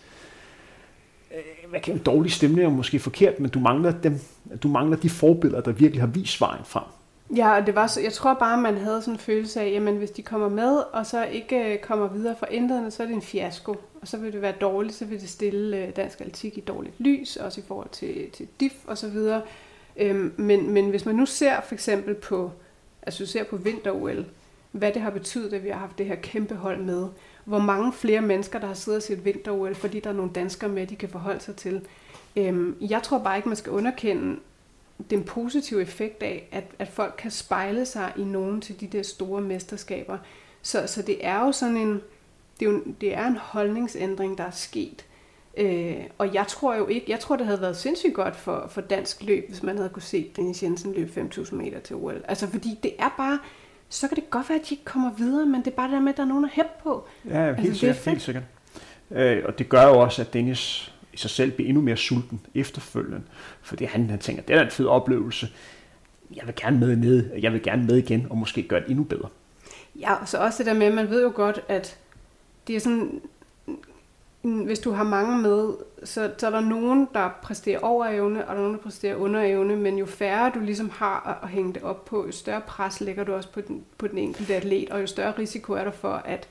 øh, 1.32 1.70
hvad 1.70 1.80
kan 1.80 1.94
en 1.94 2.00
dårlig 2.00 2.32
stemning 2.32 2.66
er 2.66 2.70
måske 2.70 3.00
forkert, 3.00 3.40
men 3.40 3.50
du 3.50 3.60
mangler, 3.60 3.92
dem, 3.92 4.20
du 4.64 4.68
mangler 4.68 4.98
de 4.98 5.10
forbilleder, 5.10 5.62
der 5.62 5.72
virkelig 5.72 6.02
har 6.02 6.08
vist 6.08 6.42
vejen 6.42 6.66
frem. 6.66 6.84
Ja, 7.36 7.60
og 7.60 7.66
det 7.66 7.76
var 7.76 7.88
så, 7.88 8.02
jeg 8.02 8.14
tror 8.14 8.34
bare, 8.34 8.62
man 8.62 8.78
havde 8.78 9.02
sådan 9.02 9.14
en 9.14 9.20
følelse 9.20 9.62
af, 9.62 9.72
jamen 9.72 9.98
hvis 9.98 10.12
de 10.12 10.22
kommer 10.22 10.50
med, 10.50 10.84
og 10.94 11.06
så 11.06 11.26
ikke 11.26 11.74
øh, 11.74 11.80
kommer 11.80 12.08
videre 12.08 12.36
fra 12.40 12.48
ændrene, 12.52 12.92
så 12.92 13.04
er 13.04 13.08
det 13.08 13.16
en 13.16 13.22
fiasko. 13.22 13.76
Og 14.02 14.08
så 14.08 14.18
vil 14.18 14.34
det 14.34 14.42
være 14.42 14.54
dårligt, 14.62 14.96
så 14.96 15.06
vil 15.06 15.22
det 15.22 15.30
stille 15.30 15.78
øh, 15.78 15.96
dansk 15.96 16.22
atletik 16.22 16.58
i 16.58 16.62
dårligt 16.62 16.96
lys, 17.00 17.36
også 17.36 17.62
i 17.62 17.64
forhold 17.68 17.90
til, 17.92 18.30
til 18.34 18.48
DIF 18.60 18.74
og 18.88 18.98
så 18.98 19.10
videre. 19.10 19.42
Øhm, 19.98 20.34
men, 20.38 20.70
men 20.70 20.90
hvis 20.90 21.06
man 21.06 21.16
nu 21.16 21.26
ser 21.26 21.62
for 21.62 21.76
eksempel 21.76 22.16
på, 22.16 22.52
altså 23.02 23.26
ser 23.26 23.44
på 23.44 23.58
vinter-OL, 23.58 24.26
hvad 24.72 24.94
det 24.94 25.02
har 25.02 25.10
betydet, 25.10 25.54
at 25.54 25.64
vi 25.64 25.70
har 25.70 25.78
haft 25.78 25.98
det 25.98 26.06
her 26.06 26.16
kæmpe 26.16 26.56
hold 26.56 26.82
med, 26.82 27.08
hvor 27.46 27.60
mange 27.60 27.94
flere 27.94 28.22
mennesker, 28.22 28.60
der 28.60 28.68
har 28.68 28.74
siddet 28.74 28.98
og 28.98 29.04
set 29.04 29.26
vinter-OL, 29.26 29.76
fordi 29.76 30.00
der 30.00 30.10
er 30.10 30.14
nogle 30.14 30.32
danskere 30.36 30.70
med, 30.70 30.88
de 30.88 30.96
kan 30.96 31.10
forholde 31.10 31.40
sig 31.40 31.56
til. 31.56 31.82
Øhm, 32.36 32.76
jeg 32.82 33.04
tror 33.04 33.18
bare 33.20 33.38
ikke, 33.38 33.50
man 33.50 33.56
skal 33.56 33.72
underkende 33.72 34.40
den 35.10 35.24
positive 35.24 35.82
effekt 35.82 36.24
af, 36.24 36.48
at, 36.52 36.64
at 36.80 36.88
folk 36.88 37.16
kan 37.18 37.32
spejle 37.32 37.86
sig 37.86 38.14
i 38.18 38.24
nogen 38.24 38.62
til 38.62 38.80
de 38.82 38.88
der 38.88 39.04
store 39.04 39.42
mesterskaber. 39.42 40.18
Så, 40.62 40.88
så 40.88 41.02
det 41.02 41.26
er 41.26 41.46
jo 41.46 41.52
sådan 41.52 41.78
en, 41.78 42.02
det 42.60 42.68
er, 42.68 42.72
jo, 42.72 42.84
det 43.02 43.16
er 43.16 43.28
en 43.28 43.38
holdningsændring, 43.38 44.38
der 44.38 44.44
er 44.44 44.52
sket. 44.52 45.06
Øh, 45.58 45.96
og 46.18 46.34
jeg 46.34 46.48
tror 46.48 46.76
jo 46.76 46.88
ikke, 46.88 47.06
jeg 47.12 47.20
tror 47.20 47.36
det 47.36 47.46
havde 47.46 47.62
været 47.62 47.78
sindssygt 47.78 48.14
godt 48.14 48.36
for, 48.36 48.68
for 48.70 48.82
dansk 48.82 49.24
løb, 49.24 49.50
hvis 49.50 49.64
man 49.64 49.78
havde 49.78 49.90
kunne 49.90 50.02
se 50.02 50.32
Dennis 50.36 50.64
Jensen 50.64 50.94
løbe 50.94 51.22
5.000 51.22 51.56
meter 51.56 51.80
til 51.80 51.96
OL. 51.96 52.24
Altså 52.28 52.48
fordi 52.48 52.80
det 52.84 52.92
er 53.00 53.14
bare, 53.18 53.40
så 53.90 54.08
kan 54.08 54.16
det 54.16 54.30
godt 54.30 54.50
være, 54.50 54.60
at 54.60 54.70
de 54.70 54.74
ikke 54.74 54.86
kommer 54.86 55.14
videre, 55.14 55.46
men 55.46 55.60
det 55.62 55.68
er 55.68 55.76
bare 55.76 55.88
det 55.88 55.94
der 55.94 56.02
med, 56.02 56.12
at 56.12 56.18
der 56.18 56.24
er 56.24 56.28
nogen 56.28 56.46
at 56.46 56.52
hæppe 56.54 56.72
på. 56.84 57.08
Ja, 57.26 57.54
helt 57.54 57.60
altså, 57.60 57.80
sikkert, 57.80 58.06
helt 58.06 58.22
sikkert. 58.22 58.44
Øh, 59.12 59.44
og 59.46 59.60
det 59.60 59.70
gør 59.70 59.84
jo 59.84 60.00
også, 60.00 60.22
at 60.22 60.34
Dennis 60.34 60.94
i 61.14 61.18
sig 61.18 61.30
selv 61.30 61.52
bliver 61.52 61.68
endnu 61.68 61.82
mere 61.84 61.98
sulten 61.98 62.42
efterfølgende, 62.56 63.22
fordi 63.62 63.86
han, 63.86 64.10
han 64.10 64.20
tænker, 64.20 64.44
det 64.44 64.56
er 64.56 64.62
en 64.62 64.72
fed 64.72 64.86
oplevelse, 64.86 65.48
jeg 66.36 66.44
vil 66.46 66.56
gerne 66.56 66.80
med 66.80 66.96
ned, 66.96 67.34
jeg 67.40 67.54
vil 67.54 67.64
gerne 67.64 67.86
med 67.86 67.98
igen, 67.98 68.28
og 68.30 68.38
måske 68.38 68.64
gøre 68.64 68.80
det 68.80 68.90
endnu 68.90 69.04
bedre. 69.04 69.30
Ja, 70.00 70.14
og 70.14 70.28
så 70.28 70.38
også 70.38 70.58
det 70.58 70.66
der 70.66 70.74
med, 70.74 70.88
at 70.88 70.94
man 70.94 71.10
ved 71.10 71.24
jo 71.24 71.32
godt, 71.36 71.62
at 71.68 71.98
det 72.68 72.76
er 72.76 72.80
sådan, 72.80 73.22
hvis 74.42 74.80
du 74.80 74.92
har 74.92 75.04
mange 75.04 75.42
med, 75.42 75.74
så, 76.04 76.32
så 76.38 76.48
er 76.48 76.52
der 76.52 76.60
nogen, 76.60 77.08
der 77.14 77.30
præsterer 77.42 77.80
over 77.80 78.06
evne, 78.06 78.48
og 78.48 78.48
der 78.48 78.54
er 78.54 78.58
nogen, 78.58 78.78
der 78.78 78.84
præsterer 78.84 79.16
under 79.16 79.44
evne, 79.44 79.76
men 79.76 79.98
jo 79.98 80.06
færre 80.06 80.52
du 80.56 80.60
ligesom 80.60 80.90
har 80.90 81.30
at, 81.30 81.48
at 81.48 81.50
hænge 81.50 81.74
det 81.74 81.84
op 81.84 82.06
på, 82.06 82.26
jo 82.26 82.32
større 82.32 82.62
pres 82.62 83.02
lægger 83.02 83.24
du 83.24 83.34
også 83.34 83.52
på 83.52 83.62
den, 83.62 83.84
på 83.98 84.08
den 84.08 84.18
enkelte 84.18 84.56
atlet, 84.56 84.90
og 84.90 85.02
jo 85.02 85.08
større 85.08 85.34
risiko 85.38 85.74
er 85.74 85.84
der 85.84 85.92
for, 85.92 86.14
at 86.14 86.48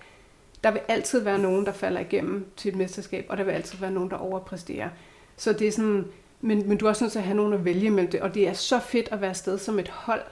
der 0.65 0.71
vil 0.71 0.81
altid 0.89 1.21
være 1.21 1.39
nogen, 1.39 1.67
der 1.67 1.73
falder 1.73 2.01
igennem 2.01 2.47
til 2.57 2.69
et 2.69 2.77
mesterskab, 2.77 3.27
og 3.29 3.37
der 3.37 3.45
vil 3.45 3.53
altid 3.53 3.79
være 3.79 3.91
nogen, 3.91 4.11
der 4.11 4.17
overpræsterer. 4.17 4.89
Så 5.37 5.53
det 5.53 5.69
er 5.69 5.73
sådan, 5.73 6.05
men, 6.41 6.69
men 6.69 6.79
du 6.79 6.85
er 6.85 6.91
også 6.91 7.05
nødt 7.05 7.13
til 7.13 7.19
at 7.19 7.25
have 7.25 7.37
nogen 7.37 7.53
at 7.53 7.65
vælge 7.65 7.87
imellem 7.87 8.11
det, 8.11 8.21
og 8.21 8.35
det 8.35 8.49
er 8.49 8.53
så 8.53 8.79
fedt 8.79 9.09
at 9.13 9.21
være 9.21 9.35
sted 9.35 9.59
som 9.59 9.79
et 9.79 9.89
hold. 9.89 10.23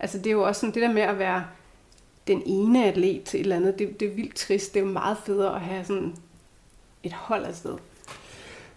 Altså 0.00 0.18
det 0.18 0.26
er 0.26 0.32
jo 0.32 0.42
også 0.42 0.60
sådan, 0.60 0.74
det 0.74 0.82
der 0.82 0.92
med 0.92 1.02
at 1.02 1.18
være 1.18 1.44
den 2.26 2.42
ene 2.46 2.84
atlet 2.84 3.22
til 3.24 3.40
et 3.40 3.44
eller 3.44 3.56
andet, 3.56 3.78
det, 3.78 4.00
det 4.00 4.08
er 4.08 4.14
vildt 4.14 4.34
trist. 4.34 4.74
Det 4.74 4.80
er 4.80 4.84
jo 4.84 4.92
meget 4.92 5.16
federe 5.26 5.54
at 5.54 5.60
have 5.60 5.84
sådan 5.84 6.14
et 7.02 7.12
hold 7.12 7.44
afsted. 7.44 7.76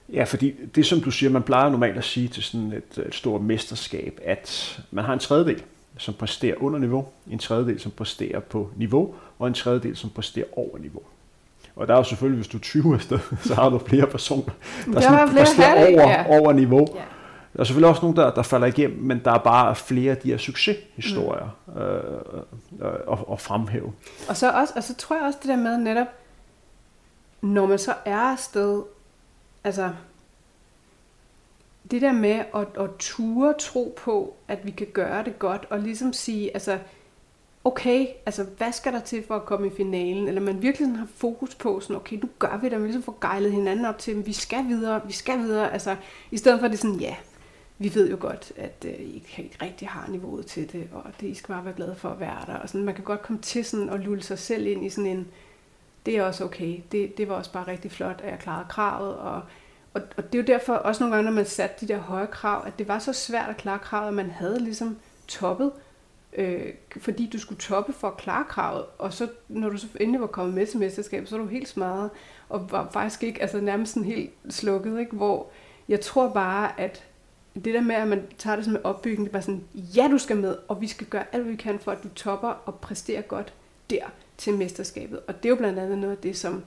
Ja, 0.09 0.23
fordi 0.23 0.55
det 0.75 0.85
som 0.85 1.01
du 1.01 1.11
siger, 1.11 1.29
man 1.29 1.43
plejer 1.43 1.69
normalt 1.69 1.97
at 1.97 2.03
sige 2.03 2.27
til 2.27 2.43
sådan 2.43 2.73
et, 2.73 3.05
et 3.07 3.15
stort 3.15 3.41
mesterskab, 3.41 4.19
at 4.23 4.79
man 4.91 5.05
har 5.05 5.13
en 5.13 5.19
tredjedel, 5.19 5.63
som 5.97 6.13
præsterer 6.13 6.55
under 6.57 6.79
niveau, 6.79 7.07
en 7.31 7.39
tredjedel, 7.39 7.79
som 7.79 7.91
præsterer 7.91 8.39
på 8.39 8.69
niveau, 8.75 9.15
og 9.39 9.47
en 9.47 9.53
tredjedel, 9.53 9.95
som 9.95 10.09
præsterer 10.09 10.45
over 10.55 10.77
niveau. 10.77 11.01
Og 11.75 11.87
der 11.87 11.93
er 11.93 11.97
jo 11.97 12.03
selvfølgelig, 12.03 12.37
hvis 12.37 12.47
du 12.47 12.57
er 12.57 12.61
20 12.61 12.93
afsted, 12.93 13.19
så 13.43 13.55
har 13.55 13.69
du 13.69 13.77
flere 13.77 14.07
personer, 14.07 14.53
der, 14.85 14.91
der 14.91 15.01
sådan 15.01 15.35
præsterer 15.35 15.95
over, 15.95 16.09
ja. 16.09 16.39
over 16.39 16.53
niveau. 16.53 16.87
Ja. 16.95 17.01
Der 17.53 17.59
er 17.59 17.63
selvfølgelig 17.63 17.89
også 17.89 18.01
nogen, 18.01 18.17
der, 18.17 18.33
der 18.33 18.43
falder 18.43 18.67
igennem, 18.67 19.01
men 19.01 19.21
der 19.25 19.31
er 19.31 19.37
bare 19.37 19.75
flere 19.75 20.11
af 20.11 20.17
de 20.17 20.29
her 20.29 20.37
succeshistorier 20.37 21.57
mm. 21.67 21.81
øh, 21.81 22.03
øh, 22.81 22.93
at, 23.11 23.17
at 23.31 23.41
fremhæve. 23.41 23.93
Og 24.29 24.37
så, 24.37 24.51
også, 24.51 24.73
og 24.75 24.83
så 24.83 24.95
tror 24.95 25.15
jeg 25.15 25.25
også 25.25 25.39
det 25.41 25.49
der 25.49 25.55
med 25.55 25.77
netop, 25.77 26.07
når 27.41 27.67
man 27.67 27.79
så 27.79 27.93
er 28.05 28.17
afsted, 28.17 28.83
altså 29.63 29.93
det 31.91 32.01
der 32.01 32.13
med 32.13 32.43
at, 32.55 32.67
at 32.83 32.89
ture 32.99 33.53
tro 33.59 33.93
på, 33.97 34.35
at 34.47 34.65
vi 34.65 34.71
kan 34.71 34.87
gøre 34.93 35.23
det 35.23 35.39
godt, 35.39 35.67
og 35.69 35.79
ligesom 35.79 36.13
sige, 36.13 36.53
altså, 36.53 36.79
okay, 37.63 38.07
altså, 38.25 38.43
hvad 38.57 38.71
skal 38.71 38.93
der 38.93 38.99
til 38.99 39.23
for 39.27 39.35
at 39.35 39.45
komme 39.45 39.67
i 39.67 39.71
finalen? 39.77 40.27
Eller 40.27 40.41
man 40.41 40.61
virkelig 40.61 40.87
sådan 40.87 40.95
har 40.95 41.07
fokus 41.15 41.55
på, 41.55 41.79
sådan, 41.79 41.95
okay, 41.95 42.15
nu 42.15 42.29
gør 42.39 42.59
vi 42.61 42.65
det, 42.65 42.73
og 42.73 42.79
vi 42.79 42.85
ligesom 42.85 43.03
får 43.03 43.17
gejlet 43.21 43.51
hinanden 43.51 43.85
op 43.85 43.97
til, 43.97 44.11
at 44.11 44.25
vi 44.25 44.33
skal 44.33 44.67
videre, 44.67 45.01
vi 45.07 45.13
skal 45.13 45.39
videre, 45.39 45.73
altså, 45.73 45.95
i 46.31 46.37
stedet 46.37 46.59
for 46.59 46.65
at 46.65 46.71
det 46.71 46.79
sådan, 46.79 46.99
ja, 46.99 47.15
vi 47.77 47.95
ved 47.95 48.09
jo 48.09 48.17
godt, 48.19 48.51
at 48.57 48.85
øh, 48.87 48.93
I 48.93 49.15
ikke 49.37 49.57
rigtig 49.61 49.87
har 49.87 50.07
niveauet 50.09 50.45
til 50.45 50.71
det, 50.71 50.89
og 50.93 51.03
det 51.21 51.27
I 51.27 51.33
skal 51.33 51.53
bare 51.53 51.65
være 51.65 51.73
glade 51.73 51.95
for 51.95 52.09
at 52.09 52.19
være 52.19 52.43
der, 52.45 52.55
og 52.55 52.69
sådan, 52.69 52.85
man 52.85 52.95
kan 52.95 53.03
godt 53.03 53.21
komme 53.21 53.41
til 53.41 53.65
sådan 53.65 53.89
at 53.89 53.99
lulle 53.99 54.23
sig 54.23 54.39
selv 54.39 54.67
ind 54.67 54.85
i 54.85 54.89
sådan 54.89 55.11
en, 55.11 55.27
det 56.05 56.17
er 56.17 56.23
også 56.23 56.43
okay, 56.43 56.79
det, 56.91 57.17
det 57.17 57.29
var 57.29 57.35
også 57.35 57.51
bare 57.51 57.67
rigtig 57.67 57.91
flot, 57.91 58.21
at 58.23 58.31
jeg 58.31 58.39
klarede 58.39 58.65
kravet, 58.69 59.15
og 59.15 59.41
og, 59.95 60.01
og 60.17 60.23
det 60.33 60.39
er 60.39 60.43
jo 60.43 60.47
derfor 60.47 60.73
også 60.73 61.03
nogle 61.03 61.15
gange, 61.15 61.29
når 61.29 61.35
man 61.35 61.45
satte 61.45 61.87
de 61.87 61.93
der 61.93 61.99
høje 61.99 62.27
krav, 62.27 62.63
at 62.67 62.79
det 62.79 62.87
var 62.87 62.99
så 62.99 63.13
svært 63.13 63.49
at 63.49 63.57
klare 63.57 63.79
kravet, 63.79 64.07
at 64.07 64.13
man 64.13 64.29
havde 64.29 64.59
ligesom 64.59 64.97
toppet, 65.27 65.71
øh, 66.33 66.73
fordi 66.97 67.29
du 67.33 67.39
skulle 67.39 67.59
toppe 67.59 67.93
for 67.93 68.07
at 68.07 68.17
klare 68.17 68.45
kravet, 68.49 68.85
og 68.97 69.13
så 69.13 69.27
når 69.47 69.69
du 69.69 69.77
så 69.77 69.87
endelig 69.99 70.21
var 70.21 70.27
kommet 70.27 70.55
med 70.55 70.67
til 70.67 70.79
mesterskabet, 70.79 71.29
så 71.29 71.37
var 71.37 71.43
du 71.43 71.49
helt 71.49 71.67
smadret, 71.67 72.09
og 72.49 72.71
var 72.71 72.89
faktisk 72.91 73.23
ikke, 73.23 73.41
altså 73.41 73.61
nærmest 73.61 73.93
sådan 73.93 74.07
helt 74.07 74.31
slukket, 74.49 74.99
ikke? 74.99 75.15
hvor 75.15 75.47
jeg 75.89 76.01
tror 76.01 76.29
bare, 76.29 76.79
at 76.79 77.03
det 77.55 77.73
der 77.73 77.81
med, 77.81 77.95
at 77.95 78.07
man 78.07 78.27
tager 78.37 78.55
det 78.55 78.65
som 78.65 78.75
en 78.75 78.85
opbygning, 78.85 79.19
det 79.19 79.27
er 79.29 79.33
bare 79.33 79.41
sådan, 79.41 79.63
ja, 79.75 80.07
du 80.11 80.17
skal 80.17 80.37
med, 80.37 80.57
og 80.67 80.81
vi 80.81 80.87
skal 80.87 81.07
gøre 81.07 81.23
alt, 81.31 81.43
hvad 81.43 81.51
vi 81.51 81.57
kan 81.57 81.79
for, 81.79 81.91
at 81.91 82.03
du 82.03 82.09
topper 82.09 82.49
og 82.65 82.75
præsterer 82.75 83.21
godt 83.21 83.53
der 83.89 84.05
til 84.37 84.53
mesterskabet. 84.53 85.19
Og 85.27 85.35
det 85.43 85.45
er 85.45 85.49
jo 85.49 85.55
blandt 85.55 85.79
andet 85.79 85.97
noget 85.97 86.15
af 86.15 86.21
det, 86.21 86.37
som 86.37 86.63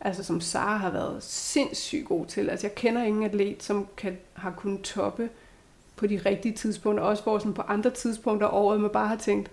altså 0.00 0.24
som 0.24 0.40
Sara 0.40 0.76
har 0.76 0.90
været 0.90 1.22
sindssygt 1.22 2.08
god 2.08 2.26
til. 2.26 2.50
Altså 2.50 2.66
jeg 2.66 2.74
kender 2.74 3.02
ingen 3.02 3.22
atlet, 3.22 3.62
som 3.62 3.88
kan, 3.96 4.18
har 4.32 4.50
kunnet 4.50 4.82
toppe 4.82 5.30
på 5.96 6.06
de 6.06 6.20
rigtige 6.26 6.54
tidspunkter, 6.54 7.04
også 7.04 7.22
hvor 7.22 7.38
sådan 7.38 7.54
på 7.54 7.62
andre 7.62 7.90
tidspunkter 7.90 8.46
over 8.46 8.64
året, 8.64 8.80
man 8.80 8.90
bare 8.90 9.08
har 9.08 9.16
tænkt, 9.16 9.50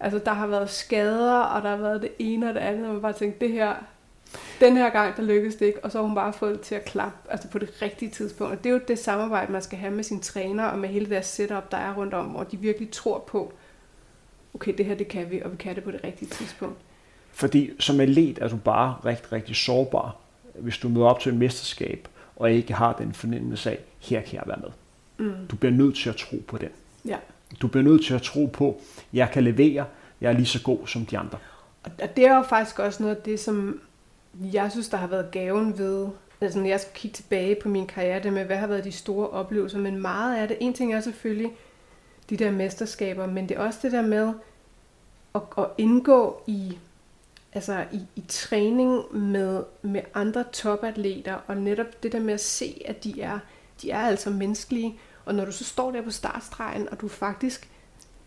altså 0.00 0.18
der 0.18 0.32
har 0.32 0.46
været 0.46 0.70
skader, 0.70 1.38
og 1.40 1.62
der 1.62 1.68
har 1.68 1.76
været 1.76 2.02
det 2.02 2.12
ene 2.18 2.48
og 2.48 2.54
det 2.54 2.60
andet, 2.60 2.86
og 2.86 2.92
man 2.92 3.02
bare 3.02 3.12
tænkt, 3.12 3.40
det 3.40 3.52
her, 3.52 3.74
den 4.60 4.76
her 4.76 4.90
gang, 4.90 5.16
der 5.16 5.22
lykkedes 5.22 5.56
det 5.56 5.66
ikke, 5.66 5.84
og 5.84 5.92
så 5.92 5.98
har 5.98 6.06
hun 6.06 6.14
bare 6.14 6.32
fået 6.32 6.52
det 6.52 6.60
til 6.60 6.74
at 6.74 6.84
klappe 6.84 7.32
altså 7.32 7.48
på 7.48 7.58
det 7.58 7.82
rigtige 7.82 8.10
tidspunkt. 8.10 8.52
Og 8.52 8.64
det 8.64 8.70
er 8.70 8.74
jo 8.74 8.80
det 8.88 8.98
samarbejde, 8.98 9.52
man 9.52 9.62
skal 9.62 9.78
have 9.78 9.92
med 9.92 10.04
sine 10.04 10.20
træner, 10.20 10.64
og 10.64 10.78
med 10.78 10.88
hele 10.88 11.10
deres 11.10 11.26
setup, 11.26 11.70
der 11.70 11.78
er 11.78 11.94
rundt 11.94 12.14
om, 12.14 12.26
hvor 12.26 12.44
de 12.44 12.56
virkelig 12.56 12.90
tror 12.90 13.18
på, 13.18 13.52
okay, 14.54 14.74
det 14.78 14.86
her, 14.86 14.94
det 14.94 15.08
kan 15.08 15.30
vi, 15.30 15.40
og 15.44 15.52
vi 15.52 15.56
kan 15.56 15.74
det 15.74 15.84
på 15.84 15.90
det 15.90 16.04
rigtige 16.04 16.28
tidspunkt. 16.28 16.76
Fordi 17.32 17.70
som 17.78 18.00
atlet 18.00 18.38
er 18.38 18.48
du 18.48 18.56
bare 18.56 18.96
rigtig, 19.04 19.32
rigtig 19.32 19.56
sårbar, 19.56 20.16
hvis 20.54 20.78
du 20.78 20.88
møder 20.88 21.06
op 21.06 21.20
til 21.20 21.32
et 21.32 21.38
mesterskab, 21.38 22.08
og 22.36 22.52
ikke 22.52 22.74
har 22.74 22.92
den 22.92 23.12
fornemmelse 23.12 23.70
af, 23.70 23.78
her 24.00 24.20
kan 24.20 24.34
jeg 24.34 24.42
være 24.46 24.60
med. 24.60 24.70
Mm. 25.26 25.46
Du 25.50 25.56
bliver 25.56 25.72
nødt 25.72 25.96
til 25.96 26.08
at 26.08 26.16
tro 26.16 26.36
på 26.46 26.58
den. 26.58 26.68
Ja. 27.04 27.16
Du 27.62 27.68
bliver 27.68 27.84
nødt 27.84 28.04
til 28.04 28.14
at 28.14 28.22
tro 28.22 28.46
på, 28.46 28.80
jeg 29.12 29.30
kan 29.32 29.44
levere, 29.44 29.86
jeg 30.20 30.28
er 30.28 30.32
lige 30.32 30.46
så 30.46 30.62
god 30.62 30.86
som 30.86 31.06
de 31.06 31.18
andre. 31.18 31.38
Og 31.84 32.16
det 32.16 32.26
er 32.26 32.36
jo 32.36 32.42
faktisk 32.42 32.78
også 32.78 33.02
noget 33.02 33.16
af 33.16 33.22
det, 33.22 33.40
som 33.40 33.80
jeg 34.52 34.70
synes, 34.70 34.88
der 34.88 34.96
har 34.96 35.06
været 35.06 35.30
gaven 35.30 35.78
ved, 35.78 36.08
altså 36.40 36.58
når 36.58 36.66
jeg 36.66 36.80
skal 36.80 36.92
kigge 36.94 37.14
tilbage 37.14 37.56
på 37.62 37.68
min 37.68 37.86
karriere, 37.86 38.22
det 38.22 38.32
med, 38.32 38.44
hvad 38.44 38.56
har 38.56 38.66
været 38.66 38.84
de 38.84 38.92
store 38.92 39.28
oplevelser, 39.28 39.78
men 39.78 40.02
meget 40.02 40.36
af 40.36 40.48
det, 40.48 40.56
en 40.60 40.72
ting 40.72 40.94
er 40.94 41.00
selvfølgelig 41.00 41.50
de 42.30 42.36
der 42.36 42.50
mesterskaber, 42.50 43.26
men 43.26 43.48
det 43.48 43.56
er 43.56 43.60
også 43.60 43.78
det 43.82 43.92
der 43.92 44.02
med 44.02 44.32
at, 45.34 45.42
at 45.58 45.66
indgå 45.78 46.42
i 46.46 46.78
altså 47.52 47.84
i, 47.92 48.00
i 48.16 48.24
træning 48.28 49.16
med, 49.16 49.62
med 49.82 50.02
andre 50.14 50.44
topatleter, 50.52 51.34
og 51.46 51.56
netop 51.56 52.02
det 52.02 52.12
der 52.12 52.20
med 52.20 52.34
at 52.34 52.40
se, 52.40 52.82
at 52.84 53.04
de 53.04 53.22
er, 53.22 53.38
de 53.82 53.90
er 53.90 54.00
altså 54.00 54.30
menneskelige, 54.30 54.98
og 55.24 55.34
når 55.34 55.44
du 55.44 55.52
så 55.52 55.64
står 55.64 55.90
der 55.90 56.02
på 56.02 56.10
startstregen, 56.10 56.88
og 56.88 57.00
du 57.00 57.08
faktisk 57.08 57.70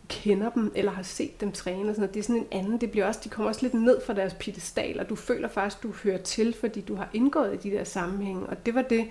kender 0.08 0.50
dem, 0.50 0.72
eller 0.76 0.92
har 0.92 1.04
set 1.04 1.42
dem 1.42 1.52
træne, 1.52 1.90
og 1.90 1.96
sådan 1.96 2.02
noget, 2.02 2.14
det 2.14 2.20
er 2.20 2.24
sådan 2.24 2.42
en 2.42 2.48
anden, 2.52 2.82
det 2.82 2.92
bliver 2.92 3.06
også, 3.06 3.20
de 3.24 3.30
kommer 3.30 3.50
også 3.50 3.62
lidt 3.62 3.74
ned 3.74 4.02
fra 4.06 4.14
deres 4.14 4.34
pedestal, 4.40 5.00
og 5.00 5.10
du 5.10 5.16
føler 5.16 5.48
faktisk, 5.48 5.84
du 5.84 5.92
hører 6.04 6.18
til, 6.18 6.56
fordi 6.60 6.82
du 6.82 6.96
har 6.96 7.10
indgået 7.14 7.54
i 7.54 7.70
de 7.70 7.76
der 7.76 7.84
sammenhænge, 7.84 8.46
og 8.46 8.66
det 8.66 8.76
var 8.76 8.82
det, 8.82 9.08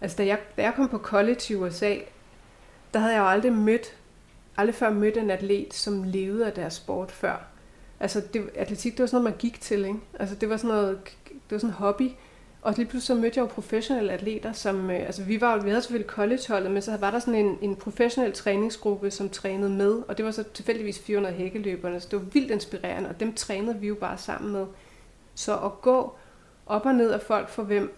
altså 0.00 0.16
da 0.16 0.26
jeg, 0.26 0.38
da 0.56 0.62
jeg 0.62 0.74
kom 0.74 0.88
på 0.88 0.98
college 0.98 1.40
i 1.50 1.54
USA, 1.54 1.96
der 2.94 3.00
havde 3.00 3.14
jeg 3.14 3.20
jo 3.20 3.28
aldrig 3.28 3.52
mødt, 3.52 3.96
aldrig 4.56 4.74
før 4.74 4.90
mødt 4.90 5.16
en 5.16 5.30
atlet, 5.30 5.74
som 5.74 6.02
levede 6.02 6.46
af 6.46 6.52
deres 6.52 6.74
sport 6.74 7.12
før. 7.12 7.46
Altså, 8.00 8.22
det, 8.32 8.50
atletik, 8.54 8.92
det 8.92 9.00
var 9.00 9.06
sådan 9.06 9.22
noget, 9.22 9.34
man 9.34 9.38
gik 9.38 9.60
til, 9.60 9.84
ikke? 9.84 9.98
Altså, 10.18 10.34
det 10.34 10.48
var 10.48 10.56
sådan 10.56 10.76
noget, 10.76 10.98
det 11.28 11.50
var 11.50 11.58
sådan 11.58 11.70
en 11.70 11.74
hobby. 11.74 12.10
Og 12.62 12.74
lige 12.76 12.86
pludselig 12.86 13.16
så 13.16 13.22
mødte 13.22 13.38
jeg 13.38 13.42
jo 13.42 13.46
professionelle 13.46 14.12
atleter, 14.12 14.52
som, 14.52 14.90
øh, 14.90 15.00
altså 15.00 15.24
vi 15.24 15.40
var 15.40 15.58
vi 15.58 15.68
havde 15.68 15.82
selvfølgelig 15.82 16.10
collegeholdet, 16.10 16.70
men 16.70 16.82
så 16.82 16.96
var 16.96 17.10
der 17.10 17.18
sådan 17.18 17.34
en, 17.34 17.58
en 17.62 17.76
professionel 17.76 18.32
træningsgruppe, 18.32 19.10
som 19.10 19.28
trænede 19.28 19.70
med, 19.70 20.02
og 20.08 20.16
det 20.16 20.24
var 20.24 20.30
så 20.30 20.42
tilfældigvis 20.42 20.98
400 20.98 21.34
hækkeløberne, 21.34 22.00
så 22.00 22.08
det 22.10 22.18
var 22.18 22.24
vildt 22.24 22.50
inspirerende, 22.50 23.08
og 23.08 23.20
dem 23.20 23.34
trænede 23.34 23.78
vi 23.78 23.88
jo 23.88 23.94
bare 23.94 24.18
sammen 24.18 24.52
med. 24.52 24.66
Så 25.34 25.58
at 25.58 25.80
gå 25.80 26.16
op 26.66 26.86
og 26.86 26.94
ned 26.94 27.10
af 27.10 27.20
folk, 27.20 27.48
for 27.48 27.62
hvem 27.62 27.94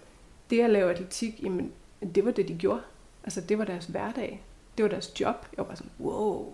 det 0.51 0.61
at 0.61 0.71
lave 0.71 0.91
atletik, 0.91 1.43
jamen, 1.43 1.73
det 2.15 2.25
var 2.25 2.31
det, 2.31 2.49
de 2.49 2.55
gjorde. 2.55 2.81
Altså, 3.25 3.41
det 3.41 3.59
var 3.59 3.65
deres 3.65 3.87
hverdag. 3.87 4.43
Det 4.77 4.83
var 4.83 4.89
deres 4.89 5.21
job. 5.21 5.35
Jeg 5.57 5.59
var 5.59 5.65
bare 5.65 5.77
sådan, 5.77 5.93
wow. 6.01 6.53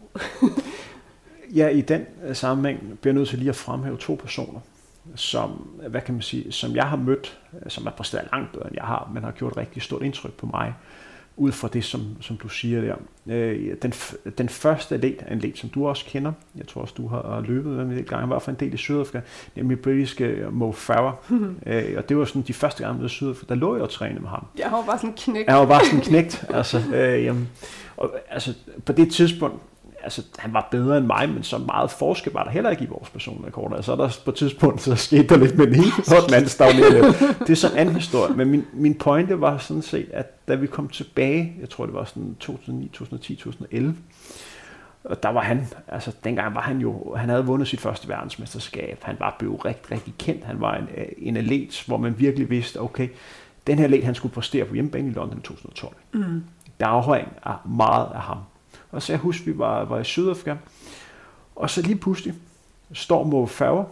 ja, 1.59 1.69
i 1.69 1.81
den 1.81 2.07
øh, 2.25 2.37
sammenhæng 2.37 2.99
bliver 3.01 3.13
jeg 3.13 3.19
nødt 3.19 3.29
til 3.29 3.39
lige 3.39 3.49
at 3.49 3.57
fremhæve 3.57 3.97
to 3.97 4.15
personer, 4.15 4.61
som, 5.15 5.81
øh, 5.83 5.91
hvad 5.91 6.01
kan 6.01 6.15
man 6.15 6.23
sige, 6.23 6.53
som 6.53 6.77
jeg 6.77 6.89
har 6.89 6.97
mødt, 6.97 7.41
øh, 7.65 7.71
som 7.71 7.87
er 7.87 7.91
præsteret 7.91 8.29
langt 8.33 8.53
bedre 8.53 8.67
end 8.67 8.77
jeg 8.77 8.85
har, 8.85 9.11
men 9.15 9.25
har 9.25 9.31
gjort 9.31 9.53
et 9.53 9.57
rigtig 9.57 9.83
stort 9.83 10.03
indtryk 10.03 10.33
på 10.33 10.47
mig, 10.47 10.75
ud 11.37 11.53
fra 11.53 11.69
det, 11.69 11.85
som, 11.85 12.01
som 12.21 12.37
du 12.37 12.49
siger 12.49 12.81
der. 12.81 12.95
Øh, 13.27 13.75
den, 13.83 13.93
den 14.39 14.49
første 14.49 14.95
atlet 14.95 15.19
en 15.31 15.37
atlet, 15.37 15.59
som 15.59 15.69
du 15.69 15.89
også 15.89 16.05
kender, 16.07 16.33
jeg 16.57 16.69
tror 16.69 16.81
også, 16.81 16.95
du 16.97 17.07
har 17.07 17.45
løbet 17.49 17.87
med 17.87 17.99
en 17.99 18.05
gang, 18.05 18.21
han 18.21 18.31
var 18.31 18.39
for 18.39 18.51
en 18.51 18.57
del 18.61 18.75
i 18.75 18.77
Sydafrika, 18.77 19.21
nemlig 19.57 19.81
britiske 19.81 20.47
Mo 20.51 20.73
Farah. 20.73 21.13
øh, 21.67 21.95
og 21.97 22.09
det 22.09 22.17
var 22.17 22.25
sådan 22.25 22.43
de 22.43 22.53
første 22.53 22.85
gange, 22.85 23.03
jeg 23.03 23.11
Sydafrika, 23.11 23.55
der 23.55 23.61
lå 23.61 23.75
jeg 23.75 23.83
og 23.83 23.91
trænede 23.91 24.21
med 24.21 24.29
ham. 24.29 24.47
Jeg 24.59 24.73
var 24.73 24.85
bare 24.85 24.99
sådan 24.99 25.15
knægt. 25.17 25.49
Jeg 25.49 25.57
var 25.57 25.67
bare 25.67 25.85
sådan 25.85 26.01
knægt. 26.01 26.45
altså, 26.49 26.83
øh, 26.95 27.25
jamen, 27.25 27.49
og, 27.97 28.11
altså, 28.31 28.55
på 28.85 28.93
det 28.93 29.13
tidspunkt, 29.13 29.63
altså, 30.03 30.23
han 30.39 30.53
var 30.53 30.69
bedre 30.71 30.99
end 30.99 31.07
mig, 31.07 31.29
men 31.29 31.43
så 31.43 31.59
meget 31.59 31.91
forskel 31.91 32.33
var 32.33 32.45
der 32.45 32.51
heller 32.51 32.71
ikke 32.71 32.85
i 32.85 32.87
vores 32.87 33.11
personrekord. 33.11 33.77
Altså, 33.77 33.97
der 33.97 34.19
på 34.25 34.31
et 34.31 34.37
tidspunkt, 34.37 34.83
så 34.83 34.95
skete 34.95 35.23
der 35.23 35.37
lidt 35.37 35.59
med 35.59 35.67
den 35.67 35.75
ene, 35.75 35.93
og 35.99 36.27
den 36.27 36.35
anden 36.35 36.49
stagnerede 36.49 37.15
Det 37.41 37.51
er 37.51 37.55
sådan 37.55 37.77
en 37.77 37.81
anden 37.81 37.95
historie. 37.95 38.35
Men 38.35 38.51
min, 38.51 38.65
min 38.73 38.95
pointe 38.95 39.41
var 39.41 39.59
sådan 39.59 39.83
set, 39.83 40.09
at 40.13 40.49
da 40.49 40.55
vi 40.55 40.67
kom 40.67 40.89
tilbage, 40.89 41.53
jeg 41.61 41.71
tror 41.71 41.87
det 41.87 41.95
var 41.95 42.05
sådan 42.05 42.37
2009, 42.41 42.89
2010, 42.89 43.35
2011, 43.35 43.97
og 45.05 45.23
der 45.23 45.29
var 45.29 45.41
han, 45.41 45.67
altså 45.89 46.13
dengang 46.25 46.55
var 46.55 46.61
han 46.61 46.79
jo, 46.79 47.15
han 47.15 47.29
havde 47.29 47.47
vundet 47.47 47.69
sit 47.69 47.81
første 47.81 48.09
verdensmesterskab, 48.09 48.99
han 49.03 49.17
var 49.19 49.37
blevet 49.39 49.65
rigtig, 49.65 49.93
rigtig 49.93 50.15
kendt, 50.19 50.45
han 50.45 50.61
var 50.61 50.75
en, 50.75 50.89
en 51.19 51.37
atlet, 51.37 51.85
hvor 51.87 51.97
man 51.97 52.15
virkelig 52.19 52.51
vidste, 52.51 52.81
okay, 52.81 53.09
den 53.67 53.79
her 53.79 53.85
atlet, 53.85 54.05
han 54.05 54.15
skulle 54.15 54.35
præstere 54.35 54.65
på 54.65 54.75
hjemmebane 54.75 55.09
i 55.09 55.13
London 55.13 55.39
i 55.39 55.43
2012. 55.43 55.97
Mm. 56.13 56.45
Der 56.81 56.87
afhæng 56.87 57.29
af 57.43 57.55
meget 57.65 58.07
af 58.15 58.21
ham. 58.21 58.39
Og 58.91 59.03
så 59.03 59.13
jeg 59.13 59.21
husker, 59.21 59.45
vi 59.45 59.59
var, 59.59 59.85
var 59.85 59.99
i 59.99 60.05
Sydafrika, 60.05 60.57
og 61.57 61.71
så 61.71 61.83
lige 61.83 61.97
pludselig 61.97 62.35
står 62.93 63.25
Mo 63.25 63.47
Færger 63.47 63.85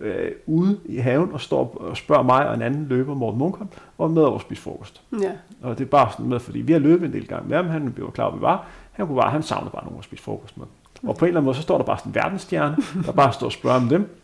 øh, 0.00 0.30
ude 0.46 0.80
i 0.84 0.96
haven 0.96 1.32
og 1.32 1.40
står 1.40 1.76
og 1.80 1.96
spørger 1.96 2.22
mig 2.22 2.48
og 2.48 2.54
en 2.54 2.62
anden 2.62 2.86
løber, 2.88 3.14
Morten 3.14 3.38
Munkholm, 3.38 3.68
om 3.98 4.10
med 4.10 4.22
over 4.22 4.34
at 4.34 4.40
spise 4.40 4.62
frokost. 4.62 5.02
Ja. 5.22 5.32
Og 5.62 5.78
det 5.78 5.84
er 5.84 5.88
bare 5.88 6.12
sådan 6.12 6.26
med, 6.26 6.40
fordi 6.40 6.60
vi 6.60 6.72
har 6.72 6.80
løbet 6.80 7.06
en 7.06 7.12
del 7.12 7.26
gange 7.26 7.48
med 7.48 7.56
ham, 7.56 7.66
han 7.66 7.94
var 7.98 8.10
klar, 8.10 8.28
hvor 8.28 8.38
vi 8.38 8.42
var. 8.42 8.66
Han, 8.92 9.06
kunne 9.06 9.20
bare, 9.20 9.30
han 9.30 9.42
savnede 9.42 9.70
bare 9.70 9.84
nogen 9.84 9.98
at 9.98 10.04
spise 10.04 10.22
frokost 10.22 10.58
med. 10.58 10.66
Og 11.02 11.16
på 11.16 11.24
en 11.24 11.28
eller 11.28 11.40
anden 11.40 11.44
måde, 11.44 11.56
så 11.56 11.62
står 11.62 11.78
der 11.78 11.84
bare 11.84 11.98
sådan 11.98 12.10
en 12.10 12.14
verdensstjerne, 12.14 12.76
der 13.06 13.12
bare 13.12 13.32
står 13.32 13.46
og 13.46 13.52
spørger 13.52 13.76
om 13.76 13.88
dem. 13.88 14.16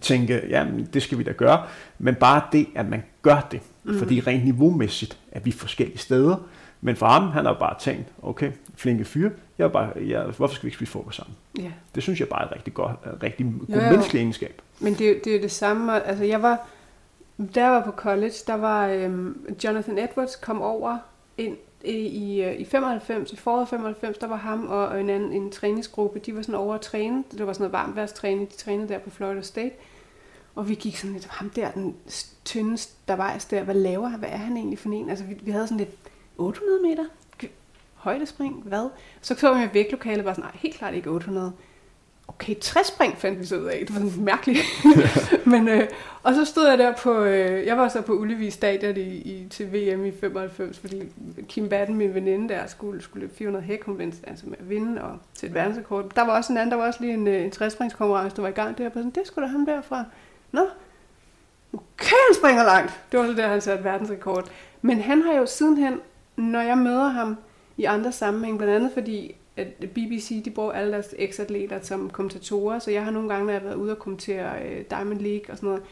Tænke, 0.00 0.42
ja, 0.48 0.66
det 0.94 1.02
skal 1.02 1.18
vi 1.18 1.22
da 1.22 1.32
gøre. 1.32 1.62
Men 1.98 2.14
bare 2.14 2.42
det, 2.52 2.66
at 2.74 2.88
man 2.88 3.02
gør 3.22 3.48
det, 3.50 3.60
mm. 3.84 3.98
fordi 3.98 4.20
rent 4.20 4.44
niveaumæssigt 4.44 5.18
er 5.32 5.40
vi 5.40 5.52
forskellige 5.52 5.98
steder. 5.98 6.36
Men 6.80 6.96
for 6.96 7.06
ham, 7.06 7.28
han 7.28 7.44
har 7.44 7.52
bare 7.52 7.74
tænkt, 7.78 8.08
okay, 8.22 8.52
flinke 8.78 9.04
fyre, 9.04 9.30
jeg 9.58 9.64
er 9.64 9.68
bare, 9.68 9.92
jeg, 9.96 10.22
hvorfor 10.22 10.54
skal 10.54 10.62
vi 10.62 10.68
ikke 10.68 10.76
spise 10.76 10.92
frokost 10.92 11.16
sammen? 11.16 11.36
Ja. 11.58 11.72
Det 11.94 12.02
synes 12.02 12.20
jeg 12.20 12.28
bare 12.28 12.42
er 12.42 12.46
et 12.46 12.54
rigtig 12.54 12.74
godt, 12.74 12.96
rigtig 13.22 13.46
god 13.46 13.76
jo, 13.76 13.82
jo. 13.82 13.90
menneskelig 13.90 14.20
egenskab. 14.20 14.62
Men 14.80 14.94
det, 14.94 15.24
det 15.24 15.32
er 15.32 15.36
jo 15.36 15.42
det 15.42 15.50
samme, 15.50 16.02
altså 16.02 16.24
jeg 16.24 16.42
var, 16.42 16.68
da 17.54 17.62
jeg 17.62 17.70
var 17.70 17.84
på 17.84 17.90
college, 17.90 18.34
der 18.46 18.54
var 18.54 18.88
øhm, 18.88 19.56
Jonathan 19.64 19.98
Edwards 19.98 20.36
kom 20.36 20.62
over 20.62 20.98
ind 21.38 21.56
i, 21.84 21.92
i, 21.92 22.42
øh, 22.42 22.60
i 22.60 22.64
95, 22.64 23.32
i 23.32 23.36
foråret 23.36 23.68
95, 23.68 24.18
der 24.18 24.26
var 24.26 24.36
ham 24.36 24.66
og 24.68 25.00
en 25.00 25.10
anden 25.10 25.32
en 25.32 25.50
træningsgruppe, 25.50 26.18
de 26.18 26.36
var 26.36 26.42
sådan 26.42 26.54
over 26.54 26.74
at 26.74 26.80
træne, 26.80 27.24
det 27.30 27.46
var 27.46 27.52
sådan 27.52 27.70
noget 27.70 27.72
varmværstræning, 27.72 28.50
de 28.50 28.56
trænede 28.56 28.88
der 28.88 28.98
på 28.98 29.10
Florida 29.10 29.42
State, 29.42 29.74
og 30.54 30.68
vi 30.68 30.74
gik 30.74 30.96
sådan 30.96 31.12
lidt, 31.12 31.26
ham 31.26 31.50
der, 31.50 31.70
den 31.70 31.96
tynde 32.44 32.78
der 33.08 33.16
var 33.16 33.46
der, 33.50 33.62
hvad 33.62 33.74
laver 33.74 34.08
han, 34.08 34.18
hvad 34.18 34.28
er 34.28 34.36
han 34.36 34.56
egentlig 34.56 34.78
for 34.78 34.88
en? 34.88 35.10
Altså 35.10 35.24
vi, 35.24 35.38
vi 35.42 35.50
havde 35.50 35.66
sådan 35.66 35.78
lidt 35.78 35.94
800 36.38 36.82
meter, 36.82 37.04
højdespring, 37.98 38.62
hvad? 38.64 38.90
Så 39.20 39.34
så 39.34 39.54
vi 39.54 39.60
med 39.60 39.68
vægtlokalet 39.72 40.24
bare 40.24 40.34
sådan, 40.34 40.50
nej, 40.50 40.58
helt 40.60 40.74
klart 40.74 40.94
ikke 40.94 41.10
800. 41.10 41.52
Okay, 42.28 42.54
60 42.60 42.86
spring 42.86 43.18
fandt 43.18 43.40
vi 43.40 43.44
så 43.44 43.56
ud 43.56 43.64
af. 43.64 43.84
Det 43.86 43.94
var 43.94 44.10
sådan 44.10 44.24
mærkeligt. 44.24 44.58
Men, 45.52 45.68
øh, 45.68 45.88
og 46.22 46.34
så 46.34 46.44
stod 46.44 46.68
jeg 46.68 46.78
der 46.78 46.92
på, 46.92 47.22
øh, 47.24 47.66
jeg 47.66 47.76
var 47.76 47.88
så 47.88 48.02
på 48.02 48.12
Ullevi 48.12 48.50
Stadion 48.50 48.96
i, 48.96 49.00
i, 49.00 49.48
til 49.50 49.72
VM 49.72 50.04
i 50.04 50.12
95, 50.20 50.78
fordi 50.78 51.02
Kim 51.48 51.68
Batten, 51.68 51.96
min 51.96 52.14
veninde 52.14 52.54
der, 52.54 52.66
skulle, 52.66 53.02
skulle 53.02 53.20
løbe 53.20 53.34
400 53.36 53.64
hæk, 53.64 53.84
hun 53.84 53.98
vendte 53.98 54.28
altså 54.28 54.46
med 54.46 54.56
at 54.58 54.68
vinde 54.68 55.02
og 55.02 55.18
til 55.34 55.48
et 55.48 55.54
verdensrekord. 55.54 56.10
Der 56.16 56.22
var 56.22 56.36
også 56.36 56.52
en 56.52 56.56
anden, 56.56 56.70
der 56.70 56.76
var 56.76 56.86
også 56.86 57.00
lige 57.00 57.14
en, 57.14 57.26
øh, 57.26 57.44
en 57.44 57.50
60 57.50 57.72
springskonkurrence, 57.72 58.36
der 58.36 58.42
var 58.42 58.48
i 58.48 58.52
gang 58.52 58.78
der, 58.78 58.88
på 58.88 58.98
sådan, 58.98 59.10
det 59.10 59.26
skulle 59.26 59.46
da 59.46 59.52
ham 59.52 59.66
derfra. 59.66 60.04
Nå, 60.52 60.60
okay, 61.72 62.16
han 62.28 62.34
springer 62.34 62.64
langt. 62.64 63.00
Det 63.12 63.20
var 63.20 63.26
så 63.26 63.32
der, 63.32 63.48
han 63.48 63.60
satte 63.60 63.84
verdensrekord. 63.84 64.50
Men 64.82 65.00
han 65.00 65.22
har 65.22 65.32
jo 65.32 65.46
sidenhen, 65.46 66.00
når 66.36 66.60
jeg 66.60 66.78
møder 66.78 67.08
ham, 67.08 67.36
i 67.78 67.84
andre 67.84 68.12
sammenhæng, 68.12 68.58
blandt 68.58 68.74
andet 68.74 68.90
fordi 68.92 69.36
at 69.56 69.66
BBC 69.94 70.44
de 70.44 70.50
bruger 70.50 70.72
alle 70.72 70.92
deres 70.92 71.14
eksatleter 71.18 71.80
som 71.82 72.10
kommentatorer, 72.10 72.78
så 72.78 72.90
jeg 72.90 73.04
har 73.04 73.10
nogle 73.10 73.28
gange, 73.28 73.46
når 73.46 73.52
jeg 73.52 73.60
har 73.60 73.66
været 73.68 73.78
ude 73.78 73.92
og 73.92 73.98
kommentere 73.98 74.62
øh, 74.62 74.84
Diamond 74.90 75.20
League 75.20 75.44
og 75.48 75.56
sådan 75.56 75.68
noget, 75.68 75.82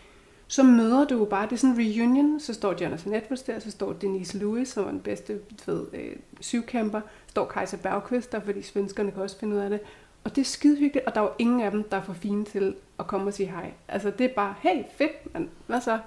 så 0.48 0.62
møder 0.62 1.04
du 1.04 1.24
bare, 1.24 1.46
det 1.46 1.52
er 1.52 1.56
sådan 1.56 1.80
en 1.80 1.96
reunion, 1.96 2.40
så 2.40 2.54
står 2.54 2.74
Jonathan 2.80 3.14
Edwards 3.14 3.42
der, 3.42 3.58
så 3.58 3.70
står 3.70 3.92
Denise 3.92 4.38
Lewis, 4.38 4.68
som 4.68 4.84
er 4.84 4.90
den 4.90 5.00
bedste 5.00 5.40
ved, 5.66 5.86
øh, 5.92 6.16
syvkæmper, 6.40 7.00
står 7.26 7.46
Kaiser 7.46 7.76
Bergqvist 7.76 8.32
der, 8.32 8.40
fordi 8.40 8.62
svenskerne 8.62 9.10
kan 9.10 9.22
også 9.22 9.38
finde 9.38 9.56
ud 9.56 9.60
af 9.60 9.70
det, 9.70 9.80
og 10.24 10.36
det 10.36 10.40
er 10.40 10.46
skide 10.46 10.76
hyggeligt, 10.76 11.06
og 11.06 11.14
der 11.14 11.20
er 11.20 11.24
jo 11.24 11.30
ingen 11.38 11.60
af 11.60 11.70
dem, 11.70 11.82
der 11.82 11.96
er 11.96 12.02
for 12.02 12.12
fine 12.12 12.44
til 12.44 12.74
at 12.98 13.06
komme 13.06 13.26
og 13.26 13.34
sige 13.34 13.50
hej. 13.50 13.72
Altså 13.88 14.10
det 14.10 14.24
er 14.24 14.34
bare, 14.34 14.54
hey, 14.60 14.82
fedt, 14.98 15.34
man. 15.34 15.50
hvad 15.66 15.80
så? 15.80 15.98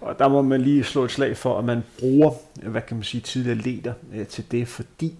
Og 0.00 0.18
der 0.18 0.28
må 0.28 0.42
man 0.42 0.60
lige 0.60 0.84
slå 0.84 1.04
et 1.04 1.10
slag 1.10 1.36
for, 1.36 1.58
at 1.58 1.64
man 1.64 1.82
bruger, 2.00 2.30
hvad 2.62 2.82
kan 2.82 2.96
man 2.96 3.04
sige, 3.04 3.20
tidligere 3.20 3.58
leder 3.58 3.92
øh, 4.14 4.26
til 4.26 4.50
det, 4.50 4.68
fordi 4.68 5.14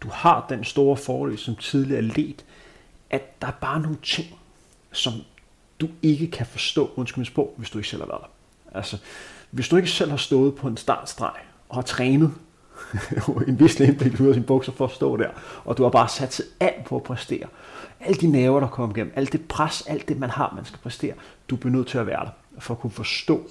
du 0.00 0.08
har 0.12 0.46
den 0.48 0.64
store 0.64 0.96
fordel 0.96 1.38
som 1.38 1.56
tidligere 1.56 1.98
atlet, 1.98 2.44
at 3.10 3.42
der 3.42 3.48
er 3.48 3.52
bare 3.60 3.80
nogle 3.80 3.96
ting, 4.02 4.26
som 4.92 5.12
du 5.80 5.88
ikke 6.02 6.30
kan 6.30 6.46
forstå, 6.46 6.90
undskyld 6.96 7.24
mig 7.24 7.34
på, 7.34 7.54
hvis 7.56 7.70
du 7.70 7.78
ikke 7.78 7.88
selv 7.88 8.02
har 8.02 8.08
været 8.08 8.20
der. 8.20 8.78
Altså, 8.78 8.98
hvis 9.50 9.68
du 9.68 9.76
ikke 9.76 9.90
selv 9.90 10.10
har 10.10 10.16
stået 10.16 10.54
på 10.54 10.68
en 10.68 10.76
startstreg 10.76 11.34
og 11.68 11.76
har 11.76 11.82
trænet 11.82 12.34
en 13.48 13.60
vis 13.60 13.80
indblik 13.80 14.20
ud 14.20 14.28
af 14.28 14.34
sin 14.34 14.44
bukser 14.44 14.72
for 14.72 14.84
at 14.84 14.90
stå 14.90 15.16
der, 15.16 15.28
og 15.64 15.78
du 15.78 15.82
har 15.82 15.90
bare 15.90 16.08
sat 16.08 16.34
sig 16.34 16.44
alt 16.60 16.84
på 16.84 16.96
at 16.96 17.02
præstere. 17.02 17.46
Alle 18.00 18.20
de 18.20 18.26
nerver, 18.26 18.60
der 18.60 18.66
kommer 18.66 18.96
igennem, 18.96 19.12
alt 19.16 19.32
det 19.32 19.48
pres, 19.48 19.82
alt 19.86 20.08
det, 20.08 20.18
man 20.18 20.30
har, 20.30 20.52
man 20.56 20.64
skal 20.64 20.78
præstere, 20.78 21.14
du 21.50 21.56
bliver 21.56 21.72
nødt 21.72 21.86
til 21.86 21.98
at 21.98 22.06
være 22.06 22.24
der, 22.24 22.30
for 22.58 22.74
at 22.74 22.80
kunne 22.80 22.90
forstå, 22.90 23.50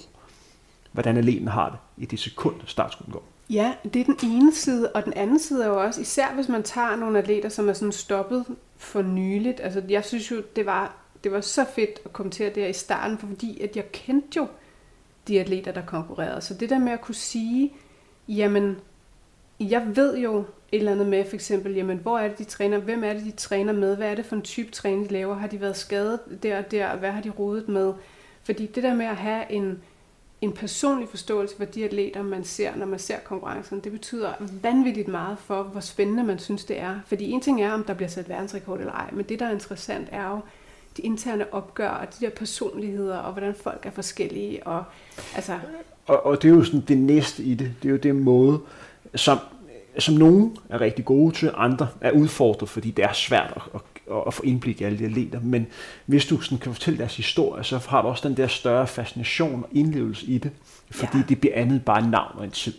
hvordan 0.94 1.16
atleten 1.16 1.48
har 1.48 1.70
det 1.70 1.78
i 2.02 2.06
det 2.06 2.18
sekund, 2.18 2.54
startskuden 2.66 3.12
går. 3.12 3.22
Ja, 3.50 3.74
det 3.84 4.00
er 4.00 4.04
den 4.04 4.18
ene 4.22 4.54
side, 4.54 4.92
og 4.92 5.04
den 5.04 5.12
anden 5.12 5.38
side 5.38 5.64
er 5.64 5.68
jo 5.68 5.82
også, 5.82 6.00
især 6.00 6.34
hvis 6.34 6.48
man 6.48 6.62
tager 6.62 6.96
nogle 6.96 7.18
atleter, 7.18 7.48
som 7.48 7.68
er 7.68 7.72
sådan 7.72 7.92
stoppet 7.92 8.44
for 8.76 9.02
nyligt. 9.02 9.60
Altså, 9.60 9.82
jeg 9.88 10.04
synes 10.04 10.30
jo, 10.30 10.42
det 10.56 10.66
var, 10.66 10.96
det 11.24 11.32
var 11.32 11.40
så 11.40 11.64
fedt 11.74 12.00
at 12.04 12.12
kommentere 12.12 12.48
det 12.48 12.62
her 12.62 12.70
i 12.70 12.72
starten, 12.72 13.18
fordi 13.18 13.60
at 13.60 13.76
jeg 13.76 13.92
kendte 13.92 14.36
jo 14.36 14.46
de 15.28 15.40
atleter, 15.40 15.72
der 15.72 15.82
konkurrerede. 15.86 16.40
Så 16.40 16.54
det 16.54 16.70
der 16.70 16.78
med 16.78 16.92
at 16.92 17.00
kunne 17.00 17.14
sige, 17.14 17.72
jamen, 18.28 18.76
jeg 19.60 19.96
ved 19.96 20.18
jo 20.18 20.38
et 20.38 20.78
eller 20.78 20.92
andet 20.92 21.06
med, 21.06 21.24
for 21.24 21.34
eksempel, 21.34 21.74
jamen, 21.74 21.98
hvor 21.98 22.18
er 22.18 22.28
det, 22.28 22.38
de 22.38 22.44
træner, 22.44 22.78
hvem 22.78 23.04
er 23.04 23.12
det, 23.12 23.24
de 23.24 23.30
træner 23.30 23.72
med, 23.72 23.96
hvad 23.96 24.10
er 24.10 24.14
det 24.14 24.26
for 24.26 24.36
en 24.36 24.42
type 24.42 24.70
træning, 24.70 25.08
de 25.08 25.12
laver, 25.12 25.34
har 25.34 25.46
de 25.46 25.60
været 25.60 25.76
skadet 25.76 26.20
der 26.42 26.58
og 26.58 26.70
der, 26.70 26.96
hvad 26.96 27.10
har 27.10 27.22
de 27.22 27.30
rodet 27.30 27.68
med? 27.68 27.92
Fordi 28.42 28.66
det 28.66 28.82
der 28.82 28.94
med 28.94 29.06
at 29.06 29.16
have 29.16 29.52
en, 29.52 29.82
en 30.44 30.52
personlig 30.52 31.08
forståelse 31.08 31.56
for 31.56 31.64
de 31.64 31.84
atleter, 31.84 32.22
man 32.22 32.44
ser, 32.44 32.76
når 32.76 32.86
man 32.86 32.98
ser 32.98 33.16
konkurrencen, 33.24 33.80
det 33.80 33.92
betyder 33.92 34.32
vanvittigt 34.62 35.08
meget 35.08 35.38
for, 35.38 35.62
hvor 35.62 35.80
spændende 35.80 36.24
man 36.24 36.38
synes, 36.38 36.64
det 36.64 36.80
er. 36.80 37.00
Fordi 37.06 37.30
en 37.30 37.40
ting 37.40 37.62
er, 37.62 37.72
om 37.72 37.84
der 37.84 37.94
bliver 37.94 38.08
sat 38.08 38.28
verdensrekord 38.28 38.78
eller 38.78 38.92
ej, 38.92 39.10
men 39.12 39.24
det, 39.24 39.38
der 39.38 39.46
er 39.46 39.52
interessant, 39.52 40.08
er 40.12 40.30
jo 40.30 40.40
de 40.96 41.02
interne 41.02 41.54
opgør, 41.54 41.88
og 41.88 42.06
de 42.20 42.24
der 42.26 42.30
personligheder, 42.30 43.16
og 43.16 43.32
hvordan 43.32 43.54
folk 43.54 43.86
er 43.86 43.90
forskellige. 43.90 44.66
Og, 44.66 44.84
altså... 45.34 45.58
og, 46.06 46.26
og 46.26 46.42
det 46.42 46.50
er 46.50 46.54
jo 46.54 46.64
sådan 46.64 46.84
det 46.88 46.98
næste 46.98 47.42
i 47.42 47.54
det. 47.54 47.72
Det 47.82 47.88
er 47.88 47.92
jo 47.92 47.98
det 47.98 48.16
måde, 48.16 48.60
som, 49.14 49.38
som 49.98 50.14
nogen 50.14 50.56
er 50.68 50.80
rigtig 50.80 51.04
gode 51.04 51.34
til, 51.34 51.50
andre 51.54 51.88
er 52.00 52.10
udfordret, 52.10 52.68
fordi 52.68 52.90
det 52.90 53.04
er 53.04 53.12
svært 53.12 53.52
at, 53.56 53.62
at 53.74 53.80
at 54.26 54.34
få 54.34 54.42
indblik 54.42 54.80
i 54.80 54.84
alle 54.84 54.98
de 54.98 55.04
atleter. 55.04 55.40
Men 55.40 55.66
hvis 56.06 56.26
du 56.26 56.40
sådan 56.40 56.58
kan 56.58 56.72
fortælle 56.72 56.98
deres 56.98 57.16
historie, 57.16 57.64
så 57.64 57.78
har 57.88 58.02
du 58.02 58.08
også 58.08 58.28
den 58.28 58.36
der 58.36 58.46
større 58.46 58.86
fascination 58.86 59.62
og 59.62 59.68
indlevelse 59.72 60.26
i 60.26 60.38
det, 60.38 60.50
fordi 60.90 61.18
ja. 61.18 61.24
det 61.28 61.40
bliver 61.40 61.54
andet 61.56 61.84
bare 61.84 62.10
navn 62.10 62.38
og 62.38 62.44
en 62.44 62.50
tid. 62.50 62.74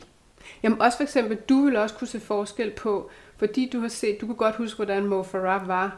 Jamen 0.64 0.82
også 0.82 0.98
for 0.98 1.04
eksempel, 1.04 1.38
du 1.38 1.66
vil 1.66 1.76
også 1.76 1.96
kunne 1.96 2.08
se 2.08 2.20
forskel 2.20 2.72
på, 2.72 3.10
fordi 3.38 3.70
du 3.74 3.80
har 3.80 3.88
set, 3.88 4.22
du 4.22 4.26
kan 4.26 4.36
godt 4.36 4.56
huske, 4.56 4.76
hvordan 4.76 5.06
Mo 5.06 5.24
Farah 5.24 5.68
var 5.68 5.98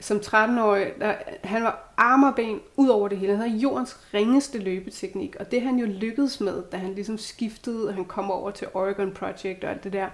som 0.00 0.16
13-årig. 0.16 0.92
Der, 1.00 1.14
han 1.44 1.62
var 1.62 1.92
arm 1.96 2.22
og 2.22 2.34
ben 2.34 2.60
ud 2.76 2.88
over 2.88 3.08
det 3.08 3.18
hele. 3.18 3.32
Han 3.32 3.40
havde 3.40 3.60
jordens 3.60 3.96
ringeste 4.14 4.58
løbeteknik, 4.58 5.36
og 5.40 5.50
det 5.50 5.62
han 5.62 5.78
jo 5.78 5.86
lykkedes 5.86 6.40
med, 6.40 6.62
da 6.72 6.76
han 6.76 6.94
ligesom 6.94 7.18
skiftede, 7.18 7.88
og 7.88 7.94
han 7.94 8.04
kom 8.04 8.30
over 8.30 8.50
til 8.50 8.68
Oregon 8.74 9.12
Project 9.12 9.64
og 9.64 9.70
alt 9.70 9.84
det 9.84 9.92
der, 9.92 10.06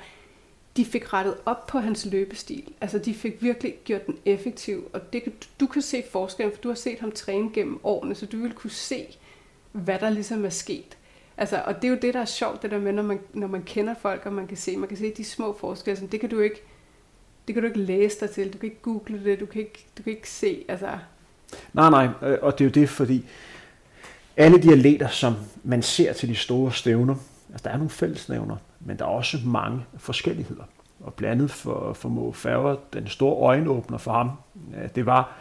de 0.78 0.84
fik 0.84 1.12
rettet 1.12 1.34
op 1.46 1.66
på 1.66 1.78
hans 1.78 2.04
løbestil. 2.04 2.64
Altså 2.80 2.98
de 2.98 3.14
fik 3.14 3.42
virkelig 3.42 3.74
gjort 3.84 4.06
den 4.06 4.18
effektiv, 4.24 4.90
og 4.92 5.12
det, 5.12 5.22
du 5.60 5.66
kan 5.66 5.82
se 5.82 6.04
forskellen, 6.10 6.54
for 6.54 6.62
du 6.62 6.68
har 6.68 6.74
set 6.74 6.98
ham 6.98 7.12
træne 7.12 7.50
gennem 7.52 7.80
årene, 7.84 8.14
så 8.14 8.26
du 8.26 8.36
vil 8.36 8.52
kunne 8.52 8.70
se, 8.70 9.06
hvad 9.72 9.98
der 9.98 10.10
ligesom 10.10 10.44
er 10.44 10.50
sket. 10.50 10.96
Altså, 11.36 11.62
og 11.66 11.76
det 11.76 11.84
er 11.84 11.88
jo 11.88 11.98
det, 12.02 12.14
der 12.14 12.20
er 12.20 12.24
sjovt, 12.24 12.62
det 12.62 12.70
der 12.70 12.78
med, 12.78 12.92
når 12.92 13.02
man, 13.02 13.20
når 13.32 13.46
man 13.46 13.62
kender 13.62 13.94
folk, 14.02 14.26
og 14.26 14.32
man 14.32 14.46
kan 14.46 14.56
se, 14.56 14.76
man 14.76 14.88
kan 14.88 14.98
se 14.98 15.12
de 15.16 15.24
små 15.24 15.56
forskelle, 15.60 16.08
det 16.12 16.20
kan 16.20 16.30
du 16.30 16.40
ikke, 16.40 16.62
det 17.46 17.54
kan 17.54 17.62
du 17.62 17.66
ikke 17.66 17.80
læse 17.80 18.20
dig 18.20 18.30
til, 18.30 18.52
du 18.52 18.58
kan 18.58 18.68
ikke 18.68 18.82
google 18.82 19.24
det, 19.24 19.40
du 19.40 19.46
kan 19.46 19.60
ikke, 19.60 19.86
du 19.98 20.02
kan 20.02 20.12
ikke 20.12 20.30
se, 20.30 20.64
altså... 20.68 20.98
Nej, 21.72 21.90
nej, 21.90 22.08
øh, 22.22 22.38
og 22.42 22.58
det 22.58 22.64
er 22.64 22.68
jo 22.68 22.72
det, 22.72 22.88
fordi 22.88 23.24
alle 24.36 24.62
de 24.62 24.72
atleter, 24.72 25.08
som 25.08 25.34
man 25.64 25.82
ser 25.82 26.12
til 26.12 26.28
de 26.28 26.34
store 26.34 26.72
stævner, 26.72 27.14
altså 27.50 27.64
der 27.64 27.70
er 27.70 27.76
nogle 27.76 27.90
fællesnævner, 27.90 28.56
men 28.80 28.98
der 28.98 29.04
er 29.04 29.08
også 29.08 29.38
mange 29.44 29.84
forskelligheder. 29.96 30.64
Og 31.00 31.14
blandt 31.14 31.32
andet 31.32 31.50
for, 31.50 31.92
for 31.92 32.08
Mo 32.08 32.32
Farah, 32.32 32.76
den 32.92 33.08
store 33.08 33.36
øjenåbner 33.36 33.98
for 33.98 34.12
ham, 34.12 34.30
det 34.94 35.06
var 35.06 35.32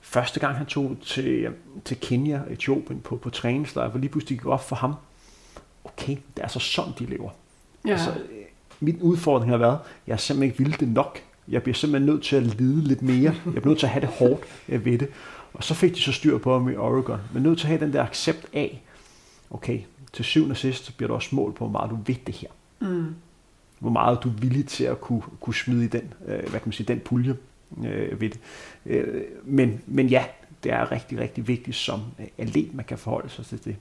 første 0.00 0.40
gang 0.40 0.56
han 0.56 0.66
tog 0.66 0.96
til, 1.02 1.48
til 1.84 2.00
Kenya, 2.00 2.40
Etiopien 2.50 3.00
på, 3.00 3.16
på 3.16 3.30
træningslejr, 3.30 3.88
hvor 3.88 4.00
lige 4.00 4.10
pludselig 4.10 4.38
gik 4.38 4.46
op 4.46 4.68
for 4.68 4.76
ham, 4.76 4.94
okay, 5.84 6.12
det 6.12 6.38
er 6.38 6.42
altså 6.42 6.58
sådan, 6.58 6.92
de 6.98 7.06
lever. 7.06 7.30
Ja. 7.86 7.90
Altså, 7.90 8.14
min 8.80 9.02
udfordring 9.02 9.50
har 9.50 9.58
været, 9.58 9.78
jeg 10.06 10.12
er 10.12 10.16
simpelthen 10.16 10.50
ikke 10.50 10.64
vildt 10.64 10.80
det 10.80 10.88
nok. 10.88 11.18
Jeg 11.48 11.62
bliver 11.62 11.74
simpelthen 11.74 12.06
nødt 12.06 12.22
til 12.22 12.36
at 12.36 12.42
lide 12.42 12.80
lidt 12.80 13.02
mere. 13.02 13.34
Jeg 13.44 13.52
bliver 13.52 13.66
nødt 13.66 13.78
til 13.78 13.86
at 13.86 13.92
have 13.92 14.00
det 14.00 14.08
hårdt 14.08 14.40
ved 14.68 14.98
det. 14.98 15.08
Og 15.54 15.64
så 15.64 15.74
fik 15.74 15.94
de 15.94 16.00
så 16.00 16.12
styr 16.12 16.38
på 16.38 16.52
ham 16.52 16.68
i 16.68 16.76
Oregon. 16.76 17.20
Men 17.34 17.42
nødt 17.42 17.58
til 17.58 17.66
at 17.66 17.68
have 17.68 17.80
den 17.80 17.92
der 17.92 18.02
accept 18.02 18.46
af, 18.52 18.82
okay, 19.50 19.80
til 20.12 20.24
syvende 20.24 20.52
og 20.52 20.56
sidst 20.56 20.96
bliver 20.96 21.08
der 21.08 21.14
også 21.14 21.34
mål 21.34 21.52
på, 21.52 21.68
hvor 21.68 21.72
meget 21.78 21.90
du 21.90 21.98
ved 22.06 22.14
det 22.26 22.34
her. 22.34 22.48
Mm. 22.80 23.14
Hvor 23.78 23.90
meget 23.90 24.18
du 24.22 24.28
er 24.28 24.32
villig 24.32 24.66
til 24.66 24.84
at 24.84 25.00
kunne, 25.00 25.22
kunne 25.40 25.54
smide 25.54 25.84
i 25.84 25.88
den, 25.88 26.14
øh, 26.26 26.38
hvad 26.38 26.50
kan 26.50 26.62
man 26.64 26.72
sige, 26.72 26.86
den 26.86 27.00
pulje 27.00 27.36
øh, 27.84 28.20
ved 28.20 28.30
det. 28.30 28.40
Øh, 28.86 29.24
men, 29.44 29.82
men 29.86 30.06
ja, 30.06 30.24
det 30.64 30.72
er 30.72 30.92
rigtig, 30.92 31.18
rigtig 31.18 31.48
vigtigt 31.48 31.76
som 31.76 32.02
atlet, 32.38 32.74
man 32.74 32.84
kan 32.84 32.98
forholde 32.98 33.28
sig 33.28 33.46
til 33.46 33.64
det. 33.64 33.76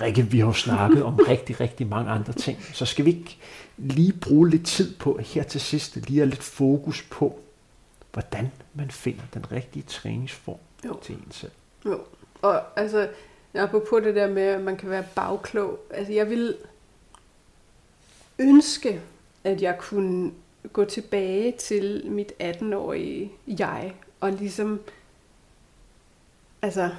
Rikke, 0.00 0.22
vi 0.22 0.38
har 0.38 0.46
jo 0.46 0.52
snakket 0.52 1.02
om 1.02 1.14
rigtig, 1.28 1.60
rigtig 1.60 1.86
mange 1.86 2.10
andre 2.10 2.32
ting, 2.32 2.62
så 2.72 2.86
skal 2.86 3.04
vi 3.04 3.10
ikke 3.10 3.36
lige 3.76 4.12
bruge 4.12 4.50
lidt 4.50 4.66
tid 4.66 4.94
på 4.94 5.20
her 5.24 5.42
til 5.42 5.60
sidst, 5.60 5.96
lige 5.96 6.22
at 6.22 6.28
lidt 6.28 6.42
fokus 6.42 7.02
på, 7.02 7.40
hvordan 8.12 8.50
man 8.74 8.90
finder 8.90 9.22
den 9.34 9.52
rigtige 9.52 9.82
træningsform 9.82 10.58
jo. 10.84 10.98
til 11.02 11.14
en 11.14 11.30
selv. 11.30 11.52
Jo, 11.86 12.00
og 12.42 12.62
altså, 12.76 13.08
på 13.88 14.00
det 14.00 14.14
der 14.14 14.28
med, 14.28 14.42
at 14.42 14.60
man 14.60 14.76
kan 14.76 14.90
være 14.90 15.04
bagklog, 15.14 15.78
altså 15.90 16.12
jeg 16.12 16.30
vil 16.30 16.56
ønske, 18.38 19.00
at 19.44 19.62
jeg 19.62 19.78
kunne 19.78 20.32
gå 20.72 20.84
tilbage 20.84 21.52
til 21.52 22.02
mit 22.06 22.32
18-årige 22.42 23.32
jeg, 23.46 23.94
og 24.20 24.32
ligesom, 24.32 24.80
altså, 26.62 26.90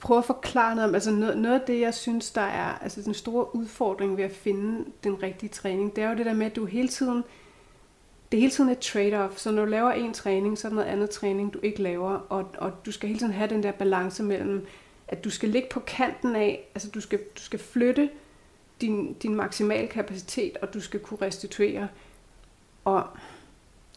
prøve 0.00 0.18
at 0.18 0.24
forklare 0.24 0.74
noget 0.74 0.88
om, 0.88 0.94
altså 0.94 1.10
noget, 1.10 1.38
noget 1.38 1.60
af 1.60 1.66
det, 1.66 1.80
jeg 1.80 1.94
synes, 1.94 2.30
der 2.30 2.40
er 2.40 2.78
altså 2.78 3.02
den 3.02 3.14
store 3.14 3.54
udfordring 3.54 4.16
ved 4.16 4.24
at 4.24 4.32
finde 4.32 4.84
den 5.04 5.22
rigtige 5.22 5.50
træning, 5.50 5.96
det 5.96 6.04
er 6.04 6.10
jo 6.10 6.16
det 6.16 6.26
der 6.26 6.34
med, 6.34 6.46
at 6.46 6.56
du 6.56 6.64
hele 6.64 6.88
tiden, 6.88 7.24
det 8.32 8.38
er 8.38 8.40
hele 8.40 8.52
tiden 8.52 8.70
et 8.70 8.78
trade-off, 8.78 9.38
så 9.38 9.50
når 9.50 9.64
du 9.64 9.70
laver 9.70 9.90
en 9.90 10.12
træning, 10.12 10.58
så 10.58 10.68
er 10.68 10.70
der 10.70 10.76
noget 10.76 10.88
andet 10.88 11.10
træning, 11.10 11.52
du 11.52 11.58
ikke 11.62 11.82
laver, 11.82 12.10
og, 12.28 12.50
og 12.58 12.72
du 12.86 12.92
skal 12.92 13.08
hele 13.08 13.20
tiden 13.20 13.32
have 13.32 13.50
den 13.50 13.62
der 13.62 13.72
balance 13.72 14.22
mellem, 14.22 14.66
at 15.08 15.24
du 15.24 15.30
skal 15.30 15.48
ligge 15.48 15.68
på 15.70 15.80
kanten 15.80 16.36
af, 16.36 16.68
altså 16.74 16.90
du 16.90 17.00
skal, 17.00 17.18
du 17.18 17.42
skal 17.42 17.58
flytte 17.58 18.10
din, 18.80 19.12
din 19.12 19.34
maksimal 19.34 19.88
kapacitet, 19.88 20.56
og 20.56 20.74
du 20.74 20.80
skal 20.80 21.00
kunne 21.00 21.18
restituere. 21.22 21.88
Og 22.84 23.06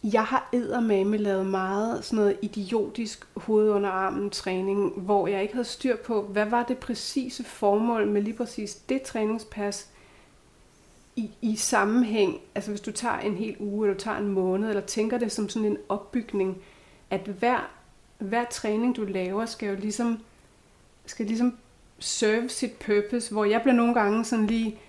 jeg 0.03 0.23
har 0.23 0.49
eddermame 0.53 1.17
lavet 1.17 1.45
meget 1.45 2.05
sådan 2.05 2.19
noget 2.19 2.37
idiotisk 2.41 3.27
hoved 3.35 3.69
under 3.69 3.89
armen 3.89 4.29
træning, 4.29 4.89
hvor 4.89 5.27
jeg 5.27 5.41
ikke 5.41 5.53
havde 5.53 5.67
styr 5.67 5.95
på, 5.95 6.21
hvad 6.21 6.45
var 6.45 6.63
det 6.63 6.77
præcise 6.77 7.43
formål 7.43 8.07
med 8.07 8.21
lige 8.21 8.37
præcis 8.37 8.75
det 8.75 9.01
træningspas 9.01 9.89
i, 11.15 11.31
i 11.41 11.55
sammenhæng. 11.55 12.41
Altså 12.55 12.71
hvis 12.71 12.81
du 12.81 12.91
tager 12.91 13.19
en 13.19 13.35
hel 13.35 13.55
uge, 13.59 13.87
eller 13.87 13.97
du 13.97 14.03
tager 14.03 14.17
en 14.17 14.27
måned, 14.27 14.69
eller 14.69 14.81
tænker 14.81 15.17
det 15.17 15.31
som 15.31 15.49
sådan 15.49 15.67
en 15.67 15.77
opbygning, 15.89 16.57
at 17.09 17.21
hver, 17.21 17.69
hver 18.17 18.45
træning 18.45 18.95
du 18.95 19.05
laver, 19.05 19.45
skal 19.45 19.69
jo 19.69 19.75
ligesom, 19.75 20.19
skal 21.11 21.25
ligesom 21.25 21.57
serve 21.99 22.49
sit 22.49 22.71
purpose, 22.71 23.31
hvor 23.31 23.45
jeg 23.45 23.61
bliver 23.61 23.75
nogle 23.75 23.93
gange 23.93 24.25
sådan 24.25 24.47
lige, 24.47 24.79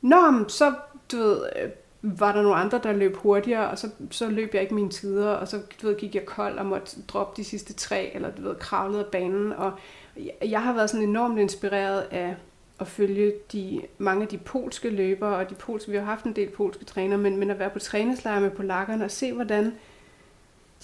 Nå, 0.00 0.48
så 0.48 0.74
du 1.12 1.16
ved, 1.16 1.42
øh, 1.62 1.70
var 2.02 2.32
der 2.32 2.42
nogle 2.42 2.56
andre, 2.56 2.80
der 2.82 2.92
løb 2.92 3.16
hurtigere, 3.16 3.70
og 3.70 3.78
så, 3.78 3.90
så 4.10 4.30
løb 4.30 4.54
jeg 4.54 4.62
ikke 4.62 4.74
mine 4.74 4.90
tider, 4.90 5.30
og 5.30 5.48
så 5.48 5.60
du 5.82 5.86
ved, 5.86 5.96
gik 5.96 6.14
jeg 6.14 6.26
kold 6.26 6.58
og 6.58 6.66
måtte 6.66 7.02
droppe 7.08 7.42
de 7.42 7.44
sidste 7.44 7.74
tre, 7.74 8.10
eller 8.14 8.30
du 8.30 8.42
ved, 8.42 8.54
kravlede 8.54 9.04
af 9.04 9.10
banen. 9.10 9.52
Og 9.52 9.72
jeg, 10.16 10.32
jeg 10.50 10.62
har 10.62 10.72
været 10.72 10.90
sådan 10.90 11.08
enormt 11.08 11.38
inspireret 11.38 12.00
af 12.10 12.36
at 12.80 12.86
følge 12.86 13.32
de, 13.52 13.82
mange 13.98 14.22
af 14.22 14.28
de 14.28 14.38
polske 14.38 14.90
løbere, 14.90 15.36
og 15.36 15.50
de 15.50 15.54
polske, 15.54 15.90
vi 15.90 15.96
har 15.96 16.04
haft 16.04 16.24
en 16.24 16.36
del 16.36 16.50
polske 16.50 16.84
træner, 16.84 17.16
men, 17.16 17.36
men 17.36 17.50
at 17.50 17.58
være 17.58 17.70
på 17.70 17.78
træningslejr 17.78 18.40
med 18.40 18.50
polakkerne 18.50 19.04
og 19.04 19.10
se, 19.10 19.32
hvordan 19.32 19.72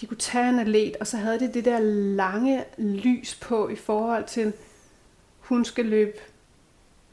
de 0.00 0.06
kunne 0.06 0.16
tage 0.16 0.48
en 0.48 0.58
atlet, 0.58 0.96
og 0.96 1.06
så 1.06 1.16
havde 1.16 1.40
de 1.40 1.52
det 1.52 1.64
der 1.64 1.78
lange 2.14 2.64
lys 2.78 3.34
på 3.34 3.68
i 3.68 3.76
forhold 3.76 4.24
til, 4.24 4.52
hun 5.38 5.64
skal 5.64 5.84
løbe, 5.84 6.18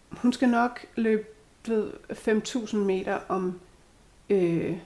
hun 0.09 0.33
skal 0.33 0.49
nok 0.49 0.85
løbe 0.95 1.27
ved 1.67 1.91
5.000 2.11 2.75
meter 2.75 3.19
om, 3.27 3.59
øh, 4.29 4.77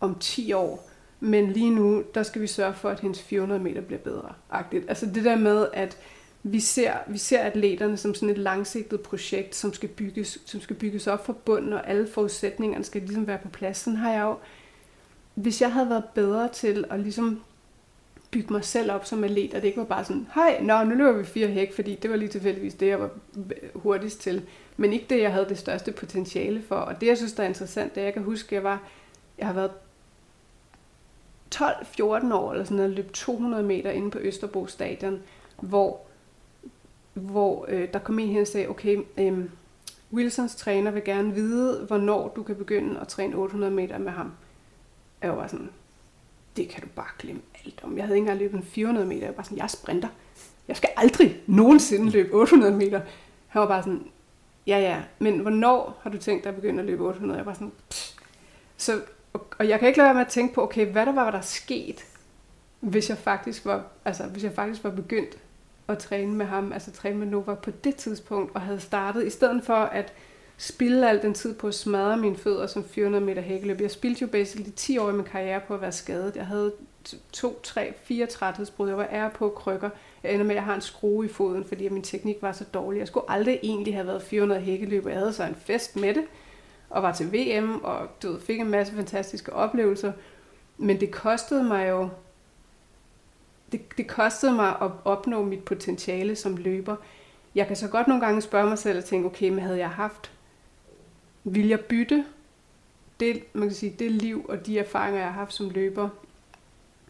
om 0.00 0.16
10 0.20 0.52
år, 0.52 0.90
men 1.20 1.52
lige 1.52 1.70
nu, 1.70 2.04
der 2.14 2.22
skal 2.22 2.42
vi 2.42 2.46
sørge 2.46 2.74
for, 2.74 2.90
at 2.90 3.00
hendes 3.00 3.22
400 3.22 3.62
meter 3.62 3.80
bliver 3.80 4.00
bedre. 4.00 4.32
-agtigt. 4.52 4.88
Altså 4.88 5.06
det 5.06 5.24
der 5.24 5.36
med, 5.36 5.66
at 5.72 5.98
vi 6.42 6.60
ser, 6.60 6.92
vi 7.08 7.18
ser 7.18 7.40
atleterne 7.40 7.96
som 7.96 8.14
sådan 8.14 8.28
et 8.28 8.38
langsigtet 8.38 9.00
projekt, 9.00 9.54
som 9.54 9.72
skal 9.72 9.88
bygges, 9.88 10.38
som 10.46 10.60
skal 10.60 10.76
bygges 10.76 11.06
op 11.06 11.26
fra 11.26 11.32
bunden, 11.32 11.72
og 11.72 11.88
alle 11.88 12.08
forudsætningerne 12.08 12.84
skal 12.84 13.02
ligesom 13.02 13.26
være 13.26 13.38
på 13.38 13.48
plads. 13.48 13.76
Sådan 13.76 13.96
har 13.96 14.12
jeg 14.12 14.22
jo, 14.22 14.36
hvis 15.34 15.62
jeg 15.62 15.72
havde 15.72 15.90
været 15.90 16.04
bedre 16.14 16.48
til 16.48 16.84
at 16.90 17.00
ligesom 17.00 17.40
bygge 18.30 18.52
mig 18.52 18.64
selv 18.64 18.92
op 18.92 19.06
som 19.06 19.24
atlet, 19.24 19.54
og 19.54 19.62
det 19.62 19.68
ikke 19.68 19.78
var 19.78 19.84
bare 19.84 20.04
sådan, 20.04 20.26
hej, 20.34 20.60
nå, 20.62 20.84
nu 20.84 20.94
løber 20.94 21.18
vi 21.18 21.24
fire 21.24 21.48
hæk, 21.48 21.74
fordi 21.74 21.94
det 21.94 22.10
var 22.10 22.16
lige 22.16 22.28
tilfældigvis 22.28 22.74
det, 22.74 22.86
jeg 22.86 23.00
var 23.00 23.10
hurtigst 23.74 24.20
til. 24.20 24.42
Men 24.76 24.92
ikke 24.92 25.06
det, 25.10 25.20
jeg 25.20 25.32
havde 25.32 25.48
det 25.48 25.58
største 25.58 25.92
potentiale 25.92 26.62
for. 26.62 26.76
Og 26.76 27.00
det, 27.00 27.06
jeg 27.06 27.16
synes, 27.16 27.32
der 27.32 27.42
er 27.42 27.48
interessant, 27.48 27.94
det 27.94 28.02
jeg 28.02 28.12
kan 28.12 28.22
huske, 28.22 28.54
jeg 28.54 28.64
var, 28.64 28.82
jeg 29.38 29.46
har 29.46 29.54
været 29.54 29.70
12-14 31.54 32.34
år 32.34 32.52
eller 32.52 32.64
sådan 32.64 32.76
noget, 32.76 32.90
løb 32.90 33.12
200 33.12 33.62
meter 33.62 33.90
inde 33.90 34.10
på 34.10 34.18
Østerbro 34.18 34.66
Stadion, 34.66 35.22
hvor, 35.60 36.00
hvor 37.14 37.66
øh, 37.68 37.88
der 37.92 37.98
kom 37.98 38.18
en 38.18 38.28
her 38.28 38.40
og 38.40 38.46
sagde, 38.46 38.68
okay, 38.68 38.98
øh, 39.18 39.44
Wilsons 40.12 40.54
træner 40.54 40.90
vil 40.90 41.04
gerne 41.04 41.34
vide, 41.34 41.84
hvornår 41.86 42.28
du 42.36 42.42
kan 42.42 42.56
begynde 42.56 43.00
at 43.00 43.08
træne 43.08 43.36
800 43.36 43.72
meter 43.72 43.98
med 43.98 44.12
ham. 44.12 44.32
Jeg 45.22 45.36
var 45.36 45.46
sådan, 45.46 45.70
det 46.56 46.68
kan 46.68 46.82
du 46.82 46.88
bare 46.96 47.10
glemme 47.18 47.42
alt 47.64 47.80
om. 47.82 47.96
Jeg 47.96 48.04
havde 48.04 48.16
ikke 48.16 48.22
engang 48.22 48.38
løbet 48.38 48.56
en 48.56 48.62
400 48.62 49.06
meter. 49.06 49.26
Jeg 49.26 49.36
var 49.36 49.42
sådan, 49.42 49.58
jeg 49.58 49.64
er 49.64 49.68
sprinter. 49.68 50.08
Jeg 50.68 50.76
skal 50.76 50.90
aldrig 50.96 51.40
nogensinde 51.46 52.10
løbe 52.10 52.32
800 52.32 52.76
meter. 52.76 53.00
Han 53.48 53.60
var 53.60 53.68
bare 53.68 53.82
sådan, 53.82 54.06
ja 54.66 54.78
ja, 54.78 55.02
men 55.18 55.38
hvornår 55.38 56.00
har 56.02 56.10
du 56.10 56.18
tænkt 56.18 56.44
dig 56.44 56.50
at 56.50 56.56
begynde 56.56 56.80
at 56.80 56.86
løbe 56.86 57.04
800? 57.04 57.38
Jeg 57.38 57.46
var 57.46 57.54
sådan, 57.54 57.72
Pff. 57.90 58.12
så, 58.76 59.00
og 59.58 59.68
jeg 59.68 59.78
kan 59.78 59.88
ikke 59.88 59.98
lade 59.98 60.06
være 60.06 60.14
med 60.14 60.24
at 60.24 60.28
tænke 60.28 60.54
på, 60.54 60.62
okay, 60.62 60.86
hvad 60.86 61.06
der 61.06 61.12
var, 61.12 61.22
hvad 61.22 61.32
der 61.32 61.40
sket, 61.40 62.04
hvis 62.80 63.08
jeg 63.08 63.18
faktisk 63.18 63.64
var, 63.64 63.84
altså, 64.04 64.24
hvis 64.24 64.44
jeg 64.44 64.52
faktisk 64.52 64.84
var 64.84 64.90
begyndt 64.90 65.38
at 65.88 65.98
træne 65.98 66.32
med 66.32 66.46
ham, 66.46 66.72
altså 66.72 66.90
træne 66.90 67.18
med 67.18 67.26
Nova 67.26 67.54
på 67.54 67.70
det 67.70 67.96
tidspunkt, 67.96 68.54
og 68.54 68.60
havde 68.60 68.80
startet, 68.80 69.26
i 69.26 69.30
stedet 69.30 69.64
for 69.64 69.74
at 69.74 70.12
spilde 70.60 71.08
al 71.08 71.22
den 71.22 71.34
tid 71.34 71.54
på 71.54 71.68
at 71.68 71.74
smadre 71.74 72.16
mine 72.16 72.36
fødder 72.36 72.66
som 72.66 72.84
400 72.84 73.24
meter 73.24 73.42
hækkeløb. 73.42 73.80
Jeg 73.80 73.90
spildte 73.90 74.22
jo 74.22 74.26
basically 74.26 74.70
10 74.76 74.98
år 74.98 75.10
i 75.10 75.12
min 75.12 75.24
karriere 75.24 75.60
på 75.68 75.74
at 75.74 75.80
være 75.80 75.92
skadet. 75.92 76.36
Jeg 76.36 76.46
havde 76.46 76.72
to, 77.32 77.60
tre, 77.62 77.94
fire 78.04 78.26
træthedsbrud. 78.26 78.88
Jeg 78.88 78.96
var 78.96 79.08
ære 79.10 79.30
på 79.30 79.48
krykker. 79.48 79.90
Jeg 80.22 80.32
ender 80.32 80.44
med, 80.44 80.50
at 80.50 80.56
jeg 80.56 80.64
har 80.64 80.74
en 80.74 80.80
skrue 80.80 81.24
i 81.24 81.28
foden, 81.28 81.64
fordi 81.64 81.88
min 81.88 82.02
teknik 82.02 82.36
var 82.40 82.52
så 82.52 82.64
dårlig. 82.64 82.98
Jeg 82.98 83.06
skulle 83.06 83.30
aldrig 83.30 83.60
egentlig 83.62 83.94
have 83.94 84.06
været 84.06 84.22
400 84.22 84.60
hækkeløb. 84.60 85.06
Jeg 85.06 85.18
havde 85.18 85.32
så 85.32 85.44
en 85.44 85.54
fest 85.54 85.96
med 85.96 86.14
det, 86.14 86.24
og 86.90 87.02
var 87.02 87.12
til 87.12 87.32
VM, 87.32 87.84
og 87.84 88.08
du 88.22 88.32
ved, 88.32 88.40
fik 88.40 88.60
en 88.60 88.70
masse 88.70 88.94
fantastiske 88.94 89.52
oplevelser. 89.52 90.12
Men 90.78 91.00
det 91.00 91.10
kostede 91.10 91.64
mig 91.64 91.90
jo 91.90 92.08
det, 93.72 93.80
det 93.96 94.06
kostede 94.06 94.52
mig 94.52 94.76
at 94.82 94.90
opnå 95.04 95.42
mit 95.42 95.64
potentiale 95.64 96.36
som 96.36 96.56
løber. 96.56 96.96
Jeg 97.54 97.66
kan 97.66 97.76
så 97.76 97.88
godt 97.88 98.08
nogle 98.08 98.24
gange 98.24 98.42
spørge 98.42 98.68
mig 98.68 98.78
selv 98.78 98.98
og 98.98 99.04
tænke, 99.04 99.26
okay, 99.26 99.48
men 99.48 99.58
havde 99.58 99.78
jeg 99.78 99.90
haft, 99.90 100.30
vil 101.54 101.68
jeg 101.68 101.80
bytte 101.80 102.24
det, 103.20 103.42
man 103.52 103.68
kan 103.68 103.76
sige, 103.76 103.96
det 103.98 104.10
liv 104.10 104.46
og 104.48 104.66
de 104.66 104.78
erfaringer, 104.78 105.20
jeg 105.20 105.28
har 105.28 105.38
haft 105.38 105.54
som 105.54 105.70
løber 105.70 106.08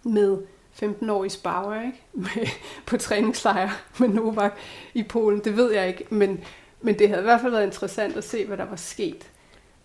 med 0.03 0.39
15 0.73 1.11
år 1.11 1.25
i 1.25 1.29
Spauer, 1.29 1.83
ikke? 1.83 2.03
Med, 2.13 2.47
på 2.87 2.97
træningslejr 2.97 3.71
med 3.99 4.09
Novak 4.09 4.53
i 4.95 5.03
Polen, 5.03 5.45
det 5.45 5.57
ved 5.57 5.73
jeg 5.73 5.89
ikke, 5.89 6.05
men, 6.11 6.45
men 6.81 6.99
det 6.99 7.09
havde 7.09 7.23
i 7.23 7.25
hvert 7.25 7.41
fald 7.41 7.53
været 7.53 7.67
interessant 7.67 8.17
at 8.17 8.25
se, 8.25 8.47
hvad 8.47 8.57
der 8.57 8.65
var 8.65 8.77
sket. 8.77 9.31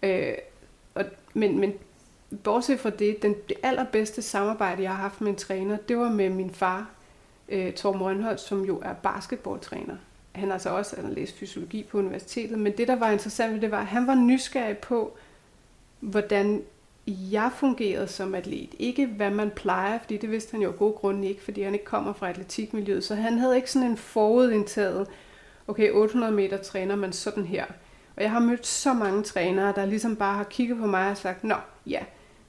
Øh, 0.03 0.33
og, 0.95 1.05
men, 1.33 1.59
men 1.59 1.73
bortset 2.43 2.79
fra 2.79 2.89
det, 2.89 3.21
den, 3.21 3.35
det 3.49 3.57
allerbedste 3.63 4.21
samarbejde, 4.21 4.83
jeg 4.83 4.91
har 4.91 5.01
haft 5.01 5.21
med 5.21 5.31
en 5.31 5.35
træner, 5.35 5.77
det 5.77 5.97
var 5.97 6.09
med 6.09 6.29
min 6.29 6.51
far, 6.51 6.89
øh, 7.49 7.73
Torben 7.73 8.01
Rønholdt, 8.01 8.39
som 8.39 8.65
jo 8.65 8.79
er 8.83 8.93
basketballtræner. 8.93 9.95
Han 10.35 10.51
altså 10.51 10.69
så 10.69 10.75
også 10.75 10.95
han 10.95 11.05
har 11.05 11.13
læst 11.13 11.37
fysiologi 11.37 11.83
på 11.83 11.97
universitetet, 11.97 12.59
men 12.59 12.73
det, 12.77 12.87
der 12.87 12.95
var 12.95 13.11
interessant 13.11 13.53
ved 13.53 13.61
det, 13.61 13.71
var, 13.71 13.79
at 13.79 13.85
han 13.85 14.07
var 14.07 14.15
nysgerrig 14.15 14.77
på, 14.77 15.17
hvordan 15.99 16.63
jeg 17.07 17.51
fungerede 17.55 18.07
som 18.07 18.35
atlet. 18.35 18.69
Ikke 18.79 19.05
hvad 19.05 19.31
man 19.31 19.49
plejer, 19.49 19.99
fordi 19.99 20.17
det 20.17 20.31
vidste 20.31 20.51
han 20.51 20.61
jo 20.61 20.69
af 20.69 20.77
gode 20.77 20.93
grunde 20.93 21.27
ikke, 21.27 21.43
fordi 21.43 21.61
han 21.61 21.73
ikke 21.73 21.85
kommer 21.85 22.13
fra 22.13 22.29
atletikmiljøet. 22.29 23.03
Så 23.03 23.15
han 23.15 23.37
havde 23.37 23.55
ikke 23.55 23.71
sådan 23.71 23.89
en 23.89 23.97
forudindtaget, 23.97 25.07
okay, 25.67 25.91
800 25.91 26.33
meter 26.33 26.57
træner 26.57 26.95
man 26.95 27.13
sådan 27.13 27.45
her. 27.45 27.65
Og 28.17 28.23
jeg 28.23 28.31
har 28.31 28.39
mødt 28.39 28.67
så 28.67 28.93
mange 28.93 29.23
trænere, 29.23 29.73
der 29.75 29.85
ligesom 29.85 30.15
bare 30.15 30.37
har 30.37 30.43
kigget 30.43 30.77
på 30.77 30.85
mig 30.85 31.11
og 31.11 31.17
sagt, 31.17 31.43
nå, 31.43 31.55
ja, 31.87 31.99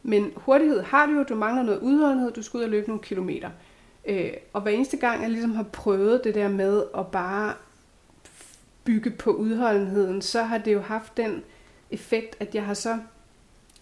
men 0.02 0.32
hurtighed 0.36 0.82
har 0.82 1.06
du 1.06 1.12
jo, 1.12 1.22
du 1.22 1.34
mangler 1.34 1.62
noget 1.62 1.80
udholdenhed, 1.80 2.32
du 2.32 2.42
skal 2.42 2.58
ud 2.58 2.64
og 2.64 2.70
løbe 2.70 2.88
nogle 2.88 3.02
kilometer. 3.02 3.50
Øh, 4.06 4.32
og 4.52 4.60
hver 4.60 4.72
eneste 4.72 4.96
gang, 4.96 5.22
jeg 5.22 5.30
ligesom 5.30 5.54
har 5.54 5.62
prøvet 5.62 6.24
det 6.24 6.34
der 6.34 6.48
med 6.48 6.82
at 6.98 7.06
bare 7.06 7.54
bygge 8.86 9.10
på 9.10 9.30
udholdenheden, 9.30 10.22
så 10.22 10.42
har 10.42 10.58
det 10.58 10.72
jo 10.72 10.80
haft 10.80 11.16
den 11.16 11.42
effekt, 11.90 12.36
at 12.40 12.54
jeg 12.54 12.64
har 12.64 12.74
så 12.74 12.98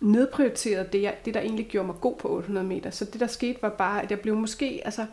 nedprioriteret 0.00 0.92
det, 0.92 1.02
jeg, 1.02 1.16
det, 1.24 1.34
der 1.34 1.40
egentlig 1.40 1.66
gjorde 1.66 1.86
mig 1.86 1.96
god 2.00 2.16
på 2.16 2.28
800 2.28 2.66
meter. 2.66 2.90
Så 2.90 3.04
det, 3.04 3.20
der 3.20 3.26
skete, 3.26 3.62
var 3.62 3.68
bare, 3.68 4.02
at 4.02 4.10
jeg 4.10 4.20
blev 4.20 4.36
måske 4.36 4.80
altså, 4.84 5.06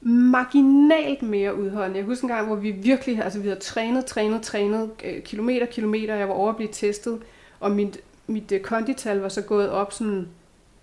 marginalt 0.00 1.22
mere 1.22 1.58
udholdende. 1.58 1.98
Jeg 1.98 2.06
husker 2.06 2.24
en 2.28 2.34
gang, 2.34 2.46
hvor 2.46 2.56
vi 2.56 2.70
virkelig 2.70 3.22
altså, 3.22 3.40
vi 3.40 3.48
havde 3.48 3.60
trænet, 3.60 4.06
trænet, 4.06 4.42
trænet, 4.42 4.90
øh, 5.04 5.22
kilometer, 5.22 5.66
kilometer. 5.66 6.14
Jeg 6.14 6.28
var 6.28 6.34
over 6.34 6.50
at 6.50 6.56
blive 6.56 6.72
testet, 6.72 7.22
og 7.60 7.70
mit, 7.70 8.00
mit 8.26 8.52
øh, 8.52 8.60
kondital 8.60 9.18
var 9.18 9.28
så 9.28 9.42
gået 9.42 9.70
op 9.70 9.92
sådan 9.92 10.28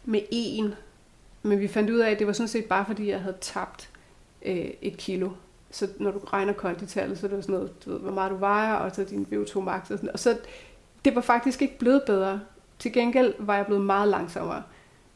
med 0.05 0.21
en. 0.31 0.73
Men 1.43 1.59
vi 1.59 1.67
fandt 1.67 1.89
ud 1.89 1.99
af, 1.99 2.11
at 2.11 2.19
det 2.19 2.27
var 2.27 2.33
sådan 2.33 2.47
set 2.47 2.65
bare, 2.65 2.85
fordi 2.85 3.09
jeg 3.09 3.21
havde 3.21 3.37
tabt 3.41 3.89
øh, 4.45 4.69
et 4.81 4.97
kilo. 4.97 5.29
Så 5.73 5.87
når 5.99 6.11
du 6.11 6.19
regner 6.19 6.53
konditallet, 6.53 7.17
så 7.17 7.27
er 7.27 7.31
det 7.31 7.43
sådan 7.43 7.55
noget, 7.55 7.85
du 7.85 7.91
ved, 7.91 7.99
hvor 7.99 8.11
meget 8.11 8.31
du 8.31 8.37
vejer, 8.37 8.73
og 8.73 8.95
så 8.95 9.03
din 9.03 9.27
VO2 9.31 9.59
max 9.59 9.81
og 9.81 9.97
sådan 9.97 10.09
Og 10.13 10.19
så 10.19 10.37
det 11.05 11.15
var 11.15 11.21
faktisk 11.21 11.61
ikke 11.61 11.79
blevet 11.79 12.03
bedre. 12.05 12.41
Til 12.79 12.93
gengæld 12.93 13.33
var 13.39 13.55
jeg 13.55 13.65
blevet 13.65 13.85
meget 13.85 14.09
langsommere, 14.09 14.63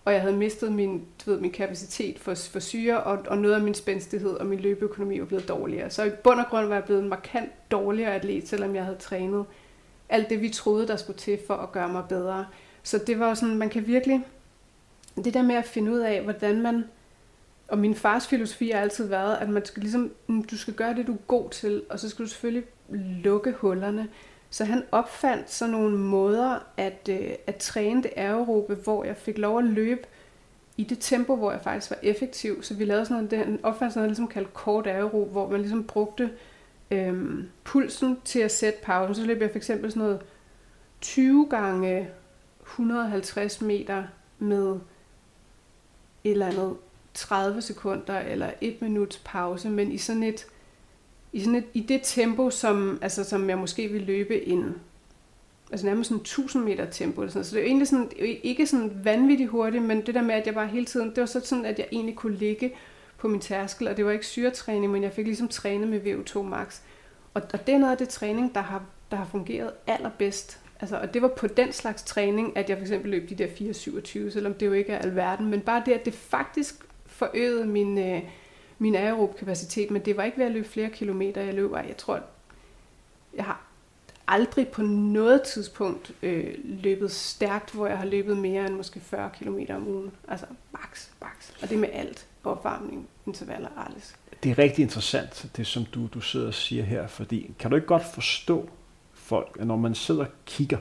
og 0.06 0.14
jeg 0.14 0.22
havde 0.22 0.36
mistet 0.36 0.72
min, 0.72 1.06
du 1.26 1.32
ved, 1.32 1.40
min 1.40 1.52
kapacitet 1.52 2.20
for, 2.20 2.34
for 2.36 2.60
syre, 2.60 3.04
og, 3.04 3.20
og 3.28 3.38
noget 3.38 3.56
af 3.56 3.62
min 3.62 3.74
spændstighed 3.74 4.30
og 4.30 4.46
min 4.46 4.60
løbeøkonomi 4.60 5.20
var 5.20 5.26
blevet 5.26 5.48
dårligere. 5.48 5.90
Så 5.90 6.04
i 6.04 6.10
bund 6.10 6.40
og 6.40 6.46
grund 6.50 6.68
var 6.68 6.76
jeg 6.76 6.84
blevet 6.84 7.04
en 7.04 7.10
markant 7.10 7.72
dårligere 7.72 8.16
atlet, 8.16 8.48
selvom 8.48 8.76
jeg 8.76 8.84
havde 8.84 8.98
trænet 8.98 9.46
alt 10.10 10.30
det, 10.30 10.42
vi 10.42 10.50
troede, 10.50 10.88
der 10.88 10.96
skulle 10.96 11.20
til 11.20 11.40
for 11.48 11.54
at 11.54 11.72
gøre 11.72 11.90
mig 11.90 12.04
bedre. 12.10 12.46
Så 12.84 12.98
det 12.98 13.20
var 13.20 13.34
sådan, 13.34 13.56
man 13.56 13.70
kan 13.70 13.88
virkelig, 13.88 14.26
det 15.16 15.34
der 15.34 15.42
med 15.42 15.56
at 15.56 15.66
finde 15.66 15.92
ud 15.92 16.00
af, 16.00 16.22
hvordan 16.22 16.62
man, 16.62 16.84
og 17.68 17.78
min 17.78 17.96
fars 17.96 18.28
filosofi 18.28 18.70
har 18.70 18.80
altid 18.80 19.08
været, 19.08 19.36
at 19.36 19.50
man 19.50 19.66
skal 19.66 19.82
ligesom, 19.82 20.12
mm, 20.28 20.44
du 20.44 20.58
skal 20.58 20.74
gøre 20.74 20.96
det, 20.96 21.08
du 21.08 21.14
er 21.14 21.18
god 21.28 21.50
til, 21.50 21.84
og 21.90 22.00
så 22.00 22.10
skal 22.10 22.26
du 22.26 22.30
selvfølgelig 22.30 22.64
lukke 23.24 23.52
hullerne. 23.52 24.08
Så 24.50 24.66
han 24.66 24.84
opfandt 24.92 25.52
sådan 25.52 25.72
nogle 25.72 25.98
måder 25.98 26.60
at, 26.78 27.10
øh, 27.10 27.30
at 27.48 27.56
træne 27.56 28.04
det 28.04 28.12
aerobe, 28.16 28.76
hvor 28.76 29.04
jeg 29.04 29.18
fik 29.18 29.38
lov 29.38 29.60
at 29.60 29.66
løbe 29.66 30.02
i 30.78 30.84
det 30.84 30.98
tempo, 31.00 31.36
hvor 31.36 31.52
jeg 31.52 31.62
faktisk 31.62 31.92
var 31.92 31.98
effektiv. 32.04 32.64
Så 32.64 32.74
vi 32.74 32.86
lavede 32.86 33.06
sådan 33.06 33.24
noget, 33.24 33.48
den 33.48 33.60
opfandt 33.64 33.94
sådan 33.94 34.00
noget, 34.00 34.10
ligesom 34.10 34.28
kaldt 34.28 34.54
kort 34.54 34.88
aerob, 34.88 35.32
hvor 35.32 35.50
man 35.50 35.60
ligesom 35.60 35.84
brugte 35.84 36.32
øh, 36.92 37.44
pulsen 37.64 38.18
til 38.26 38.40
at 38.40 38.52
sætte 38.52 38.80
pausen. 38.84 39.16
Så 39.16 39.26
løb 39.26 39.42
jeg 39.42 39.50
for 39.50 39.58
eksempel 39.58 39.92
sådan 39.92 40.04
noget 40.04 40.22
20 41.02 41.48
gange 41.50 42.10
150 42.64 43.62
meter 43.62 44.04
med 44.40 44.80
et 46.24 46.32
eller 46.32 46.48
andet 46.48 46.76
30 47.18 47.62
sekunder 47.62 48.20
eller 48.20 48.52
et 48.62 48.82
minut 48.82 49.22
pause, 49.26 49.70
men 49.70 49.92
i 49.92 49.98
sådan 49.98 50.24
et 50.24 50.48
i, 51.34 51.40
sådan 51.40 51.56
et, 51.56 51.66
i 51.74 51.80
det 51.80 52.02
tempo, 52.04 52.50
som, 52.50 53.00
altså, 53.02 53.24
som 53.24 53.50
jeg 53.50 53.58
måske 53.58 53.88
vil 53.88 54.02
løbe 54.02 54.40
ind. 54.40 54.66
altså 55.72 55.86
nærmest 55.86 56.08
sådan 56.08 56.22
1000 56.22 56.64
meter 56.64 56.86
tempo. 56.86 57.22
Eller 57.22 57.32
sådan. 57.32 57.46
Så 57.46 57.56
det 57.56 57.60
er 57.60 57.64
jo 57.64 57.68
egentlig 57.68 57.88
sådan, 57.88 58.12
ikke 58.44 58.68
sådan 58.68 59.02
vanvittigt 59.04 59.50
hurtigt, 59.50 59.84
men 59.84 60.06
det 60.06 60.16
der 60.16 60.22
med, 60.22 60.36
at 60.36 60.46
jeg 60.46 60.54
bare 60.54 60.68
hele 60.68 60.86
tiden, 60.86 61.10
det 61.10 61.18
var 61.18 61.26
så 61.26 61.42
sådan, 61.44 61.66
at 61.66 61.80
jeg 61.80 61.88
egentlig 61.92 62.16
kunne 62.16 62.36
ligge 62.36 62.74
på 63.18 63.28
min 63.28 63.40
tærskel, 63.40 63.88
og 63.88 63.98
det 63.98 64.06
var 64.06 64.12
ikke 64.12 64.26
syretræning, 64.26 64.92
men 64.92 65.04
jeg 65.04 65.12
fik 65.12 65.26
ligesom 65.26 65.48
trænet 65.48 65.88
med 65.88 66.02
VO2 66.02 66.42
max. 66.42 66.80
Og, 67.34 67.42
og 67.54 67.68
det 67.68 67.76
er 67.76 67.80
noget 67.80 67.92
af 67.92 67.98
det 67.98 68.10
træning, 68.10 68.56
der 68.56 68.62
har, 68.62 68.84
der 69.12 69.18
har 69.18 69.26
fungeret 69.26 69.72
allerbedst. 69.88 70.60
Altså, 70.80 70.98
og 70.98 71.14
det 71.14 71.22
var 71.22 71.28
på 71.28 71.48
den 71.48 71.72
slags 71.74 72.04
træning, 72.04 72.58
at 72.58 72.70
jeg 72.70 72.78
for 72.78 72.82
eksempel 72.82 73.12
løb 73.12 73.30
de 73.30 73.36
der 73.36 73.48
4.27, 73.48 74.30
selvom 74.30 74.54
det 74.54 74.66
jo 74.66 74.74
ikke 74.74 74.94
er 74.94 74.98
alverden, 74.98 75.46
men 75.50 75.62
bare 75.62 75.84
det, 75.86 75.92
at 75.92 76.06
det 76.06 76.14
faktisk 76.14 76.87
forøgede 77.18 77.66
min, 77.66 77.98
øh, 77.98 78.22
min 78.80 78.96
aerob 78.96 79.38
kapacitet, 79.38 79.92
men 79.92 80.06
det 80.06 80.18
var 80.18 80.24
ikke 80.24 80.38
ved 80.38 80.46
at 80.46 80.52
løbe 80.52 80.68
flere 80.68 80.90
kilometer, 80.90 81.42
jeg 81.42 81.54
løb. 81.54 81.72
Jeg 81.74 81.98
tror, 81.98 82.20
jeg 83.36 83.46
har 83.46 83.68
aldrig 84.28 84.68
på 84.68 84.82
noget 84.82 85.42
tidspunkt 85.42 86.12
øh, 86.24 86.54
løbet 86.64 87.12
stærkt, 87.12 87.72
hvor 87.72 87.88
jeg 87.88 87.98
har 87.98 88.06
løbet 88.06 88.38
mere 88.38 88.66
end 88.66 88.76
måske 88.76 89.00
40 89.00 89.30
km 89.40 89.60
om 89.70 89.88
ugen. 89.88 90.12
Altså 90.28 90.46
max, 90.72 91.08
max. 91.22 91.32
Og 91.62 91.70
det 91.70 91.80
med 91.80 91.90
alt. 91.94 92.26
Opvarmning, 92.44 93.08
intervaller, 93.26 93.70
alles. 93.90 94.16
Det 94.44 94.52
er 94.52 94.58
rigtig 94.58 94.84
interessant, 94.84 95.46
det 95.58 95.68
som 95.68 95.86
du, 95.86 96.08
du 96.14 96.22
sidder 96.22 96.48
og 96.48 96.54
siger 96.54 96.84
her, 96.84 97.08
fordi 97.08 97.52
kan 97.60 97.72
du 97.72 97.76
ikke 97.76 97.88
godt 97.88 98.04
forstå 98.14 98.70
folk, 99.14 99.58
at 99.60 99.68
når 99.68 99.76
man 99.76 99.96
sidder 99.96 100.22
og 100.22 100.32
kigger 100.46 100.78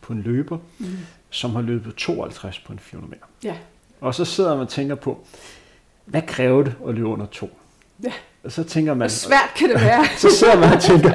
på 0.00 0.12
en 0.12 0.22
løber, 0.22 0.58
mm. 0.78 0.86
som 1.30 1.50
har 1.50 1.62
løbet 1.62 1.94
52 1.94 2.58
på 2.58 2.72
en 2.72 2.78
400 2.78 3.10
meter, 3.10 3.26
ja. 3.44 3.58
og 4.00 4.14
så 4.14 4.24
sidder 4.24 4.50
man 4.54 4.60
og 4.60 4.68
tænker 4.68 4.94
på, 4.94 5.26
hvad 6.08 6.22
kræver 6.22 6.62
det 6.62 6.74
at 6.88 6.94
løbe 6.94 7.06
under 7.06 7.26
to? 7.26 7.58
Ja. 8.04 8.12
Og 8.44 8.52
så 8.52 8.64
tænker 8.64 8.94
man... 8.94 8.98
Hvor 8.98 9.08
svært 9.08 9.54
kan 9.56 9.68
det 9.68 9.80
være? 9.80 10.04
så 10.16 10.30
sidder 10.30 10.60
man 10.60 10.72
og 10.72 10.82
tænker, 10.82 11.10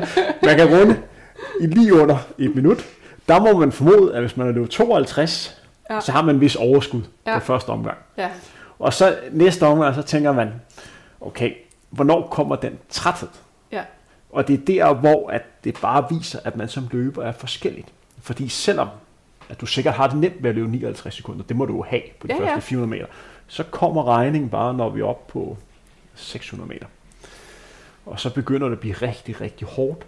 man 0.46 0.58
kan 0.58 0.80
runde 0.80 1.02
i 1.60 1.66
lige 1.66 1.94
under 1.94 2.18
et 2.38 2.56
minut. 2.56 2.86
Der 3.28 3.40
må 3.40 3.60
man 3.60 3.72
formode, 3.72 4.16
at 4.16 4.22
hvis 4.22 4.38
man 4.38 4.46
har 4.48 4.54
løbet 4.54 4.70
52, 4.70 5.62
ja. 5.90 6.00
så 6.00 6.12
har 6.12 6.22
man 6.22 6.36
en 6.36 6.42
vis 6.42 6.56
overskud 6.56 7.02
ja. 7.26 7.40
på 7.40 7.46
første 7.46 7.70
omgang. 7.70 7.98
Ja. 8.18 8.30
Og 8.80 8.94
så 8.94 9.18
næste 9.32 9.66
omgang, 9.66 9.96
så 9.96 10.02
tænker 10.02 10.32
man, 10.32 10.52
okay, 11.22 11.54
hvornår 11.90 12.28
kommer 12.28 12.56
den 12.56 12.78
træthed? 12.90 13.30
Ja. 13.72 13.82
Og 14.30 14.48
det 14.48 14.60
er 14.60 14.66
der, 14.66 14.94
hvor 14.94 15.30
at 15.30 15.42
det 15.64 15.78
bare 15.82 16.06
viser, 16.10 16.40
at 16.44 16.56
man 16.56 16.68
som 16.70 16.88
løber 16.92 17.24
er 17.24 17.32
forskelligt. 17.32 17.88
Fordi 18.22 18.50
selvom 18.50 18.88
at 19.50 19.62
du 19.62 19.66
sikkert 19.66 19.94
har 19.94 20.08
det 20.08 20.18
nemt 20.18 20.44
ved 20.44 20.50
at 20.50 20.56
løbe 20.56 20.72
59 20.72 21.16
sekunder, 21.16 21.44
det 21.44 21.56
må 21.56 21.66
du 21.66 21.76
jo 21.76 21.84
have 21.84 22.02
på 22.20 22.28
de 22.28 22.34
Ja, 22.34 22.40
første 22.40 22.54
ja. 22.54 22.60
400 22.60 22.90
meter, 22.90 23.06
så 23.48 23.64
kommer 23.64 24.08
regningen 24.08 24.50
bare, 24.50 24.74
når 24.74 24.90
vi 24.90 25.02
er 25.02 25.06
oppe 25.06 25.32
på 25.32 25.58
600 26.16 26.70
meter. 26.70 26.86
Og 28.06 28.20
så 28.20 28.34
begynder 28.34 28.68
det 28.68 28.76
at 28.76 28.80
blive 28.80 28.94
rigtig, 28.94 29.42
rigtig 29.42 29.68
hårdt 29.68 30.06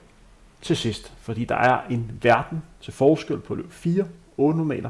til 0.61 0.77
sidst, 0.77 1.13
fordi 1.21 1.45
der 1.45 1.55
er 1.55 1.81
en 1.89 2.19
verden 2.21 2.63
til 2.81 2.93
forskel 2.93 3.39
på 3.39 3.55
løb 3.55 3.71
4, 3.71 4.05
800 4.37 4.67
meter, 4.67 4.89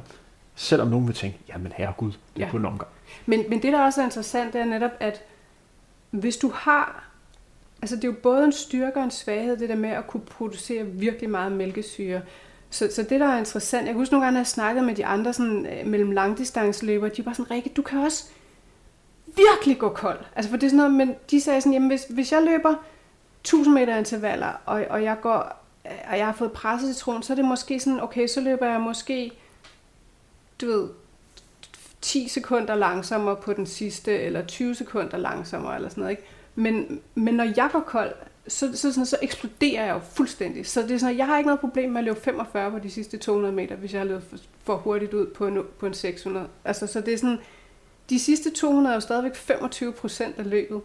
selvom 0.55 0.87
nogen 0.87 1.07
vil 1.07 1.15
tænke, 1.15 1.39
jamen 1.49 1.73
herregud, 1.75 2.11
det 2.11 2.41
er 2.41 2.45
Ja. 2.45 2.51
kun 2.51 2.59
en 2.59 2.65
omgang. 2.65 2.91
Men, 3.25 3.43
men 3.49 3.61
det, 3.61 3.73
der 3.73 3.81
også 3.85 4.01
er 4.01 4.05
interessant, 4.05 4.53
det 4.53 4.61
er 4.61 4.65
netop, 4.65 4.91
at 4.99 5.21
hvis 6.11 6.37
du 6.37 6.51
har... 6.55 7.01
Altså, 7.81 7.95
det 7.95 8.03
er 8.03 8.07
jo 8.07 8.15
både 8.23 8.45
en 8.45 8.51
styrke 8.51 8.97
og 8.97 9.03
en 9.03 9.11
svaghed, 9.11 9.57
det 9.57 9.69
der 9.69 9.75
med 9.75 9.89
at 9.89 10.07
kunne 10.07 10.25
producere 10.25 10.83
virkelig 10.85 11.29
meget 11.29 11.51
mælkesyre. 11.51 12.21
Så, 12.75 12.89
så 12.91 13.03
det, 13.03 13.19
der 13.19 13.27
er 13.27 13.37
interessant... 13.37 13.87
Jeg 13.87 13.93
husker 13.93 14.13
nogle 14.13 14.25
gange, 14.25 14.33
når 14.33 14.39
jeg 14.39 14.47
snakkede 14.47 14.85
med 14.85 14.95
de 14.95 15.05
andre 15.05 15.33
sådan, 15.33 15.65
øh, 15.65 15.87
mellem 15.87 16.11
langdistanceløbere, 16.11 17.09
de 17.17 17.25
var 17.25 17.33
sådan, 17.33 17.51
Rikke, 17.51 17.69
du 17.69 17.81
kan 17.81 17.99
også 17.99 18.25
virkelig 19.25 19.79
gå 19.79 19.89
kold. 19.89 20.19
Altså, 20.35 20.49
for 20.49 20.57
det 20.57 20.65
er 20.65 20.69
sådan 20.69 20.77
noget, 20.77 20.93
men 20.93 21.15
de 21.31 21.41
sagde 21.41 21.61
sådan, 21.61 21.73
jamen, 21.73 21.87
hvis, 21.87 22.05
hvis 22.09 22.31
jeg 22.31 22.43
løber 22.43 22.75
1000 23.41 23.73
meter 23.73 23.97
intervaller, 23.97 24.61
og, 24.65 24.85
og 24.89 25.03
jeg 25.03 25.17
går 25.21 25.65
øh, 25.85 25.91
og 26.11 26.17
jeg 26.17 26.25
har 26.25 26.33
fået 26.33 26.51
presset 26.51 26.95
citron, 26.95 27.23
så 27.23 27.33
er 27.33 27.35
det 27.35 27.45
måske 27.45 27.79
sådan, 27.79 28.01
okay, 28.01 28.27
så 28.27 28.41
løber 28.41 28.65
jeg 28.65 28.81
måske, 28.81 29.31
du 30.61 30.65
ved, 30.65 30.89
10 32.01 32.27
sekunder 32.27 32.75
langsommere 32.75 33.35
på 33.35 33.53
den 33.53 33.65
sidste, 33.65 34.19
eller 34.19 34.45
20 34.45 34.75
sekunder 34.75 35.17
langsommere, 35.17 35.75
eller 35.75 35.89
sådan 35.89 36.01
noget, 36.01 36.11
ikke? 36.11 36.23
Men, 36.55 37.01
men 37.15 37.33
når 37.33 37.43
jeg 37.43 37.69
går 37.71 37.79
kold, 37.79 38.13
så, 38.47 38.77
så, 38.77 38.93
sådan, 38.93 39.05
så 39.05 39.17
eksploderer 39.21 39.85
jeg 39.85 39.93
jo 39.93 39.99
fuldstændig. 39.99 40.67
Så 40.67 40.81
det 40.81 40.91
er 40.91 40.97
sådan, 40.97 41.17
jeg 41.17 41.25
har 41.25 41.37
ikke 41.37 41.47
noget 41.47 41.59
problem 41.59 41.89
med 41.89 41.97
at 41.99 42.05
løbe 42.05 42.21
45 42.21 42.71
på 42.71 42.79
de 42.79 42.91
sidste 42.91 43.17
200 43.17 43.53
meter, 43.53 43.75
hvis 43.75 43.93
jeg 43.93 43.99
har 44.01 44.05
løbet 44.05 44.23
for, 44.23 44.37
for 44.63 44.75
hurtigt 44.75 45.13
ud 45.13 45.27
på 45.27 45.47
en, 45.47 45.63
på 45.79 45.85
en 45.85 45.93
600. 45.93 46.47
Altså, 46.65 46.87
så 46.87 47.01
det 47.01 47.13
er 47.13 47.17
sådan, 47.17 47.39
de 48.09 48.19
sidste 48.19 48.51
200 48.51 48.93
er 48.93 48.97
jo 48.97 48.99
stadigvæk 48.99 49.35
25 49.35 49.93
procent 49.93 50.39
af 50.39 50.49
løbet. 50.49 50.81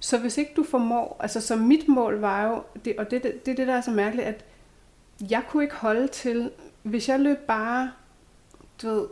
Så 0.00 0.18
hvis 0.18 0.38
ikke 0.38 0.52
du 0.56 0.64
formår, 0.64 1.16
altså 1.20 1.40
så 1.40 1.56
mit 1.56 1.88
mål 1.88 2.18
var 2.18 2.48
jo, 2.48 2.62
det, 2.84 2.96
og 2.98 3.10
det, 3.10 3.22
det, 3.22 3.46
det 3.46 3.52
er 3.52 3.56
det, 3.56 3.66
der 3.66 3.74
er 3.74 3.80
så 3.80 3.90
mærkeligt, 3.90 4.28
at 4.28 4.44
jeg 5.30 5.42
kunne 5.48 5.62
ikke 5.62 5.74
holde 5.74 6.08
til, 6.08 6.50
hvis 6.82 7.08
jeg 7.08 7.20
løb 7.20 7.38
bare, 7.38 7.92
du 8.82 8.88
ved, 8.88 9.06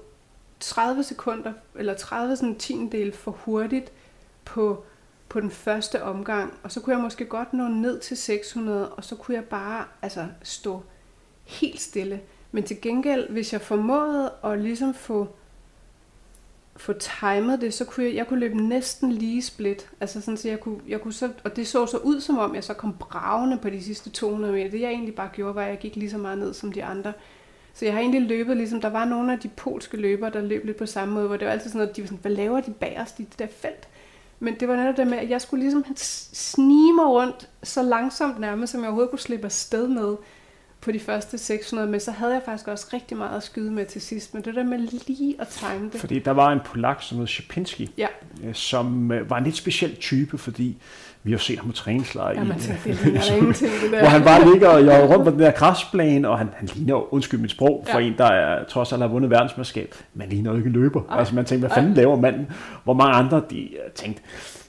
30 0.61 1.03
sekunder, 1.03 1.53
eller 1.75 1.95
30 1.95 2.37
sådan 2.37 2.55
tiendel 2.55 3.13
for 3.13 3.31
hurtigt 3.31 3.93
på, 4.45 4.85
på 5.29 5.41
den 5.41 5.51
første 5.51 6.03
omgang, 6.03 6.55
og 6.63 6.73
så 6.73 6.81
kunne 6.81 6.97
jeg 6.97 7.03
måske 7.03 7.25
godt 7.25 7.53
nå 7.53 7.69
ned 7.69 8.01
til 8.01 8.17
600, 8.17 8.89
og 8.89 9.05
så 9.05 9.17
kunne 9.17 9.35
jeg 9.35 9.45
bare 9.45 9.85
altså, 10.03 10.27
stå 10.43 10.83
helt 11.45 11.81
stille. 11.81 12.21
Men 12.53 12.65
til 12.65 12.81
gengæld, 12.81 13.31
hvis 13.31 13.53
jeg 13.53 13.61
formåede 13.61 14.33
at 14.45 14.59
ligesom 14.59 14.95
få, 14.95 15.29
få 16.77 16.93
timet 16.93 17.61
det, 17.61 17.75
så 17.75 17.85
kunne 17.85 18.07
jeg, 18.07 18.15
jeg 18.15 18.27
kunne 18.27 18.41
løbe 18.41 18.57
næsten 18.57 19.13
lige 19.13 19.43
split. 19.43 19.91
Altså 20.01 20.21
sådan, 20.21 20.37
så 20.37 20.49
jeg 20.49 20.61
kunne, 20.61 20.81
jeg 20.89 21.01
kunne 21.01 21.13
så, 21.13 21.31
og 21.45 21.57
det 21.57 21.67
så 21.67 21.87
så 21.87 21.99
ud 21.99 22.21
som 22.21 22.39
om, 22.39 22.55
jeg 22.55 22.65
så 22.65 22.75
kom 22.75 22.97
bravende 22.99 23.59
på 23.59 23.71
de 23.71 23.83
sidste 23.83 24.11
200 24.11 24.53
meter. 24.53 24.71
Det 24.71 24.81
jeg 24.81 24.91
egentlig 24.91 25.15
bare 25.15 25.31
gjorde, 25.33 25.55
var, 25.55 25.63
at 25.63 25.71
jeg 25.71 25.79
gik 25.79 25.97
lige 25.97 26.11
så 26.11 26.19
meget 26.19 26.39
ned 26.39 26.55
som 26.55 26.73
de 26.73 26.85
andre. 26.85 27.13
Så 27.75 27.85
jeg 27.85 27.95
har 27.95 28.01
egentlig 28.01 28.23
løbet, 28.23 28.57
ligesom 28.57 28.81
der 28.81 28.91
var 28.91 29.05
nogle 29.05 29.33
af 29.33 29.39
de 29.39 29.49
polske 29.49 29.97
løbere, 29.97 30.31
der 30.31 30.41
løb 30.41 30.65
lidt 30.65 30.77
på 30.77 30.87
samme 30.87 31.15
måde, 31.15 31.27
hvor 31.27 31.37
det 31.37 31.47
var 31.47 31.53
altid 31.53 31.71
sådan 31.71 31.79
noget, 31.79 31.97
de 31.97 32.03
var 32.03 32.07
sådan, 32.07 32.19
hvad 32.23 32.33
laver 32.33 32.61
de 32.61 32.73
bagerst 32.73 33.21
i 33.21 33.23
det 33.23 33.39
der 33.39 33.47
felt? 33.47 33.89
Men 34.41 34.55
det 34.61 34.69
var 34.69 34.77
netop 34.77 34.97
det 34.97 35.07
med, 35.07 35.19
at 35.19 35.31
jeg 35.31 35.41
skulle 35.41 35.63
ligesom 35.63 35.85
snige 35.97 36.93
mig 36.93 37.07
rundt 37.07 37.49
så 37.63 37.83
langsomt 37.83 38.41
nærmest, 38.41 38.73
som 38.73 38.81
jeg 38.81 38.89
overhovedet 38.89 39.11
kunne 39.11 39.19
slippe 39.19 39.45
afsted 39.45 39.89
med 39.89 40.17
på 40.81 40.93
de 40.93 41.01
første 41.01 41.39
600, 41.39 41.89
men 41.89 42.01
så 42.01 42.11
havde 42.11 42.33
jeg 42.33 42.43
faktisk 42.45 42.69
også 42.69 42.87
rigtig 42.93 43.17
meget 43.17 43.37
at 43.37 43.43
skyde 43.43 43.71
med 43.71 43.87
til 43.87 44.01
sidst, 44.01 44.35
men 44.35 44.45
det 44.45 44.55
der 44.55 44.65
med 44.65 44.79
lige 44.79 45.41
at 45.41 45.49
time 45.49 45.91
det. 45.93 46.01
Fordi 46.01 46.19
der 46.19 46.31
var 46.31 46.53
en 46.53 46.61
polak, 46.65 47.03
som 47.03 47.19
hed 47.19 47.27
Szepinski, 47.27 47.91
Ja, 47.99 48.07
øh, 48.45 48.55
som 48.55 49.13
øh, 49.13 49.31
var 49.31 49.39
en 49.39 49.45
lidt 49.45 49.57
speciel 49.57 49.97
type, 49.97 50.39
fordi 50.39 50.77
vi 51.23 51.31
har 51.31 51.39
set 51.39 51.59
ham 51.59 51.67
på 51.67 51.73
træningslejr 51.73 52.33
ja 52.35 52.45
man 52.45 52.59
tænkte, 52.61 52.89
det 52.89 53.01
ligner 53.05 53.23
ingenting, 53.37 53.73
det 53.83 53.91
der. 53.93 53.99
hvor 54.01 54.09
han 54.09 54.23
bare 54.25 54.53
ligger 54.53 54.69
og 54.69 54.81
jogger 54.81 55.07
rundt 55.15 55.25
på 55.25 55.31
den 55.31 55.39
der 55.39 55.51
græsplæne, 55.51 56.29
og 56.29 56.39
han, 56.39 56.49
han 56.57 56.69
ligner, 56.75 57.15
undskyld 57.15 57.41
mit 57.41 57.51
sprog, 57.51 57.87
for 57.91 57.99
Ja. 57.99 58.07
en, 58.07 58.19
der 58.19 58.25
er, 58.27 58.65
trods 58.65 58.93
alt 58.93 59.03
har 59.03 59.09
vundet 59.09 59.31
verdensmesterskab, 59.31 59.95
man 60.15 60.29
ligner 60.29 60.51
jo 60.51 60.57
ikke 60.57 60.71
løber. 60.71 61.03
Ej. 61.11 61.19
Altså 61.19 61.35
man 61.35 61.45
tænker, 61.45 61.61
hvad 61.61 61.71
Ej. 61.71 61.75
fanden 61.75 61.95
laver 61.95 62.17
manden? 62.17 62.51
Hvor 62.85 62.95
mange 62.95 63.15
andre, 63.15 63.43
de 63.51 63.63
øh, 63.73 63.91
tænkte, 63.95 64.23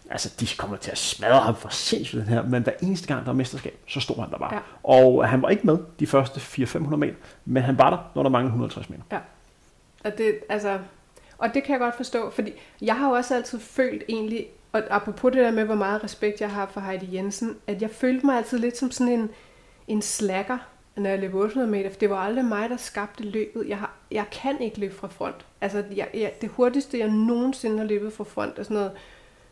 altså 0.09 0.33
de 0.39 0.47
kommer 0.57 0.77
til 0.77 0.91
at 0.91 0.97
smadre 0.97 1.39
ham 1.39 1.55
for 1.55 1.69
sindssygt 1.69 2.19
den 2.21 2.29
her, 2.29 2.43
men 2.43 2.63
hver 2.63 2.73
eneste 2.81 3.07
gang, 3.07 3.19
der 3.19 3.25
var 3.31 3.33
mesterskab, 3.37 3.77
så 3.87 3.99
stod 3.99 4.15
han 4.19 4.29
der 4.31 4.37
bare. 4.37 4.53
Ja. 4.53 4.59
Og 4.83 5.27
han 5.29 5.41
var 5.41 5.49
ikke 5.49 5.63
med 5.67 5.77
de 5.99 6.07
første 6.07 6.39
400-500 6.39 6.95
meter, 6.95 7.13
men 7.45 7.63
han 7.63 7.77
var 7.77 7.89
der, 7.89 7.97
når 8.15 8.23
der 8.23 8.29
manglede 8.29 8.49
150 8.49 8.89
meter. 8.89 9.01
Og 10.05 10.11
det, 10.17 10.35
altså, 10.49 10.77
og 11.37 11.53
det 11.53 11.63
kan 11.63 11.71
jeg 11.73 11.79
godt 11.79 11.95
forstå, 11.95 12.29
fordi 12.31 12.51
jeg 12.81 12.95
har 12.95 13.07
jo 13.09 13.13
også 13.15 13.35
altid 13.35 13.59
følt 13.59 14.03
egentlig, 14.09 14.45
og 14.71 14.83
apropos 14.89 15.31
det 15.31 15.41
der 15.41 15.51
med, 15.51 15.63
hvor 15.63 15.75
meget 15.75 16.03
respekt 16.03 16.41
jeg 16.41 16.51
har 16.51 16.69
for 16.73 16.81
Heidi 16.81 17.15
Jensen, 17.15 17.57
at 17.67 17.81
jeg 17.81 17.89
følte 17.89 18.25
mig 18.25 18.37
altid 18.37 18.57
lidt 18.57 18.77
som 18.77 18.91
sådan 18.91 19.13
en, 19.13 19.29
en 19.87 20.01
slacker, 20.01 20.57
når 20.95 21.09
jeg 21.09 21.19
løb 21.19 21.35
800 21.35 21.71
meter, 21.71 21.89
for 21.89 21.99
det 21.99 22.09
var 22.09 22.17
aldrig 22.17 22.45
mig, 22.45 22.69
der 22.69 22.77
skabte 22.77 23.23
løbet. 23.23 23.67
Jeg, 23.67 23.77
har, 23.77 23.93
jeg 24.11 24.25
kan 24.31 24.61
ikke 24.61 24.79
løbe 24.79 24.95
fra 24.95 25.07
front. 25.07 25.45
Altså, 25.61 25.83
jeg, 25.95 26.07
jeg, 26.13 26.33
det 26.41 26.49
hurtigste, 26.49 26.99
jeg 26.99 27.09
nogensinde 27.09 27.77
har 27.77 27.85
løbet 27.85 28.13
fra 28.13 28.23
front, 28.23 28.59
er 28.59 28.63
sådan 28.63 28.77
noget 28.77 28.91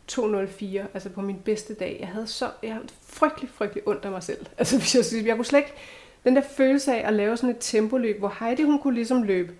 204, 0.07 0.85
altså 0.93 1.09
på 1.09 1.21
min 1.21 1.39
bedste 1.45 1.73
dag. 1.73 1.97
Jeg 1.99 2.07
havde 2.07 2.27
så, 2.27 2.49
jeg 2.63 2.73
havde 2.73 2.85
frygtelig, 3.03 3.49
frygtelig 3.49 3.87
ondt 3.87 4.05
af 4.05 4.11
mig 4.11 4.23
selv. 4.23 4.45
Altså, 4.57 4.77
hvis 4.77 4.95
jeg, 4.95 5.05
synes, 5.05 5.25
jeg 5.25 5.35
kunne 5.35 5.45
slet 5.45 5.59
ikke, 5.59 5.73
den 6.23 6.35
der 6.35 6.41
følelse 6.41 6.93
af 6.93 7.07
at 7.07 7.13
lave 7.13 7.37
sådan 7.37 7.49
et 7.49 7.57
tempoløb, 7.59 8.19
hvor 8.19 8.35
Heidi, 8.39 8.63
hun 8.63 8.79
kunne 8.79 8.95
ligesom 8.95 9.23
løbe 9.23 9.53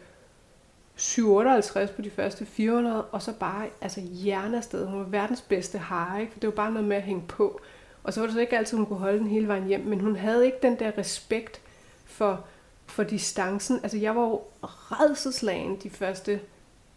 758 0.97 1.91
på 1.91 2.01
de 2.01 2.09
første 2.09 2.45
400, 2.45 3.05
og 3.05 3.21
så 3.21 3.33
bare 3.33 3.65
altså 3.81 4.01
hjernested. 4.01 4.85
Hun 4.85 4.99
var 4.99 5.05
verdens 5.05 5.41
bedste 5.41 5.77
hare, 5.77 6.21
ikke? 6.21 6.33
for 6.33 6.39
det 6.39 6.47
var 6.47 6.55
bare 6.55 6.71
noget 6.71 6.87
med 6.87 6.97
at 6.97 7.03
hænge 7.03 7.23
på. 7.27 7.61
Og 8.03 8.13
så 8.13 8.19
var 8.19 8.27
det 8.27 8.33
så 8.33 8.39
ikke 8.39 8.57
altid, 8.57 8.77
hun 8.77 8.85
kunne 8.85 8.99
holde 8.99 9.19
den 9.19 9.27
hele 9.27 9.47
vejen 9.47 9.67
hjem, 9.67 9.85
men 9.85 9.99
hun 9.99 10.15
havde 10.15 10.45
ikke 10.45 10.57
den 10.61 10.79
der 10.79 10.91
respekt 10.97 11.61
for, 12.05 12.45
for 12.85 13.03
distancen. 13.03 13.79
Altså 13.83 13.97
jeg 13.97 14.15
var 14.15 14.21
jo 14.21 14.41
redselslagen 14.63 15.79
de 15.83 15.89
første 15.89 16.39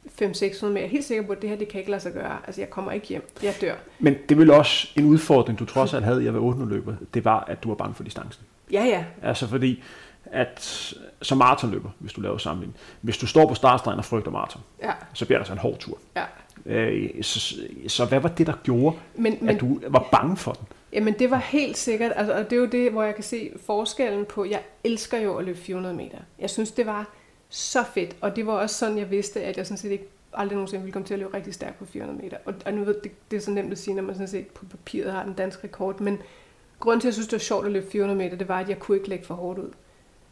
500-600 0.07 0.67
meter. 0.67 0.77
Jeg 0.77 0.85
er 0.85 0.89
helt 0.89 1.05
sikker 1.05 1.25
på, 1.27 1.33
at 1.33 1.43
det 1.43 1.51
her, 1.51 1.57
det 1.57 1.69
kan 1.69 1.79
ikke 1.79 1.91
lade 1.91 2.03
sig 2.03 2.13
gøre. 2.13 2.39
Altså 2.47 2.61
jeg 2.61 2.71
kommer 2.71 2.93
ikke 2.93 3.07
hjem. 3.07 3.29
Jeg 3.43 3.55
dør. 3.61 3.75
Men 3.99 4.17
det 4.29 4.39
ville 4.39 4.55
også 4.55 4.89
en 4.97 5.05
udfordring, 5.05 5.59
du 5.59 5.65
trods 5.65 5.95
alt 5.95 6.05
havde 6.05 6.25
i 6.25 6.27
at 6.27 6.35
være 6.35 6.43
800 6.43 6.77
løber, 6.77 6.95
det 7.15 7.25
var, 7.25 7.45
at 7.49 7.63
du 7.63 7.69
var 7.69 7.75
bange 7.75 7.95
for 7.95 8.03
distancen. 8.05 8.45
Ja, 8.73 8.85
ja. 8.85 9.05
Altså 9.23 9.47
fordi, 9.47 9.83
at 10.25 10.95
som 11.23 11.39
maratonløber, 11.39 11.91
hvis 11.99 12.13
du 12.13 12.21
laver 12.21 12.39
sammenligning, 12.39 12.79
hvis 13.01 13.19
du 13.19 13.27
står 13.27 13.49
på 13.49 13.55
startstregen 13.55 13.99
og 13.99 14.05
frygter 14.05 14.31
maraton, 14.31 14.63
Ja, 14.83 14.93
så 15.15 15.25
bliver 15.27 15.39
det 15.39 15.41
altså 15.41 15.53
en 15.53 15.59
hård 15.59 15.79
tur. 15.79 15.99
ja. 16.17 16.23
Øh, 16.67 17.23
så, 17.23 17.57
så 17.89 18.05
hvad 18.05 18.21
var 18.21 18.29
det, 18.29 18.47
der 18.47 18.53
gjorde, 18.63 18.97
Men, 19.15 19.39
men, 19.41 19.49
at 19.55 19.61
du 19.61 19.81
var 19.89 20.09
bange 20.13 20.37
for 20.37 20.53
den? 20.53 20.67
Jamen 20.93 21.15
det 21.19 21.31
var 21.31 21.37
helt 21.37 21.77
sikkert, 21.79 22.13
altså, 22.17 22.33
og 22.35 22.45
det 22.45 22.53
er 22.53 22.61
jo 22.61 22.67
det, 22.67 22.93
hvor 22.93 23.03
jeg 23.03 23.15
kan 23.15 23.25
se 23.25 23.51
forskellen 23.67 24.25
på, 24.25 24.45
jeg 24.45 24.61
elsker 24.85 25.19
jo 25.19 25.37
at 25.37 25.45
løbe 25.45 25.59
400 25.59 25.95
meter. 25.95 26.19
Jeg 26.39 26.51
synes, 26.51 26.71
det 26.73 26.87
var 26.87 27.09
så 27.51 27.85
fedt, 27.95 28.17
og 28.21 28.37
det 28.37 28.47
var 28.47 28.53
også 28.53 28.77
sådan, 28.77 28.99
jeg 28.99 29.11
vidste, 29.11 29.43
at 29.43 29.57
jeg 29.57 29.67
sådan 29.67 29.79
set 29.79 29.91
ikke 29.91 30.09
aldrig 30.33 30.55
nogensinde 30.57 30.83
ville 30.83 30.93
komme 30.93 31.07
til 31.07 31.15
at 31.15 31.21
løbe 31.21 31.35
rigtig 31.35 31.55
stærkt 31.55 31.79
på 31.79 31.85
400 31.85 32.23
meter. 32.23 32.37
Og, 32.45 32.55
og 32.67 32.75
nu 32.75 32.85
ved 32.85 32.95
det, 33.05 33.13
det 33.31 33.37
er 33.37 33.41
så 33.41 33.51
nemt 33.51 33.73
at 33.73 33.79
sige, 33.79 33.95
når 33.95 34.03
man 34.03 34.15
sådan 34.15 34.29
set 34.29 34.47
på 34.47 34.65
papiret 34.65 35.13
har 35.13 35.25
den 35.25 35.35
danske 35.35 35.65
rekord, 35.65 36.01
men 36.01 36.19
grunden 36.81 37.01
til, 37.01 37.09
at 37.09 37.11
jeg 37.11 37.15
synes, 37.15 37.27
det 37.29 37.33
var 37.33 37.39
sjovt 37.39 37.67
at 37.67 37.73
løbe 37.73 37.91
400 37.91 38.19
meter, 38.19 38.37
det 38.37 38.49
var, 38.49 38.61
at 38.61 38.69
jeg 38.69 38.79
kunne 38.79 38.97
ikke 38.97 39.09
lægge 39.09 39.25
for 39.25 39.35
hårdt 39.35 39.59
ud. 39.59 39.71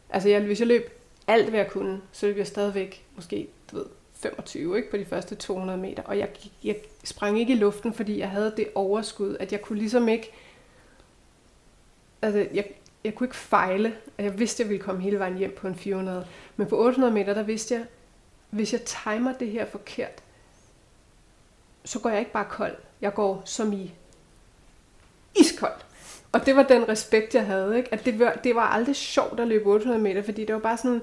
Altså 0.09 0.29
jeg, 0.29 0.41
hvis 0.41 0.59
jeg 0.59 0.67
løb 0.67 0.91
alt, 1.27 1.49
hvad 1.49 1.59
jeg 1.59 1.69
kunne, 1.71 2.01
så 2.11 2.25
løb 2.25 2.37
jeg 2.37 2.47
stadigvæk 2.47 3.05
måske, 3.15 3.47
du 3.71 3.75
ved, 3.75 3.85
25 4.13 4.77
ikke, 4.77 4.91
på 4.91 4.97
de 4.97 5.05
første 5.05 5.35
200 5.35 5.79
meter. 5.79 6.03
Og 6.03 6.17
jeg, 6.17 6.29
jeg 6.63 6.75
sprang 7.03 7.39
ikke 7.39 7.53
i 7.53 7.55
luften, 7.55 7.93
fordi 7.93 8.19
jeg 8.19 8.29
havde 8.29 8.53
det 8.57 8.67
overskud, 8.75 9.37
at 9.39 9.51
jeg 9.51 9.61
kunne 9.61 9.79
ligesom 9.79 10.09
ikke... 10.09 10.31
Altså, 12.21 12.47
jeg, 12.53 12.65
jeg 13.03 13.15
kunne 13.15 13.27
ikke 13.27 13.35
fejle. 13.35 13.93
at 14.17 14.25
Jeg 14.25 14.39
vidste, 14.39 14.63
at 14.63 14.65
jeg 14.65 14.69
ville 14.69 14.83
komme 14.83 15.01
hele 15.01 15.19
vejen 15.19 15.37
hjem 15.37 15.55
på 15.57 15.67
en 15.67 15.75
400. 15.75 16.27
Men 16.59 16.67
på 16.67 16.77
800 16.77 17.13
meter, 17.13 17.33
der 17.33 17.43
vidste 17.43 17.73
jeg, 17.73 17.85
hvis 18.49 18.73
jeg 18.73 18.81
timer 18.81 19.33
det 19.33 19.51
her 19.51 19.65
forkert, 19.65 20.23
så 21.85 21.99
går 21.99 22.09
jeg 22.09 22.19
ikke 22.19 22.31
bare 22.31 22.45
kold. 22.49 22.75
Jeg 23.01 23.13
går 23.13 23.41
som 23.45 23.73
i 23.73 23.93
iskold. 25.35 25.81
Og 26.31 26.45
det 26.45 26.55
var 26.55 26.63
den 26.63 26.89
respekt, 26.89 27.35
jeg 27.35 27.45
havde. 27.45 27.77
Ikke? 27.77 27.93
At 27.93 28.05
det, 28.05 28.19
var, 28.19 28.33
det 28.43 28.55
var 28.55 28.61
aldrig 28.61 28.95
sjovt 28.95 29.39
at 29.39 29.47
løbe 29.47 29.69
800 29.69 30.03
meter, 30.03 30.23
fordi 30.23 30.45
det 30.45 30.55
var 30.55 30.61
bare 30.61 30.77
sådan, 30.77 31.01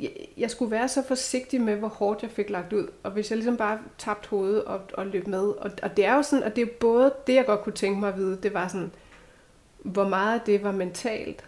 jeg, 0.00 0.10
jeg 0.36 0.50
skulle 0.50 0.70
være 0.70 0.88
så 0.88 1.02
forsigtig 1.08 1.60
med, 1.60 1.76
hvor 1.76 1.88
hårdt 1.88 2.22
jeg 2.22 2.30
fik 2.30 2.50
lagt 2.50 2.72
ud. 2.72 2.88
Og 3.02 3.10
hvis 3.10 3.30
jeg 3.30 3.36
ligesom 3.36 3.56
bare 3.56 3.78
tabte 3.98 4.28
hovedet 4.28 4.64
og, 4.64 4.80
og 4.94 5.06
løb 5.06 5.26
med. 5.26 5.42
Og, 5.42 5.70
og 5.82 5.96
det 5.96 6.04
er 6.04 6.14
jo 6.14 6.22
sådan, 6.22 6.44
at 6.44 6.56
det 6.56 6.62
er 6.62 6.72
både 6.80 7.14
det, 7.26 7.34
jeg 7.34 7.46
godt 7.46 7.62
kunne 7.62 7.72
tænke 7.72 8.00
mig 8.00 8.08
at 8.08 8.16
vide, 8.16 8.38
det 8.42 8.54
var 8.54 8.68
sådan, 8.68 8.92
hvor 9.78 10.08
meget 10.08 10.40
af 10.40 10.46
det 10.46 10.64
var 10.64 10.72
mentalt. 10.72 11.44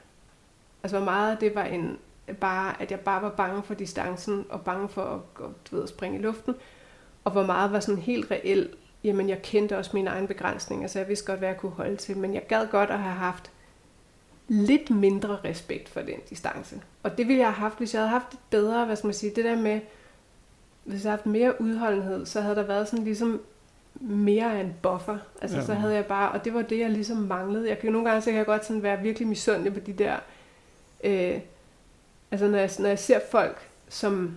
Altså 0.83 0.97
hvor 0.97 1.05
meget 1.05 1.33
af 1.33 1.39
det 1.39 1.55
var 1.55 1.65
en, 1.65 1.99
bare, 2.41 2.83
at 2.83 2.91
jeg 2.91 3.01
bare 3.01 3.23
var 3.23 3.31
bange 3.31 3.63
for 3.63 3.75
distancen, 3.75 4.45
og 4.49 4.61
bange 4.61 4.89
for 4.89 5.03
at, 5.03 5.45
du 5.71 5.77
ved, 5.77 5.83
at 5.83 5.89
springe 5.89 6.19
i 6.19 6.23
luften. 6.23 6.55
Og 7.25 7.33
hvor 7.33 7.47
meget 7.47 7.73
var 7.73 7.81
sådan 7.81 8.03
helt 8.03 8.31
reelt 8.31 8.75
jamen 9.05 9.29
jeg 9.29 9.43
kendte 9.43 9.79
også 9.79 9.91
mine 9.95 10.11
egne 10.11 10.27
begrænsninger, 10.27 10.89
så 10.89 10.99
jeg 10.99 11.09
vidste 11.09 11.27
godt, 11.27 11.39
hvad 11.39 11.49
jeg 11.49 11.57
kunne 11.57 11.73
holde 11.73 11.97
til. 11.97 12.17
Men 12.17 12.35
jeg 12.35 12.47
gad 12.47 12.67
godt 12.67 12.91
at 12.91 12.99
have 12.99 13.15
haft 13.15 13.51
lidt 14.49 14.91
mindre 14.91 15.39
respekt 15.45 15.89
for 15.89 16.01
den 16.01 16.21
distance. 16.31 16.81
Og 17.03 17.19
det 17.19 17.29
ville 17.29 17.39
jeg 17.39 17.47
have 17.47 17.55
haft, 17.55 17.79
hvis 17.79 17.95
jeg 17.95 18.01
havde 18.01 18.11
haft 18.11 18.31
det 18.31 18.39
bedre, 18.51 18.85
hvad 18.85 18.97
skal 18.97 19.07
man 19.07 19.15
sige, 19.15 19.33
det 19.37 19.45
der 19.45 19.57
med, 19.57 19.81
hvis 20.85 21.05
jeg 21.05 21.11
havde 21.11 21.17
haft 21.17 21.27
mere 21.27 21.61
udholdenhed, 21.61 22.27
så 22.27 22.41
havde 22.41 22.57
der 22.57 22.63
været 22.63 22.89
sådan 22.89 23.05
ligesom 23.05 23.41
mere 24.01 24.59
af 24.59 24.61
en 24.61 24.75
buffer. 24.83 25.19
Altså 25.43 25.57
ja. 25.57 25.65
så 25.65 25.75
havde 25.75 25.95
jeg 25.95 26.07
bare, 26.07 26.33
og 26.33 26.45
det 26.45 26.55
var 26.55 26.63
det, 26.63 26.79
jeg 26.79 26.91
ligesom 26.91 27.17
manglede. 27.17 27.69
Jeg 27.69 27.79
kan 27.79 27.93
nogle 27.93 28.09
gange 28.09 28.23
så 28.23 28.31
kan 28.31 28.39
jeg 28.39 28.47
godt 28.47 28.65
sådan 28.65 28.83
være 28.83 29.01
virkelig 29.01 29.29
misundelig 29.29 29.75
på 29.75 29.81
de 29.81 29.93
der, 29.93 30.17
øh, 31.05 31.41
altså 32.31 32.49
når 32.49 32.59
jeg, 32.59 32.71
når 32.79 32.89
jeg 32.89 32.99
ser 32.99 33.21
folk, 33.31 33.69
som 33.89 34.35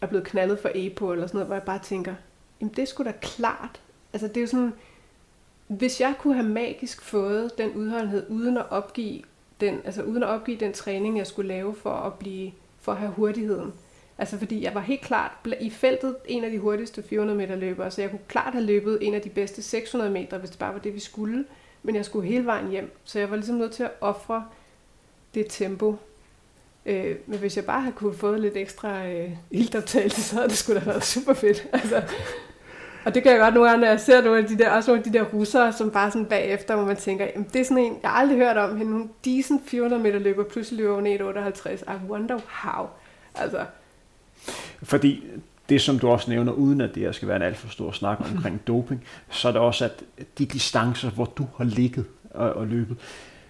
er 0.00 0.06
blevet 0.06 0.26
knaldet 0.26 0.58
for 0.58 0.70
EPO 0.74 1.12
eller 1.12 1.26
sådan 1.26 1.36
noget, 1.36 1.46
hvor 1.46 1.56
jeg 1.56 1.62
bare 1.62 1.78
tænker, 1.82 2.14
jamen 2.60 2.74
det 2.74 2.82
er 2.82 2.86
sgu 2.86 3.04
da 3.04 3.12
klart. 3.20 3.80
Altså 4.12 4.28
det 4.28 4.36
er 4.36 4.40
jo 4.40 4.46
sådan, 4.46 4.72
hvis 5.66 6.00
jeg 6.00 6.14
kunne 6.18 6.34
have 6.34 6.48
magisk 6.48 7.02
fået 7.02 7.58
den 7.58 7.72
udholdenhed, 7.72 8.26
uden 8.30 8.56
at 8.56 8.70
opgive 8.70 9.22
den, 9.60 9.80
altså 9.84 10.02
uden 10.02 10.22
at 10.22 10.28
opgive 10.28 10.60
den 10.60 10.72
træning, 10.72 11.18
jeg 11.18 11.26
skulle 11.26 11.48
lave 11.48 11.74
for 11.74 11.90
at 11.94 12.14
blive, 12.14 12.52
for 12.80 12.92
at 12.92 12.98
have 12.98 13.12
hurtigheden. 13.12 13.72
Altså 14.18 14.38
fordi 14.38 14.62
jeg 14.62 14.74
var 14.74 14.80
helt 14.80 15.00
klart 15.00 15.32
i 15.60 15.70
feltet 15.70 16.16
en 16.26 16.44
af 16.44 16.50
de 16.50 16.58
hurtigste 16.58 17.02
400 17.02 17.38
meter 17.38 17.56
løbere, 17.56 17.90
så 17.90 18.00
jeg 18.00 18.10
kunne 18.10 18.20
klart 18.28 18.52
have 18.52 18.64
løbet 18.64 18.98
en 19.02 19.14
af 19.14 19.20
de 19.22 19.28
bedste 19.28 19.62
600 19.62 20.10
meter, 20.10 20.38
hvis 20.38 20.50
det 20.50 20.58
bare 20.58 20.72
var 20.72 20.80
det, 20.80 20.94
vi 20.94 21.00
skulle. 21.00 21.44
Men 21.82 21.94
jeg 21.94 22.04
skulle 22.04 22.28
hele 22.28 22.46
vejen 22.46 22.70
hjem, 22.70 22.96
så 23.04 23.18
jeg 23.18 23.30
var 23.30 23.36
ligesom 23.36 23.56
nødt 23.56 23.72
til 23.72 23.82
at 23.82 23.90
ofre 24.00 24.44
det 25.34 25.46
tempo. 25.48 25.96
Øh, 26.88 27.16
men 27.26 27.38
hvis 27.38 27.56
jeg 27.56 27.64
bare 27.64 27.80
havde 27.80 27.94
kunne 27.94 28.14
få 28.14 28.36
lidt 28.36 28.56
ekstra 28.56 29.06
øh, 29.06 29.30
ildoptagelse, 29.50 30.22
så 30.22 30.34
havde 30.34 30.48
det 30.48 30.56
skulle 30.56 30.80
da 30.80 30.84
været 30.84 31.04
super 31.04 31.34
fedt. 31.34 31.66
Altså, 31.72 32.02
og 33.04 33.14
det 33.14 33.22
kan 33.22 33.32
jeg 33.32 33.40
godt 33.40 33.54
nogle 33.54 33.68
gange, 33.68 33.80
når 33.80 33.88
jeg 33.88 34.00
ser 34.00 34.22
nogle 34.22 34.38
af 34.38 34.44
de 34.44 34.58
der, 34.58 34.70
også 34.70 34.90
nogle 34.90 35.04
af 35.04 35.12
de 35.12 35.18
der 35.18 35.24
russere, 35.24 35.72
som 35.72 35.90
bare 35.90 36.10
sådan 36.10 36.26
bagefter, 36.26 36.76
hvor 36.76 36.84
man 36.84 36.96
tænker, 36.96 37.26
jamen, 37.34 37.48
det 37.52 37.60
er 37.60 37.64
sådan 37.64 37.84
en, 37.84 37.98
jeg 38.02 38.10
har 38.10 38.18
aldrig 38.18 38.38
hørt 38.38 38.56
om, 38.56 38.76
hende, 38.76 38.92
hun 38.92 39.10
decent 39.24 39.62
400 39.66 40.02
meter 40.02 40.18
løber, 40.18 40.44
pludselig 40.44 40.78
løber 40.78 40.94
hun 40.94 41.06
1,58. 41.06 41.94
I 41.94 42.10
wonder 42.10 42.38
how. 42.46 42.86
Altså. 43.34 43.64
Fordi 44.82 45.24
det, 45.68 45.80
som 45.80 45.98
du 45.98 46.08
også 46.08 46.30
nævner, 46.30 46.52
uden 46.52 46.80
at 46.80 46.94
det 46.94 47.02
her 47.02 47.12
skal 47.12 47.28
være 47.28 47.36
en 47.36 47.42
alt 47.42 47.56
for 47.56 47.68
stor 47.68 47.92
snak 47.92 48.20
omkring 48.20 48.60
doping, 48.66 49.04
så 49.30 49.48
er 49.48 49.52
det 49.52 49.60
også, 49.60 49.84
at 49.84 50.04
de 50.38 50.46
distancer, 50.46 51.10
hvor 51.10 51.24
du 51.24 51.46
har 51.56 51.64
ligget 51.64 52.04
og, 52.30 52.52
og 52.52 52.66
løbet, 52.66 52.96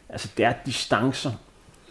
altså 0.08 0.28
det 0.36 0.44
er 0.44 0.52
distancer, 0.66 1.32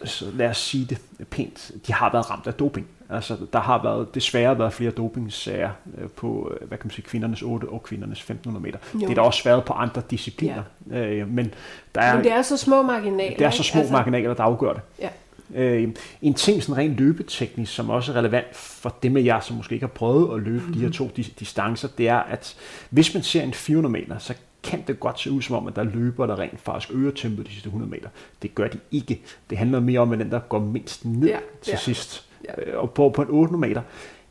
så 0.04 0.24
lad 0.34 0.48
os 0.48 0.58
sige 0.58 0.84
det 0.84 1.28
pænt, 1.30 1.70
de 1.86 1.92
har 1.92 2.12
været 2.12 2.30
ramt 2.30 2.46
af 2.46 2.54
doping. 2.54 2.86
Altså, 3.10 3.36
der 3.52 3.60
har 3.60 3.82
været, 3.82 4.14
desværre 4.14 4.58
været 4.58 4.72
flere 4.72 4.90
dopingsager 4.90 5.70
øh, 5.98 6.08
på, 6.08 6.52
øh, 6.60 6.68
hvad 6.68 6.78
kan 6.78 6.86
man 6.86 6.90
sige, 6.90 7.04
kvindernes 7.04 7.42
8 7.42 7.64
og 7.64 7.82
kvindernes 7.82 8.18
1500 8.18 8.62
meter. 8.62 8.78
Jo. 8.94 9.00
Det 9.00 9.10
er 9.10 9.14
der 9.14 9.22
også 9.22 9.44
været 9.44 9.64
på 9.64 9.72
andre 9.72 10.02
discipliner. 10.10 10.62
Ja. 10.90 11.04
Øh, 11.04 11.28
men, 11.28 11.54
der 11.94 12.00
er, 12.00 12.14
men 12.14 12.24
det 12.24 12.32
er 12.32 12.42
så 12.42 12.56
små 12.56 12.82
marginaler. 12.82 13.36
Det 13.36 13.46
er 13.46 13.50
så 13.50 13.62
små 13.62 13.80
altså, 13.80 13.92
marginaler, 13.92 14.34
der 14.34 14.42
afgør 14.42 14.72
det. 14.72 14.82
Ja. 15.00 15.08
Øh, 15.54 15.88
en 16.22 16.34
ting 16.34 16.62
sådan 16.62 16.76
rent 16.76 16.96
løbeteknisk, 16.96 17.74
som 17.74 17.90
også 17.90 18.12
er 18.12 18.16
relevant 18.16 18.56
for 18.56 18.96
dem 19.02 19.16
af 19.16 19.24
jer, 19.24 19.40
som 19.40 19.56
måske 19.56 19.74
ikke 19.74 19.86
har 19.86 19.92
prøvet 19.92 20.36
at 20.36 20.42
løbe 20.42 20.58
mm-hmm. 20.58 20.72
de 20.74 20.80
her 20.80 20.90
to 20.90 21.10
distancer, 21.40 21.88
det 21.98 22.08
er, 22.08 22.18
at 22.18 22.56
hvis 22.90 23.14
man 23.14 23.22
ser 23.22 23.42
en 23.42 23.54
400 23.54 23.92
meter, 23.92 24.18
så 24.18 24.34
kan 24.62 24.84
det 24.86 25.00
godt 25.00 25.20
se 25.20 25.30
ud 25.30 25.42
som 25.42 25.56
om, 25.56 25.66
at 25.66 25.76
der 25.76 25.82
løber, 25.82 26.26
der 26.26 26.38
rent 26.38 26.60
faktisk 26.60 26.94
øger 26.94 27.10
tempoet 27.10 27.46
de 27.46 27.52
sidste 27.52 27.66
100 27.66 27.90
meter. 27.90 28.08
Det 28.42 28.54
gør 28.54 28.68
de 28.68 28.78
ikke. 28.90 29.22
Det 29.50 29.58
handler 29.58 29.80
mere 29.80 30.00
om, 30.00 30.12
at 30.12 30.18
den 30.18 30.30
der 30.30 30.40
går 30.40 30.58
mindst 30.58 31.04
ned 31.04 31.28
ja, 31.28 31.38
til 31.62 31.70
ja. 31.70 31.76
sidst. 31.76 32.28
Ja. 32.44 32.70
Øh, 32.70 32.80
og 32.80 32.90
på, 32.90 33.08
på 33.08 33.22
en 33.22 33.28
800 33.30 33.68
meter 33.68 33.82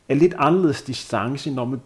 er 0.08 0.14
lidt 0.14 0.34
anderledes 0.38 0.82
distance, 0.82 1.50
når 1.50 1.64
man 1.64 1.80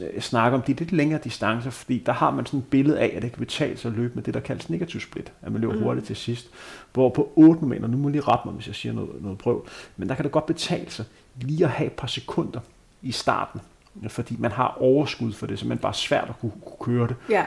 øh, 0.00 0.20
snakker 0.20 0.58
om 0.58 0.62
de 0.64 0.72
lidt 0.72 0.92
længere 0.92 1.20
distancer, 1.24 1.70
fordi 1.70 2.02
der 2.06 2.12
har 2.12 2.30
man 2.30 2.46
sådan 2.46 2.60
et 2.60 2.66
billede 2.66 3.00
af, 3.00 3.12
at 3.16 3.22
det 3.22 3.32
kan 3.32 3.38
betale 3.38 3.76
sig 3.76 3.88
at 3.88 3.96
løbe 3.96 4.14
med 4.14 4.22
det, 4.22 4.34
der 4.34 4.40
kaldes 4.40 4.70
negativ 4.70 5.00
split, 5.00 5.32
at 5.42 5.52
man 5.52 5.60
løber 5.60 5.74
mm. 5.74 5.82
hurtigt 5.82 6.06
til 6.06 6.16
sidst. 6.16 6.50
Hvor 6.92 7.08
på 7.08 7.32
8 7.36 7.64
meter, 7.64 7.86
nu 7.86 7.96
må 7.96 8.08
jeg 8.08 8.12
lige 8.12 8.22
rette 8.22 8.42
mig, 8.48 8.54
hvis 8.54 8.66
jeg 8.66 8.74
siger 8.74 8.92
noget, 8.92 9.22
noget 9.22 9.38
prøv, 9.38 9.66
men 9.96 10.08
der 10.08 10.14
kan 10.14 10.24
det 10.24 10.32
godt 10.32 10.46
betale 10.46 10.90
sig 10.90 11.04
lige 11.40 11.64
at 11.64 11.70
have 11.70 11.86
et 11.86 11.92
par 11.92 12.06
sekunder 12.06 12.60
i 13.02 13.12
starten, 13.12 13.60
fordi 14.08 14.36
man 14.38 14.50
har 14.50 14.76
overskud 14.80 15.32
for 15.32 15.46
det, 15.46 15.58
så 15.58 15.66
man 15.66 15.78
bare 15.78 15.94
svært 15.94 16.28
at 16.28 16.34
kunne, 16.40 16.52
kunne 16.64 16.96
køre 16.96 17.08
det. 17.08 17.16
Ja, 17.28 17.44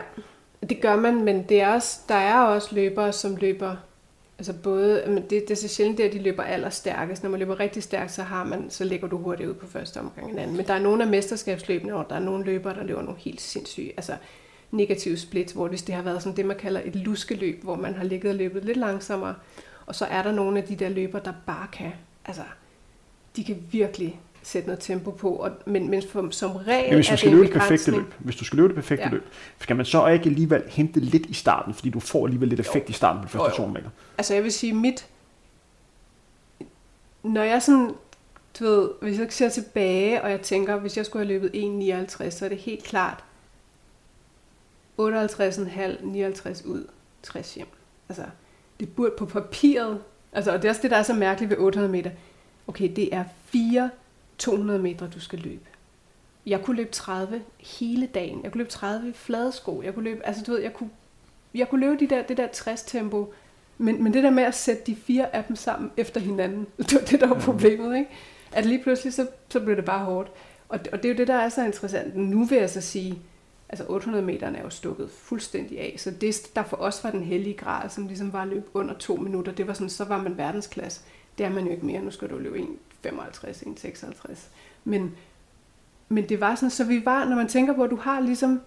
det 0.70 0.82
gør 0.82 0.96
man, 0.96 1.24
men 1.24 1.44
det 1.44 1.62
er 1.62 1.74
også, 1.74 2.00
der 2.08 2.16
er 2.16 2.42
også 2.42 2.76
løbere, 2.76 3.14
som 3.14 3.36
løber 3.36 3.76
Altså 4.38 4.54
både, 4.54 5.04
men 5.08 5.18
det, 5.18 5.30
det 5.30 5.52
er 5.52 5.56
så 5.56 5.68
sjældent, 5.68 6.00
at 6.00 6.14
de 6.14 6.22
løber 6.22 6.44
allerstærkest. 6.44 7.24
Når 7.24 7.30
man 7.30 7.40
løber 7.40 7.60
rigtig 7.60 7.84
stærkt, 7.84 8.12
så, 8.12 8.24
har 8.24 8.44
man, 8.44 8.70
så 8.70 8.84
ligger 8.84 9.08
du 9.08 9.18
hurtigt 9.18 9.50
ud 9.50 9.54
på 9.54 9.68
første 9.68 10.00
omgang 10.00 10.32
en 10.32 10.40
anden. 10.40 10.58
Men 10.58 10.68
der 10.68 10.74
er 10.74 10.80
nogle 10.80 11.04
af 11.04 11.10
mesterskabsløbene, 11.10 11.92
hvor 11.92 12.04
der 12.04 12.16
er 12.16 12.20
nogle 12.20 12.46
løbere, 12.46 12.76
der 12.76 12.84
løber 12.84 13.02
nogle 13.02 13.20
helt 13.20 13.42
sindssyge, 13.42 13.94
altså 13.98 14.16
negative 14.72 15.18
split, 15.18 15.54
hvor 15.54 15.68
hvis 15.68 15.84
det 15.84 15.96
har 15.96 16.02
været 16.02 16.24
sådan 16.24 16.38
det, 16.38 16.46
man 16.46 16.58
kalder 16.58 16.82
et 16.86 16.96
luskeløb, 16.96 17.64
hvor 17.64 17.76
man 17.76 17.94
har 17.94 18.04
ligget 18.04 18.30
og 18.30 18.36
løbet 18.36 18.66
lidt 18.66 18.78
langsommere, 18.78 19.36
og 19.86 19.96
så 19.96 20.06
er 20.06 20.24
der 20.24 20.32
nogle 20.32 20.60
af 20.60 20.64
de 20.64 20.76
der 20.76 20.90
løber, 20.90 21.20
der 21.20 21.34
bare 21.46 21.68
kan, 21.74 21.92
altså, 22.26 22.44
de 23.36 23.44
kan 23.44 23.64
virkelig 23.72 24.20
sætte 24.46 24.68
noget 24.68 24.80
tempo 24.80 25.12
på, 25.12 25.30
og, 25.30 25.52
men, 25.66 25.90
men 25.90 26.04
for, 26.10 26.28
som 26.32 26.52
regel 26.56 26.90
men 26.90 26.96
hvis 26.96 27.08
du 27.08 27.18
skal 27.18 27.32
løbe 27.32 27.44
det 27.44 27.54
perfekte 27.54 27.92
løb, 27.92 28.14
hvis 28.20 28.36
du 28.36 28.46
skal 28.46 28.58
løbe 28.58 28.68
det 28.68 28.76
perfekte 28.76 29.04
ja. 29.04 29.10
løb, 29.10 29.24
skal 29.60 29.76
man 29.76 29.86
så 29.86 30.08
ikke 30.08 30.26
alligevel 30.26 30.64
hente 30.68 31.00
lidt 31.00 31.26
i 31.26 31.34
starten, 31.34 31.74
fordi 31.74 31.90
du 31.90 32.00
får 32.00 32.26
alligevel 32.26 32.50
lidt 32.50 32.60
effekt 32.60 32.90
jo. 32.90 32.92
i 32.92 32.94
starten 32.94 33.22
på 33.22 33.28
de 33.28 33.32
første 33.32 33.58
200 33.58 33.84
meter? 33.84 33.90
Altså 34.18 34.34
jeg 34.34 34.44
vil 34.44 34.52
sige, 34.52 34.74
mit, 34.74 35.08
når 37.24 37.44
jeg 37.44 37.62
sådan, 37.62 37.92
du 38.60 38.64
ved, 38.64 38.90
hvis 39.02 39.20
jeg 39.20 39.28
ser 39.30 39.50
tilbage, 39.50 40.22
og 40.22 40.32
jeg 40.32 40.42
tænker, 40.42 40.80
hvis 40.80 40.98
jeg 40.98 41.06
skulle 41.06 41.26
have 41.26 41.40
løbet 41.40 42.06
1,59, 42.08 42.30
så 42.30 42.46
er 42.46 42.50
det 42.50 42.58
helt 42.58 42.84
klart 42.84 43.24
58,5, 45.02 46.06
59 46.06 46.66
ud, 46.66 46.88
60 47.24 47.56
hjem. 47.56 47.68
Altså, 48.10 48.24
det 48.80 48.96
burde 48.96 49.14
på 49.18 49.26
papiret, 49.26 50.02
altså, 50.34 50.52
og 50.52 50.62
det 50.62 50.66
er 50.66 50.70
også 50.70 50.82
det, 50.82 50.92
der 50.92 50.98
er 50.98 51.04
så 51.04 51.14
mærkeligt 51.14 51.50
ved 51.50 51.58
800 51.58 51.92
meter. 51.92 52.12
Okay, 52.68 52.92
det 52.96 53.16
er 53.16 53.24
fire 53.46 53.90
200 54.38 54.80
meter, 54.80 55.10
du 55.10 55.20
skal 55.20 55.40
løbe. 55.40 55.66
Jeg 56.45 56.62
kunne 56.62 56.76
løbe 56.76 56.91
30 56.91 57.41
hele 57.60 58.07
dagen. 58.07 58.44
Jeg 58.44 58.52
kunne 58.52 58.60
løbe 58.60 58.72
30 58.72 59.10
i 59.10 59.14
flade 59.14 59.52
sko. 59.52 59.82
Jeg 59.82 59.94
kunne 59.94 60.03
løbe, 60.03 60.26
altså 60.26 60.44
du 60.44 60.52
ved, 60.52 60.62
jeg 60.62 60.74
kunne, 60.74 60.90
jeg 61.56 61.70
kunne 61.70 61.82
løbe 61.82 61.99
de 61.99 62.07
der, 62.07 62.24
det 62.24 62.38
der 62.38 62.48
60 62.48 62.84
tempo. 62.84 63.34
Men, 63.78 64.03
men 64.03 64.14
det 64.14 64.24
der 64.24 64.30
med 64.30 64.44
at 64.44 64.56
sætte 64.56 64.84
de 64.86 64.95
fire 64.95 65.36
af 65.36 65.44
dem 65.44 65.56
sammen 65.56 65.91
efter 65.98 66.20
hinanden, 66.20 66.68
det 66.78 66.94
var 66.94 67.06
det, 67.06 67.20
der 67.20 67.28
var 67.28 67.40
problemet, 67.40 67.98
ikke? 67.98 68.10
At 68.52 68.66
lige 68.66 68.84
pludselig, 68.84 69.14
så, 69.14 69.28
så 69.49 69.60
blev 69.60 69.76
det 69.76 69.86
bare 69.86 70.06
hårdt. 70.06 70.32
Og, 70.70 70.80
og 70.91 71.03
det 71.03 71.06
er 71.06 71.14
jo 71.14 71.18
det, 71.18 71.28
der 71.28 71.36
er 71.36 71.49
så 71.49 71.66
interessant. 71.66 72.16
Nu 72.16 72.45
vil 72.45 72.57
jeg 72.57 72.70
så 72.70 72.82
sige, 72.82 73.20
altså 73.70 73.86
800 73.88 74.26
meter 74.26 74.48
er 74.48 74.64
jo 74.64 74.70
stukket 74.70 75.10
fuldstændig 75.10 75.80
af. 75.80 75.95
Så 75.98 76.12
det, 76.12 76.52
der 76.56 76.64
for 76.64 76.78
os 76.78 77.03
var 77.03 77.12
den 77.12 77.24
hellige 77.24 77.57
grad, 77.57 77.90
som 77.90 78.07
ligesom 78.07 78.34
var 78.34 78.45
løb 78.45 78.70
under 78.74 78.94
to 78.94 79.16
minutter, 79.16 79.52
det 79.52 79.68
var 79.68 79.74
sådan, 79.74 79.90
så 79.90 80.03
var 80.03 80.22
man 80.22 80.38
verdensklasse. 80.38 81.02
Det 81.38 81.45
er 81.45 81.49
man 81.49 81.66
jo 81.66 81.72
ikke 81.72 81.86
mere. 81.86 82.02
Nu 82.02 82.12
skal 82.12 82.30
du 82.30 82.38
løbe 82.38 82.60
55, 83.10 83.61
en 83.61 83.77
56. 83.77 84.49
Men, 84.84 85.15
men 86.10 86.30
det 86.30 86.41
var 86.41 86.56
sådan, 86.56 86.69
så 86.69 86.84
vi 86.84 87.06
var, 87.06 87.26
når 87.26 87.36
man 87.36 87.48
tænker 87.48 87.73
på, 87.73 87.84
at 87.84 87.90
du 87.90 87.95
har 87.95 88.19
ligesom, 88.19 88.61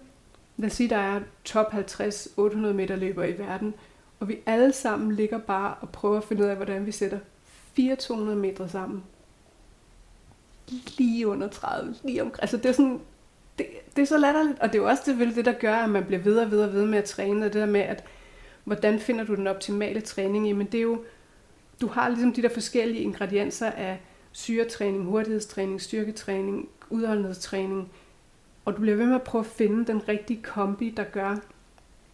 lad 0.57 0.69
os 0.69 0.73
sige, 0.73 0.89
der 0.89 0.97
er 0.97 1.19
top 1.45 1.71
50, 1.71 2.27
800 2.37 2.73
meter 2.73 2.95
løber 2.95 3.23
i 3.23 3.37
verden, 3.37 3.73
og 4.19 4.27
vi 4.27 4.37
alle 4.45 4.73
sammen 4.73 5.15
ligger 5.15 5.37
bare 5.37 5.75
og 5.81 5.89
prøver 5.89 6.17
at 6.17 6.23
finde 6.23 6.43
ud 6.43 6.47
af, 6.47 6.55
hvordan 6.55 6.85
vi 6.85 6.91
sætter 6.91 7.19
400 7.75 8.37
meter 8.37 8.67
sammen. 8.67 9.03
Lige 10.97 11.27
under 11.27 11.47
30, 11.47 11.95
lige 12.03 12.21
omkring. 12.21 12.43
Altså 12.43 12.57
det 12.57 12.65
er 12.65 12.71
sådan, 12.71 12.99
det, 13.57 13.65
det 13.95 14.01
er 14.01 14.05
så 14.05 14.17
latterligt, 14.17 14.59
og 14.59 14.67
det 14.67 14.75
er 14.75 14.81
jo 14.81 14.89
også 14.89 15.03
selvfølgelig 15.03 15.35
det, 15.35 15.45
der 15.45 15.59
gør, 15.59 15.75
at 15.75 15.89
man 15.89 16.05
bliver 16.05 16.21
ved 16.21 16.37
og 16.37 16.51
ved 16.51 16.61
og 16.61 16.73
ved 16.73 16.85
med 16.85 16.97
at 16.97 17.03
træne, 17.03 17.45
og 17.45 17.53
det 17.53 17.61
der 17.61 17.67
med, 17.67 17.81
at 17.81 18.03
hvordan 18.63 18.99
finder 18.99 19.23
du 19.23 19.35
den 19.35 19.47
optimale 19.47 20.01
træning? 20.01 20.47
Jamen 20.47 20.67
det 20.67 20.77
er 20.77 20.81
jo, 20.81 21.03
du 21.81 21.87
har 21.87 22.09
ligesom 22.09 22.33
de 22.33 22.41
der 22.41 22.49
forskellige 22.49 23.01
ingredienser 23.01 23.71
af 23.71 23.99
syretræning, 24.39 25.05
hurtighedstræning, 25.05 25.81
styrketræning, 25.81 26.69
udholdenhedstræning, 26.89 27.91
og 28.65 28.73
du 28.73 28.81
bliver 28.81 28.95
ved 28.95 29.05
med 29.05 29.15
at 29.15 29.21
prøve 29.21 29.39
at 29.39 29.51
finde 29.51 29.85
den 29.85 30.07
rigtige 30.07 30.41
kombi, 30.43 30.93
der 30.97 31.03
gør, 31.03 31.35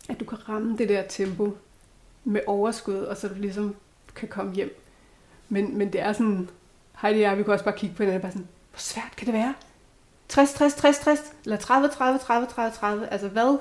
at 0.09 0.19
du 0.19 0.25
kan 0.25 0.49
ramme 0.49 0.77
det 0.77 0.89
der 0.89 1.03
tempo 1.09 1.57
med 2.23 2.41
overskud, 2.47 2.95
og 2.95 3.17
så 3.17 3.27
du 3.27 3.33
ligesom 3.37 3.75
kan 4.15 4.27
komme 4.27 4.53
hjem. 4.53 4.81
Men, 5.49 5.77
men 5.77 5.93
det 5.93 6.01
er 6.01 6.13
sådan, 6.13 6.49
Heidi 7.01 7.17
og 7.17 7.21
jeg, 7.21 7.37
vi 7.37 7.43
kunne 7.43 7.53
også 7.53 7.65
bare 7.65 7.77
kigge 7.77 7.95
på 7.95 8.03
hinanden 8.03 8.17
og 8.17 8.21
bare 8.21 8.31
sådan, 8.31 8.47
hvor 8.71 8.79
svært 8.79 9.15
kan 9.17 9.25
det 9.25 9.33
være? 9.33 9.53
60, 10.29 10.53
60, 10.53 10.73
60, 10.73 10.99
60, 10.99 11.19
eller 11.43 11.57
30, 11.57 11.89
30, 11.89 12.19
30, 12.19 12.47
30, 12.47 12.71
30, 12.71 13.07
altså 13.11 13.27
hvad? 13.27 13.57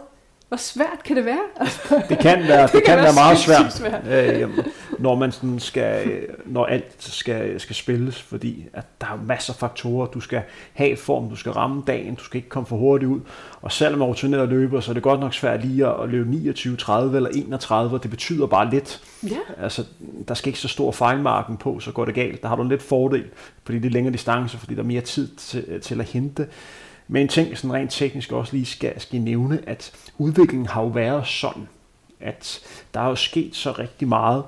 Hvor 0.48 0.56
svært 0.56 1.02
kan 1.04 1.16
det 1.16 1.24
være? 1.24 1.42
det 2.08 2.18
kan 2.18 2.48
være, 2.48 2.62
det, 2.66 2.72
det 2.72 2.84
kan, 2.84 2.96
kan 2.96 2.96
være, 2.96 3.04
være 3.04 3.14
meget 3.14 3.38
svært, 3.38 3.72
svært. 3.72 4.06
Øh, 4.06 4.58
når 5.04 5.14
man 5.14 5.32
sådan 5.32 5.58
skal, 5.58 6.26
når 6.44 6.66
alt 6.66 6.94
skal, 6.98 7.60
skal 7.60 7.76
spilles, 7.76 8.22
fordi 8.22 8.64
at 8.72 8.84
der 9.00 9.06
er 9.06 9.16
masser 9.26 9.52
af 9.52 9.58
faktorer. 9.58 10.06
Du 10.06 10.20
skal 10.20 10.42
have 10.72 10.96
form, 10.96 11.28
du 11.28 11.36
skal 11.36 11.52
ramme 11.52 11.82
dagen, 11.86 12.14
du 12.14 12.24
skal 12.24 12.36
ikke 12.36 12.48
komme 12.48 12.66
for 12.66 12.76
hurtigt 12.76 13.10
ud. 13.10 13.20
Og 13.62 13.72
selvom 13.72 13.98
man 13.98 14.08
rutineret 14.08 14.48
løber, 14.48 14.80
så 14.80 14.92
er 14.92 14.94
det 14.94 15.02
godt 15.02 15.20
nok 15.20 15.34
svært 15.34 15.64
lige 15.64 15.86
at 15.86 16.08
løbe 16.08 16.30
29, 16.30 16.76
30 16.76 17.16
eller 17.16 17.30
31, 17.30 17.94
og 17.94 18.02
det 18.02 18.10
betyder 18.10 18.46
bare 18.46 18.70
lidt. 18.70 19.02
Ja. 19.22 19.62
Altså, 19.62 19.84
der 20.28 20.34
skal 20.34 20.48
ikke 20.48 20.60
så 20.60 20.68
stor 20.68 20.92
fejlmarken 20.92 21.56
på, 21.56 21.80
så 21.80 21.92
går 21.92 22.04
det 22.04 22.14
galt. 22.14 22.42
Der 22.42 22.48
har 22.48 22.56
du 22.56 22.62
en 22.62 22.68
lidt 22.68 22.82
fordel, 22.82 23.24
fordi 23.64 23.78
det 23.78 23.86
er 23.86 23.92
længere 23.92 24.12
distance, 24.12 24.58
fordi 24.58 24.74
der 24.74 24.82
er 24.82 24.86
mere 24.86 25.00
tid 25.00 25.28
til, 25.36 25.80
til 25.80 26.00
at 26.00 26.06
hente. 26.06 26.46
Men 27.08 27.22
en 27.22 27.28
ting, 27.28 27.58
sådan 27.58 27.72
rent 27.72 27.90
teknisk 27.90 28.32
også 28.32 28.52
lige 28.52 28.66
skal, 28.66 29.00
skal 29.00 29.20
nævne, 29.20 29.60
at 29.66 29.92
udviklingen 30.18 30.66
har 30.66 30.82
jo 30.82 30.88
været 30.88 31.26
sådan, 31.26 31.68
at 32.20 32.60
der 32.94 33.00
er 33.00 33.08
jo 33.08 33.14
sket 33.14 33.56
så 33.56 33.72
rigtig 33.72 34.08
meget, 34.08 34.42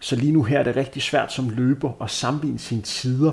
så 0.00 0.16
lige 0.16 0.32
nu 0.32 0.42
her 0.42 0.58
er 0.58 0.62
det 0.62 0.76
rigtig 0.76 1.02
svært 1.02 1.32
som 1.32 1.50
løber 1.50 2.02
at 2.02 2.10
sammenligne 2.10 2.58
sine 2.58 2.82
tider. 2.82 3.32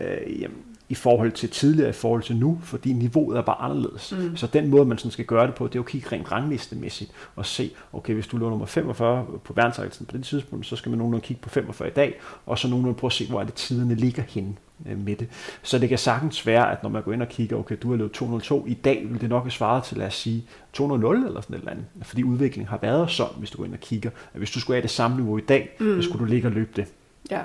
Øh, 0.00 0.40
jamen, 0.40 0.56
i 0.88 0.94
forhold 0.94 1.32
til 1.32 1.50
tidligere, 1.50 1.88
i 1.88 1.92
forhold 1.92 2.22
til 2.22 2.36
nu, 2.36 2.60
fordi 2.62 2.92
niveauet 2.92 3.38
er 3.38 3.42
bare 3.42 3.60
anderledes. 3.60 4.14
Mm. 4.18 4.36
Så 4.36 4.46
den 4.46 4.70
måde, 4.70 4.84
man 4.84 4.98
sådan 4.98 5.10
skal 5.10 5.24
gøre 5.24 5.46
det 5.46 5.54
på, 5.54 5.66
det 5.66 5.74
er 5.74 5.78
jo 5.78 5.82
at 5.82 5.88
kigge 5.88 6.08
rent 6.12 6.32
ranglistemæssigt 6.32 7.10
og 7.36 7.46
se, 7.46 7.70
okay, 7.92 8.14
hvis 8.14 8.26
du 8.26 8.36
lå 8.36 8.50
nummer 8.50 8.66
45 8.66 9.26
på 9.44 9.52
verdensrækkelsen 9.52 10.06
på 10.06 10.16
det 10.16 10.24
tidspunkt, 10.24 10.66
så 10.66 10.76
skal 10.76 10.90
man 10.90 10.98
nogenlunde 10.98 11.26
kigge 11.26 11.42
på 11.42 11.48
45 11.48 11.88
i 11.88 11.92
dag, 11.92 12.20
og 12.46 12.58
så 12.58 12.68
nogenlunde 12.68 12.98
prøve 12.98 13.08
at 13.08 13.12
se, 13.12 13.28
hvor 13.28 13.40
er 13.40 13.44
det 13.44 13.54
tiderne 13.54 13.94
ligger 13.94 14.22
henne 14.28 14.54
med 14.78 15.16
det. 15.16 15.28
Så 15.62 15.78
det 15.78 15.88
kan 15.88 15.98
sagtens 15.98 16.46
være, 16.46 16.72
at 16.72 16.82
når 16.82 16.90
man 16.90 17.02
går 17.02 17.12
ind 17.12 17.22
og 17.22 17.28
kigger, 17.28 17.56
okay, 17.56 17.76
du 17.82 17.90
har 17.90 17.96
lavet 17.96 18.12
202 18.12 18.64
i 18.66 18.74
dag, 18.74 19.06
vil 19.10 19.20
det 19.20 19.28
nok 19.28 19.50
svare 19.50 19.82
til, 19.82 19.96
lad 19.96 20.06
os 20.06 20.14
sige, 20.14 20.44
200 20.72 21.26
eller 21.26 21.40
sådan 21.40 21.56
et 21.56 21.58
eller 21.58 21.72
andet. 21.72 21.86
Fordi 22.02 22.22
udviklingen 22.22 22.68
har 22.68 22.78
været 22.82 23.10
sådan, 23.10 23.34
hvis 23.38 23.50
du 23.50 23.58
går 23.58 23.64
ind 23.64 23.72
og 23.72 23.80
kigger. 23.80 24.10
At 24.32 24.38
hvis 24.38 24.50
du 24.50 24.60
skulle 24.60 24.74
have 24.74 24.82
det 24.82 24.90
samme 24.90 25.16
niveau 25.16 25.38
i 25.38 25.40
dag, 25.40 25.76
mm. 25.80 26.02
så 26.02 26.08
skulle 26.08 26.26
du 26.26 26.30
ligge 26.30 26.48
og 26.48 26.52
løbe 26.52 26.70
det. 26.76 26.86
Ja 27.30 27.40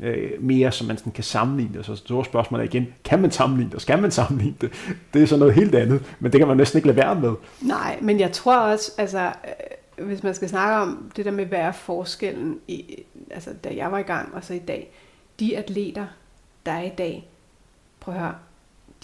øh, 0.00 0.30
mere, 0.42 0.72
så 0.72 0.84
man 0.84 0.98
sådan 0.98 1.12
kan 1.12 1.24
sammenligne 1.24 1.74
det. 1.74 1.86
Så 1.86 1.96
store 1.96 2.24
spørgsmål 2.24 2.60
er 2.60 2.64
igen, 2.64 2.86
kan 3.04 3.20
man 3.20 3.30
sammenligne 3.30 3.72
det, 3.72 3.82
skal 3.82 4.02
man 4.02 4.10
sammenligne 4.10 4.56
det? 4.60 4.72
Det 5.14 5.22
er 5.22 5.26
så 5.26 5.36
noget 5.36 5.54
helt 5.54 5.74
andet, 5.74 6.14
men 6.20 6.32
det 6.32 6.40
kan 6.40 6.48
man 6.48 6.56
næsten 6.56 6.78
ikke 6.78 6.86
lade 6.86 6.96
være 6.96 7.20
med. 7.20 7.32
Nej, 7.60 7.98
men 8.00 8.20
jeg 8.20 8.32
tror 8.32 8.56
også, 8.56 8.92
altså, 8.98 9.32
øh, 9.98 10.06
hvis 10.06 10.22
man 10.22 10.34
skal 10.34 10.48
snakke 10.48 10.76
om 10.76 11.10
det 11.16 11.24
der 11.24 11.30
med, 11.30 11.46
hvad 11.46 11.58
er 11.58 11.72
forskellen, 11.72 12.58
i, 12.68 13.02
altså, 13.30 13.50
da 13.64 13.70
jeg 13.76 13.92
var 13.92 13.98
i 13.98 14.02
gang, 14.02 14.34
og 14.34 14.44
så 14.44 14.54
i 14.54 14.58
dag, 14.58 14.92
de 15.40 15.58
atleter, 15.58 16.06
der 16.66 16.72
er 16.72 16.82
i 16.82 16.92
dag, 16.98 17.28
prøv 18.00 18.14
at 18.14 18.20
høre, 18.20 18.34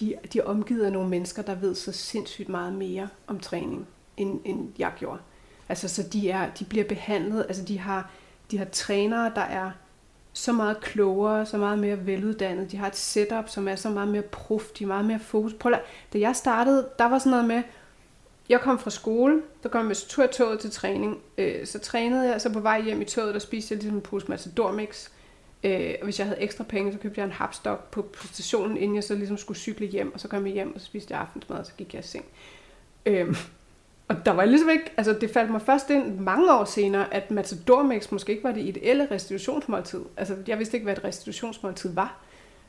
de, 0.01 0.15
de 0.33 0.39
er 0.39 0.45
omgivet 0.45 0.85
af 0.85 0.93
nogle 0.93 1.09
mennesker, 1.09 1.43
der 1.43 1.55
ved 1.55 1.75
så 1.75 1.93
sindssygt 1.93 2.49
meget 2.49 2.73
mere 2.73 3.09
om 3.27 3.41
træning, 3.41 3.87
end, 4.17 4.41
end 4.45 4.73
jeg 4.79 4.93
gjorde. 4.99 5.21
Altså, 5.69 5.89
så 5.89 6.03
de, 6.03 6.31
er, 6.31 6.51
de 6.51 6.65
bliver 6.65 6.85
behandlet, 6.85 7.45
altså 7.49 7.65
de 7.65 7.79
har, 7.79 8.11
de 8.51 8.59
har 8.59 8.65
trænere, 8.65 9.33
der 9.35 9.41
er 9.41 9.71
så 10.33 10.53
meget 10.53 10.81
klogere, 10.81 11.47
så 11.47 11.59
meget 11.59 11.79
mere 11.79 12.07
veluddannet. 12.07 12.71
De 12.71 12.77
har 12.77 12.87
et 12.87 12.97
setup, 12.97 13.49
som 13.49 13.69
er 13.69 13.77
så 13.77 13.91
meget 13.91 14.09
mere 14.09 14.23
prof, 14.23 14.63
de 14.79 14.85
er 14.85 14.89
meget 14.89 15.05
mere 15.05 15.19
fokus. 15.19 15.55
Prøv 15.55 15.73
at, 15.73 15.81
da 16.13 16.19
jeg 16.19 16.37
startede, 16.37 16.89
der 16.99 17.05
var 17.05 17.19
sådan 17.19 17.31
noget 17.31 17.47
med, 17.47 17.63
jeg 18.49 18.61
kom 18.61 18.79
fra 18.79 18.91
skole, 18.91 19.43
der 19.63 19.69
kom 19.69 19.89
jeg 19.89 19.97
tur 19.97 20.27
toget 20.27 20.61
til 20.61 20.71
træning. 20.71 21.19
Øh, 21.39 21.67
så 21.67 21.79
trænede 21.79 22.29
jeg, 22.29 22.41
så 22.41 22.53
på 22.53 22.61
vej 22.61 22.83
hjem 22.83 23.01
i 23.01 23.05
toget, 23.05 23.35
der 23.35 23.41
spiste 23.41 23.73
jeg 23.73 23.79
ligesom 23.79 23.97
en 23.97 24.03
pose 24.03 24.27
Matador 24.29 24.65
dormix, 24.65 25.09
Øh, 25.65 25.95
og 26.01 26.05
hvis 26.05 26.19
jeg 26.19 26.27
havde 26.27 26.41
ekstra 26.41 26.65
penge, 26.65 26.93
så 26.93 26.99
købte 26.99 27.21
jeg 27.21 27.27
en 27.27 27.33
hapstok 27.33 27.91
på, 27.91 28.03
på 28.03 28.27
stationen, 28.27 28.77
inden 28.77 28.95
jeg 28.95 29.05
så 29.05 29.15
ligesom 29.15 29.37
skulle 29.37 29.59
cykle 29.59 29.87
hjem. 29.87 30.15
Og 30.15 30.21
så 30.21 30.29
kom 30.29 30.47
jeg 30.47 30.55
hjem, 30.55 30.75
og 30.75 30.81
så 30.81 30.87
spiste 30.87 31.15
jeg 31.15 31.21
aftensmad, 31.21 31.59
og 31.59 31.67
så 31.67 31.73
gik 31.77 31.95
jeg 31.95 32.05
i 32.05 32.07
seng. 32.07 32.25
Øh, 33.07 33.37
og 34.09 34.27
der 34.27 34.33
var 34.33 34.45
ligesom 34.45 34.69
ikke, 34.69 34.93
altså 34.97 35.13
det 35.21 35.31
faldt 35.31 35.51
mig 35.51 35.63
først 35.63 35.91
ind 35.91 36.19
mange 36.19 36.55
år 36.55 36.65
senere, 36.65 37.15
at 37.15 37.31
Matador 37.31 37.83
Mix 37.83 38.11
måske 38.11 38.33
ikke 38.33 38.45
var 38.45 38.53
det 38.53 38.65
ideelle 38.65 39.09
restitutionsmåltid. 39.11 40.01
Altså 40.17 40.37
jeg 40.47 40.59
vidste 40.59 40.77
ikke, 40.77 40.85
hvad 40.85 40.97
et 40.97 41.05
restitutionsmåltid 41.05 41.95
var. 41.95 42.21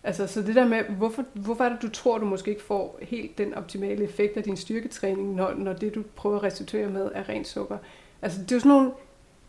Altså 0.03 0.27
så 0.27 0.41
det 0.41 0.55
der 0.55 0.67
med, 0.67 0.83
hvorfor, 0.83 1.25
hvorfor 1.33 1.63
er 1.63 1.69
det, 1.69 1.81
du 1.81 1.89
tror, 1.89 2.17
du 2.17 2.25
måske 2.25 2.51
ikke 2.51 2.63
får 2.63 2.99
helt 3.01 3.37
den 3.37 3.53
optimale 3.53 4.03
effekt 4.03 4.37
af 4.37 4.43
din 4.43 4.57
styrketræning, 4.57 5.35
når, 5.35 5.53
når 5.53 5.73
det, 5.73 5.95
du 5.95 6.03
prøver 6.15 6.35
at 6.35 6.43
restituere 6.43 6.89
med, 6.89 7.11
er 7.13 7.29
rent 7.29 7.47
sukker. 7.47 7.77
Altså 8.21 8.41
det 8.41 8.51
er 8.51 8.55
jo 8.55 8.59
sådan 8.59 8.69
nogle 8.69 8.91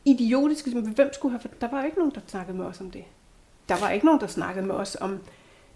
idiotiske, 0.05 0.71
hvem 0.71 1.13
skulle 1.13 1.39
have, 1.39 1.51
der 1.61 1.71
var 1.71 1.81
jo 1.81 1.87
ikke 1.87 1.99
nogen, 1.99 2.13
der 2.15 2.21
snakkede 2.27 2.57
med 2.57 2.65
os 2.67 2.81
om 2.81 2.91
det. 2.91 3.05
Der 3.69 3.81
var 3.81 3.91
ikke 3.91 4.07
nogen, 4.07 4.21
der 4.21 4.27
snakkede 4.27 4.67
med 4.67 4.75
os 4.75 4.97
om 5.01 5.19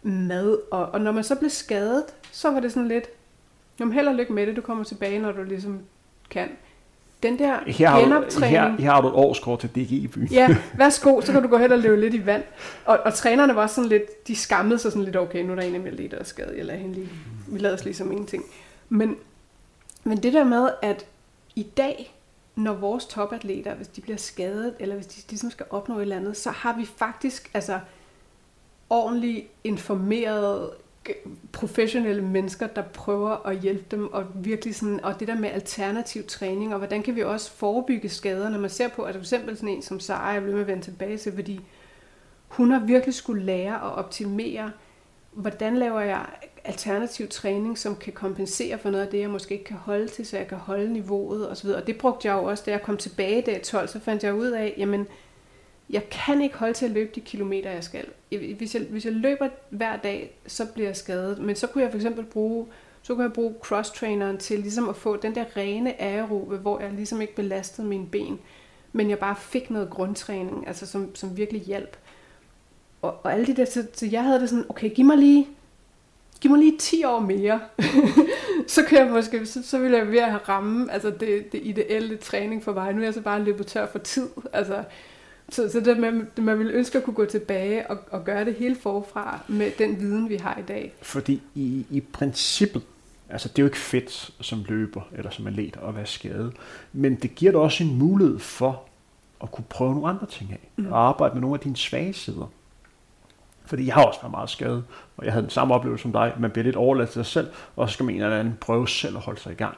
mad, 0.02 0.58
og, 0.70 0.86
og 0.86 1.00
når 1.00 1.12
man 1.12 1.24
så 1.24 1.34
blev 1.34 1.50
skadet, 1.50 2.04
så 2.32 2.50
var 2.50 2.60
det 2.60 2.72
sådan 2.72 2.88
lidt, 2.88 3.06
Jamen 3.80 3.94
held 3.94 4.08
og 4.08 4.14
lykke 4.14 4.32
med 4.32 4.46
det, 4.46 4.56
du 4.56 4.60
kommer 4.60 4.84
tilbage, 4.84 5.18
når 5.18 5.32
du 5.32 5.42
ligesom 5.42 5.80
kan. 6.30 6.48
Den 7.22 7.38
der 7.38 7.58
her 7.66 7.88
har 7.88 8.00
genoptræning... 8.00 8.60
her, 8.60 8.76
her 8.78 8.90
har 8.90 9.00
du 9.00 9.08
et 9.08 9.14
årskort 9.14 9.60
til 9.60 9.70
DG 9.70 9.92
i 9.92 10.06
byen. 10.06 10.26
ja, 10.26 10.56
værsgo, 10.78 11.20
så 11.20 11.32
kan 11.32 11.42
du 11.42 11.48
gå 11.48 11.58
hen 11.58 11.72
og 11.72 11.78
løbe 11.78 12.00
lidt 12.00 12.14
i 12.14 12.26
vand. 12.26 12.42
Og, 12.84 12.98
og 13.04 13.14
trænerne 13.14 13.54
var 13.54 13.66
sådan 13.66 13.88
lidt, 13.88 14.28
de 14.28 14.36
skammede 14.36 14.78
sig 14.78 14.92
sådan 14.92 15.04
lidt, 15.04 15.16
okay, 15.16 15.42
nu 15.42 15.52
er 15.52 15.56
der 15.56 15.62
en 15.62 15.74
af 15.74 15.80
mine 15.80 16.08
der 16.08 16.18
er 16.18 16.24
skadet, 16.24 16.56
jeg 16.56 16.64
lader 16.64 16.78
hende 16.78 16.94
lige, 16.94 17.08
vi 17.46 17.58
lader 17.58 17.74
os 17.74 17.84
ligesom 17.84 18.12
ingenting. 18.12 18.44
Men, 18.88 19.16
men 20.04 20.18
det 20.18 20.32
der 20.32 20.44
med, 20.44 20.68
at 20.82 21.06
i 21.56 21.62
dag, 21.62 22.15
når 22.56 22.74
vores 22.74 23.06
topatleter, 23.06 23.74
hvis 23.74 23.88
de 23.88 24.00
bliver 24.00 24.16
skadet, 24.16 24.74
eller 24.78 24.94
hvis 24.94 25.06
de 25.06 25.30
ligesom 25.30 25.50
skal 25.50 25.66
opnå 25.70 25.96
et 25.96 26.02
eller 26.02 26.16
andet, 26.16 26.36
så 26.36 26.50
har 26.50 26.76
vi 26.76 26.84
faktisk 26.84 27.50
altså 27.54 27.80
ordentligt 28.90 29.46
informeret 29.64 30.70
professionelle 31.52 32.22
mennesker, 32.22 32.66
der 32.66 32.82
prøver 32.82 33.46
at 33.46 33.58
hjælpe 33.60 33.84
dem, 33.90 34.12
og 34.12 34.26
virkelig 34.34 34.74
sådan, 34.74 35.04
og 35.04 35.20
det 35.20 35.28
der 35.28 35.38
med 35.38 35.48
alternativ 35.48 36.26
træning, 36.26 36.72
og 36.72 36.78
hvordan 36.78 37.02
kan 37.02 37.16
vi 37.16 37.22
også 37.22 37.50
forebygge 37.50 38.08
skader, 38.08 38.48
når 38.48 38.58
man 38.58 38.70
ser 38.70 38.88
på, 38.88 39.02
at 39.02 39.14
for 39.14 39.22
eksempel 39.22 39.56
sådan 39.56 39.68
en 39.68 39.82
som 39.82 40.00
Sara, 40.00 40.28
jeg 40.28 40.44
vil 40.44 40.52
med 40.52 40.60
at 40.60 40.66
vende 40.66 40.82
tilbage 40.82 41.18
til, 41.18 41.32
fordi 41.32 41.60
hun 42.48 42.70
har 42.70 42.80
virkelig 42.80 43.14
skulle 43.14 43.44
lære 43.44 43.74
at 43.74 43.92
optimere, 43.92 44.72
hvordan 45.32 45.76
laver 45.76 46.00
jeg 46.00 46.26
alternativ 46.66 47.28
træning, 47.28 47.78
som 47.78 47.97
kan 47.97 48.12
kompensere 48.12 48.78
for 48.78 48.90
noget 48.90 49.05
af 49.05 49.10
det, 49.10 49.20
jeg 49.20 49.30
måske 49.30 49.52
ikke 49.52 49.64
kan 49.64 49.76
holde 49.76 50.09
til, 50.09 50.26
så 50.26 50.36
jeg 50.36 50.48
kan 50.48 50.59
holde 50.59 50.93
niveauet 50.93 51.51
osv. 51.51 51.68
Og 51.68 51.86
det 51.86 51.98
brugte 51.98 52.28
jeg 52.28 52.34
jo 52.34 52.44
også, 52.44 52.62
da 52.66 52.70
jeg 52.70 52.82
kom 52.82 52.97
tilbage 52.97 53.43
dag 53.43 53.62
12, 53.62 53.88
så 53.88 54.01
fandt 54.01 54.24
jeg 54.24 54.34
ud 54.34 54.47
af, 54.47 54.74
jamen, 54.76 55.06
jeg 55.90 56.10
kan 56.10 56.43
ikke 56.43 56.56
holde 56.56 56.74
til 56.74 56.84
at 56.84 56.90
løbe 56.90 57.10
de 57.14 57.20
kilometer, 57.20 57.70
jeg 57.70 57.84
skal. 57.84 58.06
Hvis 58.56 58.74
jeg, 58.74 58.82
hvis 58.90 59.05
jeg 59.05 59.12
løber 59.12 59.48
hver 59.70 59.97
dag, 59.97 60.38
så 60.47 60.66
bliver 60.66 60.88
jeg 60.88 60.97
skadet. 60.97 61.38
Men 61.38 61.56
så 61.56 61.66
kunne 61.66 61.82
jeg 61.82 61.90
for 61.90 61.98
eksempel 61.98 62.24
bruge, 62.24 62.66
så 63.02 63.14
kunne 63.14 63.24
jeg 63.24 63.32
bruge 63.32 63.55
cross-traineren 63.62 64.38
til 64.38 64.59
ligesom 64.59 64.88
at 64.88 64.97
få 64.97 65.16
den 65.16 65.34
der 65.34 65.56
rene 65.56 66.02
aerobe, 66.02 66.56
hvor 66.56 66.80
jeg 66.80 66.93
ligesom 66.93 67.20
ikke 67.20 67.34
belastede 67.34 67.86
mine 67.86 68.06
ben, 68.06 68.38
men 68.93 69.10
jeg 69.10 69.18
bare 69.18 69.36
fik 69.36 69.70
noget 69.70 69.90
grundtræning, 69.90 70.66
altså 70.66 70.86
som, 70.86 71.14
som 71.14 71.36
virkelig 71.36 71.62
hjalp. 71.62 71.97
Og, 73.02 73.14
og 73.22 73.32
alle 73.32 73.47
de 73.47 73.56
der, 73.56 73.64
så, 73.64 73.86
så 73.93 74.06
jeg 74.06 74.24
havde 74.24 74.40
det 74.40 74.48
sådan, 74.48 74.64
okay, 74.68 74.94
giv 74.94 75.05
mig 75.05 75.18
lige, 75.18 75.47
giv 76.40 76.50
mig 76.50 76.60
lige 76.60 76.78
10 76.78 77.04
år 77.04 77.20
mere, 77.20 77.60
så 78.74 78.82
kan 78.88 78.98
jeg 78.98 79.10
måske, 79.10 79.46
så, 79.46 79.62
så 79.62 79.78
vil 79.78 79.92
jeg 79.92 80.08
ved 80.10 80.18
at 80.18 80.30
have 80.30 80.40
ramme, 80.48 80.92
altså 80.92 81.10
det, 81.10 81.52
det 81.52 81.60
ideelle 81.62 82.16
træning 82.16 82.64
for 82.64 82.72
mig. 82.72 82.92
Nu 82.92 83.00
er 83.00 83.04
jeg 83.04 83.14
så 83.14 83.20
bare 83.20 83.42
løbet 83.42 83.66
tør 83.66 83.86
for 83.86 83.98
tid, 83.98 84.28
altså 84.52 84.84
så, 85.48 85.68
så 85.68 85.80
det 85.80 85.98
med, 85.98 86.42
man 86.42 86.58
ville 86.58 86.72
ønske 86.72 86.98
at 86.98 87.04
kunne 87.04 87.14
gå 87.14 87.24
tilbage 87.24 87.90
og, 87.90 87.98
og 88.10 88.24
gøre 88.24 88.44
det 88.44 88.54
hele 88.54 88.76
forfra 88.76 89.40
med 89.48 89.70
den 89.78 90.00
viden, 90.00 90.28
vi 90.28 90.36
har 90.36 90.58
i 90.58 90.62
dag. 90.62 90.92
Fordi 91.02 91.42
i, 91.54 91.86
i 91.90 92.00
princippet, 92.00 92.82
altså 93.30 93.48
det 93.48 93.58
er 93.58 93.62
jo 93.62 93.66
ikke 93.66 93.78
fedt 93.78 94.30
som 94.40 94.64
løber 94.68 95.02
eller 95.16 95.30
som 95.30 95.46
atlet 95.46 95.76
at 95.88 95.96
være 95.96 96.06
skadet, 96.06 96.52
men 96.92 97.14
det 97.14 97.34
giver 97.34 97.52
dig 97.52 97.60
også 97.60 97.84
en 97.84 97.98
mulighed 97.98 98.38
for 98.38 98.82
at 99.42 99.52
kunne 99.52 99.64
prøve 99.68 99.94
nogle 99.94 100.08
andre 100.08 100.26
ting 100.26 100.52
af, 100.52 100.68
mm. 100.76 100.92
og 100.92 101.08
arbejde 101.08 101.34
med 101.34 101.40
nogle 101.40 101.54
af 101.54 101.60
dine 101.60 101.76
svage 101.76 102.12
sider. 102.12 102.50
Fordi 103.66 103.86
jeg 103.86 103.94
har 103.94 104.05
også 104.05 104.20
været 104.20 104.30
meget 104.30 104.51
skadet, 104.51 104.84
og 105.16 105.24
jeg 105.24 105.32
havde 105.32 105.43
den 105.43 105.51
samme 105.51 105.74
oplevelse 105.74 106.02
som 106.02 106.12
dig. 106.12 106.32
Man 106.38 106.51
bliver 106.51 106.64
lidt 106.64 106.76
overladt 106.76 107.10
til 107.10 107.24
sig 107.24 107.26
selv, 107.26 107.48
og 107.76 107.88
så 107.88 107.93
skal 107.93 108.06
man 108.06 108.14
en 108.14 108.22
eller 108.22 108.38
anden 108.38 108.59
prøve 108.60 108.88
selv 108.88 109.16
at 109.16 109.22
holde 109.22 109.40
sig 109.40 109.52
i 109.52 109.55
gang. 109.55 109.76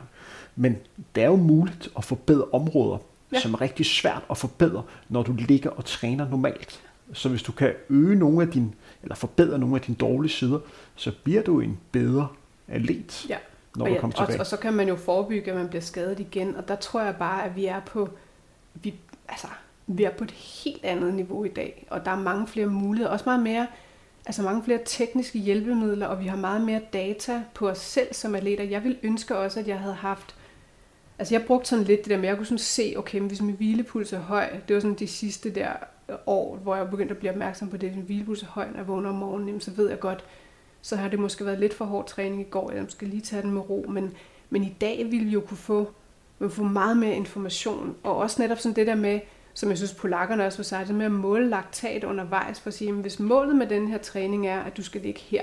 Men 0.56 0.76
det 1.14 1.22
er 1.22 1.26
jo 1.26 1.36
muligt 1.36 1.88
at 1.96 2.04
forbedre 2.04 2.44
områder, 2.52 2.98
ja. 3.32 3.40
som 3.40 3.54
er 3.54 3.60
rigtig 3.60 3.86
svært 3.86 4.22
at 4.30 4.36
forbedre, 4.36 4.82
når 5.08 5.22
du 5.22 5.32
ligger 5.32 5.70
og 5.70 5.84
træner 5.84 6.28
normalt. 6.28 6.80
Så 7.12 7.28
hvis 7.28 7.42
du 7.42 7.52
kan 7.52 7.72
øge 7.88 8.16
nogle 8.16 8.42
af 8.42 8.48
dine, 8.48 8.72
eller 9.02 9.14
forbedre 9.14 9.58
nogle 9.58 9.74
af 9.74 9.80
dine 9.80 9.96
dårlige 9.96 10.32
sider, 10.32 10.58
så 10.96 11.12
bliver 11.24 11.42
du 11.42 11.60
en 11.60 11.78
bedre 11.92 12.28
atlet, 12.68 13.26
ja. 13.28 13.36
når 13.76 13.84
og 13.84 13.90
du 13.90 14.00
kommer 14.00 14.16
tilbage. 14.16 14.36
Og, 14.36 14.40
og 14.40 14.46
så 14.46 14.56
kan 14.56 14.72
man 14.72 14.88
jo 14.88 14.96
forebygge, 14.96 15.50
at 15.50 15.56
man 15.56 15.68
bliver 15.68 15.82
skadet 15.82 16.20
igen, 16.20 16.56
og 16.56 16.68
der 16.68 16.76
tror 16.76 17.02
jeg 17.02 17.16
bare, 17.16 17.44
at 17.44 17.56
vi 17.56 17.66
er 17.66 17.80
på, 17.80 18.08
vi, 18.74 18.94
altså, 19.28 19.48
vi 19.88 20.04
er 20.04 20.10
på 20.10 20.24
et 20.24 20.30
helt 20.30 20.84
andet 20.84 21.14
niveau 21.14 21.44
i 21.44 21.48
dag, 21.48 21.86
og 21.90 22.04
der 22.04 22.10
er 22.10 22.18
mange 22.18 22.46
flere 22.46 22.66
muligheder, 22.66 23.10
også 23.10 23.24
meget 23.26 23.42
mere, 23.42 23.66
altså 24.26 24.42
mange 24.42 24.62
flere 24.64 24.78
tekniske 24.84 25.38
hjælpemidler, 25.38 26.06
og 26.06 26.20
vi 26.20 26.26
har 26.26 26.36
meget 26.36 26.60
mere 26.60 26.80
data 26.92 27.42
på 27.54 27.68
os 27.68 27.78
selv 27.78 28.14
som 28.14 28.34
atleter. 28.34 28.64
Jeg 28.64 28.84
vil 28.84 28.98
ønske 29.02 29.38
også, 29.38 29.60
at 29.60 29.68
jeg 29.68 29.78
havde 29.78 29.94
haft 29.94 30.34
Altså 31.18 31.34
jeg 31.34 31.44
brugte 31.46 31.68
sådan 31.68 31.84
lidt 31.84 32.00
det 32.00 32.10
der 32.10 32.16
med, 32.16 32.24
at 32.24 32.28
jeg 32.28 32.36
kunne 32.36 32.46
sådan 32.46 32.58
se, 32.58 32.94
okay, 32.96 33.20
hvis 33.20 33.42
min 33.42 33.54
hvilepuls 33.54 34.12
er 34.12 34.18
høj, 34.18 34.50
det 34.68 34.74
var 34.74 34.80
sådan 34.80 34.96
de 34.96 35.06
sidste 35.06 35.50
der 35.50 35.72
år, 36.26 36.56
hvor 36.56 36.76
jeg 36.76 36.90
begyndte 36.90 37.12
at 37.12 37.18
blive 37.18 37.30
opmærksom 37.30 37.70
på 37.70 37.76
det, 37.76 37.88
at 37.88 37.96
min 37.96 38.04
hvilepuls 38.04 38.42
er 38.42 38.46
høj, 38.46 38.70
når 38.70 38.76
jeg 38.76 38.88
vågner 38.88 39.08
om 39.08 39.14
morgenen, 39.14 39.60
så 39.60 39.70
ved 39.70 39.88
jeg 39.88 40.00
godt, 40.00 40.24
så 40.82 40.96
har 40.96 41.08
det 41.08 41.18
måske 41.18 41.44
været 41.44 41.58
lidt 41.58 41.74
for 41.74 41.84
hård 41.84 42.06
træning 42.06 42.40
i 42.40 42.50
går, 42.50 42.72
jeg 42.72 42.84
skal 42.88 43.08
lige 43.08 43.20
tage 43.20 43.42
den 43.42 43.50
med 43.50 43.70
ro, 43.70 43.86
men, 43.88 44.14
men 44.50 44.64
i 44.64 44.76
dag 44.80 45.06
vil 45.10 45.24
vi 45.24 45.30
jo 45.30 45.40
kunne 45.40 45.56
få, 45.56 45.90
man 46.38 46.50
få 46.50 46.62
meget 46.62 46.96
mere 46.96 47.14
information, 47.14 47.96
og 48.02 48.16
også 48.16 48.42
netop 48.42 48.58
sådan 48.58 48.76
det 48.76 48.86
der 48.86 48.94
med, 48.94 49.20
som 49.58 49.68
jeg 49.68 49.78
synes 49.78 49.94
polakkerne 49.94 50.46
også 50.46 50.58
var 50.58 50.64
sagt, 50.64 50.88
det 50.88 50.96
med 50.96 51.06
at 51.06 51.12
måle 51.12 51.48
laktat 51.48 52.04
undervejs, 52.04 52.60
for 52.60 52.68
at 52.68 52.74
sige, 52.74 52.90
at 52.90 52.94
hvis 52.94 53.20
målet 53.20 53.56
med 53.56 53.66
den 53.66 53.88
her 53.88 53.98
træning 53.98 54.46
er, 54.46 54.60
at 54.60 54.76
du 54.76 54.82
skal 54.82 55.00
ligge 55.00 55.20
her, 55.20 55.42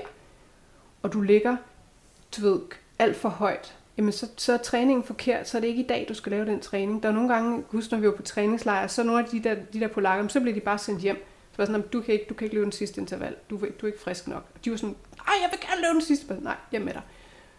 og 1.02 1.12
du 1.12 1.20
ligger, 1.20 1.56
du 2.36 2.40
ved, 2.40 2.60
alt 2.98 3.16
for 3.16 3.28
højt, 3.28 3.76
jamen 3.96 4.12
så, 4.12 4.28
så 4.36 4.52
er 4.52 4.56
træningen 4.56 5.04
forkert, 5.04 5.48
så 5.48 5.56
er 5.56 5.60
det 5.60 5.68
ikke 5.68 5.82
i 5.82 5.86
dag, 5.86 6.06
du 6.08 6.14
skal 6.14 6.32
lave 6.32 6.46
den 6.46 6.60
træning. 6.60 7.02
Der 7.02 7.08
er 7.08 7.12
nogle 7.12 7.34
gange, 7.34 7.64
husk 7.68 7.90
når 7.90 7.98
vi 7.98 8.06
var 8.06 8.12
på 8.12 8.22
træningslejr, 8.22 8.86
så 8.86 9.02
nogle 9.02 9.24
af 9.24 9.28
de 9.28 9.40
der, 9.40 9.54
de 9.72 9.80
der 9.80 9.88
polakker, 9.88 10.28
så 10.28 10.40
bliver 10.40 10.54
de 10.54 10.60
bare 10.60 10.78
sendt 10.78 11.00
hjem. 11.00 11.16
Så 11.52 11.56
var 11.56 11.64
sådan, 11.64 11.82
du 11.82 12.00
kan, 12.00 12.14
ikke, 12.14 12.26
du 12.28 12.34
kan 12.34 12.44
ikke 12.44 12.54
løbe 12.54 12.64
den 12.64 12.72
sidste 12.72 13.00
interval, 13.00 13.34
du, 13.50 13.58
du 13.58 13.86
er 13.86 13.86
ikke 13.86 14.00
frisk 14.00 14.28
nok. 14.28 14.44
Og 14.54 14.64
de 14.64 14.70
var 14.70 14.76
sådan, 14.76 14.96
nej, 15.16 15.34
jeg 15.42 15.48
vil 15.50 15.60
gerne 15.60 15.82
løbe 15.82 15.94
den 15.94 16.02
sidste, 16.02 16.34
nej, 16.42 16.56
jeg 16.72 16.78
er 16.78 16.84
med 16.84 16.92
dig. 16.92 17.02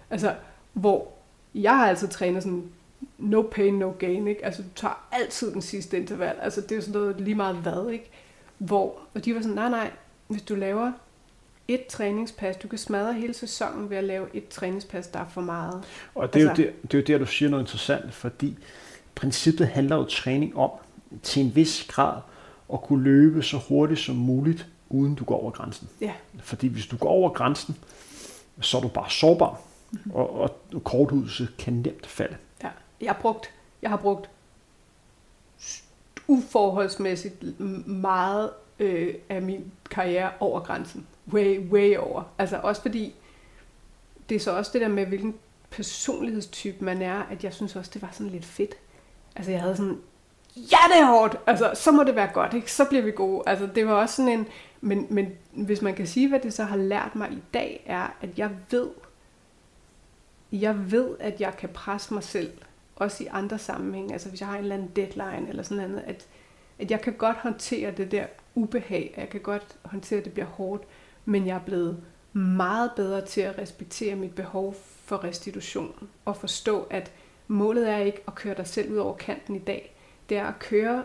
Altså, 0.10 0.36
hvor 0.74 1.12
jeg 1.56 1.78
har 1.78 1.88
altid 1.90 2.08
trænet 2.08 2.44
sådan, 2.44 2.72
no 3.18 3.42
pain, 3.42 3.74
no 3.74 3.92
gain, 4.00 4.28
ikke? 4.28 4.46
Altså, 4.46 4.62
du 4.62 4.68
tager 4.76 5.08
altid 5.12 5.52
den 5.52 5.62
sidste 5.62 5.98
interval. 5.98 6.36
Altså, 6.42 6.62
det 6.62 6.72
er 6.72 6.76
jo 6.76 6.82
sådan 6.82 7.02
noget 7.02 7.22
lige 7.22 7.36
meget 7.36 7.56
hvad, 7.56 7.90
ikke? 7.92 8.10
Hvor, 8.58 9.00
og 9.14 9.26
de 9.26 9.36
var 9.36 9.42
sådan, 9.42 9.56
nej, 9.56 9.70
nej, 9.70 9.92
hvis 10.28 10.42
du 10.42 10.56
laver 10.56 10.92
et 11.68 11.86
træningspas, 11.88 12.58
du 12.58 12.68
kan 12.68 12.78
smadre 12.80 13.14
hele 13.14 13.34
sæsonen 13.34 13.90
ved 13.90 13.98
at 13.98 14.04
lave 14.04 14.26
et 14.34 14.48
træningspas, 14.48 15.08
der 15.08 15.20
er 15.20 15.28
for 15.30 15.42
meget. 15.42 15.84
Og 16.16 16.34
det 16.34 16.44
er, 16.44 16.50
Altså- 16.50 16.64
jo 16.64 16.68
der, 16.68 16.74
det 16.82 16.94
er 16.94 16.98
jo 16.98 17.04
der, 17.08 17.18
du 17.18 17.26
siger 17.32 17.50
noget 17.50 17.64
interessant, 17.64 18.14
fordi 18.14 18.58
princippet 19.16 19.68
handler 19.68 19.96
jo 19.96 20.04
træning 20.06 20.58
om 20.58 20.72
til 21.24 21.44
en 21.46 21.56
vis 21.56 21.86
grad 21.90 22.22
at 22.74 22.82
kunne 22.82 23.04
løbe 23.04 23.44
så 23.44 23.58
hurtigt 23.70 24.00
som 24.00 24.16
muligt, 24.16 24.68
uden 24.90 25.16
du 25.16 25.24
går 25.26 25.42
over 25.42 25.52
grænsen. 25.52 25.90
Ja, 26.02 26.12
Fordi 26.44 26.68
hvis 26.68 26.86
du 26.88 26.98
går 26.98 27.10
over 27.10 27.30
grænsen, 27.30 27.78
så 28.62 28.78
er 28.78 28.82
du 28.82 28.88
bare 28.88 29.10
sårbar, 29.10 29.62
Mhm. 29.92 30.12
og, 30.12 30.40
og 30.40 30.84
korthuset 30.84 31.50
kan 31.58 31.74
nemt 31.74 32.06
falde. 32.08 32.36
Jeg 33.02 33.12
har 33.12 33.22
brugt, 33.22 33.54
jeg 33.82 33.90
har 33.90 33.98
brugt 33.98 34.30
uforholdsmæssigt 36.28 37.60
meget 37.88 38.50
øh, 38.80 39.16
af 39.30 39.42
min 39.42 39.72
karriere 39.92 40.32
over 40.40 40.60
grænsen. 40.60 41.08
Way, 41.34 41.60
way 41.70 41.98
over. 41.98 42.24
Altså 42.38 42.60
også 42.64 42.82
fordi, 42.82 43.16
det 44.30 44.36
er 44.36 44.40
så 44.40 44.52
også 44.52 44.72
det 44.74 44.82
der 44.82 44.88
med, 44.88 45.06
hvilken 45.06 45.36
personlighedstype 45.70 46.86
man 46.86 47.02
er, 47.02 47.24
at 47.24 47.44
jeg 47.44 47.54
synes 47.54 47.76
også, 47.76 47.92
det 47.94 48.02
var 48.02 48.10
sådan 48.12 48.32
lidt 48.32 48.46
fedt. 48.46 48.76
Altså 49.36 49.52
jeg 49.52 49.62
havde 49.62 49.78
sådan, 49.78 50.02
ja 50.56 50.78
det 50.94 51.02
er 51.02 51.06
hårdt, 51.06 51.36
altså 51.48 51.72
så 51.74 51.92
må 51.92 52.04
det 52.04 52.16
være 52.16 52.30
godt, 52.34 52.54
ikke? 52.54 52.72
så 52.72 52.86
bliver 52.86 53.04
vi 53.04 53.12
gode. 53.12 53.44
Altså 53.48 53.70
det 53.76 53.88
var 53.88 53.94
også 53.94 54.16
sådan 54.16 54.32
en, 54.32 54.48
men, 54.82 55.08
men 55.10 55.32
hvis 55.52 55.82
man 55.82 55.96
kan 55.96 56.08
sige, 56.08 56.30
hvad 56.30 56.40
det 56.40 56.54
så 56.54 56.64
har 56.64 56.78
lært 56.78 57.16
mig 57.16 57.32
i 57.32 57.44
dag, 57.54 57.84
er, 57.86 58.08
at 58.22 58.30
jeg 58.38 58.52
ved, 58.70 58.90
jeg 60.52 60.92
ved, 60.92 61.16
at 61.20 61.42
jeg 61.42 61.58
kan 61.58 61.70
presse 61.70 62.14
mig 62.14 62.24
selv, 62.24 62.52
også 62.98 63.24
i 63.24 63.28
andre 63.32 63.60
sammenhænge, 63.60 64.14
altså 64.14 64.30
hvis 64.30 64.40
jeg 64.40 64.48
har 64.48 64.56
en 64.56 64.62
eller 64.62 64.76
anden 64.76 64.92
deadline 64.96 65.50
eller 65.50 65.64
sådan 65.64 65.90
noget, 65.90 66.04
at, 66.08 66.28
at 66.80 66.92
jeg 66.92 67.02
kan 67.02 67.14
godt 67.14 67.38
håndtere 67.38 67.92
det 67.92 68.12
der 68.12 68.26
ubehag, 68.56 69.14
jeg 69.18 69.30
kan 69.30 69.42
godt 69.42 69.76
håndtere, 69.84 70.20
at 70.20 70.26
det 70.26 70.34
bliver 70.34 70.48
hårdt, 70.48 70.84
men 71.26 71.48
jeg 71.48 71.56
er 71.56 71.66
blevet 71.66 72.04
meget 72.34 72.92
bedre 72.96 73.26
til 73.26 73.42
at 73.42 73.58
respektere 73.58 74.16
mit 74.16 74.36
behov 74.36 74.76
for 75.06 75.24
restitution, 75.24 76.10
og 76.26 76.38
forstå, 76.38 76.88
at 76.90 77.12
målet 77.48 77.90
er 77.90 77.98
ikke 77.98 78.24
at 78.28 78.36
køre 78.36 78.56
dig 78.56 78.68
selv 78.68 78.92
ud 78.92 78.98
over 78.98 79.16
kanten 79.16 79.56
i 79.56 79.60
dag, 79.60 79.96
det 80.30 80.38
er 80.38 80.46
at 80.46 80.60
køre 80.60 81.04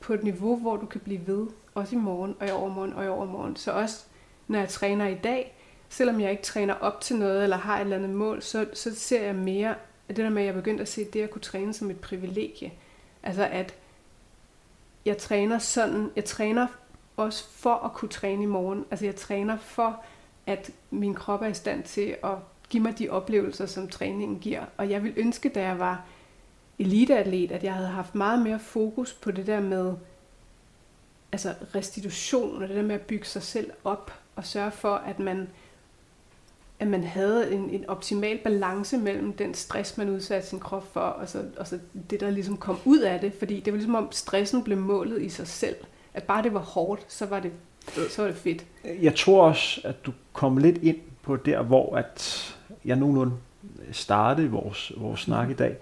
på 0.00 0.14
et 0.14 0.22
niveau, 0.22 0.56
hvor 0.56 0.76
du 0.76 0.86
kan 0.86 1.00
blive 1.00 1.26
ved, 1.26 1.46
også 1.74 1.96
i 1.96 1.98
morgen, 1.98 2.36
og 2.40 2.48
i 2.48 2.50
overmorgen, 2.50 2.92
og 2.92 3.04
i 3.04 3.08
overmorgen. 3.08 3.56
Så 3.56 3.72
også 3.72 4.04
når 4.48 4.58
jeg 4.58 4.68
træner 4.68 5.06
i 5.06 5.14
dag, 5.14 5.56
selvom 5.88 6.20
jeg 6.20 6.30
ikke 6.30 6.42
træner 6.42 6.74
op 6.74 7.00
til 7.00 7.16
noget, 7.16 7.42
eller 7.42 7.56
har 7.56 7.76
et 7.76 7.80
eller 7.80 7.96
andet 7.96 8.10
mål, 8.10 8.42
så, 8.42 8.66
så 8.72 8.94
ser 8.94 9.22
jeg 9.22 9.34
mere, 9.34 9.74
at 10.10 10.16
det 10.16 10.24
der 10.24 10.30
med, 10.30 10.42
at 10.42 10.46
jeg 10.46 10.54
begyndte 10.54 10.82
at 10.82 10.88
se 10.88 11.04
det 11.04 11.22
at 11.22 11.30
kunne 11.30 11.42
træne 11.42 11.72
som 11.72 11.90
et 11.90 12.00
privilegie. 12.00 12.72
Altså 13.22 13.44
at 13.44 13.74
jeg 15.04 15.18
træner 15.18 15.58
sådan, 15.58 16.10
jeg 16.16 16.24
træner 16.24 16.66
også 17.16 17.48
for 17.50 17.74
at 17.74 17.92
kunne 17.92 18.08
træne 18.08 18.42
i 18.42 18.46
morgen. 18.46 18.84
Altså 18.90 19.04
jeg 19.06 19.16
træner 19.16 19.56
for, 19.58 20.04
at 20.46 20.70
min 20.90 21.14
krop 21.14 21.42
er 21.42 21.46
i 21.46 21.54
stand 21.54 21.82
til 21.82 22.16
at 22.24 22.34
give 22.70 22.82
mig 22.82 22.98
de 22.98 23.08
oplevelser, 23.08 23.66
som 23.66 23.88
træningen 23.88 24.38
giver. 24.38 24.64
Og 24.76 24.90
jeg 24.90 25.02
vil 25.02 25.14
ønske, 25.16 25.48
da 25.48 25.62
jeg 25.62 25.78
var 25.78 26.04
eliteatlet, 26.78 27.52
at 27.52 27.64
jeg 27.64 27.74
havde 27.74 27.88
haft 27.88 28.14
meget 28.14 28.42
mere 28.42 28.58
fokus 28.58 29.12
på 29.12 29.30
det 29.30 29.46
der 29.46 29.60
med 29.60 29.94
altså 31.32 31.54
restitution 31.74 32.62
og 32.62 32.68
det 32.68 32.76
der 32.76 32.82
med 32.82 32.94
at 32.94 33.00
bygge 33.00 33.26
sig 33.26 33.42
selv 33.42 33.70
op 33.84 34.12
og 34.36 34.46
sørge 34.46 34.70
for, 34.70 34.94
at 34.94 35.18
man, 35.18 35.48
at 36.80 36.88
man 36.88 37.04
havde 37.04 37.52
en, 37.52 37.70
en 37.70 37.84
optimal 37.88 38.38
balance 38.38 38.98
mellem 38.98 39.32
den 39.32 39.54
stress, 39.54 39.98
man 39.98 40.08
udsatte 40.08 40.48
sin 40.48 40.58
krop 40.58 40.92
for, 40.92 41.00
og 41.00 41.28
så, 41.28 41.42
og 41.56 41.66
så 41.66 41.78
det, 42.10 42.20
der 42.20 42.30
ligesom 42.30 42.56
kom 42.56 42.78
ud 42.84 42.98
af 42.98 43.20
det. 43.20 43.32
Fordi 43.38 43.60
det 43.60 43.72
var 43.72 43.76
ligesom 43.76 43.94
om 43.94 44.08
stressen 44.12 44.62
blev 44.62 44.78
målet 44.78 45.22
i 45.22 45.28
sig 45.28 45.46
selv. 45.46 45.76
At 46.14 46.22
bare 46.22 46.42
det 46.42 46.54
var 46.54 46.60
hårdt, 46.60 47.04
så 47.08 47.26
var 47.26 47.40
det, 47.40 47.52
så 48.10 48.22
var 48.22 48.28
det 48.28 48.36
fedt. 48.36 48.66
Jeg 49.02 49.14
tror 49.14 49.48
også, 49.48 49.80
at 49.84 50.06
du 50.06 50.12
kom 50.32 50.56
lidt 50.56 50.78
ind 50.78 50.96
på 51.22 51.36
der, 51.36 51.62
hvor 51.62 51.96
at 51.96 52.46
jeg 52.84 52.96
nogenlunde 52.96 53.32
startede 53.92 54.50
vores, 54.50 54.92
vores 54.96 55.20
snak 55.20 55.50
i 55.50 55.54
dag, 55.54 55.76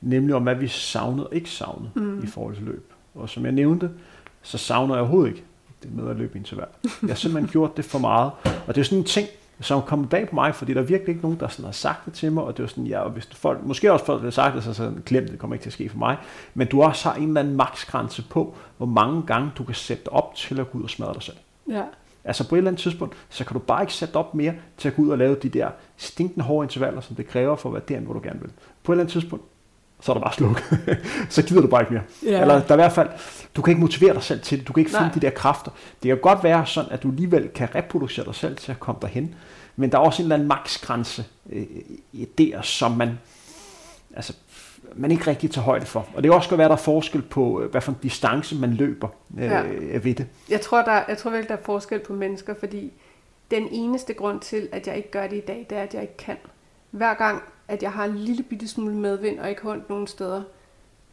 nemlig 0.00 0.34
om, 0.34 0.42
hvad 0.42 0.54
vi 0.54 0.68
savnede 0.68 1.26
og 1.26 1.34
ikke 1.34 1.50
savnede 1.50 1.90
mm. 1.94 2.24
i 2.24 2.26
forhold 2.26 2.54
til 2.54 2.64
løb. 2.64 2.92
Og 3.14 3.28
som 3.28 3.44
jeg 3.44 3.52
nævnte, 3.52 3.90
så 4.42 4.58
savner 4.58 4.94
jeg 4.94 5.00
overhovedet 5.00 5.30
ikke 5.30 5.44
det 5.82 5.94
med 5.94 6.10
at 6.10 6.16
løbe 6.16 6.38
interval. 6.38 6.68
Jeg 7.02 7.08
har 7.08 7.14
simpelthen 7.14 7.50
gjort 7.50 7.76
det 7.76 7.84
for 7.84 7.98
meget. 7.98 8.30
Og 8.66 8.74
det 8.74 8.80
er 8.80 8.84
sådan 8.84 8.98
en 8.98 9.04
ting, 9.04 9.28
som 9.60 9.82
kommet 9.82 10.08
bag 10.08 10.28
på 10.28 10.34
mig, 10.34 10.54
fordi 10.54 10.74
der 10.74 10.80
er 10.80 10.84
virkelig 10.84 11.08
ikke 11.08 11.22
nogen, 11.22 11.40
der 11.40 11.48
sådan 11.48 11.64
har 11.64 11.72
sagt 11.72 12.04
det 12.04 12.12
til 12.12 12.32
mig, 12.32 12.44
og 12.44 12.56
det 12.56 12.62
var 12.62 12.68
sådan, 12.68 12.86
ja, 12.86 13.00
og 13.00 13.10
hvis 13.10 13.26
folk, 13.32 13.62
måske 13.62 13.92
også 13.92 14.04
folk 14.04 14.22
har 14.22 14.30
sagt 14.30 14.54
det, 14.54 14.64
så 14.64 14.74
sådan, 14.74 15.02
glem 15.06 15.28
det, 15.28 15.38
kommer 15.38 15.54
ikke 15.54 15.62
til 15.62 15.68
at 15.68 15.72
ske 15.72 15.88
for 15.88 15.98
mig, 15.98 16.16
men 16.54 16.66
du 16.68 16.82
også 16.82 17.08
har 17.08 17.16
en 17.16 17.28
eller 17.28 17.40
anden 17.40 17.56
maksgrænse 17.56 18.24
på, 18.30 18.54
hvor 18.76 18.86
mange 18.86 19.22
gange 19.26 19.50
du 19.58 19.64
kan 19.64 19.74
sætte 19.74 20.08
op 20.12 20.34
til 20.34 20.60
at 20.60 20.70
gå 20.70 20.78
ud 20.78 20.82
og 20.82 20.90
smadre 20.90 21.14
dig 21.14 21.22
selv. 21.22 21.36
Ja. 21.70 21.82
Altså 22.24 22.48
på 22.48 22.54
et 22.54 22.58
eller 22.58 22.70
andet 22.70 22.82
tidspunkt, 22.82 23.16
så 23.28 23.44
kan 23.44 23.54
du 23.54 23.58
bare 23.58 23.82
ikke 23.82 23.92
sætte 23.92 24.16
op 24.16 24.34
mere 24.34 24.54
til 24.76 24.88
at 24.88 24.96
gå 24.96 25.02
ud 25.02 25.08
og 25.08 25.18
lave 25.18 25.34
de 25.34 25.48
der 25.48 25.70
stinkende 25.96 26.44
hårde 26.44 26.64
intervaller, 26.64 27.00
som 27.00 27.16
det 27.16 27.26
kræver 27.26 27.56
for 27.56 27.68
at 27.68 27.72
være 27.72 27.82
derinde, 27.88 28.04
hvor 28.04 28.14
du 28.14 28.20
gerne 28.22 28.40
vil. 28.40 28.50
På 28.82 28.92
et 28.92 28.94
eller 28.94 29.02
andet 29.02 29.12
tidspunkt, 29.12 29.44
så 30.00 30.12
er 30.12 30.14
der 30.14 30.22
bare 30.22 30.32
slukket. 30.32 30.64
så 31.34 31.42
gider 31.42 31.60
du 31.60 31.66
bare 31.66 31.82
ikke 31.82 31.92
mere. 31.92 32.02
Ja. 32.22 32.40
Eller 32.40 32.54
der 32.60 32.68
er 32.68 32.74
i 32.74 32.76
hvert 32.76 32.92
fald, 32.92 33.08
du 33.56 33.62
kan 33.62 33.70
ikke 33.70 33.80
motivere 33.80 34.14
dig 34.14 34.22
selv 34.22 34.40
til 34.40 34.58
det. 34.58 34.68
Du 34.68 34.72
kan 34.72 34.80
ikke 34.80 34.90
finde 34.90 35.04
Nej. 35.04 35.14
de 35.14 35.20
der 35.20 35.30
kræfter. 35.30 35.70
Det 36.02 36.08
kan 36.08 36.18
godt 36.18 36.44
være 36.44 36.66
sådan, 36.66 36.92
at 36.92 37.02
du 37.02 37.08
alligevel 37.08 37.48
kan 37.48 37.68
reproducere 37.74 38.24
dig 38.24 38.34
selv 38.34 38.56
til 38.56 38.72
at 38.72 38.80
komme 38.80 38.98
derhen. 39.02 39.34
Men 39.76 39.92
der 39.92 39.98
er 39.98 40.02
også 40.02 40.22
en 40.22 40.24
eller 40.24 40.34
anden 40.34 40.48
maksgrænse 40.48 41.24
øh, 41.52 41.66
der, 42.38 42.62
som 42.62 42.92
man, 42.92 43.18
altså, 44.16 44.34
man 44.94 45.10
ikke 45.10 45.26
rigtig 45.26 45.50
tager 45.50 45.64
højde 45.64 45.86
for. 45.86 46.06
Og 46.14 46.22
det 46.22 46.30
kan 46.30 46.36
også 46.36 46.48
godt 46.48 46.58
være, 46.58 46.68
der 46.68 46.74
er 46.74 46.78
forskel 46.78 47.22
på, 47.22 47.62
øh, 47.62 47.70
hvad 47.70 47.80
for 47.80 47.92
en 47.92 47.98
distance 48.02 48.56
man 48.56 48.72
løber 48.74 49.08
øh, 49.38 49.44
ja. 49.44 49.62
ved 50.02 50.14
det. 50.14 50.26
Jeg 50.50 50.60
tror, 50.60 50.82
der, 50.82 51.02
jeg 51.08 51.18
tror 51.18 51.30
virkelig, 51.30 51.48
der 51.48 51.56
er 51.56 51.64
forskel 51.64 51.98
på 51.98 52.12
mennesker, 52.12 52.54
fordi 52.60 52.92
den 53.50 53.68
eneste 53.70 54.14
grund 54.14 54.40
til, 54.40 54.68
at 54.72 54.86
jeg 54.86 54.96
ikke 54.96 55.10
gør 55.10 55.26
det 55.26 55.36
i 55.36 55.40
dag, 55.40 55.66
det 55.70 55.78
er, 55.78 55.82
at 55.82 55.94
jeg 55.94 56.02
ikke 56.02 56.16
kan. 56.16 56.36
Hver 56.90 57.14
gang, 57.14 57.42
at 57.68 57.82
jeg 57.82 57.92
har 57.92 58.04
en 58.04 58.18
lille 58.18 58.42
bitte 58.42 58.68
smule 58.68 58.94
medvind 58.94 59.38
og 59.40 59.50
ikke 59.50 59.62
hånd 59.62 59.82
nogen 59.88 60.06
steder, 60.06 60.42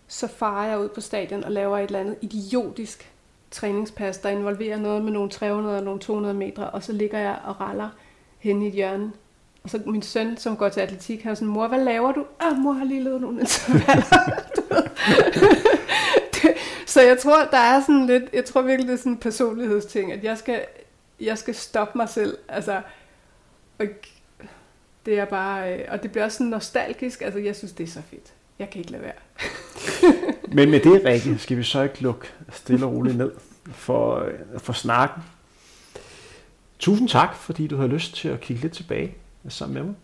så 0.08 0.28
farer 0.28 0.70
jeg 0.70 0.80
ud 0.80 0.90
på 0.90 1.02
stadion 1.02 1.44
og 1.44 1.52
laver 1.52 1.78
et 1.78 1.84
eller 1.84 2.00
andet 2.00 2.18
idiotisk 2.22 3.12
træningspas, 3.52 4.18
der 4.18 4.30
involverer 4.30 4.78
noget 4.78 5.04
med 5.04 5.12
nogle 5.12 5.30
300 5.30 5.78
og 5.78 5.84
nogle 5.84 6.00
200 6.00 6.34
meter, 6.34 6.64
og 6.64 6.84
så 6.84 6.94
ligger 6.94 7.20
jeg 7.20 7.40
og 7.46 7.62
raller 7.62 7.90
hen 8.40 8.62
i 8.62 8.68
et 8.68 8.74
hjørne. 8.74 9.12
Og 9.64 9.70
så 9.70 9.82
min 9.86 10.02
søn, 10.02 10.38
som 10.38 10.58
går 10.58 10.70
til 10.70 10.80
atletik, 10.80 11.24
han 11.24 11.32
er 11.32 11.36
sådan, 11.36 11.48
mor, 11.48 11.68
hvad 11.68 11.84
laver 11.84 12.12
du? 12.12 12.26
Ah, 12.40 12.58
mor 12.58 12.74
har 12.74 12.86
lige 12.86 13.04
lavet 13.04 13.22
nogle 13.22 13.40
intervaller. 13.40 14.18
Så 16.86 17.02
jeg 17.02 17.20
tror, 17.20 17.46
der 17.52 17.58
er 17.58 17.82
sådan 17.82 18.06
lidt, 18.06 18.24
jeg 18.34 18.46
tror 18.46 18.62
virkelig, 18.62 18.88
det 18.88 18.94
er 18.94 18.98
sådan 18.98 19.12
en 19.12 19.18
personlighedsting, 19.18 20.12
at 20.12 20.24
jeg 20.24 20.38
skal, 20.38 20.66
jeg 21.20 21.38
skal 21.38 21.56
stoppe 21.56 21.98
mig 21.98 22.10
selv. 22.10 22.38
Altså, 22.48 22.82
og 23.80 23.86
det 25.06 25.20
er 25.20 25.26
bare, 25.26 25.74
øh, 25.74 25.86
og 25.88 26.04
det 26.04 26.12
bliver 26.12 26.26
også 26.26 26.38
sådan 26.38 26.52
nostalgisk. 26.52 27.22
Altså, 27.22 27.40
jeg 27.40 27.56
synes, 27.56 27.72
det 27.74 27.84
er 27.84 27.88
så 27.88 28.02
fedt. 28.10 28.34
Jeg 28.60 28.70
kan 28.70 28.80
ikke 28.80 28.92
lade 28.92 29.04
være. 29.04 29.14
Men 30.56 30.72
med 30.72 30.80
det, 30.80 31.06
Rikke, 31.06 31.38
skal 31.38 31.58
vi 31.58 31.64
så 31.64 31.82
ikke 31.82 32.02
lukke 32.02 32.28
stille 32.52 32.86
og 32.86 32.94
roligt 32.94 33.18
ned 33.18 33.32
for, 33.66 34.20
øh, 34.20 34.60
for 34.60 34.74
snakken. 34.74 35.24
Tusind 36.80 37.10
tak, 37.10 37.36
fordi 37.36 37.68
du 37.68 37.76
havde 37.76 37.90
lyst 37.90 38.16
til 38.16 38.30
at 38.30 38.42
kigge 38.42 38.62
lidt 38.62 38.74
tilbage 38.74 39.16
sammen 39.50 39.74
med 39.74 39.84
mig. 39.84 39.96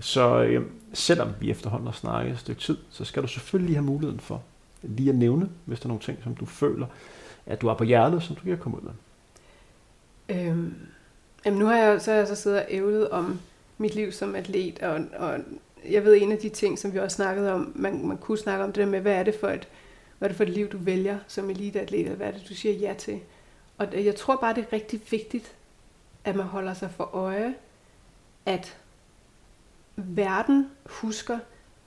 Så 0.00 0.42
øh, 0.42 0.66
selvom 0.92 1.28
vi 1.40 1.50
efterhånden 1.50 1.86
har 1.86 1.92
snakket 1.92 2.32
et 2.32 2.38
stykke 2.38 2.60
tid, 2.60 2.76
så 2.90 3.04
skal 3.04 3.22
du 3.22 3.28
selvfølgelig 3.28 3.66
lige 3.66 3.76
have 3.76 3.86
muligheden 3.86 4.20
for 4.20 4.42
lige 4.82 5.10
at 5.10 5.16
nævne, 5.16 5.48
hvis 5.64 5.80
der 5.80 5.86
er 5.86 5.88
nogle 5.88 6.02
ting, 6.02 6.18
som 6.22 6.34
du 6.34 6.46
føler, 6.46 6.86
at 7.46 7.60
du 7.60 7.68
har 7.68 7.74
på 7.74 7.84
hjertet, 7.84 8.22
som 8.22 8.36
du 8.36 8.42
kan 8.44 8.58
komme 8.58 8.78
ud 8.78 8.82
med. 8.82 8.92
Øhm, 10.36 10.74
jamen 11.46 11.58
nu 11.58 11.66
har 11.66 11.76
jeg, 11.76 12.00
så 12.00 12.10
har 12.10 12.18
jeg 12.18 12.28
så 12.28 12.34
siddet 12.34 12.58
og 12.58 12.66
ævlet 12.68 13.10
om 13.10 13.40
mit 13.78 13.94
liv 13.94 14.12
som 14.12 14.34
atlet, 14.34 14.78
og, 14.78 15.00
og 15.16 15.38
jeg 15.88 16.04
ved 16.04 16.22
en 16.22 16.32
af 16.32 16.38
de 16.38 16.48
ting, 16.48 16.78
som 16.78 16.92
vi 16.92 16.98
også 16.98 17.14
snakkede 17.14 17.52
om, 17.52 17.72
man, 17.74 18.06
man 18.06 18.18
kunne 18.18 18.38
snakke 18.38 18.64
om 18.64 18.72
det 18.72 18.80
der 18.80 18.90
med, 18.90 19.00
hvad 19.00 19.14
er 19.14 19.22
det 19.22 19.34
for 19.40 19.48
et, 19.48 19.68
hvad 20.18 20.26
er 20.26 20.28
det 20.28 20.36
for 20.36 20.44
et 20.44 20.50
liv, 20.50 20.68
du 20.68 20.78
vælger 20.78 21.18
som 21.28 21.50
eliteatlet, 21.50 22.00
eller 22.00 22.16
hvad 22.16 22.26
er 22.26 22.30
det, 22.30 22.48
du 22.48 22.54
siger 22.54 22.74
ja 22.74 22.94
til. 22.98 23.20
Og 23.78 24.04
jeg 24.04 24.16
tror 24.16 24.36
bare, 24.36 24.54
det 24.54 24.64
er 24.64 24.72
rigtig 24.72 25.00
vigtigt, 25.10 25.54
at 26.24 26.36
man 26.36 26.46
holder 26.46 26.74
sig 26.74 26.90
for 26.90 27.04
øje, 27.04 27.54
at 28.46 28.76
verden 29.96 30.70
husker 30.86 31.38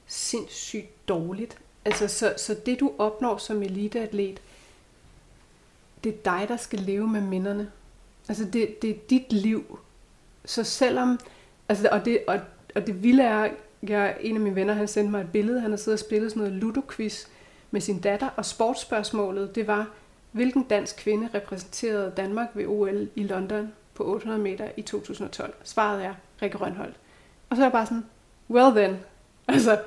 sindssygt 0.07 1.07
dårligt. 1.07 1.57
Altså, 1.85 2.07
så, 2.07 2.33
så 2.37 2.55
det 2.65 2.79
du 2.79 2.93
opnår 2.97 3.37
som 3.37 3.63
eliteatlet, 3.63 4.41
det 6.03 6.13
er 6.13 6.17
dig, 6.25 6.45
der 6.47 6.57
skal 6.57 6.79
leve 6.79 7.07
med 7.07 7.21
minderne. 7.21 7.71
Altså, 8.27 8.45
det, 8.45 8.81
det 8.81 8.89
er 8.89 8.99
dit 9.09 9.33
liv. 9.33 9.79
Så 10.45 10.63
selvom, 10.63 11.19
altså, 11.69 11.89
og 11.91 12.05
det, 12.05 12.19
og, 12.27 12.39
og 12.75 12.87
det 12.87 13.03
vilde 13.03 13.23
er, 13.23 13.49
jeg, 13.83 14.15
en 14.21 14.35
af 14.35 14.41
mine 14.41 14.55
venner, 14.55 14.73
han 14.73 14.87
sendte 14.87 15.11
mig 15.11 15.21
et 15.21 15.31
billede, 15.31 15.59
han 15.59 15.69
har 15.69 15.77
siddet 15.77 16.01
og 16.01 16.05
spillet 16.05 16.31
sådan 16.31 16.43
noget 16.43 16.63
ludo-quiz 16.63 17.27
med 17.71 17.81
sin 17.81 17.99
datter, 17.99 18.29
og 18.35 18.45
sportsspørgsmålet, 18.45 19.55
det 19.55 19.67
var, 19.67 19.87
hvilken 20.31 20.63
dansk 20.63 20.97
kvinde 20.97 21.29
repræsenterede 21.33 22.13
Danmark 22.17 22.47
ved 22.53 22.65
OL 22.67 23.09
i 23.15 23.23
London 23.23 23.73
på 23.93 24.03
800 24.03 24.43
meter 24.43 24.67
i 24.77 24.81
2012? 24.81 25.53
Svaret 25.63 26.05
er 26.05 26.13
Rikke 26.41 26.57
Rønholdt. 26.57 26.95
Og 27.49 27.55
så 27.55 27.61
er 27.61 27.65
jeg 27.65 27.71
bare 27.71 27.85
sådan, 27.85 28.05
well 28.49 28.75
then. 28.75 28.99
Altså, 29.47 29.79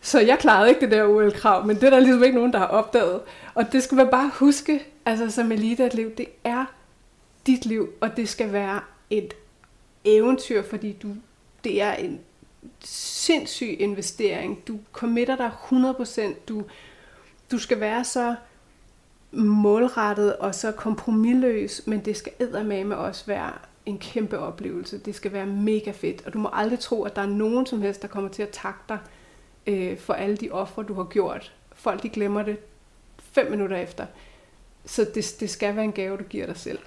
så 0.00 0.20
jeg 0.20 0.38
klarede 0.38 0.68
ikke 0.68 0.80
det 0.80 0.90
der 0.90 1.04
OL-krav, 1.04 1.66
men 1.66 1.76
det 1.76 1.84
er 1.84 1.90
der 1.90 2.00
ligesom 2.00 2.22
ikke 2.22 2.36
nogen, 2.36 2.52
der 2.52 2.58
har 2.58 2.66
opdaget. 2.66 3.20
Og 3.54 3.72
det 3.72 3.82
skal 3.82 3.96
man 3.96 4.08
bare 4.08 4.30
huske, 4.34 4.86
altså 5.06 5.30
som 5.30 5.52
eliteatlet, 5.52 6.18
det 6.18 6.26
er 6.44 6.64
dit 7.46 7.66
liv, 7.66 7.88
og 8.00 8.16
det 8.16 8.28
skal 8.28 8.52
være 8.52 8.80
et 9.10 9.34
eventyr, 10.04 10.62
fordi 10.62 10.92
du, 10.92 11.08
det 11.64 11.82
er 11.82 11.92
en 11.92 12.20
sindssyg 12.84 13.76
investering. 13.78 14.68
Du 14.68 14.78
committer 14.92 15.36
dig 15.36 15.50
100%. 15.70 16.34
Du, 16.48 16.64
du 17.50 17.58
skal 17.58 17.80
være 17.80 18.04
så 18.04 18.34
målrettet 19.32 20.36
og 20.36 20.54
så 20.54 20.72
kompromilløs, 20.72 21.86
men 21.86 22.04
det 22.04 22.16
skal 22.16 22.32
med 22.64 22.96
også 22.96 23.26
være 23.26 23.52
en 23.86 23.98
kæmpe 23.98 24.38
oplevelse. 24.38 24.98
Det 24.98 25.14
skal 25.14 25.32
være 25.32 25.46
mega 25.46 25.90
fedt, 25.90 26.26
og 26.26 26.32
du 26.32 26.38
må 26.38 26.50
aldrig 26.52 26.78
tro, 26.78 27.02
at 27.04 27.16
der 27.16 27.22
er 27.22 27.26
nogen 27.26 27.66
som 27.66 27.82
helst, 27.82 28.02
der 28.02 28.08
kommer 28.08 28.30
til 28.30 28.42
at 28.42 28.48
takke 28.48 28.80
dig 28.88 28.98
øh, 29.66 29.98
for 29.98 30.12
alle 30.12 30.36
de 30.36 30.50
ofre, 30.50 30.82
du 30.82 30.94
har 30.94 31.04
gjort. 31.04 31.52
Folk 31.72 32.02
de 32.02 32.08
glemmer 32.08 32.42
det 32.42 32.56
fem 33.18 33.50
minutter 33.50 33.76
efter. 33.76 34.06
Så 34.84 35.06
det, 35.14 35.36
det 35.40 35.50
skal 35.50 35.76
være 35.76 35.84
en 35.84 35.92
gave, 35.92 36.16
du 36.16 36.22
giver 36.22 36.46
dig 36.46 36.56
selv. 36.56 36.78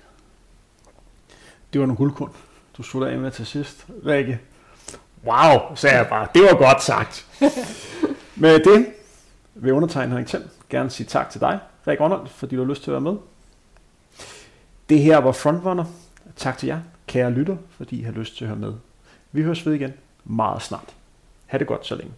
Det 1.74 1.82
var 1.82 1.88
nogle 1.88 1.98
guldkorn, 1.98 2.36
du 2.78 2.84
slutter 2.84 3.08
af 3.10 3.18
med 3.18 3.32
til 3.32 3.46
sidst. 3.46 3.86
Rikke, 4.06 4.40
Wow, 5.26 5.76
sagde 5.76 5.98
jeg 5.98 6.08
bare. 6.08 6.28
Det 6.36 6.42
var 6.42 6.58
godt 6.58 6.84
sagt. 6.84 7.28
Med 8.36 8.60
det 8.60 8.94
vil 9.56 9.74
undertegne 9.74 10.10
Henrik 10.10 10.28
Thiem 10.28 10.50
gerne 10.70 10.90
sige 10.90 11.08
tak 11.08 11.30
til 11.30 11.42
dig, 11.42 11.60
Rik 11.88 12.00
Ronald, 12.00 12.28
fordi 12.28 12.56
du 12.56 12.62
har 12.64 12.70
lyst 12.70 12.84
til 12.84 12.92
at 12.92 12.94
være 12.94 13.14
med. 13.14 13.16
Det 14.90 15.00
her 15.00 15.18
var 15.18 15.32
Frontrunner. 15.32 15.86
Tak 16.36 16.58
til 16.58 16.68
jer, 16.68 16.80
kære 17.08 17.32
lytter, 17.32 17.58
fordi 17.78 18.00
I 18.00 18.04
har 18.04 18.12
lyst 18.12 18.38
til 18.38 18.46
at 18.46 18.50
høre 18.50 18.60
med. 18.60 18.74
Vi 19.32 19.42
høres 19.42 19.66
ved 19.66 19.74
igen 19.74 19.94
meget 20.24 20.62
snart. 20.62 20.94
Ha' 21.46 21.58
det 21.58 21.68
godt 21.68 21.88
så 21.88 21.96
længe. 21.96 22.14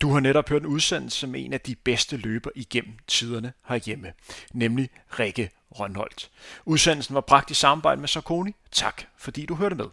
Du 0.00 0.12
har 0.12 0.20
netop 0.20 0.48
hørt 0.48 0.62
en 0.62 0.66
udsendelse 0.66 1.26
med 1.26 1.44
en 1.44 1.52
af 1.52 1.60
de 1.60 1.74
bedste 1.74 2.16
løber 2.16 2.50
igennem 2.54 2.92
tiderne 3.06 3.52
herhjemme, 3.68 4.12
nemlig 4.52 4.90
Rikke 5.18 5.50
Rønholdt. 5.70 6.30
Udsendelsen 6.64 7.14
var 7.14 7.20
bragt 7.20 7.50
i 7.50 7.54
samarbejde 7.54 8.00
med 8.00 8.08
Sarkoni. 8.08 8.52
Tak, 8.70 9.02
fordi 9.16 9.46
du 9.46 9.54
hørte 9.54 9.74
med. 9.74 9.86